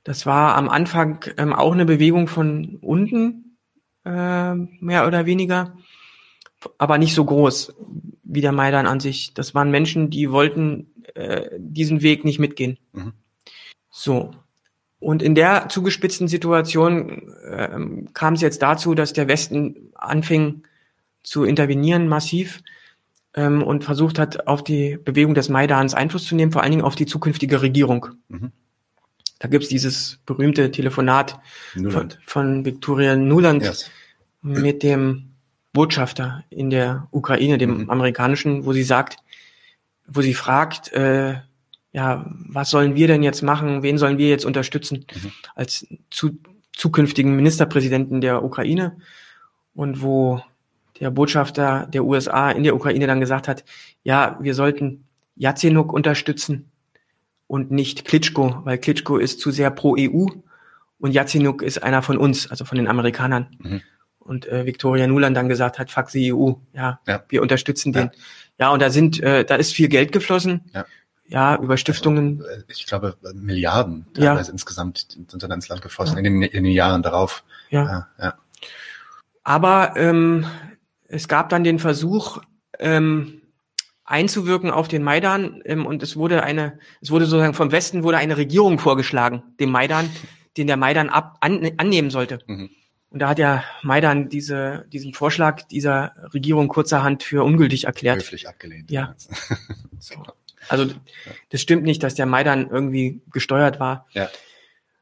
Das 0.04 0.26
war 0.26 0.56
am 0.56 0.68
Anfang 0.68 1.24
ähm, 1.36 1.52
auch 1.52 1.72
eine 1.72 1.84
Bewegung 1.84 2.28
von 2.28 2.78
unten, 2.80 3.56
äh, 4.04 4.54
mehr 4.54 5.06
oder 5.06 5.26
weniger, 5.26 5.76
aber 6.78 6.98
nicht 6.98 7.14
so 7.14 7.24
groß 7.24 7.74
wie 8.24 8.40
der 8.40 8.52
Maidan 8.52 8.86
an 8.86 9.00
sich. 9.00 9.34
Das 9.34 9.54
waren 9.54 9.70
Menschen, 9.70 10.10
die 10.10 10.30
wollten 10.30 10.92
äh, 11.14 11.50
diesen 11.58 12.02
Weg 12.02 12.24
nicht 12.24 12.38
mitgehen. 12.38 12.78
Mhm. 12.92 13.12
So. 13.90 14.30
Und 15.00 15.22
in 15.22 15.34
der 15.34 15.68
zugespitzten 15.68 16.26
Situation 16.26 17.32
äh, 17.44 17.78
kam 18.14 18.34
es 18.34 18.40
jetzt 18.40 18.62
dazu, 18.62 18.94
dass 18.94 19.12
der 19.12 19.28
Westen 19.28 19.92
anfing 19.94 20.62
zu 21.22 21.44
intervenieren 21.44 22.08
massiv 22.08 22.62
ähm, 23.34 23.62
und 23.62 23.84
versucht 23.84 24.18
hat, 24.18 24.46
auf 24.46 24.64
die 24.64 24.98
Bewegung 25.02 25.34
des 25.34 25.48
Maidans 25.48 25.94
Einfluss 25.94 26.24
zu 26.24 26.34
nehmen, 26.34 26.52
vor 26.52 26.62
allen 26.62 26.72
Dingen 26.72 26.84
auf 26.84 26.94
die 26.94 27.06
zukünftige 27.06 27.62
Regierung. 27.62 28.08
Mhm. 28.28 28.52
Da 29.38 29.48
gibt's 29.48 29.68
dieses 29.68 30.18
berühmte 30.26 30.70
Telefonat 30.72 31.38
von, 31.90 32.08
von 32.26 32.64
Victoria 32.64 33.14
Nuland 33.14 33.62
yes. 33.62 33.90
mit 34.42 34.82
dem 34.82 35.30
Botschafter 35.72 36.44
in 36.50 36.70
der 36.70 37.06
Ukraine, 37.12 37.56
dem 37.56 37.82
mhm. 37.82 37.90
amerikanischen, 37.90 38.64
wo 38.64 38.72
sie 38.72 38.82
sagt, 38.82 39.18
wo 40.08 40.22
sie 40.22 40.34
fragt, 40.34 40.92
äh, 40.92 41.36
ja, 41.92 42.26
was 42.28 42.70
sollen 42.70 42.96
wir 42.96 43.06
denn 43.06 43.22
jetzt 43.22 43.42
machen? 43.42 43.82
Wen 43.82 43.98
sollen 43.98 44.18
wir 44.18 44.28
jetzt 44.28 44.44
unterstützen 44.44 45.06
mhm. 45.14 45.32
als 45.54 45.86
zu, 46.10 46.38
zukünftigen 46.72 47.36
Ministerpräsidenten 47.36 48.20
der 48.20 48.42
Ukraine? 48.42 48.96
Und 49.74 50.02
wo 50.02 50.42
der 51.00 51.10
Botschafter 51.10 51.86
der 51.92 52.04
USA 52.04 52.50
in 52.50 52.64
der 52.64 52.74
Ukraine 52.74 53.06
dann 53.06 53.20
gesagt 53.20 53.48
hat, 53.48 53.64
ja, 54.02 54.36
wir 54.40 54.54
sollten 54.54 55.04
Jazenuk 55.36 55.92
unterstützen 55.92 56.70
und 57.46 57.70
nicht 57.70 58.04
Klitschko, 58.04 58.60
weil 58.64 58.78
Klitschko 58.78 59.16
ist 59.16 59.40
zu 59.40 59.50
sehr 59.50 59.70
pro 59.70 59.96
EU 59.98 60.26
und 60.98 61.12
Jazenuk 61.12 61.62
ist 61.62 61.82
einer 61.82 62.02
von 62.02 62.18
uns, 62.18 62.50
also 62.50 62.64
von 62.64 62.76
den 62.76 62.88
Amerikanern. 62.88 63.48
Mhm. 63.58 63.82
Und 64.18 64.46
äh, 64.46 64.66
Victoria 64.66 65.06
Nuland 65.06 65.36
dann 65.36 65.48
gesagt 65.48 65.78
hat, 65.78 65.90
fuck 65.90 66.08
die 66.08 66.34
EU, 66.34 66.52
ja, 66.74 67.00
ja. 67.06 67.24
wir 67.28 67.40
unterstützen 67.40 67.92
den. 67.92 68.06
Ja. 68.06 68.66
ja, 68.66 68.70
und 68.70 68.82
da 68.82 68.90
sind, 68.90 69.20
äh, 69.22 69.44
da 69.44 69.54
ist 69.54 69.72
viel 69.72 69.88
Geld 69.88 70.12
geflossen. 70.12 70.62
Ja. 70.74 70.84
Ja, 71.30 71.56
über 71.56 71.76
Stiftungen. 71.76 72.42
Also, 72.42 72.64
ich 72.68 72.86
glaube, 72.86 73.14
Milliarden 73.34 74.06
teilweise 74.14 74.48
ja. 74.48 74.52
insgesamt 74.52 75.08
sind 75.10 75.42
dann 75.42 75.50
ins 75.50 75.68
Land 75.68 75.82
geflossen 75.82 76.14
ja. 76.14 76.18
in, 76.20 76.24
den, 76.24 76.42
in 76.42 76.64
den 76.64 76.72
Jahren 76.72 77.02
darauf. 77.02 77.44
Ja. 77.68 77.84
ja, 77.84 78.08
ja. 78.18 78.34
Aber 79.44 79.92
ähm, 79.96 80.46
es 81.08 81.26
gab 81.28 81.48
dann 81.48 81.64
den 81.64 81.78
Versuch, 81.78 82.40
ähm, 82.78 83.42
einzuwirken 84.04 84.70
auf 84.70 84.88
den 84.88 85.02
Maidan 85.02 85.60
ähm, 85.64 85.84
und 85.84 86.02
es 86.02 86.16
wurde 86.16 86.42
eine, 86.42 86.78
es 87.00 87.10
wurde 87.10 87.26
sozusagen 87.26 87.54
vom 87.54 87.72
Westen 87.72 88.02
wurde 88.02 88.18
eine 88.18 88.36
Regierung 88.36 88.78
vorgeschlagen, 88.78 89.42
dem 89.60 89.70
Maidan, 89.70 90.08
den 90.56 90.66
der 90.66 90.76
Maidan 90.76 91.10
ab, 91.10 91.36
an, 91.40 91.70
annehmen 91.76 92.10
sollte. 92.10 92.38
Mhm. 92.46 92.70
Und 93.10 93.20
da 93.20 93.30
hat 93.30 93.38
der 93.38 93.64
Maidan 93.82 94.28
diese, 94.28 94.86
diesen 94.92 95.14
Vorschlag 95.14 95.62
dieser 95.62 96.12
Regierung 96.34 96.68
kurzerhand 96.68 97.22
für 97.22 97.42
ungültig 97.42 97.84
erklärt. 97.84 98.18
Höflich 98.18 98.48
abgelehnt. 98.48 98.90
Ja. 98.90 99.14
so. 99.98 100.22
Also 100.68 100.90
das 101.48 101.62
stimmt 101.62 101.84
nicht, 101.84 102.02
dass 102.02 102.14
der 102.14 102.26
Maidan 102.26 102.68
irgendwie 102.70 103.22
gesteuert 103.32 103.80
war. 103.80 104.06
Ja. 104.12 104.28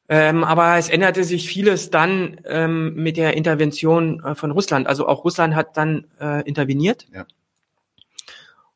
Ähm, 0.08 0.44
aber 0.44 0.76
es 0.76 0.88
änderte 0.88 1.24
sich 1.24 1.48
vieles 1.48 1.90
dann 1.90 2.40
ähm, 2.44 2.94
mit 2.94 3.16
der 3.16 3.36
Intervention 3.36 4.22
äh, 4.22 4.34
von 4.34 4.52
Russland. 4.52 4.86
Also 4.86 5.08
auch 5.08 5.24
Russland 5.24 5.54
hat 5.54 5.76
dann 5.76 6.06
äh, 6.20 6.42
interveniert. 6.48 7.06
Ja. 7.12 7.26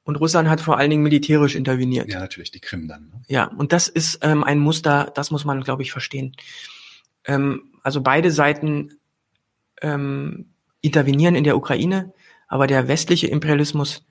Und 0.03 0.17
Russland 0.17 0.49
hat 0.49 0.61
vor 0.61 0.77
allen 0.77 0.91
Dingen 0.91 1.05
militärisch 1.05 1.55
interveniert. 1.55 2.09
Ja, 2.09 2.19
natürlich, 2.19 2.51
die 2.51 2.59
Krim 2.59 2.89
dann. 2.89 3.11
Ne? 3.11 3.23
Ja, 3.29 3.45
und 3.45 3.73
das 3.73 3.87
ist 3.87 4.19
ähm, 4.23 4.43
ein 4.43 4.59
Muster, 4.59 5.13
das 5.15 5.31
muss 5.31 5.45
man, 5.45 5.63
glaube 5.63 5.83
ich, 5.83 5.93
verstehen. 5.93 6.35
Ähm, 7.25 7.63
also 7.85 8.01
beide 8.01 8.33
Seiten 8.33 8.99
ähm, 9.83 10.47
intervenieren 10.81 11.37
in 11.37 11.45
der 11.45 11.57
Ukraine, 11.57 12.13
aber 12.49 12.67
der 12.67 12.89
westliche 12.89 13.29
Imperialismus, 13.29 14.05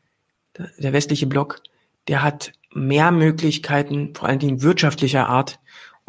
der 0.77 0.93
westliche 0.93 1.27
Block, 1.27 1.61
der 2.07 2.21
hat 2.21 2.53
mehr 2.73 3.11
Möglichkeiten, 3.11 4.15
vor 4.15 4.29
allen 4.29 4.39
Dingen 4.39 4.61
wirtschaftlicher 4.61 5.27
Art, 5.27 5.59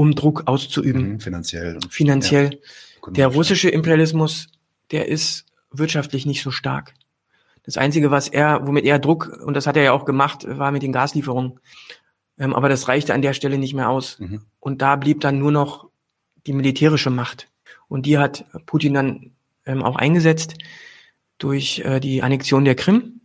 um 0.01 0.15
Druck 0.15 0.45
auszuüben. 0.47 1.13
Mhm, 1.13 1.21
finanziell. 1.21 1.75
Und, 1.75 1.93
finanziell. 1.93 2.59
Ja, 3.05 3.13
der 3.13 3.27
russische 3.27 3.69
Imperialismus, 3.69 4.47
der 4.93 5.09
ist 5.09 5.45
wirtschaftlich 5.71 6.25
nicht 6.25 6.43
so 6.43 6.51
stark. 6.51 6.95
Das 7.65 7.77
Einzige, 7.77 8.11
was 8.11 8.27
er, 8.29 8.67
womit 8.67 8.87
er 8.87 8.99
Druck, 8.99 9.29
und 9.45 9.53
das 9.53 9.67
hat 9.67 9.77
er 9.77 9.83
ja 9.83 9.93
auch 9.93 10.07
gemacht, 10.07 10.47
war 10.49 10.73
mit 10.73 10.83
den 10.83 10.93
Gaslieferungen. 10.93 11.61
Ähm, 12.39 12.55
aber 12.55 12.71
das 12.71 12.89
reichte 12.89 13.13
an 13.13 13.21
der 13.21 13.35
Stelle 13.35 13.59
nicht 13.59 13.75
mehr 13.75 13.91
aus. 13.91 14.19
Mhm. 14.19 14.41
Und 14.59 14.81
da 14.81 14.97
blieb 14.97 15.21
dann 15.21 15.39
nur 15.39 15.53
noch 15.53 15.91
die 16.47 16.55
militärische 16.55 17.11
Macht. 17.11 17.49
Und 17.87 18.07
die 18.07 18.17
hat 18.17 18.47
Putin 18.65 18.95
dann 18.95 19.33
ähm, 19.67 19.83
auch 19.83 19.97
eingesetzt 19.97 20.55
durch 21.37 21.81
äh, 21.81 22.01
die 22.01 22.23
Annexion 22.23 22.65
der 22.65 22.75
Krim 22.75 23.21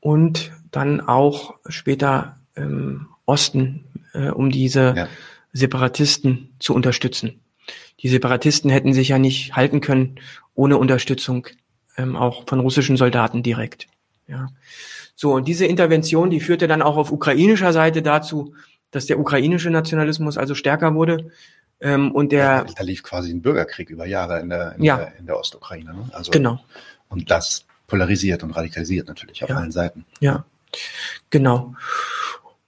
und 0.00 0.52
dann 0.70 1.00
auch 1.00 1.54
später 1.66 2.40
im 2.54 3.06
Osten, 3.24 3.86
äh, 4.12 4.28
um 4.28 4.50
diese 4.50 4.94
ja. 4.94 5.08
Separatisten 5.58 6.54
zu 6.58 6.74
unterstützen. 6.74 7.40
Die 8.00 8.08
Separatisten 8.08 8.70
hätten 8.70 8.94
sich 8.94 9.08
ja 9.08 9.18
nicht 9.18 9.56
halten 9.56 9.80
können 9.80 10.20
ohne 10.54 10.78
Unterstützung 10.78 11.46
ähm, 11.96 12.16
auch 12.16 12.44
von 12.48 12.60
russischen 12.60 12.96
Soldaten 12.96 13.42
direkt. 13.42 13.86
Ja. 14.26 14.48
So, 15.14 15.34
und 15.34 15.48
diese 15.48 15.66
Intervention, 15.66 16.30
die 16.30 16.40
führte 16.40 16.68
dann 16.68 16.82
auch 16.82 16.96
auf 16.96 17.10
ukrainischer 17.10 17.72
Seite 17.72 18.02
dazu, 18.02 18.54
dass 18.90 19.06
der 19.06 19.18
ukrainische 19.18 19.70
Nationalismus 19.70 20.38
also 20.38 20.54
stärker 20.54 20.94
wurde. 20.94 21.30
Ähm, 21.80 22.12
und 22.12 22.32
der 22.32 22.64
da 22.64 22.82
lief 22.82 23.02
quasi 23.02 23.30
ein 23.30 23.42
Bürgerkrieg 23.42 23.90
über 23.90 24.06
Jahre 24.06 24.40
in 24.40 24.48
der, 24.48 24.74
in 24.76 24.82
ja. 24.82 24.96
der, 24.96 25.16
in 25.18 25.26
der 25.26 25.38
Ostukraine. 25.38 25.94
Ne? 25.94 26.10
Also, 26.12 26.30
genau. 26.30 26.60
Und 27.08 27.30
das 27.30 27.66
polarisiert 27.86 28.42
und 28.42 28.50
radikalisiert 28.50 29.08
natürlich 29.08 29.42
auf 29.44 29.50
ja. 29.50 29.56
allen 29.56 29.72
Seiten. 29.72 30.04
Ja, 30.20 30.44
genau. 31.30 31.74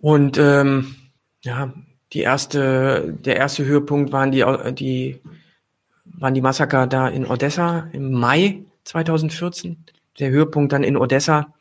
Und 0.01 0.39
ähm, 0.39 0.97
ja, 1.43 1.73
die 2.13 2.21
erste, 2.21 3.17
der 3.21 3.37
erste 3.37 3.65
Höhepunkt 3.65 4.13
waren 4.13 4.33
die, 4.33 4.45
die, 4.73 5.21
waren 6.05 6.35
die 6.35 6.41
Massaker 6.41 6.87
da 6.87 7.09
in 7.09 7.27
Odessa 7.27 7.89
im 7.93 8.13
Mai 8.13 8.63
2014. 8.85 9.85
Der 10.19 10.31
Höhepunkt 10.31 10.73
dann 10.73 10.83
in 10.83 10.97
Odessa, 10.97 11.55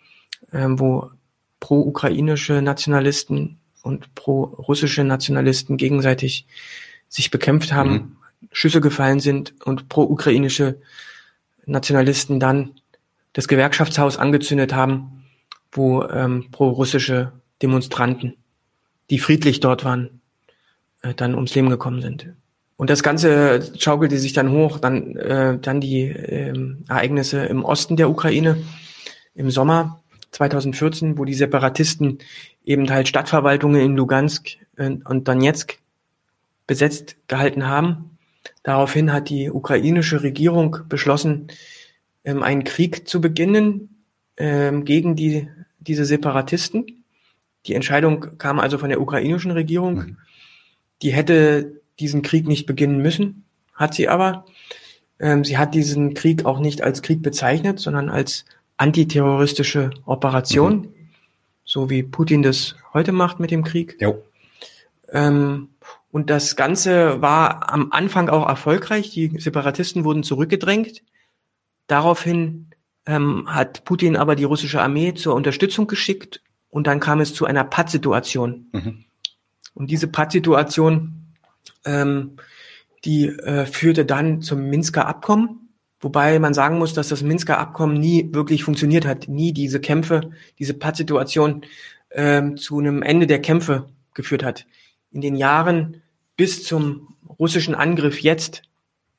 ähm, 0.51 0.80
wo 0.80 1.11
pro-ukrainische 1.59 2.61
Nationalisten 2.61 3.59
und 3.84 4.13
pro-russische 4.15 5.03
Nationalisten 5.03 5.77
gegenseitig 5.77 6.47
sich 7.07 7.31
bekämpft 7.31 7.73
haben, 7.73 7.91
mhm. 7.91 8.15
Schüsse 8.51 8.81
gefallen 8.81 9.19
sind 9.19 9.53
und 9.65 9.89
pro-ukrainische 9.89 10.80
Nationalisten 11.65 12.39
dann 12.39 12.71
das 13.34 13.47
Gewerkschaftshaus 13.47 14.17
angezündet 14.17 14.73
haben, 14.73 15.26
wo 15.71 16.03
ähm, 16.03 16.47
pro-russische 16.51 17.34
Demonstranten, 17.61 18.38
die 19.09 19.19
friedlich 19.19 19.59
dort 19.59 19.85
waren, 19.85 20.18
äh, 21.01 21.13
dann 21.13 21.35
ums 21.35 21.55
Leben 21.55 21.69
gekommen 21.69 22.01
sind. 22.01 22.34
Und 22.77 22.89
das 22.89 23.03
Ganze 23.03 23.61
schaukelte 23.77 24.17
sich 24.17 24.34
dann 24.34 24.51
hoch, 24.51 24.80
dann, 24.80 25.15
äh, 25.17 25.57
dann 25.59 25.81
die 25.81 26.03
äh, 26.03 26.53
Ereignisse 26.88 27.45
im 27.45 27.65
Osten 27.65 27.97
der 27.97 28.09
Ukraine 28.09 28.57
im 29.35 29.51
Sommer 29.51 30.01
2014, 30.31 31.17
wo 31.17 31.26
die 31.26 31.34
Separatisten 31.34 32.19
eben 32.63 32.89
halt 32.89 33.07
Stadtverwaltungen 33.07 33.81
in 33.81 33.97
Lugansk 33.97 34.57
äh, 34.77 34.91
und 35.03 35.27
Donetsk 35.27 35.77
besetzt 36.67 37.17
gehalten 37.27 37.67
haben. 37.67 38.17
Daraufhin 38.63 39.11
hat 39.11 39.30
die 39.30 39.49
ukrainische 39.49 40.23
Regierung 40.23 40.77
beschlossen, 40.88 41.47
ähm, 42.23 42.43
einen 42.43 42.63
Krieg 42.63 43.07
zu 43.07 43.21
beginnen 43.21 44.03
ähm, 44.38 44.85
gegen 44.85 45.15
die, 45.15 45.49
diese 45.80 46.05
Separatisten. 46.05 47.03
Die 47.65 47.73
Entscheidung 47.73 48.38
kam 48.38 48.59
also 48.59 48.77
von 48.77 48.89
der 48.89 49.01
ukrainischen 49.01 49.51
Regierung. 49.51 49.95
Mhm. 49.95 50.17
Die 51.01 51.11
hätte 51.11 51.81
diesen 51.99 52.21
Krieg 52.21 52.47
nicht 52.47 52.65
beginnen 52.65 53.01
müssen, 53.01 53.45
hat 53.73 53.93
sie 53.93 54.07
aber. 54.07 54.45
Ähm, 55.19 55.43
sie 55.43 55.57
hat 55.57 55.73
diesen 55.73 56.13
Krieg 56.13 56.45
auch 56.45 56.59
nicht 56.59 56.81
als 56.81 57.01
Krieg 57.01 57.21
bezeichnet, 57.21 57.80
sondern 57.80 58.09
als 58.09 58.45
antiterroristische 58.77 59.89
Operation, 60.05 60.73
mhm. 60.73 60.93
so 61.65 61.89
wie 61.89 62.03
Putin 62.03 62.41
das 62.41 62.76
heute 62.93 63.11
macht 63.11 63.39
mit 63.39 63.51
dem 63.51 63.63
Krieg. 63.63 63.97
Jo. 63.99 64.23
Ähm, 65.11 65.69
und 66.11 66.30
das 66.30 66.55
Ganze 66.55 67.21
war 67.21 67.71
am 67.71 67.91
Anfang 67.91 68.30
auch 68.30 68.47
erfolgreich. 68.47 69.11
Die 69.11 69.39
Separatisten 69.39 70.03
wurden 70.05 70.23
zurückgedrängt. 70.23 71.03
Daraufhin 71.88 72.69
ähm, 73.05 73.45
hat 73.47 73.84
Putin 73.84 74.15
aber 74.15 74.35
die 74.35 74.43
russische 74.43 74.81
Armee 74.81 75.13
zur 75.13 75.35
Unterstützung 75.35 75.88
geschickt 75.88 76.41
und 76.69 76.88
dann 76.88 76.99
kam 76.99 77.19
es 77.19 77.34
zu 77.34 77.45
einer 77.45 77.63
Pattsituation. 77.63 78.67
Mhm. 78.71 79.05
Und 79.80 79.89
diese 79.89 80.07
Pattsituation, 80.07 81.14
ähm, 81.85 82.35
die 83.06 83.27
äh, 83.27 83.65
führte 83.65 84.06
dann 84.06 84.41
zum 84.41 84.65
Minsker 84.69 85.07
Abkommen, 85.07 85.69
wobei 86.01 86.38
man 86.38 86.53
sagen 86.53 86.77
muss, 86.77 86.93
dass 86.93 87.07
das 87.07 87.23
Minsker 87.23 87.57
Abkommen 87.57 87.97
nie 87.97 88.30
wirklich 88.34 88.64
funktioniert 88.64 89.06
hat, 89.07 89.30
nie 89.30 89.53
diese 89.53 89.80
Kämpfe, 89.80 90.31
diese 90.60 90.73
Pattsituation 90.73 91.61
ähm, 92.11 92.57
zu 92.57 92.77
einem 92.77 93.01
Ende 93.01 93.26
der 93.26 93.41
Kämpfe 93.41 93.88
geführt 94.14 94.43
hat. 94.43 94.65
In 95.11 95.22
den 95.22 95.35
Jahren 95.35 96.01
bis 96.35 96.65
zum 96.65 97.15
russischen 97.39 97.73
Angriff 97.73 98.22
jetzt 98.22 98.64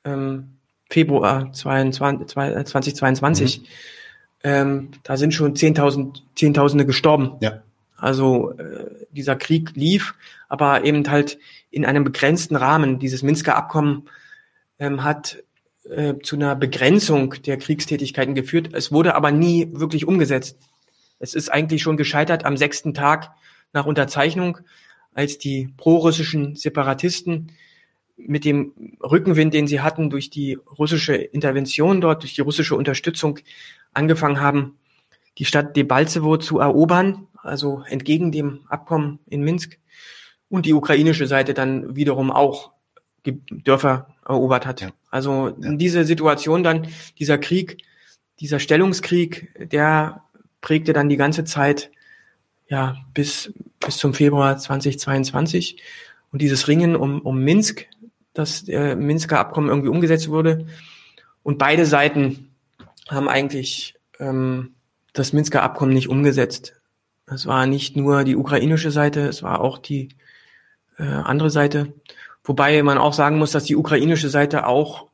ähm, 0.04 0.56
Februar 0.90 1.52
22, 1.52 2.26
2022. 2.28 3.60
Mhm. 3.60 3.64
Ähm, 4.42 4.88
da 5.04 5.16
sind 5.16 5.32
schon 5.32 5.56
Zehntausend, 5.56 6.22
Zehntausende 6.34 6.84
gestorben. 6.84 7.36
Ja. 7.40 7.62
Also 8.00 8.52
äh, 8.52 9.06
dieser 9.10 9.36
Krieg 9.36 9.72
lief, 9.74 10.14
aber 10.48 10.84
eben 10.84 11.08
halt 11.08 11.38
in 11.70 11.84
einem 11.84 12.04
begrenzten 12.04 12.56
Rahmen. 12.56 12.98
Dieses 12.98 13.22
Minsker 13.22 13.56
Abkommen 13.56 14.08
ähm, 14.78 15.04
hat 15.04 15.42
äh, 15.84 16.14
zu 16.22 16.36
einer 16.36 16.56
Begrenzung 16.56 17.34
der 17.44 17.58
Kriegstätigkeiten 17.58 18.34
geführt. 18.34 18.70
Es 18.72 18.90
wurde 18.90 19.14
aber 19.14 19.30
nie 19.30 19.68
wirklich 19.72 20.06
umgesetzt. 20.06 20.58
Es 21.18 21.34
ist 21.34 21.50
eigentlich 21.50 21.82
schon 21.82 21.98
gescheitert 21.98 22.44
am 22.44 22.56
sechsten 22.56 22.94
Tag 22.94 23.30
nach 23.72 23.86
Unterzeichnung, 23.86 24.58
als 25.12 25.38
die 25.38 25.68
prorussischen 25.76 26.56
Separatisten 26.56 27.52
mit 28.16 28.44
dem 28.44 28.72
Rückenwind, 29.02 29.52
den 29.54 29.66
sie 29.66 29.80
hatten 29.80 30.10
durch 30.10 30.30
die 30.30 30.54
russische 30.78 31.14
Intervention 31.14 32.00
dort, 32.00 32.22
durch 32.22 32.34
die 32.34 32.40
russische 32.40 32.76
Unterstützung, 32.76 33.38
angefangen 33.92 34.40
haben, 34.40 34.78
die 35.38 35.44
Stadt 35.44 35.76
Debaltsevo 35.76 36.36
zu 36.36 36.58
erobern, 36.58 37.28
also 37.42 37.82
entgegen 37.86 38.32
dem 38.32 38.60
Abkommen 38.68 39.20
in 39.26 39.42
Minsk, 39.42 39.78
und 40.48 40.66
die 40.66 40.74
ukrainische 40.74 41.26
Seite 41.26 41.54
dann 41.54 41.94
wiederum 41.96 42.30
auch 42.30 42.72
Dörfer 43.24 44.08
erobert 44.26 44.66
hat. 44.66 44.80
Ja. 44.80 44.90
Also 45.10 45.48
in 45.48 45.78
diese 45.78 46.04
Situation 46.04 46.62
dann, 46.62 46.88
dieser 47.18 47.38
Krieg, 47.38 47.78
dieser 48.40 48.58
Stellungskrieg, 48.58 49.70
der 49.70 50.24
prägte 50.60 50.92
dann 50.92 51.08
die 51.08 51.16
ganze 51.16 51.44
Zeit, 51.44 51.90
ja, 52.68 52.96
bis, 53.14 53.52
bis 53.80 53.98
zum 53.98 54.14
Februar 54.14 54.56
2022. 54.56 55.82
Und 56.32 56.40
dieses 56.40 56.68
Ringen 56.68 56.96
um, 56.96 57.20
um 57.20 57.42
Minsk, 57.42 57.86
dass 58.32 58.64
der 58.64 58.96
Minsker 58.96 59.38
Abkommen 59.38 59.68
irgendwie 59.68 59.88
umgesetzt 59.88 60.28
wurde. 60.28 60.66
Und 61.42 61.58
beide 61.58 61.86
Seiten 61.86 62.50
haben 63.08 63.28
eigentlich 63.28 63.96
ähm, 64.20 64.74
das 65.12 65.32
Minsker 65.32 65.62
Abkommen 65.62 65.92
nicht 65.92 66.08
umgesetzt. 66.08 66.80
Es 67.26 67.46
war 67.46 67.66
nicht 67.66 67.96
nur 67.96 68.24
die 68.24 68.36
ukrainische 68.36 68.90
Seite, 68.90 69.20
es 69.20 69.42
war 69.42 69.60
auch 69.60 69.78
die 69.78 70.08
äh, 70.98 71.04
andere 71.04 71.50
Seite. 71.50 71.92
Wobei 72.44 72.82
man 72.82 72.98
auch 72.98 73.12
sagen 73.12 73.38
muss, 73.38 73.52
dass 73.52 73.64
die 73.64 73.76
ukrainische 73.76 74.28
Seite 74.28 74.66
auch 74.66 75.08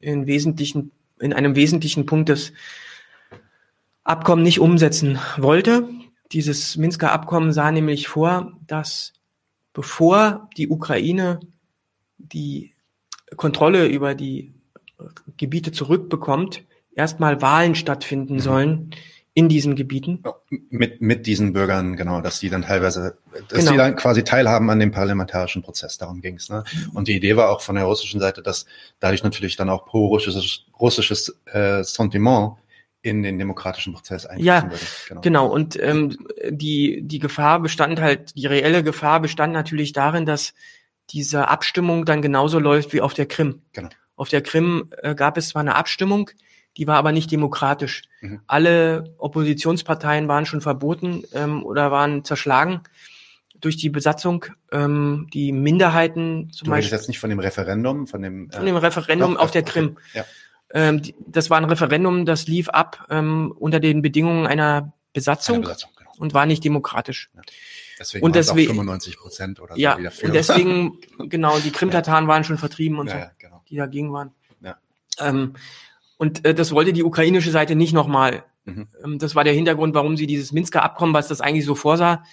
in 0.00 0.26
wesentlichen, 0.26 0.90
in 1.20 1.32
einem 1.32 1.54
wesentlichen 1.56 2.06
Punkt 2.06 2.28
das 2.28 2.52
Abkommen 4.02 4.42
nicht 4.42 4.60
umsetzen 4.60 5.18
wollte. 5.38 5.88
Dieses 6.32 6.76
Minsker 6.76 7.12
Abkommen 7.12 7.52
sah 7.52 7.70
nämlich 7.70 8.08
vor, 8.08 8.52
dass 8.66 9.12
bevor 9.72 10.48
die 10.56 10.68
Ukraine 10.68 11.40
die 12.18 12.74
Kontrolle 13.36 13.86
über 13.86 14.14
die 14.14 14.52
Gebiete 15.36 15.72
zurückbekommt, 15.72 16.64
erstmal 16.94 17.40
Wahlen 17.40 17.74
stattfinden 17.74 18.40
sollen 18.40 18.90
in 19.34 19.48
diesen 19.48 19.74
Gebieten. 19.74 20.22
Mit, 20.70 21.00
mit 21.00 21.26
diesen 21.26 21.52
Bürgern, 21.52 21.96
genau, 21.96 22.20
dass 22.20 22.38
die 22.38 22.50
dann 22.50 22.62
teilweise, 22.62 23.18
dass 23.48 23.58
genau. 23.58 23.72
die 23.72 23.76
dann 23.76 23.96
quasi 23.96 24.22
teilhaben 24.22 24.70
an 24.70 24.78
dem 24.78 24.92
parlamentarischen 24.92 25.62
Prozess, 25.62 25.98
darum 25.98 26.20
ging 26.20 26.36
es. 26.36 26.48
Ne? 26.48 26.62
Und 26.94 27.08
die 27.08 27.16
Idee 27.16 27.36
war 27.36 27.50
auch 27.50 27.60
von 27.60 27.74
der 27.74 27.84
russischen 27.84 28.20
Seite, 28.20 28.42
dass 28.42 28.64
dadurch 29.00 29.24
natürlich 29.24 29.56
dann 29.56 29.68
auch 29.68 29.86
pro-russisches 29.86 30.66
russisches, 30.78 31.36
äh, 31.46 31.82
Sentiment 31.82 32.52
in 33.02 33.22
den 33.22 33.38
demokratischen 33.38 33.92
Prozess 33.92 34.24
einfließen 34.24 34.46
ja, 34.46 34.62
würde. 34.62 34.84
Genau. 35.08 35.20
genau. 35.20 35.46
Und 35.46 35.78
ähm, 35.82 36.16
die, 36.48 37.02
die 37.02 37.18
Gefahr 37.18 37.60
bestand 37.60 38.00
halt, 38.00 38.34
die 38.36 38.46
reelle 38.46 38.82
Gefahr 38.82 39.20
bestand 39.20 39.52
natürlich 39.52 39.92
darin, 39.92 40.24
dass 40.24 40.54
diese 41.10 41.48
Abstimmung 41.48 42.06
dann 42.06 42.22
genauso 42.22 42.58
läuft 42.58 42.92
wie 42.92 43.02
auf 43.02 43.12
der 43.12 43.26
Krim. 43.26 43.62
Genau. 43.72 43.90
Auf 44.16 44.30
der 44.30 44.42
Krim 44.42 44.90
äh, 45.02 45.14
gab 45.14 45.36
es 45.36 45.50
zwar 45.50 45.60
eine 45.60 45.74
Abstimmung, 45.74 46.30
die 46.76 46.86
war 46.86 46.96
aber 46.96 47.12
nicht 47.12 47.30
demokratisch. 47.30 48.02
Mhm. 48.20 48.40
Alle 48.46 49.14
Oppositionsparteien 49.18 50.28
waren 50.28 50.46
schon 50.46 50.60
verboten 50.60 51.24
ähm, 51.32 51.64
oder 51.64 51.90
waren 51.90 52.24
zerschlagen 52.24 52.82
durch 53.60 53.76
die 53.76 53.90
Besatzung. 53.90 54.46
Ähm, 54.72 55.28
die 55.32 55.52
Minderheiten 55.52 56.50
zum 56.52 56.66
du 56.66 56.70
Beispiel. 56.72 56.96
jetzt 56.96 57.08
nicht 57.08 57.18
von 57.18 57.30
dem 57.30 57.38
Referendum, 57.38 58.06
von 58.06 58.22
dem 58.22 58.50
äh, 58.50 58.56
von 58.56 58.66
dem 58.66 58.76
Referendum 58.76 59.34
doch, 59.34 59.40
auf 59.40 59.50
der 59.50 59.62
Krim. 59.62 59.96
Ja. 60.12 60.24
Ähm, 60.72 61.02
die, 61.02 61.14
das 61.26 61.50
war 61.50 61.58
ein 61.58 61.64
Referendum, 61.64 62.26
das 62.26 62.46
lief 62.46 62.68
ab 62.68 63.06
ähm, 63.10 63.54
unter 63.56 63.80
den 63.80 64.02
Bedingungen 64.02 64.46
einer 64.46 64.92
Besatzung, 65.12 65.56
Eine 65.56 65.62
Besatzung 65.64 65.92
genau. 65.96 66.10
und 66.18 66.34
war 66.34 66.46
nicht 66.46 66.64
demokratisch. 66.64 67.30
Ja. 67.34 67.42
Deswegen 67.98 68.24
und 68.24 68.34
deswegen 68.34 68.66
95 68.66 69.16
Prozent 69.16 69.60
oder 69.60 69.74
so 69.74 69.80
ja, 69.80 69.96
wieder 69.96 70.10
für. 70.10 70.26
Und 70.26 70.34
deswegen, 70.34 70.98
genau, 71.28 71.58
die 71.60 71.70
Krim-Tataren 71.70 72.26
waren 72.26 72.42
schon 72.42 72.58
vertrieben 72.58 72.98
und 72.98 73.06
ja, 73.06 73.12
so, 73.12 73.18
ja, 73.20 73.30
genau. 73.38 73.62
die 73.68 73.76
dagegen 73.76 74.12
waren. 74.12 74.32
Ja. 74.60 74.76
Ähm, 75.20 75.54
und 76.16 76.44
äh, 76.44 76.54
das 76.54 76.72
wollte 76.72 76.92
die 76.92 77.04
ukrainische 77.04 77.50
Seite 77.50 77.74
nicht 77.74 77.92
nochmal. 77.92 78.44
Mhm. 78.64 78.88
Ähm, 79.02 79.18
das 79.18 79.34
war 79.34 79.44
der 79.44 79.52
Hintergrund, 79.52 79.94
warum 79.94 80.16
sie 80.16 80.26
dieses 80.26 80.52
Minsker 80.52 80.82
Abkommen, 80.82 81.14
was 81.14 81.28
das 81.28 81.40
eigentlich 81.40 81.64
so 81.64 81.74
vorsah, 81.74 82.24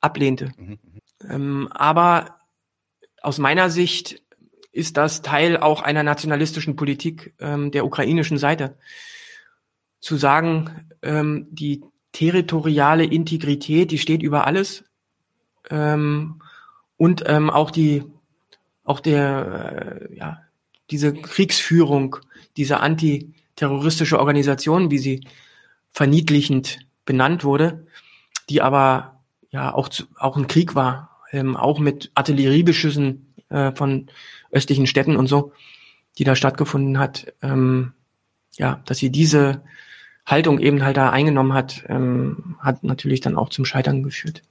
ablehnte. 0.00 0.52
Mhm. 0.56 0.68
mhm. 0.68 0.78
Ähm, 1.28 1.68
aber 1.72 2.36
aus 3.22 3.38
meiner 3.38 3.70
Sicht 3.70 4.22
ist 4.70 4.98
das 4.98 5.22
Teil 5.22 5.56
auch 5.56 5.80
einer 5.80 6.02
nationalistischen 6.02 6.76
Politik 6.76 7.34
ähm, 7.40 7.70
der 7.70 7.86
ukrainischen 7.86 8.36
Seite. 8.36 8.76
Zu 10.00 10.16
sagen, 10.16 10.90
ähm, 11.02 11.48
die 11.50 11.82
territoriale 12.12 13.04
Integrität, 13.04 13.90
die 13.90 13.98
steht 13.98 14.22
über 14.22 14.46
alles. 14.46 14.84
Ähm, 15.70 16.42
und 16.98 17.24
ähm, 17.26 17.50
auch 17.50 17.70
die, 17.70 18.04
auch 18.84 19.00
der, 19.00 20.08
äh, 20.10 20.16
ja, 20.16 20.42
diese 20.90 21.12
Kriegsführung, 21.12 22.16
diese 22.56 22.80
antiterroristische 22.80 24.18
Organisation, 24.18 24.90
wie 24.90 24.98
sie 24.98 25.26
verniedlichend 25.90 26.80
benannt 27.04 27.44
wurde, 27.44 27.86
die 28.48 28.62
aber 28.62 29.20
ja 29.50 29.72
auch, 29.72 29.88
zu, 29.88 30.04
auch 30.16 30.36
ein 30.36 30.46
Krieg 30.46 30.74
war, 30.74 31.20
ähm, 31.32 31.56
auch 31.56 31.78
mit 31.78 32.10
Artilleriebeschüssen 32.14 33.34
äh, 33.48 33.72
von 33.72 34.08
östlichen 34.50 34.86
Städten 34.86 35.16
und 35.16 35.26
so, 35.26 35.52
die 36.18 36.24
da 36.24 36.36
stattgefunden 36.36 36.98
hat, 36.98 37.32
ähm, 37.42 37.92
ja, 38.58 38.82
dass 38.86 38.98
sie 38.98 39.10
diese 39.10 39.62
Haltung 40.24 40.58
eben 40.58 40.82
halt 40.82 40.96
da 40.96 41.10
eingenommen 41.10 41.52
hat, 41.52 41.84
ähm, 41.88 42.56
hat 42.58 42.84
natürlich 42.84 43.20
dann 43.20 43.36
auch 43.36 43.48
zum 43.48 43.64
Scheitern 43.64 44.02
geführt. 44.02 44.42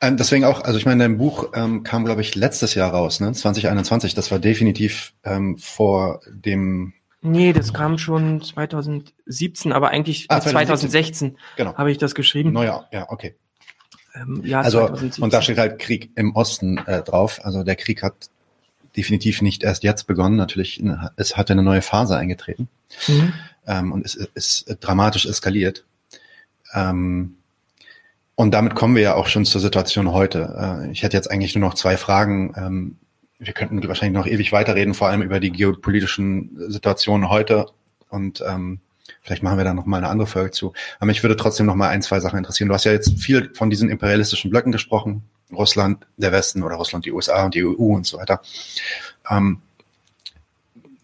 Ähm, 0.00 0.16
deswegen 0.16 0.44
auch, 0.44 0.62
also 0.62 0.78
ich 0.78 0.86
meine, 0.86 1.02
dein 1.02 1.18
Buch 1.18 1.50
ähm, 1.54 1.82
kam, 1.82 2.04
glaube 2.04 2.20
ich, 2.20 2.34
letztes 2.34 2.74
Jahr 2.74 2.92
raus, 2.92 3.20
ne? 3.20 3.32
2021. 3.32 4.14
Das 4.14 4.30
war 4.30 4.38
definitiv 4.38 5.12
ähm, 5.24 5.58
vor 5.58 6.20
dem. 6.28 6.94
Nee, 7.20 7.52
das 7.52 7.74
kam 7.74 7.98
schon 7.98 8.40
2017, 8.40 9.72
aber 9.72 9.90
eigentlich 9.90 10.26
ah, 10.28 10.40
2016 10.40 11.36
genau. 11.56 11.74
habe 11.76 11.90
ich 11.90 11.98
das 11.98 12.14
geschrieben. 12.14 12.52
Neujahr, 12.52 12.88
ja, 12.92 13.10
okay. 13.10 13.34
Ähm, 14.14 14.42
ja, 14.44 14.60
also 14.60 14.78
2017. 14.78 15.24
und 15.24 15.32
da 15.32 15.42
steht 15.42 15.58
halt 15.58 15.80
Krieg 15.80 16.10
im 16.14 16.36
Osten 16.36 16.78
äh, 16.78 17.02
drauf. 17.02 17.40
Also 17.42 17.64
der 17.64 17.74
Krieg 17.74 18.04
hat 18.04 18.30
definitiv 18.96 19.42
nicht 19.42 19.64
erst 19.64 19.82
jetzt 19.82 20.06
begonnen. 20.06 20.36
Natürlich, 20.36 20.82
es 21.16 21.36
hatte 21.36 21.54
eine 21.54 21.64
neue 21.64 21.82
Phase 21.82 22.16
eingetreten. 22.16 22.68
Mhm 23.08 23.32
ähm, 23.68 23.92
und 23.92 24.04
es 24.04 24.14
ist 24.16 24.76
dramatisch 24.80 25.26
eskaliert. 25.26 25.84
Ähm, 26.74 27.36
und 28.38 28.52
damit 28.52 28.76
kommen 28.76 28.94
wir 28.94 29.02
ja 29.02 29.14
auch 29.16 29.26
schon 29.26 29.44
zur 29.44 29.60
Situation 29.60 30.12
heute. 30.12 30.84
Äh, 30.86 30.92
ich 30.92 31.02
hätte 31.02 31.16
jetzt 31.16 31.28
eigentlich 31.28 31.56
nur 31.56 31.68
noch 31.68 31.74
zwei 31.74 31.96
Fragen. 31.96 32.54
Ähm, 32.56 32.96
wir 33.40 33.52
könnten 33.52 33.82
wahrscheinlich 33.88 34.16
noch 34.16 34.28
ewig 34.28 34.52
weiterreden, 34.52 34.94
vor 34.94 35.08
allem 35.08 35.22
über 35.22 35.40
die 35.40 35.50
geopolitischen 35.50 36.56
Situationen 36.70 37.30
heute 37.30 37.66
und 38.10 38.40
ähm, 38.46 38.78
vielleicht 39.22 39.42
machen 39.42 39.58
wir 39.58 39.64
da 39.64 39.74
noch 39.74 39.86
mal 39.86 39.96
eine 39.96 40.08
andere 40.08 40.28
Folge 40.28 40.52
zu. 40.52 40.72
Aber 40.98 41.06
mich 41.06 41.24
würde 41.24 41.34
trotzdem 41.34 41.66
noch 41.66 41.74
mal 41.74 41.88
ein, 41.88 42.00
zwei 42.00 42.20
Sachen 42.20 42.38
interessieren. 42.38 42.68
Du 42.68 42.74
hast 42.74 42.84
ja 42.84 42.92
jetzt 42.92 43.20
viel 43.20 43.52
von 43.54 43.70
diesen 43.70 43.90
imperialistischen 43.90 44.52
Blöcken 44.52 44.70
gesprochen, 44.70 45.24
Russland, 45.52 46.06
der 46.16 46.30
Westen 46.30 46.62
oder 46.62 46.76
Russland, 46.76 47.06
die 47.06 47.12
USA 47.12 47.44
und 47.44 47.56
die 47.56 47.64
EU 47.64 47.72
und 47.72 48.06
so 48.06 48.18
weiter. 48.18 48.40
Ähm, 49.28 49.62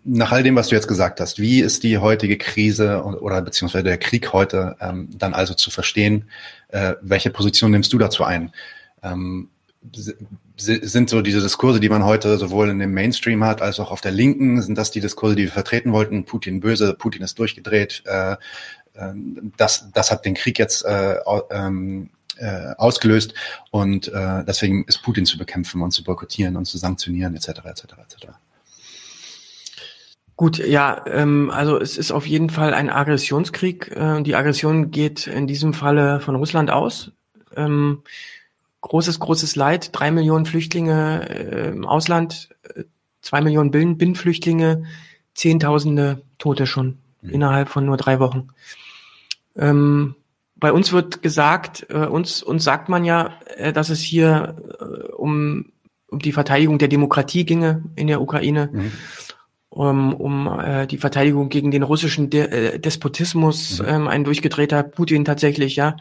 nach 0.04 0.30
all 0.30 0.44
dem, 0.44 0.54
was 0.54 0.68
du 0.68 0.76
jetzt 0.76 0.86
gesagt 0.86 1.18
hast, 1.18 1.40
wie 1.40 1.60
ist 1.60 1.82
die 1.82 1.98
heutige 1.98 2.38
Krise 2.38 3.02
oder 3.02 3.42
beziehungsweise 3.42 3.84
der 3.84 3.98
Krieg 3.98 4.32
heute 4.32 4.76
dann 4.78 5.34
also 5.34 5.54
zu 5.54 5.70
verstehen? 5.70 6.26
Äh, 6.74 6.96
welche 7.02 7.30
Position 7.30 7.70
nimmst 7.70 7.92
du 7.92 7.98
dazu 7.98 8.24
ein? 8.24 8.52
Ähm, 9.04 9.48
sind 10.56 11.08
so 11.08 11.22
diese 11.22 11.40
Diskurse, 11.40 11.78
die 11.78 11.88
man 11.88 12.04
heute 12.04 12.36
sowohl 12.36 12.68
in 12.68 12.80
dem 12.80 12.92
Mainstream 12.92 13.44
hat, 13.44 13.62
als 13.62 13.78
auch 13.78 13.92
auf 13.92 14.00
der 14.00 14.10
Linken, 14.10 14.60
sind 14.60 14.76
das 14.76 14.90
die 14.90 15.00
Diskurse, 15.00 15.36
die 15.36 15.44
wir 15.44 15.52
vertreten 15.52 15.92
wollten? 15.92 16.24
Putin 16.24 16.58
böse, 16.58 16.94
Putin 16.94 17.22
ist 17.22 17.38
durchgedreht. 17.38 18.02
Äh, 18.06 18.32
äh, 18.94 19.12
das, 19.56 19.88
das 19.92 20.10
hat 20.10 20.24
den 20.24 20.34
Krieg 20.34 20.58
jetzt 20.58 20.84
äh, 20.84 21.16
ähm, 21.50 22.10
äh, 22.38 22.74
ausgelöst 22.76 23.34
und 23.70 24.08
äh, 24.08 24.44
deswegen 24.44 24.84
ist 24.84 25.02
Putin 25.02 25.26
zu 25.26 25.38
bekämpfen 25.38 25.80
und 25.80 25.92
zu 25.92 26.02
boykottieren 26.02 26.56
und 26.56 26.64
zu 26.64 26.76
sanktionieren 26.78 27.36
etc. 27.36 27.50
etc. 27.66 27.84
etc. 28.02 28.26
Gut, 30.36 30.58
ja, 30.58 31.04
ähm, 31.06 31.50
also 31.52 31.78
es 31.78 31.96
ist 31.96 32.10
auf 32.10 32.26
jeden 32.26 32.50
Fall 32.50 32.74
ein 32.74 32.90
Aggressionskrieg. 32.90 33.92
Äh, 33.94 34.22
die 34.22 34.34
Aggression 34.34 34.90
geht 34.90 35.28
in 35.28 35.46
diesem 35.46 35.74
Falle 35.74 36.18
von 36.20 36.34
Russland 36.34 36.70
aus. 36.72 37.12
Ähm, 37.56 38.02
großes, 38.80 39.20
großes 39.20 39.54
Leid, 39.54 39.90
drei 39.92 40.10
Millionen 40.10 40.44
Flüchtlinge 40.44 41.28
äh, 41.28 41.68
im 41.68 41.86
Ausland, 41.86 42.48
äh, 42.74 42.82
zwei 43.20 43.42
Millionen 43.42 43.70
Binnenflüchtlinge, 43.70 44.84
Zehntausende 45.34 46.22
Tote 46.38 46.66
schon 46.66 46.98
mhm. 47.22 47.30
innerhalb 47.30 47.68
von 47.68 47.84
nur 47.86 47.96
drei 47.96 48.18
Wochen. 48.18 48.48
Ähm, 49.56 50.16
bei 50.56 50.72
uns 50.72 50.92
wird 50.92 51.22
gesagt, 51.22 51.86
äh, 51.90 52.06
uns, 52.06 52.42
uns 52.42 52.64
sagt 52.64 52.88
man 52.88 53.04
ja, 53.04 53.38
äh, 53.56 53.72
dass 53.72 53.88
es 53.88 54.00
hier 54.00 54.56
äh, 54.80 55.12
um, 55.12 55.72
um 56.08 56.18
die 56.18 56.32
Verteidigung 56.32 56.78
der 56.78 56.88
Demokratie 56.88 57.44
ginge 57.44 57.84
in 57.94 58.08
der 58.08 58.20
Ukraine. 58.20 58.70
Mhm 58.72 58.92
um, 59.74 60.14
um 60.14 60.60
äh, 60.60 60.86
die 60.86 60.98
Verteidigung 60.98 61.48
gegen 61.48 61.72
den 61.72 61.82
russischen 61.82 62.30
De 62.30 62.42
äh, 62.42 62.78
Despotismus, 62.78 63.80
mhm. 63.80 63.88
ähm, 63.88 64.08
ein 64.08 64.24
durchgedrehter 64.24 64.84
Putin 64.84 65.24
tatsächlich, 65.24 65.74
ja. 65.74 65.96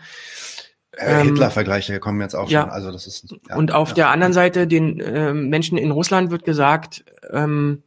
Äh, 0.92 1.22
ähm, 1.22 1.30
Hitler-Vergleiche 1.30 2.00
kommen 2.00 2.22
jetzt 2.22 2.36
auch 2.36 2.50
ja. 2.52 2.62
schon. 2.62 2.70
Also 2.70 2.92
das 2.92 3.08
ist, 3.08 3.36
ja, 3.50 3.56
und 3.56 3.72
auf 3.72 3.90
ja. 3.90 3.96
der 3.96 4.10
anderen 4.10 4.32
Seite 4.32 4.68
den 4.68 5.00
äh, 5.00 5.34
Menschen 5.34 5.80
in 5.80 5.90
Russland 5.90 6.30
wird 6.30 6.46
gesagt, 6.46 7.04
ähm, 7.32 7.82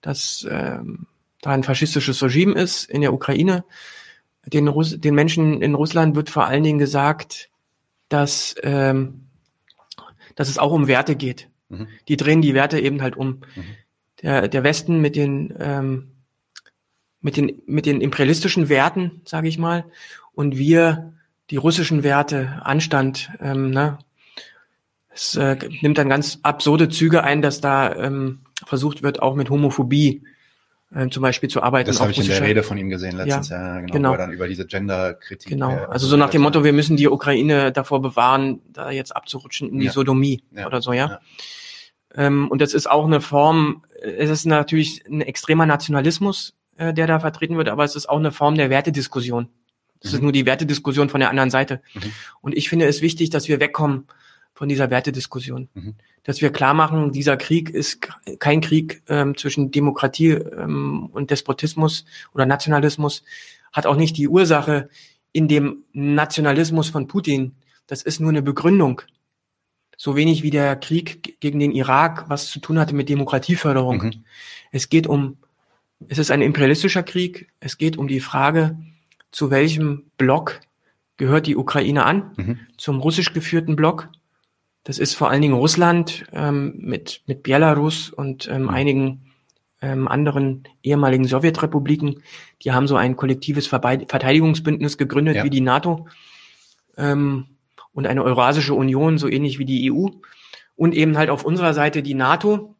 dass 0.00 0.44
ähm, 0.50 1.06
da 1.40 1.50
ein 1.50 1.62
faschistisches 1.62 2.20
Regime 2.20 2.54
ist 2.54 2.90
in 2.90 3.00
der 3.00 3.12
Ukraine. 3.12 3.64
Den, 4.44 4.66
Russ 4.66 4.98
den 4.98 5.14
Menschen 5.14 5.62
in 5.62 5.76
Russland 5.76 6.16
wird 6.16 6.30
vor 6.30 6.46
allen 6.46 6.64
Dingen 6.64 6.80
gesagt, 6.80 7.48
dass, 8.08 8.56
ähm, 8.64 9.28
dass 10.34 10.48
es 10.48 10.58
auch 10.58 10.72
um 10.72 10.88
Werte 10.88 11.14
geht. 11.14 11.48
Mhm. 11.68 11.86
Die 12.08 12.16
drehen 12.16 12.42
die 12.42 12.54
Werte 12.54 12.80
eben 12.80 13.02
halt 13.02 13.16
um. 13.16 13.42
Mhm 13.54 13.76
der, 14.22 14.48
der 14.48 14.64
Westen 14.64 15.00
mit 15.00 15.16
den, 15.16 15.54
ähm, 15.58 16.12
mit 17.20 17.36
den, 17.36 17.62
mit 17.66 17.86
den 17.86 18.00
imperialistischen 18.00 18.68
Werten, 18.68 19.22
sage 19.24 19.48
ich 19.48 19.58
mal, 19.58 19.84
und 20.32 20.56
wir 20.56 21.14
die 21.50 21.56
russischen 21.56 22.02
Werte, 22.02 22.60
Anstand, 22.62 23.30
ähm, 23.40 23.70
ne? 23.70 23.98
Es 25.14 25.36
äh, 25.36 25.58
nimmt 25.82 25.98
dann 25.98 26.08
ganz 26.08 26.38
absurde 26.42 26.88
Züge 26.88 27.22
ein, 27.22 27.42
dass 27.42 27.60
da 27.60 27.94
ähm, 27.94 28.40
versucht 28.64 29.02
wird, 29.02 29.20
auch 29.20 29.34
mit 29.34 29.50
Homophobie 29.50 30.22
äh, 30.94 31.08
zum 31.10 31.22
Beispiel 31.22 31.50
zu 31.50 31.62
arbeiten. 31.62 31.86
Das 31.86 32.00
habe 32.00 32.12
ich 32.12 32.18
in 32.18 32.26
der 32.26 32.40
Rede 32.40 32.62
von 32.62 32.78
ihm 32.78 32.88
gesehen 32.88 33.16
letztens, 33.16 33.50
ja, 33.50 33.74
ja 33.74 33.80
genau, 33.80 33.92
genau. 33.92 34.08
Wo 34.08 34.14
er 34.14 34.18
dann 34.18 34.32
über 34.32 34.48
diese 34.48 34.66
Gender-Kritik. 34.66 35.50
Genau, 35.50 35.70
äh, 35.70 35.86
also 35.90 36.06
so 36.06 36.16
nach 36.16 36.30
dem 36.30 36.40
Motto, 36.40 36.64
wir 36.64 36.72
müssen 36.72 36.96
die 36.96 37.08
Ukraine 37.08 37.72
davor 37.72 38.00
bewahren, 38.00 38.60
da 38.72 38.90
jetzt 38.90 39.14
abzurutschen 39.14 39.68
in 39.70 39.80
die 39.80 39.86
ja. 39.86 39.92
Sodomie 39.92 40.42
ja. 40.52 40.66
oder 40.66 40.80
so, 40.80 40.94
ja. 40.94 41.20
Ähm, 42.14 42.48
und 42.48 42.60
das 42.60 42.74
ist 42.74 42.90
auch 42.90 43.04
eine 43.04 43.20
Form, 43.20 43.84
es 44.02 44.30
ist 44.30 44.44
natürlich 44.44 45.04
ein 45.06 45.20
extremer 45.20 45.66
Nationalismus, 45.66 46.54
äh, 46.76 46.92
der 46.92 47.06
da 47.06 47.20
vertreten 47.20 47.56
wird, 47.56 47.68
aber 47.68 47.84
es 47.84 47.96
ist 47.96 48.08
auch 48.08 48.18
eine 48.18 48.32
Form 48.32 48.54
der 48.54 48.70
Wertediskussion. 48.70 49.48
Das 50.00 50.12
mhm. 50.12 50.16
ist 50.16 50.22
nur 50.22 50.32
die 50.32 50.46
Wertediskussion 50.46 51.08
von 51.08 51.20
der 51.20 51.30
anderen 51.30 51.50
Seite. 51.50 51.80
Mhm. 51.94 52.12
Und 52.40 52.56
ich 52.56 52.68
finde 52.68 52.86
es 52.86 53.02
wichtig, 53.02 53.30
dass 53.30 53.48
wir 53.48 53.60
wegkommen 53.60 54.06
von 54.54 54.68
dieser 54.68 54.90
Wertediskussion. 54.90 55.68
Mhm. 55.74 55.94
Dass 56.24 56.40
wir 56.40 56.52
klar 56.52 56.74
machen, 56.74 57.12
dieser 57.12 57.36
Krieg 57.36 57.70
ist 57.70 58.08
kein 58.38 58.60
Krieg 58.60 59.02
ähm, 59.08 59.36
zwischen 59.36 59.70
Demokratie 59.70 60.30
ähm, 60.30 61.08
und 61.12 61.30
Despotismus 61.30 62.04
oder 62.32 62.46
Nationalismus, 62.46 63.24
hat 63.72 63.86
auch 63.86 63.96
nicht 63.96 64.16
die 64.16 64.28
Ursache 64.28 64.88
in 65.32 65.48
dem 65.48 65.84
Nationalismus 65.92 66.90
von 66.90 67.08
Putin. 67.08 67.56
Das 67.86 68.02
ist 68.02 68.20
nur 68.20 68.30
eine 68.30 68.42
Begründung 68.42 69.02
so 70.02 70.16
wenig 70.16 70.42
wie 70.42 70.50
der 70.50 70.74
Krieg 70.74 71.38
gegen 71.38 71.60
den 71.60 71.70
Irak 71.70 72.24
was 72.26 72.50
zu 72.50 72.58
tun 72.58 72.80
hatte 72.80 72.92
mit 72.92 73.08
Demokratieförderung. 73.08 73.98
Mhm. 73.98 74.24
Es 74.72 74.88
geht 74.88 75.06
um, 75.06 75.36
es 76.08 76.18
ist 76.18 76.32
ein 76.32 76.42
imperialistischer 76.42 77.04
Krieg, 77.04 77.52
es 77.60 77.78
geht 77.78 77.96
um 77.96 78.08
die 78.08 78.18
Frage, 78.18 78.76
zu 79.30 79.52
welchem 79.52 80.10
Block 80.16 80.58
gehört 81.18 81.46
die 81.46 81.54
Ukraine 81.54 82.04
an, 82.04 82.32
mhm. 82.36 82.58
zum 82.76 82.98
russisch 82.98 83.32
geführten 83.32 83.76
Block. 83.76 84.08
Das 84.82 84.98
ist 84.98 85.14
vor 85.14 85.30
allen 85.30 85.40
Dingen 85.40 85.54
Russland 85.54 86.24
ähm, 86.32 86.74
mit, 86.78 87.22
mit 87.28 87.44
Belarus 87.44 88.10
und 88.10 88.48
ähm, 88.48 88.62
mhm. 88.62 88.68
einigen 88.70 89.30
ähm, 89.82 90.08
anderen 90.08 90.64
ehemaligen 90.82 91.26
Sowjetrepubliken. 91.26 92.24
Die 92.62 92.72
haben 92.72 92.88
so 92.88 92.96
ein 92.96 93.14
kollektives 93.14 93.68
Verteidigungsbündnis 93.68 94.98
gegründet 94.98 95.36
ja. 95.36 95.44
wie 95.44 95.50
die 95.50 95.60
NATO. 95.60 96.08
Ähm, 96.96 97.46
und 97.92 98.06
eine 98.06 98.22
Eurasische 98.22 98.74
Union, 98.74 99.18
so 99.18 99.28
ähnlich 99.28 99.58
wie 99.58 99.64
die 99.64 99.92
EU. 99.92 100.08
Und 100.74 100.94
eben 100.94 101.16
halt 101.18 101.30
auf 101.30 101.44
unserer 101.44 101.74
Seite 101.74 102.02
die 102.02 102.14
NATO 102.14 102.74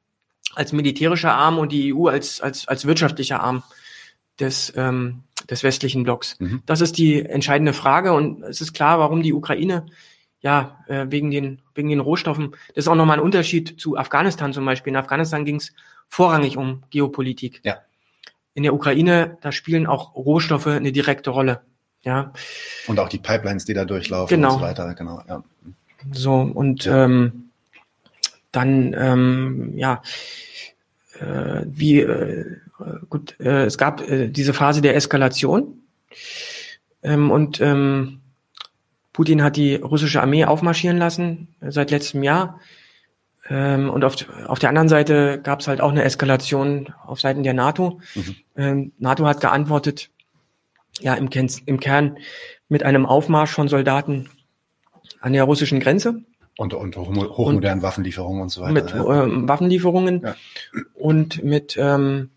als 0.54 0.72
militärischer 0.72 1.34
Arm 1.34 1.58
und 1.58 1.72
die 1.72 1.94
EU 1.94 2.08
als, 2.08 2.40
als, 2.40 2.66
als 2.68 2.86
wirtschaftlicher 2.86 3.40
Arm 3.40 3.62
des, 4.40 4.72
ähm, 4.76 5.24
des 5.48 5.62
westlichen 5.62 6.02
Blocks. 6.02 6.36
Mhm. 6.40 6.62
Das 6.66 6.80
ist 6.80 6.98
die 6.98 7.24
entscheidende 7.24 7.72
Frage 7.72 8.12
und 8.12 8.42
es 8.42 8.60
ist 8.60 8.72
klar, 8.72 8.98
warum 8.98 9.22
die 9.22 9.32
Ukraine 9.32 9.86
ja, 10.40 10.80
äh, 10.88 11.06
wegen 11.08 11.30
den, 11.30 11.62
wegen 11.74 11.88
den 11.88 12.00
Rohstoffen. 12.00 12.52
Das 12.68 12.84
ist 12.84 12.88
auch 12.88 12.96
nochmal 12.96 13.18
ein 13.18 13.24
Unterschied 13.24 13.80
zu 13.80 13.96
Afghanistan 13.96 14.52
zum 14.52 14.64
Beispiel. 14.64 14.92
In 14.92 14.96
Afghanistan 14.96 15.44
ging 15.44 15.56
es 15.56 15.72
vorrangig 16.08 16.56
um 16.56 16.82
Geopolitik. 16.90 17.60
Ja. 17.62 17.78
In 18.54 18.64
der 18.64 18.74
Ukraine, 18.74 19.38
da 19.40 19.52
spielen 19.52 19.86
auch 19.86 20.14
Rohstoffe 20.14 20.66
eine 20.66 20.92
direkte 20.92 21.30
Rolle. 21.30 21.62
Ja. 22.02 22.32
Und 22.86 22.98
auch 22.98 23.08
die 23.08 23.18
Pipelines, 23.18 23.64
die 23.64 23.74
da 23.74 23.84
durchlaufen 23.84 24.36
genau. 24.36 24.54
und 24.54 24.60
so 24.60 24.64
weiter, 24.64 24.94
genau. 24.94 25.22
Ja. 25.28 25.42
So, 26.10 26.34
und 26.34 26.86
ähm, 26.86 27.50
dann, 28.50 28.94
ähm, 28.98 29.72
ja, 29.76 30.02
äh, 31.20 31.62
wie, 31.66 32.00
äh, 32.00 32.56
gut, 33.08 33.38
äh, 33.40 33.64
es 33.64 33.78
gab 33.78 34.00
äh, 34.08 34.28
diese 34.28 34.52
Phase 34.52 34.82
der 34.82 34.96
Eskalation 34.96 35.80
ähm, 37.02 37.30
und 37.30 37.60
ähm, 37.60 38.20
Putin 39.12 39.42
hat 39.42 39.56
die 39.56 39.76
russische 39.76 40.22
Armee 40.22 40.44
aufmarschieren 40.44 40.96
lassen 40.96 41.48
äh, 41.60 41.70
seit 41.70 41.90
letztem 41.90 42.22
Jahr. 42.22 42.60
Ähm, 43.48 43.90
und 43.90 44.04
auf, 44.04 44.14
auf 44.46 44.58
der 44.58 44.68
anderen 44.68 44.88
Seite 44.88 45.40
gab 45.42 45.60
es 45.60 45.68
halt 45.68 45.80
auch 45.80 45.90
eine 45.90 46.04
Eskalation 46.04 46.94
auf 47.04 47.20
Seiten 47.20 47.42
der 47.42 47.54
NATO. 47.54 48.00
Mhm. 48.14 48.36
Ähm, 48.56 48.92
NATO 48.98 49.26
hat 49.26 49.40
geantwortet 49.40 50.10
ja 51.00 51.14
im, 51.14 51.30
Kern, 51.30 51.48
im 51.66 51.80
Kern 51.80 52.18
mit 52.68 52.82
einem 52.82 53.06
Aufmarsch 53.06 53.52
von 53.52 53.68
Soldaten 53.68 54.30
an 55.20 55.32
der 55.32 55.44
russischen 55.44 55.80
Grenze. 55.80 56.22
Und, 56.58 56.74
und 56.74 56.96
hochmodernen 56.96 57.78
und 57.78 57.82
Waffenlieferungen 57.82 58.42
und 58.42 58.48
so 58.50 58.62
weiter. 58.62 58.72
Mit 58.72 58.92
äh, 58.92 59.48
Waffenlieferungen 59.48 60.22
ja. 60.22 60.34
und 60.94 61.42
mit, 61.42 61.76
ähm, 61.78 62.30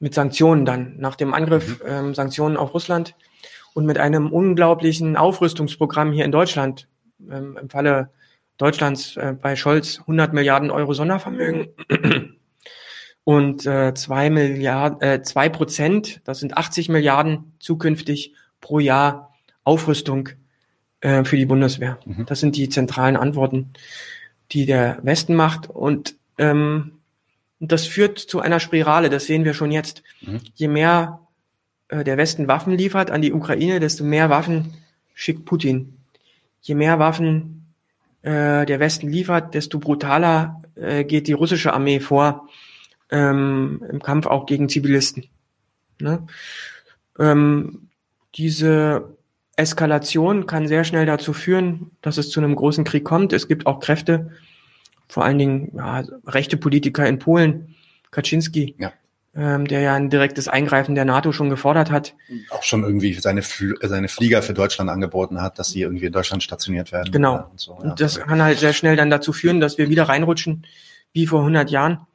mit 0.00 0.14
Sanktionen 0.14 0.64
dann. 0.64 0.96
Nach 0.98 1.14
dem 1.14 1.34
Angriff 1.34 1.80
mhm. 1.80 1.86
ähm, 1.86 2.14
Sanktionen 2.14 2.56
auf 2.56 2.74
Russland 2.74 3.14
und 3.74 3.86
mit 3.86 3.98
einem 3.98 4.32
unglaublichen 4.32 5.16
Aufrüstungsprogramm 5.16 6.12
hier 6.12 6.24
in 6.24 6.32
Deutschland. 6.32 6.88
Ähm, 7.30 7.56
Im 7.60 7.70
Falle 7.70 8.10
Deutschlands 8.58 9.16
äh, 9.16 9.34
bei 9.40 9.56
Scholz 9.56 10.00
100 10.00 10.32
Milliarden 10.32 10.70
Euro 10.70 10.92
Sondervermögen 10.92 11.68
und 13.24 13.66
äh, 13.66 13.94
zwei 13.94 14.30
Milliarden, 14.30 15.00
äh, 15.00 15.22
zwei 15.22 15.48
Prozent, 15.48 16.20
das 16.24 16.40
sind 16.40 16.56
80 16.56 16.88
Milliarden 16.88 17.52
zukünftig 17.58 18.34
pro 18.60 18.78
Jahr 18.78 19.34
Aufrüstung 19.64 20.30
äh, 21.00 21.24
für 21.24 21.36
die 21.36 21.46
Bundeswehr. 21.46 21.98
Mhm. 22.04 22.26
Das 22.26 22.40
sind 22.40 22.56
die 22.56 22.68
zentralen 22.68 23.16
Antworten, 23.16 23.72
die 24.52 24.66
der 24.66 24.98
Westen 25.02 25.34
macht 25.34 25.68
und 25.68 26.16
ähm, 26.38 26.92
das 27.60 27.86
führt 27.86 28.18
zu 28.18 28.40
einer 28.40 28.58
Spirale. 28.58 29.10
Das 29.10 29.26
sehen 29.26 29.44
wir 29.44 29.54
schon 29.54 29.70
jetzt. 29.70 30.02
Mhm. 30.22 30.40
Je 30.54 30.68
mehr 30.68 31.20
äh, 31.88 32.04
der 32.04 32.16
Westen 32.16 32.48
Waffen 32.48 32.76
liefert 32.76 33.10
an 33.10 33.22
die 33.22 33.32
Ukraine, 33.32 33.80
desto 33.80 34.02
mehr 34.02 34.30
Waffen 34.30 34.74
schickt 35.14 35.44
Putin. 35.44 35.98
Je 36.62 36.74
mehr 36.74 36.98
Waffen 36.98 37.74
äh, 38.22 38.64
der 38.64 38.80
Westen 38.80 39.08
liefert, 39.08 39.54
desto 39.54 39.78
brutaler 39.78 40.62
äh, 40.74 41.04
geht 41.04 41.28
die 41.28 41.32
russische 41.32 41.72
Armee 41.72 42.00
vor 42.00 42.48
ähm, 43.10 43.82
im 43.90 44.02
Kampf 44.02 44.26
auch 44.26 44.46
gegen 44.46 44.68
Zivilisten. 44.68 45.26
Ne? 46.00 46.26
Ähm, 47.18 47.88
diese 48.34 49.16
Eskalation 49.56 50.46
kann 50.46 50.68
sehr 50.68 50.84
schnell 50.84 51.06
dazu 51.06 51.32
führen, 51.32 51.90
dass 52.02 52.16
es 52.16 52.30
zu 52.30 52.40
einem 52.40 52.54
großen 52.54 52.84
Krieg 52.84 53.04
kommt. 53.04 53.32
Es 53.32 53.48
gibt 53.48 53.66
auch 53.66 53.80
Kräfte, 53.80 54.30
vor 55.08 55.24
allen 55.24 55.38
Dingen 55.38 55.72
ja, 55.76 56.02
rechte 56.26 56.56
Politiker 56.56 57.06
in 57.06 57.18
Polen, 57.18 57.74
Kaczynski, 58.10 58.76
ja. 58.78 58.92
ähm, 59.34 59.66
der 59.66 59.80
ja 59.80 59.94
ein 59.94 60.08
direktes 60.08 60.48
Eingreifen 60.48 60.94
der 60.94 61.04
NATO 61.04 61.32
schon 61.32 61.50
gefordert 61.50 61.90
hat. 61.90 62.14
Auch 62.50 62.62
schon 62.62 62.84
irgendwie 62.84 63.12
seine, 63.14 63.42
Fl 63.42 63.74
seine 63.82 64.08
Flieger 64.08 64.42
für 64.42 64.54
Deutschland 64.54 64.88
angeboten 64.88 65.42
hat, 65.42 65.58
dass 65.58 65.70
sie 65.70 65.82
irgendwie 65.82 66.06
in 66.06 66.12
Deutschland 66.12 66.42
stationiert 66.42 66.92
werden. 66.92 67.12
Genau. 67.12 67.48
Und, 67.50 67.60
so, 67.60 67.72
ja. 67.72 67.90
und 67.90 68.00
das 68.00 68.18
kann 68.20 68.42
halt 68.42 68.58
sehr 68.58 68.72
schnell 68.72 68.96
dann 68.96 69.10
dazu 69.10 69.32
führen, 69.32 69.60
dass 69.60 69.78
wir 69.78 69.88
wieder 69.88 70.04
reinrutschen, 70.04 70.64
wie 71.12 71.26
vor 71.26 71.40
100 71.40 71.70
Jahren, 71.70 72.06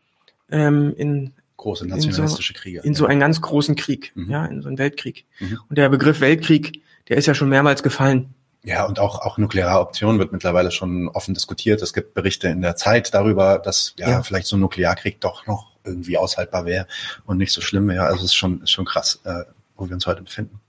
ähm, 0.51 0.93
in 0.95 1.34
große 1.57 1.88
nationalistische 1.88 2.53
in 2.53 2.57
so, 2.57 2.61
Kriege. 2.61 2.80
In 2.81 2.93
so 2.93 3.05
einen 3.05 3.19
ganz 3.19 3.41
großen 3.41 3.76
Krieg, 3.76 4.11
mhm. 4.15 4.30
ja, 4.30 4.45
in 4.45 4.61
so 4.61 4.67
einen 4.67 4.77
Weltkrieg. 4.77 5.26
Mhm. 5.39 5.59
Und 5.69 5.77
der 5.77 5.89
Begriff 5.89 6.22
Weltkrieg, 6.22 6.81
der 7.09 7.17
ist 7.17 7.26
ja 7.26 7.34
schon 7.34 7.49
mehrmals 7.49 7.84
gefallen. 7.84 8.34
Ja, 8.63 8.85
und 8.85 8.99
auch, 8.99 9.22
auch 9.22 9.38
nukleare 9.38 9.80
Option 9.80 10.17
wird 10.17 10.31
mittlerweile 10.31 10.72
schon 10.72 11.07
offen 11.09 11.35
diskutiert. 11.35 11.84
Es 11.84 11.93
gibt 11.93 12.15
Berichte 12.15 12.47
in 12.47 12.61
der 12.61 12.76
Zeit 12.76 13.13
darüber, 13.13 13.59
dass 13.59 13.93
ja, 13.97 14.09
ja. 14.09 14.23
vielleicht 14.23 14.47
so 14.47 14.57
ein 14.57 14.59
Nuklearkrieg 14.59 15.22
doch 15.22 15.45
noch 15.45 15.72
irgendwie 15.84 16.17
aushaltbar 16.17 16.65
wäre 16.65 16.88
und 17.26 17.38
nicht 17.38 17.51
so 17.51 17.61
schlimm 17.61 17.88
wäre. 17.88 18.05
Also 18.05 18.17
es 18.17 18.26
ist 18.26 18.34
schon, 18.34 18.63
ist 18.63 18.72
schon 18.72 18.85
krass, 18.85 19.22
äh, 19.23 19.43
wo 19.76 19.88
wir 19.88 19.93
uns 19.93 20.07
heute 20.07 20.23
befinden. 20.23 20.59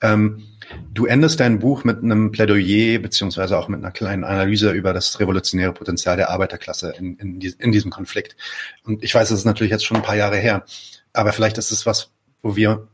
Ähm, 0.00 0.44
du 0.92 1.06
endest 1.06 1.40
dein 1.40 1.58
Buch 1.58 1.84
mit 1.84 2.02
einem 2.02 2.32
Plädoyer 2.32 2.98
beziehungsweise 2.98 3.58
auch 3.58 3.68
mit 3.68 3.80
einer 3.80 3.90
kleinen 3.90 4.24
Analyse 4.24 4.70
über 4.70 4.92
das 4.92 5.20
revolutionäre 5.20 5.72
Potenzial 5.72 6.16
der 6.16 6.30
Arbeiterklasse 6.30 6.94
in, 6.98 7.16
in, 7.16 7.40
in 7.40 7.72
diesem 7.72 7.90
Konflikt. 7.90 8.36
Und 8.84 9.02
ich 9.02 9.14
weiß, 9.14 9.30
es 9.30 9.40
ist 9.40 9.44
natürlich 9.44 9.72
jetzt 9.72 9.84
schon 9.84 9.98
ein 9.98 10.02
paar 10.02 10.16
Jahre 10.16 10.36
her, 10.36 10.64
aber 11.12 11.32
vielleicht 11.32 11.58
ist 11.58 11.70
es 11.70 11.86
was, 11.86 12.10
wo 12.42 12.56
wir 12.56 12.88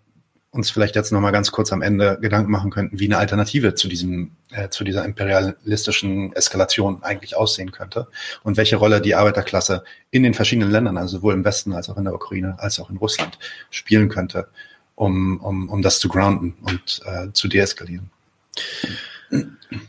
uns 0.52 0.70
vielleicht 0.70 0.97
jetzt 0.97 1.12
nochmal 1.12 1.32
ganz 1.32 1.52
kurz 1.52 1.72
am 1.72 1.80
Ende 1.80 2.18
Gedanken 2.20 2.51
machen 2.51 2.70
könnten, 2.70 2.98
wie 2.98 3.06
eine 3.06 3.18
Alternative 3.18 3.74
zu 3.74 3.86
diesem, 3.86 4.32
äh, 4.51 4.68
zu 4.68 4.82
dieser 4.82 5.05
imperialistischen 5.05 6.32
Eskalation 6.34 7.05
eigentlich 7.05 7.36
aussehen 7.36 7.70
könnte 7.70 8.09
und 8.42 8.56
welche 8.56 8.76
Rolle 8.76 9.01
die 9.01 9.14
Arbeiterklasse 9.14 9.84
in 10.10 10.24
den 10.24 10.34
verschiedenen 10.34 10.70
Ländern, 10.70 10.98
also 10.98 11.18
sowohl 11.18 11.34
im 11.34 11.44
Westen 11.44 11.72
als 11.72 11.88
auch 11.88 11.97
in 11.97 12.05
der 12.05 12.14
Ukraine, 12.14 12.56
als 12.59 12.80
auch 12.80 12.90
in 12.90 12.97
Russland, 12.97 13.38
spielen 13.70 14.09
könnte, 14.09 14.48
um, 15.01 15.40
um, 15.40 15.68
um 15.68 15.82
das 15.82 15.98
zu 15.98 16.09
grounden 16.09 16.55
und 16.62 17.01
äh, 17.05 17.32
zu 17.32 17.48
deeskalieren. 17.48 18.10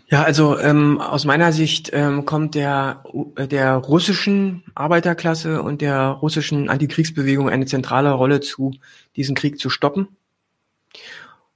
Ja, 0.08 0.24
also 0.24 0.60
ähm, 0.60 1.02
aus 1.02 1.26
meiner 1.26 1.52
Sicht 1.52 1.90
ähm, 1.94 2.26
kommt 2.26 2.56
der, 2.56 3.04
der 3.38 3.76
russischen 3.76 4.64
Arbeiterklasse 4.76 5.64
und 5.64 5.82
der 5.82 6.08
russischen 6.10 6.70
Antikriegsbewegung 6.70 7.50
eine 7.50 7.66
zentrale 7.66 8.12
Rolle 8.12 8.40
zu, 8.40 8.72
diesen 9.16 9.36
Krieg 9.36 9.60
zu 9.60 9.70
stoppen 9.70 10.08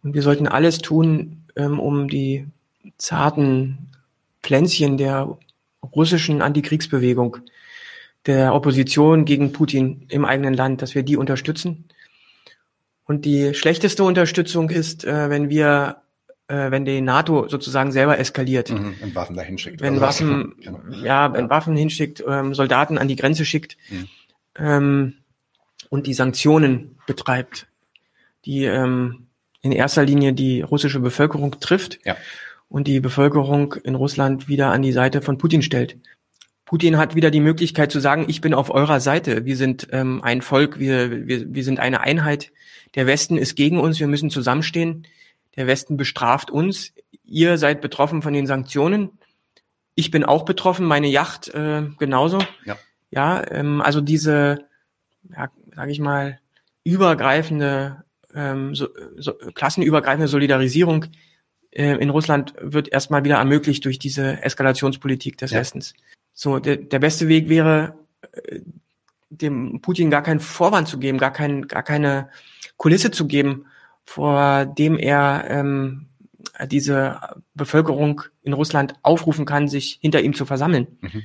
und 0.04 0.14
wir 0.14 0.22
sollten 0.22 0.48
alles 0.48 0.80
tun, 0.80 1.44
ähm, 1.56 1.80
um 1.80 2.08
die 2.08 2.46
zarten 2.98 3.90
Pflänzchen 4.44 4.98
der 4.98 5.38
russischen 5.96 6.42
Antikriegsbewegung, 6.42 7.38
der 8.26 8.54
Opposition 8.54 9.26
gegen 9.26 9.52
Putin 9.52 10.06
im 10.10 10.26
eigenen 10.26 10.54
Land, 10.54 10.82
dass 10.82 10.94
wir 10.94 11.04
die 11.04 11.18
unterstützen. 11.18 11.86
Und 13.06 13.26
die 13.26 13.54
schlechteste 13.54 14.04
Unterstützung 14.04 14.70
ist, 14.70 15.06
äh, 15.06 15.30
wenn 15.30 15.50
wir, 15.50 15.98
äh, 16.48 16.72
wenn 16.72 16.86
die 16.86 17.02
NATO 17.02 17.48
sozusagen 17.48 17.92
selber 17.92 18.18
eskaliert. 18.20 18.72
Mhm, 18.72 18.96
und 19.02 19.16
Waffen 19.16 19.36
dahin 19.36 19.58
schickt. 19.58 19.82
Wenn 19.82 19.94
also 19.94 20.06
Waffen, 20.06 20.56
genau. 20.62 20.80
ja, 21.04 21.32
wenn 21.34 21.50
Waffen 21.50 21.76
hinschickt, 21.76 22.24
ähm, 22.28 22.54
Soldaten 22.54 22.98
an 22.98 23.08
die 23.08 23.16
Grenze 23.16 23.46
schickt 23.46 23.78
mhm. 23.90 24.08
ähm, 24.58 25.14
und 25.90 26.08
die 26.08 26.14
Sanktionen 26.14 26.98
betreibt 27.06 27.68
die 28.46 28.66
ähm, 28.66 29.28
in 29.62 29.72
erster 29.72 30.06
Linie 30.06 30.34
die 30.34 30.62
russische 30.62 31.00
Bevölkerung 31.00 31.60
trifft 31.60 32.00
ja. 32.06 32.16
und 32.70 32.88
die 32.88 33.00
Bevölkerung 33.00 33.74
in 33.84 33.96
Russland 33.96 34.48
wieder 34.48 34.72
an 34.72 34.82
die 34.82 34.92
Seite 34.92 35.22
von 35.22 35.38
Putin 35.38 35.62
stellt. 35.64 35.98
Putin 36.66 36.98
hat 36.98 37.16
wieder 37.16 37.32
die 37.32 37.40
Möglichkeit 37.40 37.92
zu 37.92 38.00
sagen, 38.00 38.26
ich 38.28 38.42
bin 38.42 38.54
auf 38.54 38.72
eurer 38.72 39.00
Seite. 39.00 39.46
Wir 39.46 39.56
sind 39.56 39.88
ähm, 39.92 40.22
ein 40.24 40.42
Volk, 40.42 40.80
wir, 40.80 41.28
wir, 41.28 41.54
wir 41.54 41.64
sind 41.64 41.80
eine 41.80 42.02
Einheit. 42.02 42.52
Der 42.96 43.08
Westen 43.08 43.38
ist 43.38 43.56
gegen 43.56 43.80
uns, 43.80 44.00
wir 44.00 44.08
müssen 44.08 44.30
zusammenstehen. 44.30 45.08
Der 45.56 45.68
Westen 45.68 45.98
bestraft 45.98 46.50
uns. 46.50 46.94
Ihr 47.24 47.58
seid 47.58 47.82
betroffen 47.82 48.22
von 48.22 48.34
den 48.34 48.48
Sanktionen. 48.48 49.12
Ich 49.96 50.12
bin 50.12 50.24
auch 50.24 50.44
betroffen, 50.44 50.86
meine 50.86 51.08
Yacht 51.08 51.50
äh, 51.50 51.84
genauso. 51.98 52.40
Ja, 52.66 52.78
ja 53.12 53.52
ähm, 53.52 53.82
also 53.82 54.02
diese, 54.02 54.66
ja, 55.30 55.50
sage 55.76 55.92
ich 55.92 56.00
mal, 56.00 56.40
übergreifende 56.84 58.04
ähm, 58.34 58.76
so, 58.76 58.90
so, 59.18 59.34
klassenübergreifende 59.34 60.28
Solidarisierung 60.28 61.06
äh, 61.72 61.96
in 61.96 62.10
Russland 62.10 62.54
wird 62.60 62.90
erstmal 62.90 63.24
wieder 63.24 63.38
ermöglicht 63.38 63.86
durch 63.86 63.98
diese 63.98 64.44
Eskalationspolitik 64.44 65.38
des 65.38 65.52
ja. 65.52 65.60
Westens. 65.60 65.94
So, 66.34 66.60
der, 66.60 66.78
der 66.78 67.00
beste 67.00 67.28
Weg 67.28 67.48
wäre, 67.48 67.98
äh, 68.34 68.60
dem 69.30 69.82
Putin 69.82 70.10
gar 70.10 70.22
keinen 70.22 70.40
Vorwand 70.40 70.88
zu 70.88 71.00
geben, 71.00 71.18
gar, 71.18 71.32
kein, 71.32 71.68
gar 71.68 71.84
keine 71.84 72.30
Kulisse 72.78 73.12
zu 73.12 73.28
geben, 73.28 73.66
vor 74.06 74.66
dem 74.66 74.98
er 74.98 75.46
ähm, 75.50 76.08
diese 76.68 77.20
Bevölkerung 77.54 78.22
in 78.44 78.54
Russland 78.54 78.94
aufrufen 79.02 79.46
kann, 79.46 79.68
sich 79.68 80.00
hinter 80.02 80.22
ihm 80.22 80.34
zu 80.34 80.46
versammeln. 80.46 80.88
Mhm. 81.02 81.24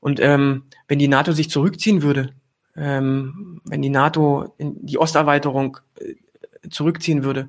Und 0.00 0.20
ähm, 0.20 0.64
wenn 0.88 0.98
die 0.98 1.08
NATO 1.08 1.32
sich 1.32 1.50
zurückziehen 1.50 2.02
würde, 2.02 2.32
ähm, 2.76 3.60
wenn 3.64 3.82
die 3.82 3.88
NATO 3.88 4.54
in 4.58 4.84
die 4.84 4.98
Osterweiterung 4.98 5.78
äh, 5.98 6.14
zurückziehen 6.68 7.24
würde, 7.24 7.48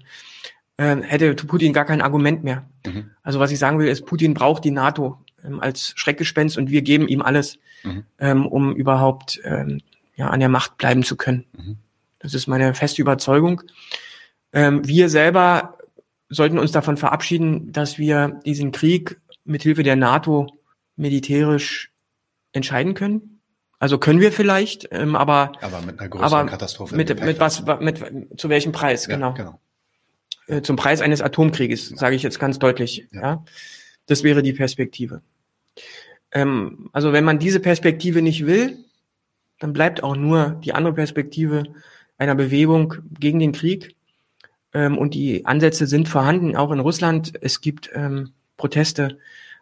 äh, 0.77 0.95
hätte 1.01 1.33
Putin 1.35 1.73
gar 1.73 1.85
kein 1.85 2.01
Argument 2.01 2.43
mehr. 2.43 2.69
Mhm. 2.85 3.11
Also 3.23 3.39
was 3.39 3.51
ich 3.51 3.59
sagen 3.59 3.79
will, 3.79 3.87
ist, 3.87 4.05
Putin 4.05 4.33
braucht 4.33 4.63
die 4.63 4.71
NATO 4.71 5.17
ähm, 5.43 5.59
als 5.59 5.93
Schreckgespenst 5.95 6.57
und 6.57 6.69
wir 6.69 6.81
geben 6.81 7.07
ihm 7.07 7.21
alles, 7.21 7.59
mhm. 7.83 8.05
ähm, 8.19 8.45
um 8.45 8.75
überhaupt 8.75 9.39
ähm, 9.43 9.81
ja, 10.15 10.29
an 10.29 10.39
der 10.39 10.49
Macht 10.49 10.77
bleiben 10.77 11.03
zu 11.03 11.15
können. 11.15 11.45
Mhm. 11.53 11.77
Das 12.19 12.33
ist 12.33 12.47
meine 12.47 12.73
feste 12.73 13.01
Überzeugung. 13.01 13.61
Ähm, 14.53 14.87
wir 14.87 15.09
selber 15.09 15.77
sollten 16.29 16.59
uns 16.59 16.71
davon 16.71 16.97
verabschieden, 16.97 17.71
dass 17.71 17.97
wir 17.97 18.39
diesen 18.45 18.71
Krieg 18.71 19.19
mit 19.45 19.63
Hilfe 19.63 19.83
der 19.83 19.95
NATO 19.95 20.47
militärisch 20.95 21.91
entscheiden 22.51 22.93
können. 22.93 23.39
Also 23.79 23.99
können 23.99 24.19
wir 24.19 24.31
vielleicht, 24.31 24.87
ähm, 24.91 25.15
aber 25.15 25.51
aber 25.61 25.81
mit 25.81 25.99
einer 25.99 26.09
größeren 26.09 26.33
aber 26.33 26.49
Katastrophe. 26.49 26.95
Mit, 26.95 27.23
mit 27.23 27.39
was, 27.39 27.63
mit 27.79 28.03
zu 28.35 28.49
welchem 28.49 28.71
Preis? 28.71 29.05
Ja, 29.05 29.15
genau. 29.15 29.33
genau. 29.33 29.59
Äh, 30.47 30.61
zum 30.63 30.75
Preis 30.75 31.01
eines 31.01 31.21
Atomkrieges, 31.21 31.91
ja. 31.91 31.97
sage 31.97 32.15
ich 32.15 32.23
jetzt 32.23 32.39
ganz 32.39 32.57
deutlich. 32.57 33.07
Ja. 33.11 33.21
ja. 33.21 33.45
Das 34.07 34.23
wäre 34.23 34.41
die 34.41 34.53
Perspektive. 34.53 35.21
Ähm, 36.31 36.89
also 36.91 37.13
wenn 37.13 37.23
man 37.23 37.39
diese 37.39 37.59
Perspektive 37.59 38.21
nicht 38.21 38.45
will, 38.45 38.77
dann 39.59 39.73
bleibt 39.73 40.03
auch 40.03 40.15
nur 40.15 40.59
die 40.63 40.73
andere 40.73 40.93
Perspektive 40.93 41.63
einer 42.17 42.35
Bewegung 42.35 42.95
gegen 43.19 43.39
den 43.39 43.51
Krieg. 43.51 43.95
Ähm, 44.73 44.97
und 44.97 45.13
die 45.13 45.45
Ansätze 45.45 45.87
sind 45.87 46.09
vorhanden, 46.09 46.55
auch 46.55 46.71
in 46.71 46.79
Russland. 46.79 47.33
Es 47.41 47.61
gibt 47.61 47.89
ähm, 47.93 48.31
Proteste 48.57 49.19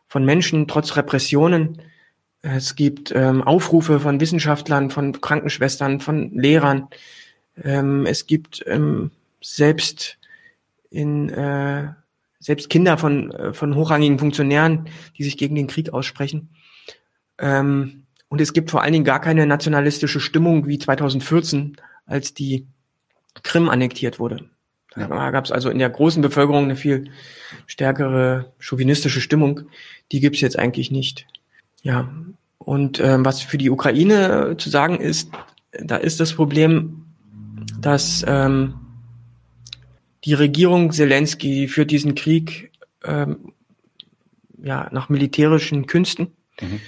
von 0.08 0.24
Menschen 0.24 0.68
trotz 0.68 0.96
Repressionen 0.96 1.82
es 2.48 2.76
gibt 2.76 3.12
ähm, 3.16 3.42
Aufrufe 3.42 4.00
von 4.00 4.20
Wissenschaftlern, 4.20 4.92
von 4.92 5.20
Krankenschwestern, 5.20 6.00
von 6.00 6.30
Lehrern. 6.32 6.90
Ähm, 7.64 8.06
es 8.06 8.28
gibt 8.28 8.64
ähm, 8.68 9.10
selbst 9.42 10.20
in 10.92 11.30
äh, 11.30 11.88
selbst 12.46 12.70
Kinder 12.70 12.98
von 12.98 13.32
äh, 13.32 13.54
von 13.54 13.76
hochrangigen 13.76 14.20
Funktionären, 14.20 14.88
die 15.18 15.24
sich 15.24 15.36
gegen 15.36 15.56
den 15.56 15.68
Krieg 15.68 15.92
aussprechen. 15.92 16.50
Ähm, 17.40 18.04
und 18.30 18.40
es 18.40 18.54
gibt 18.54 18.70
vor 18.70 18.84
allen 18.84 18.94
Dingen 18.94 19.06
gar 19.06 19.20
keine 19.20 19.48
nationalistische 19.48 20.20
Stimmung 20.20 20.68
wie 20.68 20.78
2014, 20.78 21.78
als 22.06 22.34
die 22.34 22.68
Krim 23.42 23.68
annektiert 23.70 24.20
wurde. 24.20 24.50
Da 24.96 25.32
gab 25.32 25.44
es 25.44 25.52
also 25.52 25.70
in 25.70 25.80
der 25.80 25.90
großen 25.90 26.22
Bevölkerung 26.22 26.66
eine 26.66 26.76
viel 26.78 27.10
stärkere 27.66 28.54
chauvinistische 28.60 29.20
Stimmung. 29.20 29.62
Die 30.12 30.22
gibt 30.22 30.36
es 30.36 30.42
jetzt 30.42 30.58
eigentlich 30.58 30.90
nicht. 30.90 31.28
Ja, 31.82 32.10
und 32.60 33.00
ähm, 33.00 33.26
was 33.26 33.42
für 33.42 33.58
die 33.58 33.70
Ukraine 33.70 34.56
zu 34.58 34.70
sagen 34.70 35.00
ist, 35.00 35.32
da 35.72 35.98
ist 35.98 36.20
das 36.20 36.34
Problem, 36.34 37.06
dass 37.80 38.24
ähm, 38.28 38.76
die 40.26 40.34
Regierung 40.34 40.92
Zelensky 40.92 41.68
führt 41.68 41.92
diesen 41.92 42.16
Krieg 42.16 42.72
ähm, 43.04 43.54
ja 44.62 44.90
nach 44.92 45.10
militärischen 45.10 45.86
Künsten 45.86 46.34
mhm. 46.60 46.80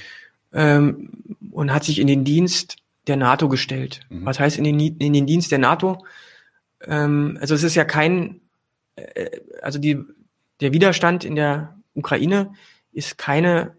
ähm, 0.54 1.10
und 1.52 1.72
hat 1.72 1.84
sich 1.84 2.00
in 2.00 2.08
den 2.08 2.24
Dienst 2.24 2.78
der 3.06 3.16
NATO 3.16 3.48
gestellt. 3.48 4.02
Mhm. 4.10 4.26
Was 4.26 4.40
heißt 4.40 4.58
in 4.58 4.64
den, 4.64 4.80
in 4.80 5.14
den 5.14 5.28
Dienst 5.28 5.52
der 5.52 5.60
NATO? 5.60 6.04
Ähm, 6.82 7.38
also 7.40 7.56
es 7.56 7.64
ist 7.64 7.76
ja 7.76 7.86
kein, 7.86 8.42
äh, 8.96 9.30
also 9.62 9.80
die, 9.80 10.00
der 10.60 10.74
Widerstand 10.74 11.24
in 11.24 11.36
der 11.36 11.78
Ukraine 11.94 12.54
ist 12.92 13.18
keine 13.18 13.76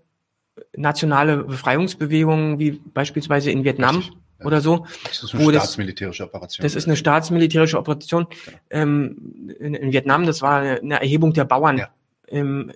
nationale 0.76 1.44
Befreiungsbewegungen 1.44 2.58
wie 2.58 2.72
beispielsweise 2.72 3.50
in 3.50 3.64
Vietnam, 3.64 4.00
ja. 4.02 4.08
Oder 4.44 4.60
so. 4.60 4.86
Das 5.04 5.22
ist 5.22 5.34
eine 5.34 5.50
staatsmilitärische 5.50 6.24
Operation. 6.24 6.62
Das 6.62 6.74
ist 6.74 6.86
eine 6.86 6.96
staatsmilitärische 6.96 7.78
Operation. 7.78 8.26
Genau. 8.44 8.58
Ähm, 8.70 9.54
in, 9.58 9.74
in, 9.74 9.92
Vietnam, 9.92 10.26
das 10.26 10.42
war 10.42 10.60
eine 10.60 11.00
Erhebung 11.00 11.32
der 11.32 11.44
Bauern. 11.44 11.78
Ja. 11.78 11.88
Ähm, 12.28 12.72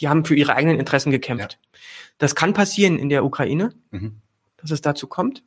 die 0.00 0.08
haben 0.08 0.24
für 0.24 0.34
ihre 0.34 0.54
eigenen 0.54 0.78
Interessen 0.78 1.10
gekämpft. 1.10 1.58
Ja. 1.62 1.78
Das 2.18 2.34
kann 2.34 2.52
passieren 2.52 2.98
in 2.98 3.08
der 3.08 3.24
Ukraine, 3.24 3.72
mhm. 3.90 4.16
dass 4.56 4.70
es 4.70 4.80
dazu 4.80 5.06
kommt. 5.06 5.42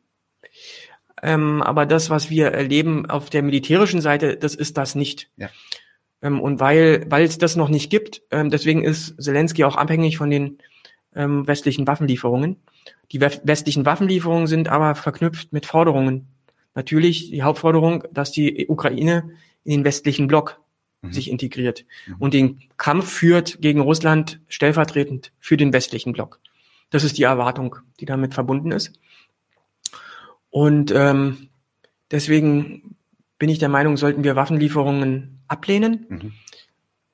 Ähm, 1.22 1.61
aber 1.61 1.86
das, 1.86 2.10
was 2.10 2.30
wir 2.30 2.48
erleben 2.48 3.10
auf 3.10 3.30
der 3.30 3.44
militärischen 3.44 4.02
Seite, 4.02 4.38
das 4.38 4.56
ist 4.56 4.78
das 4.78 4.95
nicht. 4.95 5.30
Ja. 5.38 5.49
Ähm, 6.22 6.41
und 6.41 6.60
weil, 6.60 7.06
weil 7.10 7.24
es 7.24 7.38
das 7.38 7.56
noch 7.56 7.70
nicht 7.70 7.90
gibt, 7.90 8.22
ähm, 8.32 8.49
deswegen 8.49 8.84
ist 8.84 9.22
Zelensky 9.22 9.64
auch 9.64 9.76
abhängig 9.76 10.18
von 10.18 10.30
den 10.30 10.57
ähm, 11.15 11.48
westlichen 11.48 11.88
Waffenlieferungen. 11.88 12.57
Die 13.11 13.22
westlichen 13.22 13.85
Waffenlieferungen 13.85 14.48
sind 14.48 14.69
aber 14.69 14.95
verknüpft 14.95 15.53
mit 15.53 15.65
Forderungen. 15.65 16.27
Natürlich 16.76 17.30
die 17.30 17.44
Hauptforderung, 17.44 18.03
dass 18.11 18.31
die 18.31 18.68
Ukraine 18.68 19.31
in 19.64 19.72
den 19.72 19.84
westlichen 19.84 20.27
Block 20.27 20.60
mhm. 21.02 21.14
sich 21.14 21.30
integriert 21.30 21.85
mhm. 22.07 22.15
und 22.19 22.34
den 22.34 22.61
Kampf 22.77 23.11
führt 23.11 23.61
gegen 23.61 23.81
Russland 23.81 24.40
stellvertretend 24.48 25.31
für 25.40 25.57
den 25.57 25.73
westlichen 25.73 26.14
Block. 26.14 26.40
Das 26.90 27.03
ist 27.03 27.18
die 27.18 27.23
Erwartung, 27.23 27.77
die 27.99 28.06
damit 28.06 28.34
verbunden 28.34 28.72
ist. 28.72 28.94
Und 30.49 30.91
ähm, 30.91 31.49
deswegen 32.11 32.95
bin 33.40 33.49
ich 33.49 33.60
der 33.60 33.69
Meinung, 33.69 33.98
sollten 33.98 34.23
wir 34.23 34.35
Waffenlieferungen 34.35 35.44
ablehnen. 35.48 36.06
Mhm. 36.10 36.34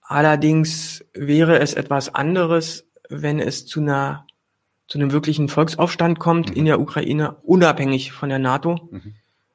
Allerdings 0.01 1.05
wäre 1.13 1.59
es 1.59 1.76
etwas 1.76 2.13
anderes, 2.13 2.89
wenn 3.10 3.40
es 3.40 3.65
zu 3.65 3.81
einer 3.81 4.26
zu 4.90 4.98
einem 4.98 5.11
wirklichen 5.11 5.49
Volksaufstand 5.49 6.18
kommt 6.19 6.49
mhm. 6.49 6.56
in 6.56 6.65
der 6.65 6.81
Ukraine, 6.81 7.36
unabhängig 7.44 8.11
von 8.11 8.30
der 8.30 8.40
NATO, 8.40 8.90
mhm. 8.91 9.14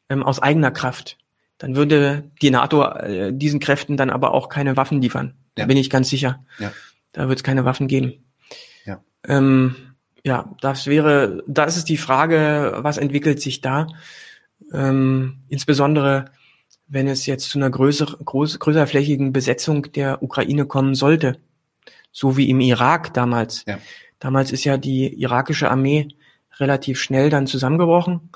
ähm, 0.09 0.23
aus 0.23 0.41
eigener 0.41 0.71
Kraft. 0.71 1.19
Dann 1.59 1.75
würde 1.77 2.31
die 2.41 2.51
NATO 2.51 2.85
äh, 2.85 3.33
diesen 3.33 3.61
Kräften 3.61 3.97
dann 3.97 4.11
aber 4.11 4.33
auch 4.33 4.49
keine 4.49 4.77
Waffen 4.77 5.03
liefern. 5.03 5.35
Ja. 5.59 5.65
Da 5.65 5.67
bin 5.67 5.77
ich 5.77 5.91
ganz 5.91 6.09
sicher. 6.09 6.45
Ja. 6.59 6.73
Da 7.13 7.29
wird 7.29 7.41
es 7.41 7.45
keine 7.45 7.65
Waffen 7.65 7.89
geben. 7.89 8.25
Ja. 8.85 9.03
Ähm, 9.27 9.75
ja, 10.25 10.55
das 10.61 10.87
wäre, 10.87 11.43
das 11.47 11.77
ist 11.77 11.89
die 11.89 11.97
Frage, 11.97 12.79
was 12.79 12.97
entwickelt 12.97 13.41
sich 13.41 13.61
da? 13.61 13.89
Ähm, 14.73 15.43
insbesondere, 15.49 16.27
wenn 16.87 17.09
es 17.09 17.27
jetzt 17.27 17.51
zu 17.51 17.59
einer 17.59 17.71
größer, 17.71 18.07
groß, 18.25 18.59
größerflächigen 18.61 19.33
Besetzung 19.33 19.91
der 19.93 20.23
Ukraine 20.23 20.65
kommen 20.67 20.95
sollte, 20.95 21.39
so 22.15 22.39
wie 22.39 22.49
im 22.49 22.61
Irak 22.61 23.13
damals. 23.13 23.65
Ja. 23.67 23.79
Damals 24.21 24.53
ist 24.53 24.65
ja 24.65 24.79
die 24.79 25.13
irakische 25.21 25.71
Armee 25.71 26.09
relativ 26.59 27.01
schnell 27.01 27.29
dann 27.29 27.47
zusammengebrochen. 27.47 28.31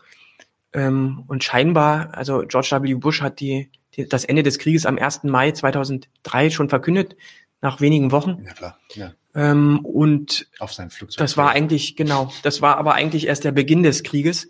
Ähm, 0.74 1.24
und 1.28 1.44
scheinbar, 1.44 2.10
also 2.12 2.44
George 2.46 2.76
W. 2.82 2.94
Bush 2.94 3.22
hat 3.22 3.40
die, 3.40 3.70
die, 3.94 4.06
das 4.06 4.24
Ende 4.24 4.42
des 4.42 4.58
Krieges 4.58 4.84
am 4.84 4.98
1. 4.98 5.22
Mai 5.24 5.52
2003 5.52 6.50
schon 6.50 6.68
verkündet, 6.68 7.16
nach 7.62 7.80
wenigen 7.80 8.12
Wochen. 8.12 8.42
Ja, 8.44 8.52
klar. 8.52 8.78
Ja. 8.94 9.12
Ähm, 9.34 9.80
und 9.84 10.48
auf 10.58 10.72
seinem 10.72 10.90
Flugzeug. 10.90 11.18
Das 11.18 11.36
war 11.36 11.50
eigentlich, 11.50 11.96
genau, 11.96 12.32
das 12.42 12.60
war 12.60 12.76
aber 12.76 12.94
eigentlich 12.94 13.26
erst 13.26 13.44
der 13.44 13.52
Beginn 13.52 13.82
des 13.82 14.02
Krieges. 14.02 14.48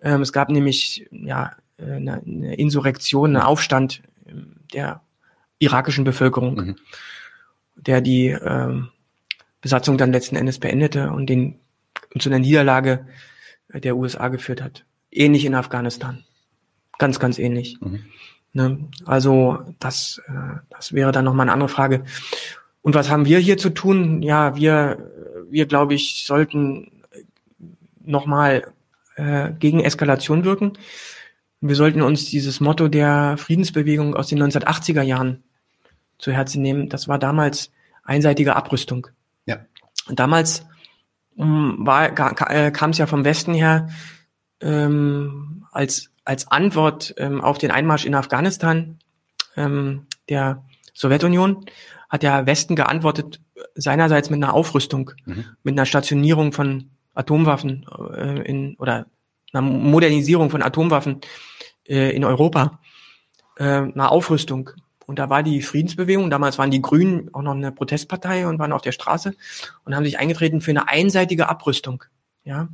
Ähm, 0.00 0.22
es 0.22 0.32
gab 0.32 0.50
nämlich 0.50 1.08
ja 1.10 1.52
eine, 1.78 2.22
eine 2.24 2.54
Insurrektion, 2.56 3.36
einen 3.36 3.44
Aufstand 3.44 4.02
ähm, 4.26 4.56
der 4.74 5.02
irakischen 5.60 6.04
Bevölkerung, 6.04 6.54
mhm. 6.54 6.76
Der 7.78 8.00
die 8.00 8.28
ähm, 8.28 8.88
Besatzung 9.60 9.98
dann 9.98 10.12
letzten 10.12 10.36
Endes 10.36 10.58
beendete 10.58 11.10
und 11.10 11.26
den 11.26 11.58
und 12.12 12.22
zu 12.22 12.28
einer 12.28 12.38
Niederlage 12.38 13.06
der 13.72 13.96
USA 13.96 14.28
geführt 14.28 14.62
hat. 14.62 14.84
Ähnlich 15.10 15.44
in 15.44 15.54
Afghanistan. 15.54 16.24
Ganz, 16.98 17.20
ganz 17.20 17.38
ähnlich. 17.38 17.78
Mhm. 17.80 18.00
Ne? 18.52 18.88
Also 19.04 19.58
das, 19.78 20.22
äh, 20.26 20.58
das 20.70 20.92
wäre 20.92 21.12
dann 21.12 21.24
nochmal 21.24 21.44
eine 21.44 21.52
andere 21.52 21.68
Frage. 21.68 22.04
Und 22.82 22.94
was 22.94 23.10
haben 23.10 23.26
wir 23.26 23.38
hier 23.38 23.58
zu 23.58 23.70
tun? 23.70 24.22
Ja, 24.22 24.56
wir, 24.56 25.10
wir 25.50 25.66
glaube 25.66 25.94
ich, 25.94 26.24
sollten 26.26 27.02
nochmal 28.02 28.72
äh, 29.16 29.52
gegen 29.58 29.80
Eskalation 29.80 30.44
wirken. 30.44 30.72
Wir 31.60 31.74
sollten 31.74 32.02
uns 32.02 32.26
dieses 32.26 32.60
Motto 32.60 32.88
der 32.88 33.36
Friedensbewegung 33.36 34.14
aus 34.14 34.28
den 34.28 34.42
1980er 34.42 35.02
Jahren 35.02 35.42
zu 36.18 36.32
Herzen 36.32 36.62
nehmen. 36.62 36.88
Das 36.88 37.08
war 37.08 37.18
damals 37.18 37.72
einseitige 38.04 38.56
Abrüstung. 38.56 39.08
Ja. 39.46 39.66
Und 40.08 40.18
damals 40.18 40.66
um, 41.36 41.86
war, 41.86 42.08
äh, 42.50 42.70
kam 42.70 42.90
es 42.90 42.98
ja 42.98 43.06
vom 43.06 43.24
Westen 43.24 43.54
her 43.54 43.88
ähm, 44.60 45.66
als, 45.70 46.10
als 46.24 46.50
Antwort 46.50 47.14
ähm, 47.18 47.40
auf 47.40 47.58
den 47.58 47.70
Einmarsch 47.70 48.04
in 48.04 48.14
Afghanistan 48.14 48.98
ähm, 49.56 50.06
der 50.28 50.64
Sowjetunion 50.94 51.64
hat 52.08 52.22
der 52.22 52.46
Westen 52.46 52.74
geantwortet 52.74 53.40
seinerseits 53.74 54.30
mit 54.30 54.42
einer 54.42 54.54
Aufrüstung, 54.54 55.12
mhm. 55.26 55.44
mit 55.62 55.74
einer 55.74 55.86
Stationierung 55.86 56.52
von 56.52 56.90
Atomwaffen 57.14 57.86
äh, 58.14 58.42
in 58.48 58.76
oder 58.78 59.06
einer 59.52 59.62
Modernisierung 59.62 60.50
von 60.50 60.62
Atomwaffen 60.62 61.20
äh, 61.86 62.14
in 62.14 62.24
Europa, 62.24 62.80
äh, 63.56 63.64
einer 63.64 64.10
Aufrüstung. 64.10 64.70
Und 65.08 65.18
da 65.18 65.30
war 65.30 65.42
die 65.42 65.62
Friedensbewegung, 65.62 66.28
damals 66.28 66.58
waren 66.58 66.70
die 66.70 66.82
Grünen 66.82 67.32
auch 67.32 67.40
noch 67.40 67.54
eine 67.54 67.72
Protestpartei 67.72 68.46
und 68.46 68.58
waren 68.58 68.72
auf 68.72 68.82
der 68.82 68.92
Straße 68.92 69.34
und 69.86 69.96
haben 69.96 70.04
sich 70.04 70.18
eingetreten 70.18 70.60
für 70.60 70.70
eine 70.70 70.86
einseitige 70.86 71.48
Abrüstung. 71.48 72.04
Ja. 72.44 72.68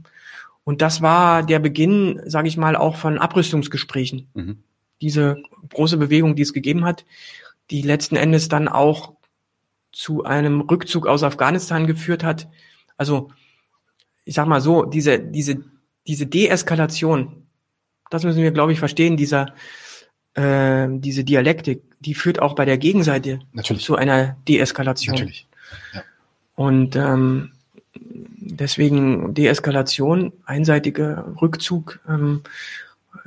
Und 0.64 0.82
das 0.82 1.00
war 1.00 1.44
der 1.44 1.60
Beginn, 1.60 2.20
sage 2.26 2.48
ich 2.48 2.56
mal, 2.56 2.74
auch 2.74 2.96
von 2.96 3.18
Abrüstungsgesprächen. 3.18 4.30
Mhm. 4.34 4.64
Diese 5.00 5.44
große 5.72 5.96
Bewegung, 5.96 6.34
die 6.34 6.42
es 6.42 6.52
gegeben 6.52 6.84
hat, 6.84 7.04
die 7.70 7.82
letzten 7.82 8.16
Endes 8.16 8.48
dann 8.48 8.66
auch 8.66 9.12
zu 9.92 10.24
einem 10.24 10.62
Rückzug 10.62 11.06
aus 11.06 11.22
Afghanistan 11.22 11.86
geführt 11.86 12.24
hat. 12.24 12.48
Also, 12.96 13.30
ich 14.24 14.34
sag 14.34 14.48
mal 14.48 14.60
so, 14.60 14.84
diese, 14.84 15.20
diese, 15.20 15.62
diese 16.08 16.26
Deeskalation, 16.26 17.46
das 18.10 18.24
müssen 18.24 18.42
wir, 18.42 18.50
glaube 18.50 18.72
ich, 18.72 18.80
verstehen, 18.80 19.16
dieser, 19.16 19.54
äh, 20.34 20.88
diese 20.90 21.24
Dialektik, 21.24 21.82
die 22.00 22.14
führt 22.14 22.40
auch 22.40 22.54
bei 22.54 22.64
der 22.64 22.78
Gegenseite 22.78 23.40
Natürlich. 23.52 23.84
zu 23.84 23.96
einer 23.96 24.36
Deeskalation. 24.48 25.14
Natürlich. 25.14 25.46
Ja. 25.92 26.02
Und 26.56 26.96
ähm, 26.96 27.52
deswegen 27.94 29.34
Deeskalation, 29.34 30.32
einseitiger 30.44 31.34
Rückzug, 31.40 32.00
ähm, 32.08 32.42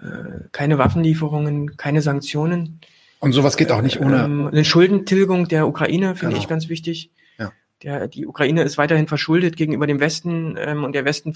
äh, 0.01 0.47
keine 0.51 0.77
Waffenlieferungen, 0.77 1.77
keine 1.77 2.01
Sanktionen. 2.01 2.79
Und 3.19 3.33
sowas 3.33 3.57
geht 3.57 3.71
auch 3.71 3.81
nicht 3.81 3.99
ohne. 3.99 4.23
Ähm, 4.23 4.47
eine 4.47 4.63
Schuldentilgung 4.63 5.47
der 5.47 5.67
Ukraine 5.67 6.15
finde 6.15 6.33
genau. 6.33 6.43
ich 6.43 6.47
ganz 6.47 6.69
wichtig. 6.69 7.09
Ja. 7.39 7.51
Der, 7.83 8.07
die 8.07 8.27
Ukraine 8.27 8.63
ist 8.63 8.77
weiterhin 8.77 9.07
verschuldet 9.07 9.55
gegenüber 9.55 9.87
dem 9.87 9.99
Westen 9.99 10.55
ähm, 10.57 10.83
und 10.83 10.93
der 10.93 11.05
Westen 11.05 11.33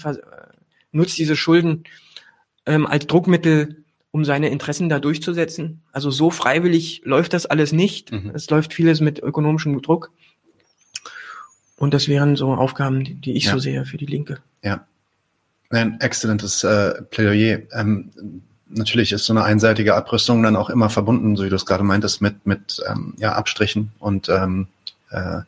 nutzt 0.92 1.18
diese 1.18 1.36
Schulden 1.36 1.84
ähm, 2.66 2.86
als 2.86 3.06
Druckmittel, 3.06 3.81
um 4.12 4.24
seine 4.24 4.50
Interessen 4.50 4.88
da 4.88 5.00
durchzusetzen. 5.00 5.80
Also 5.90 6.10
so 6.10 6.30
freiwillig 6.30 7.00
läuft 7.04 7.32
das 7.32 7.46
alles 7.46 7.72
nicht. 7.72 8.12
Mhm. 8.12 8.30
Es 8.34 8.48
läuft 8.50 8.74
vieles 8.74 9.00
mit 9.00 9.18
ökonomischem 9.20 9.80
Druck. 9.80 10.12
Und 11.76 11.94
das 11.94 12.06
wären 12.08 12.36
so 12.36 12.52
Aufgaben, 12.52 13.02
die, 13.02 13.14
die 13.14 13.32
ich 13.32 13.46
ja. 13.46 13.52
so 13.52 13.58
sehe 13.58 13.84
für 13.86 13.96
die 13.96 14.06
Linke. 14.06 14.38
Ja. 14.62 14.86
Ein 15.70 15.98
exzellentes 16.00 16.62
äh, 16.62 17.00
Plädoyer. 17.10 17.62
Ähm, 17.72 18.10
natürlich 18.68 19.12
ist 19.12 19.24
so 19.24 19.32
eine 19.32 19.44
einseitige 19.44 19.94
Abrüstung 19.94 20.42
dann 20.42 20.56
auch 20.56 20.68
immer 20.68 20.90
verbunden, 20.90 21.34
so 21.34 21.44
wie 21.44 21.48
du 21.48 21.56
es 21.56 21.64
gerade 21.64 21.82
meintest, 21.82 22.20
mit, 22.20 22.46
mit 22.46 22.82
ähm, 22.88 23.14
ja, 23.16 23.32
Abstrichen 23.32 23.92
und 23.98 24.28
ähm, 24.28 24.68
äh, 25.10 25.40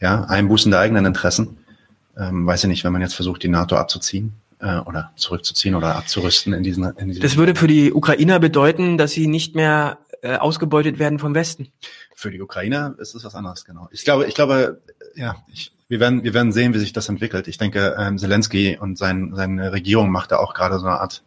ja, 0.00 0.24
Einbußen 0.24 0.72
der 0.72 0.80
eigenen 0.80 1.06
Interessen. 1.06 1.58
Ähm, 2.18 2.44
weiß 2.46 2.64
ich 2.64 2.68
nicht, 2.68 2.82
wenn 2.82 2.92
man 2.92 3.02
jetzt 3.02 3.14
versucht, 3.14 3.44
die 3.44 3.48
NATO 3.48 3.76
abzuziehen 3.76 4.32
äh, 4.60 4.78
oder 4.78 5.12
zurückzuziehen 5.16 5.74
oder 5.74 5.96
abzurüsten 5.96 6.52
in 6.52 6.62
diesen, 6.62 6.84
in 6.96 7.08
diesen 7.08 7.22
Das 7.22 7.36
würde 7.36 7.54
für 7.54 7.66
die 7.66 7.92
Ukrainer 7.92 8.38
bedeuten, 8.38 8.98
dass 8.98 9.12
sie 9.12 9.26
nicht 9.26 9.54
mehr 9.54 9.98
äh, 10.22 10.36
ausgebeutet 10.36 10.98
werden 10.98 11.18
vom 11.18 11.34
Westen. 11.34 11.68
Für 12.14 12.30
die 12.30 12.40
Ukrainer 12.40 12.94
ist 12.98 13.14
es 13.14 13.24
was 13.24 13.34
anderes, 13.34 13.64
genau. 13.64 13.88
Ich 13.92 14.04
glaube, 14.04 14.26
ich 14.26 14.34
glaube, 14.34 14.80
ja, 15.14 15.36
ich, 15.52 15.72
wir 15.88 16.00
werden, 16.00 16.24
wir 16.24 16.34
werden 16.34 16.52
sehen, 16.52 16.74
wie 16.74 16.78
sich 16.78 16.92
das 16.92 17.08
entwickelt. 17.08 17.48
Ich 17.48 17.58
denke, 17.58 17.96
ähm, 17.98 18.18
Zelensky 18.18 18.78
und 18.80 18.98
sein, 18.98 19.32
seine 19.34 19.72
Regierung 19.72 20.10
macht 20.10 20.32
da 20.32 20.38
auch 20.38 20.54
gerade 20.54 20.78
so 20.78 20.86
eine 20.86 21.00
Art 21.00 21.22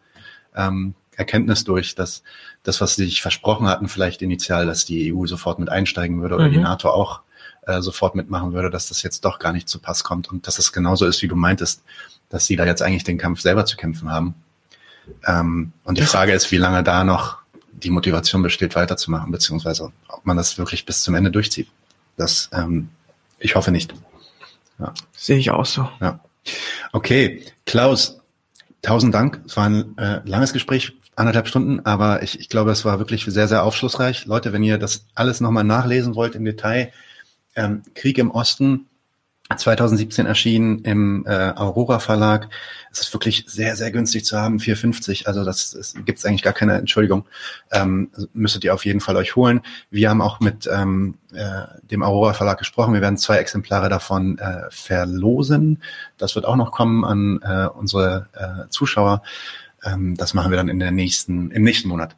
ähm, 0.55 0.95
Erkenntnis 1.15 1.63
durch, 1.63 1.95
dass 1.95 2.23
das, 2.63 2.81
was 2.81 2.95
sie 2.95 3.05
sich 3.05 3.21
versprochen 3.21 3.67
hatten, 3.67 3.87
vielleicht 3.87 4.21
initial, 4.21 4.65
dass 4.65 4.85
die 4.85 5.13
EU 5.13 5.25
sofort 5.27 5.59
mit 5.59 5.69
einsteigen 5.69 6.21
würde 6.21 6.35
oder 6.35 6.47
mhm. 6.47 6.53
die 6.53 6.59
NATO 6.59 6.89
auch 6.89 7.21
äh, 7.63 7.81
sofort 7.81 8.15
mitmachen 8.15 8.53
würde, 8.53 8.69
dass 8.69 8.87
das 8.87 9.03
jetzt 9.03 9.25
doch 9.25 9.37
gar 9.37 9.53
nicht 9.53 9.69
zu 9.69 9.79
Pass 9.79 10.03
kommt 10.03 10.29
und 10.31 10.47
dass 10.47 10.59
es 10.59 10.71
genauso 10.71 11.05
ist, 11.05 11.21
wie 11.21 11.27
du 11.27 11.35
meintest, 11.35 11.83
dass 12.29 12.45
sie 12.45 12.55
da 12.55 12.65
jetzt 12.65 12.81
eigentlich 12.81 13.03
den 13.03 13.17
Kampf 13.17 13.41
selber 13.41 13.65
zu 13.65 13.77
kämpfen 13.77 14.09
haben. 14.09 14.35
Ähm, 15.25 15.73
und 15.83 15.97
die 15.97 16.03
Frage 16.03 16.33
ist, 16.33 16.51
wie 16.51 16.57
lange 16.57 16.83
da 16.83 17.03
noch 17.03 17.39
die 17.71 17.89
Motivation 17.89 18.43
besteht, 18.43 18.75
weiterzumachen, 18.75 19.31
beziehungsweise 19.31 19.91
ob 20.07 20.25
man 20.25 20.37
das 20.37 20.57
wirklich 20.57 20.85
bis 20.85 21.01
zum 21.01 21.15
Ende 21.15 21.31
durchzieht. 21.31 21.67
Das, 22.17 22.49
ähm, 22.53 22.89
ich 23.39 23.55
hoffe 23.55 23.71
nicht. 23.71 23.93
Ja. 24.79 24.93
Sehe 25.15 25.37
ich 25.37 25.51
auch 25.51 25.65
so. 25.65 25.89
Ja. 26.01 26.19
Okay, 26.91 27.43
Klaus, 27.65 28.19
tausend 28.81 29.13
Dank. 29.13 29.41
Es 29.45 29.57
war 29.57 29.65
ein 29.65 29.97
äh, 29.97 30.21
langes 30.25 30.53
Gespräch, 30.53 30.93
anderthalb 31.15 31.47
Stunden, 31.47 31.81
aber 31.85 32.23
ich, 32.23 32.39
ich 32.39 32.49
glaube, 32.49 32.71
es 32.71 32.85
war 32.85 32.99
wirklich 32.99 33.25
sehr, 33.25 33.47
sehr 33.47 33.63
aufschlussreich. 33.63 34.25
Leute, 34.25 34.53
wenn 34.53 34.63
ihr 34.63 34.77
das 34.77 35.05
alles 35.15 35.41
nochmal 35.41 35.65
nachlesen 35.65 36.15
wollt 36.15 36.35
im 36.35 36.45
Detail, 36.45 36.93
ähm, 37.55 37.83
Krieg 37.93 38.17
im 38.17 38.31
Osten, 38.31 38.87
2017 39.55 40.27
erschienen 40.27 40.79
im 40.79 41.25
äh, 41.25 41.53
Aurora 41.55 41.99
Verlag. 41.99 42.49
Es 42.91 43.01
ist 43.01 43.13
wirklich 43.13 43.45
sehr, 43.47 43.75
sehr 43.75 43.91
günstig 43.91 44.23
zu 44.23 44.37
haben, 44.37 44.57
4,50. 44.57 45.25
Also 45.25 45.43
das, 45.43 45.71
das 45.71 45.95
gibt 46.05 46.19
es 46.19 46.25
eigentlich 46.25 46.43
gar 46.43 46.53
keine 46.53 46.75
Entschuldigung. 46.75 47.25
Ähm, 47.71 48.11
müsstet 48.33 48.63
ihr 48.63 48.75
auf 48.75 48.85
jeden 48.85 48.99
Fall 48.99 49.15
euch 49.15 49.35
holen. 49.35 49.61
Wir 49.89 50.11
haben 50.11 50.21
auch 50.21 50.39
mit 50.39 50.69
ähm, 50.71 51.17
äh, 51.33 51.63
dem 51.89 52.03
Aurora 52.03 52.33
Verlag 52.33 52.59
gesprochen. 52.59 52.93
Wir 52.93 53.01
werden 53.01 53.17
zwei 53.17 53.37
Exemplare 53.37 53.89
davon 53.89 54.37
äh, 54.37 54.69
verlosen. 54.69 55.81
Das 56.17 56.35
wird 56.35 56.45
auch 56.45 56.55
noch 56.55 56.71
kommen 56.71 57.03
an 57.03 57.39
äh, 57.41 57.67
unsere 57.69 58.27
äh, 58.33 58.69
Zuschauer. 58.69 59.23
Ähm, 59.83 60.15
das 60.15 60.35
machen 60.35 60.51
wir 60.51 60.57
dann 60.57 60.69
in 60.69 60.79
der 60.79 60.91
nächsten, 60.91 61.49
im 61.49 61.63
nächsten 61.63 61.89
Monat. 61.89 62.15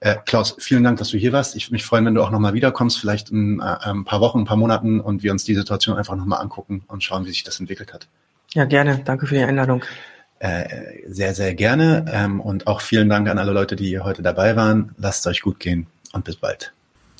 Äh, 0.00 0.16
Klaus, 0.24 0.56
vielen 0.58 0.82
Dank, 0.82 0.98
dass 0.98 1.10
du 1.10 1.18
hier 1.18 1.32
warst. 1.32 1.54
Ich 1.54 1.66
würde 1.66 1.74
mich 1.74 1.84
freuen, 1.84 2.06
wenn 2.06 2.14
du 2.14 2.22
auch 2.22 2.30
nochmal 2.30 2.54
wiederkommst, 2.54 2.98
vielleicht 2.98 3.30
in 3.30 3.60
äh, 3.60 3.76
ein 3.82 4.04
paar 4.04 4.20
Wochen, 4.20 4.40
ein 4.40 4.44
paar 4.46 4.56
Monaten 4.56 4.98
und 4.98 5.22
wir 5.22 5.30
uns 5.30 5.44
die 5.44 5.54
Situation 5.54 5.98
einfach 5.98 6.16
nochmal 6.16 6.40
angucken 6.40 6.82
und 6.88 7.04
schauen, 7.04 7.26
wie 7.26 7.30
sich 7.30 7.44
das 7.44 7.60
entwickelt 7.60 7.92
hat. 7.92 8.08
Ja, 8.54 8.64
gerne. 8.64 9.02
Danke 9.04 9.26
für 9.26 9.34
die 9.34 9.42
Einladung. 9.42 9.84
Äh, 10.38 10.64
sehr, 11.06 11.34
sehr 11.34 11.54
gerne. 11.54 12.06
Ähm, 12.10 12.40
und 12.40 12.66
auch 12.66 12.80
vielen 12.80 13.10
Dank 13.10 13.28
an 13.28 13.38
alle 13.38 13.52
Leute, 13.52 13.76
die 13.76 14.00
heute 14.00 14.22
dabei 14.22 14.56
waren. 14.56 14.94
Lasst 14.96 15.20
es 15.20 15.26
euch 15.26 15.42
gut 15.42 15.60
gehen 15.60 15.86
und 16.12 16.24
bis 16.24 16.36
bald. 16.36 16.72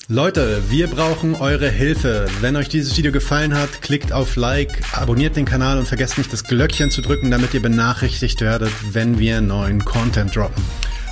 Leute, 0.07 0.63
wir 0.69 0.87
brauchen 0.87 1.35
eure 1.35 1.69
Hilfe. 1.69 2.25
Wenn 2.41 2.55
euch 2.55 2.67
dieses 2.67 2.97
Video 2.97 3.11
gefallen 3.11 3.53
hat, 3.53 3.83
klickt 3.83 4.11
auf 4.11 4.35
Like, 4.35 4.81
abonniert 4.93 5.35
den 5.35 5.45
Kanal 5.45 5.77
und 5.77 5.87
vergesst 5.87 6.17
nicht 6.17 6.33
das 6.33 6.43
Glöckchen 6.43 6.89
zu 6.89 7.01
drücken, 7.01 7.29
damit 7.29 7.53
ihr 7.53 7.61
benachrichtigt 7.61 8.41
werdet, 8.41 8.71
wenn 8.91 9.19
wir 9.19 9.39
neuen 9.39 9.85
Content 9.85 10.35
droppen. 10.35 10.63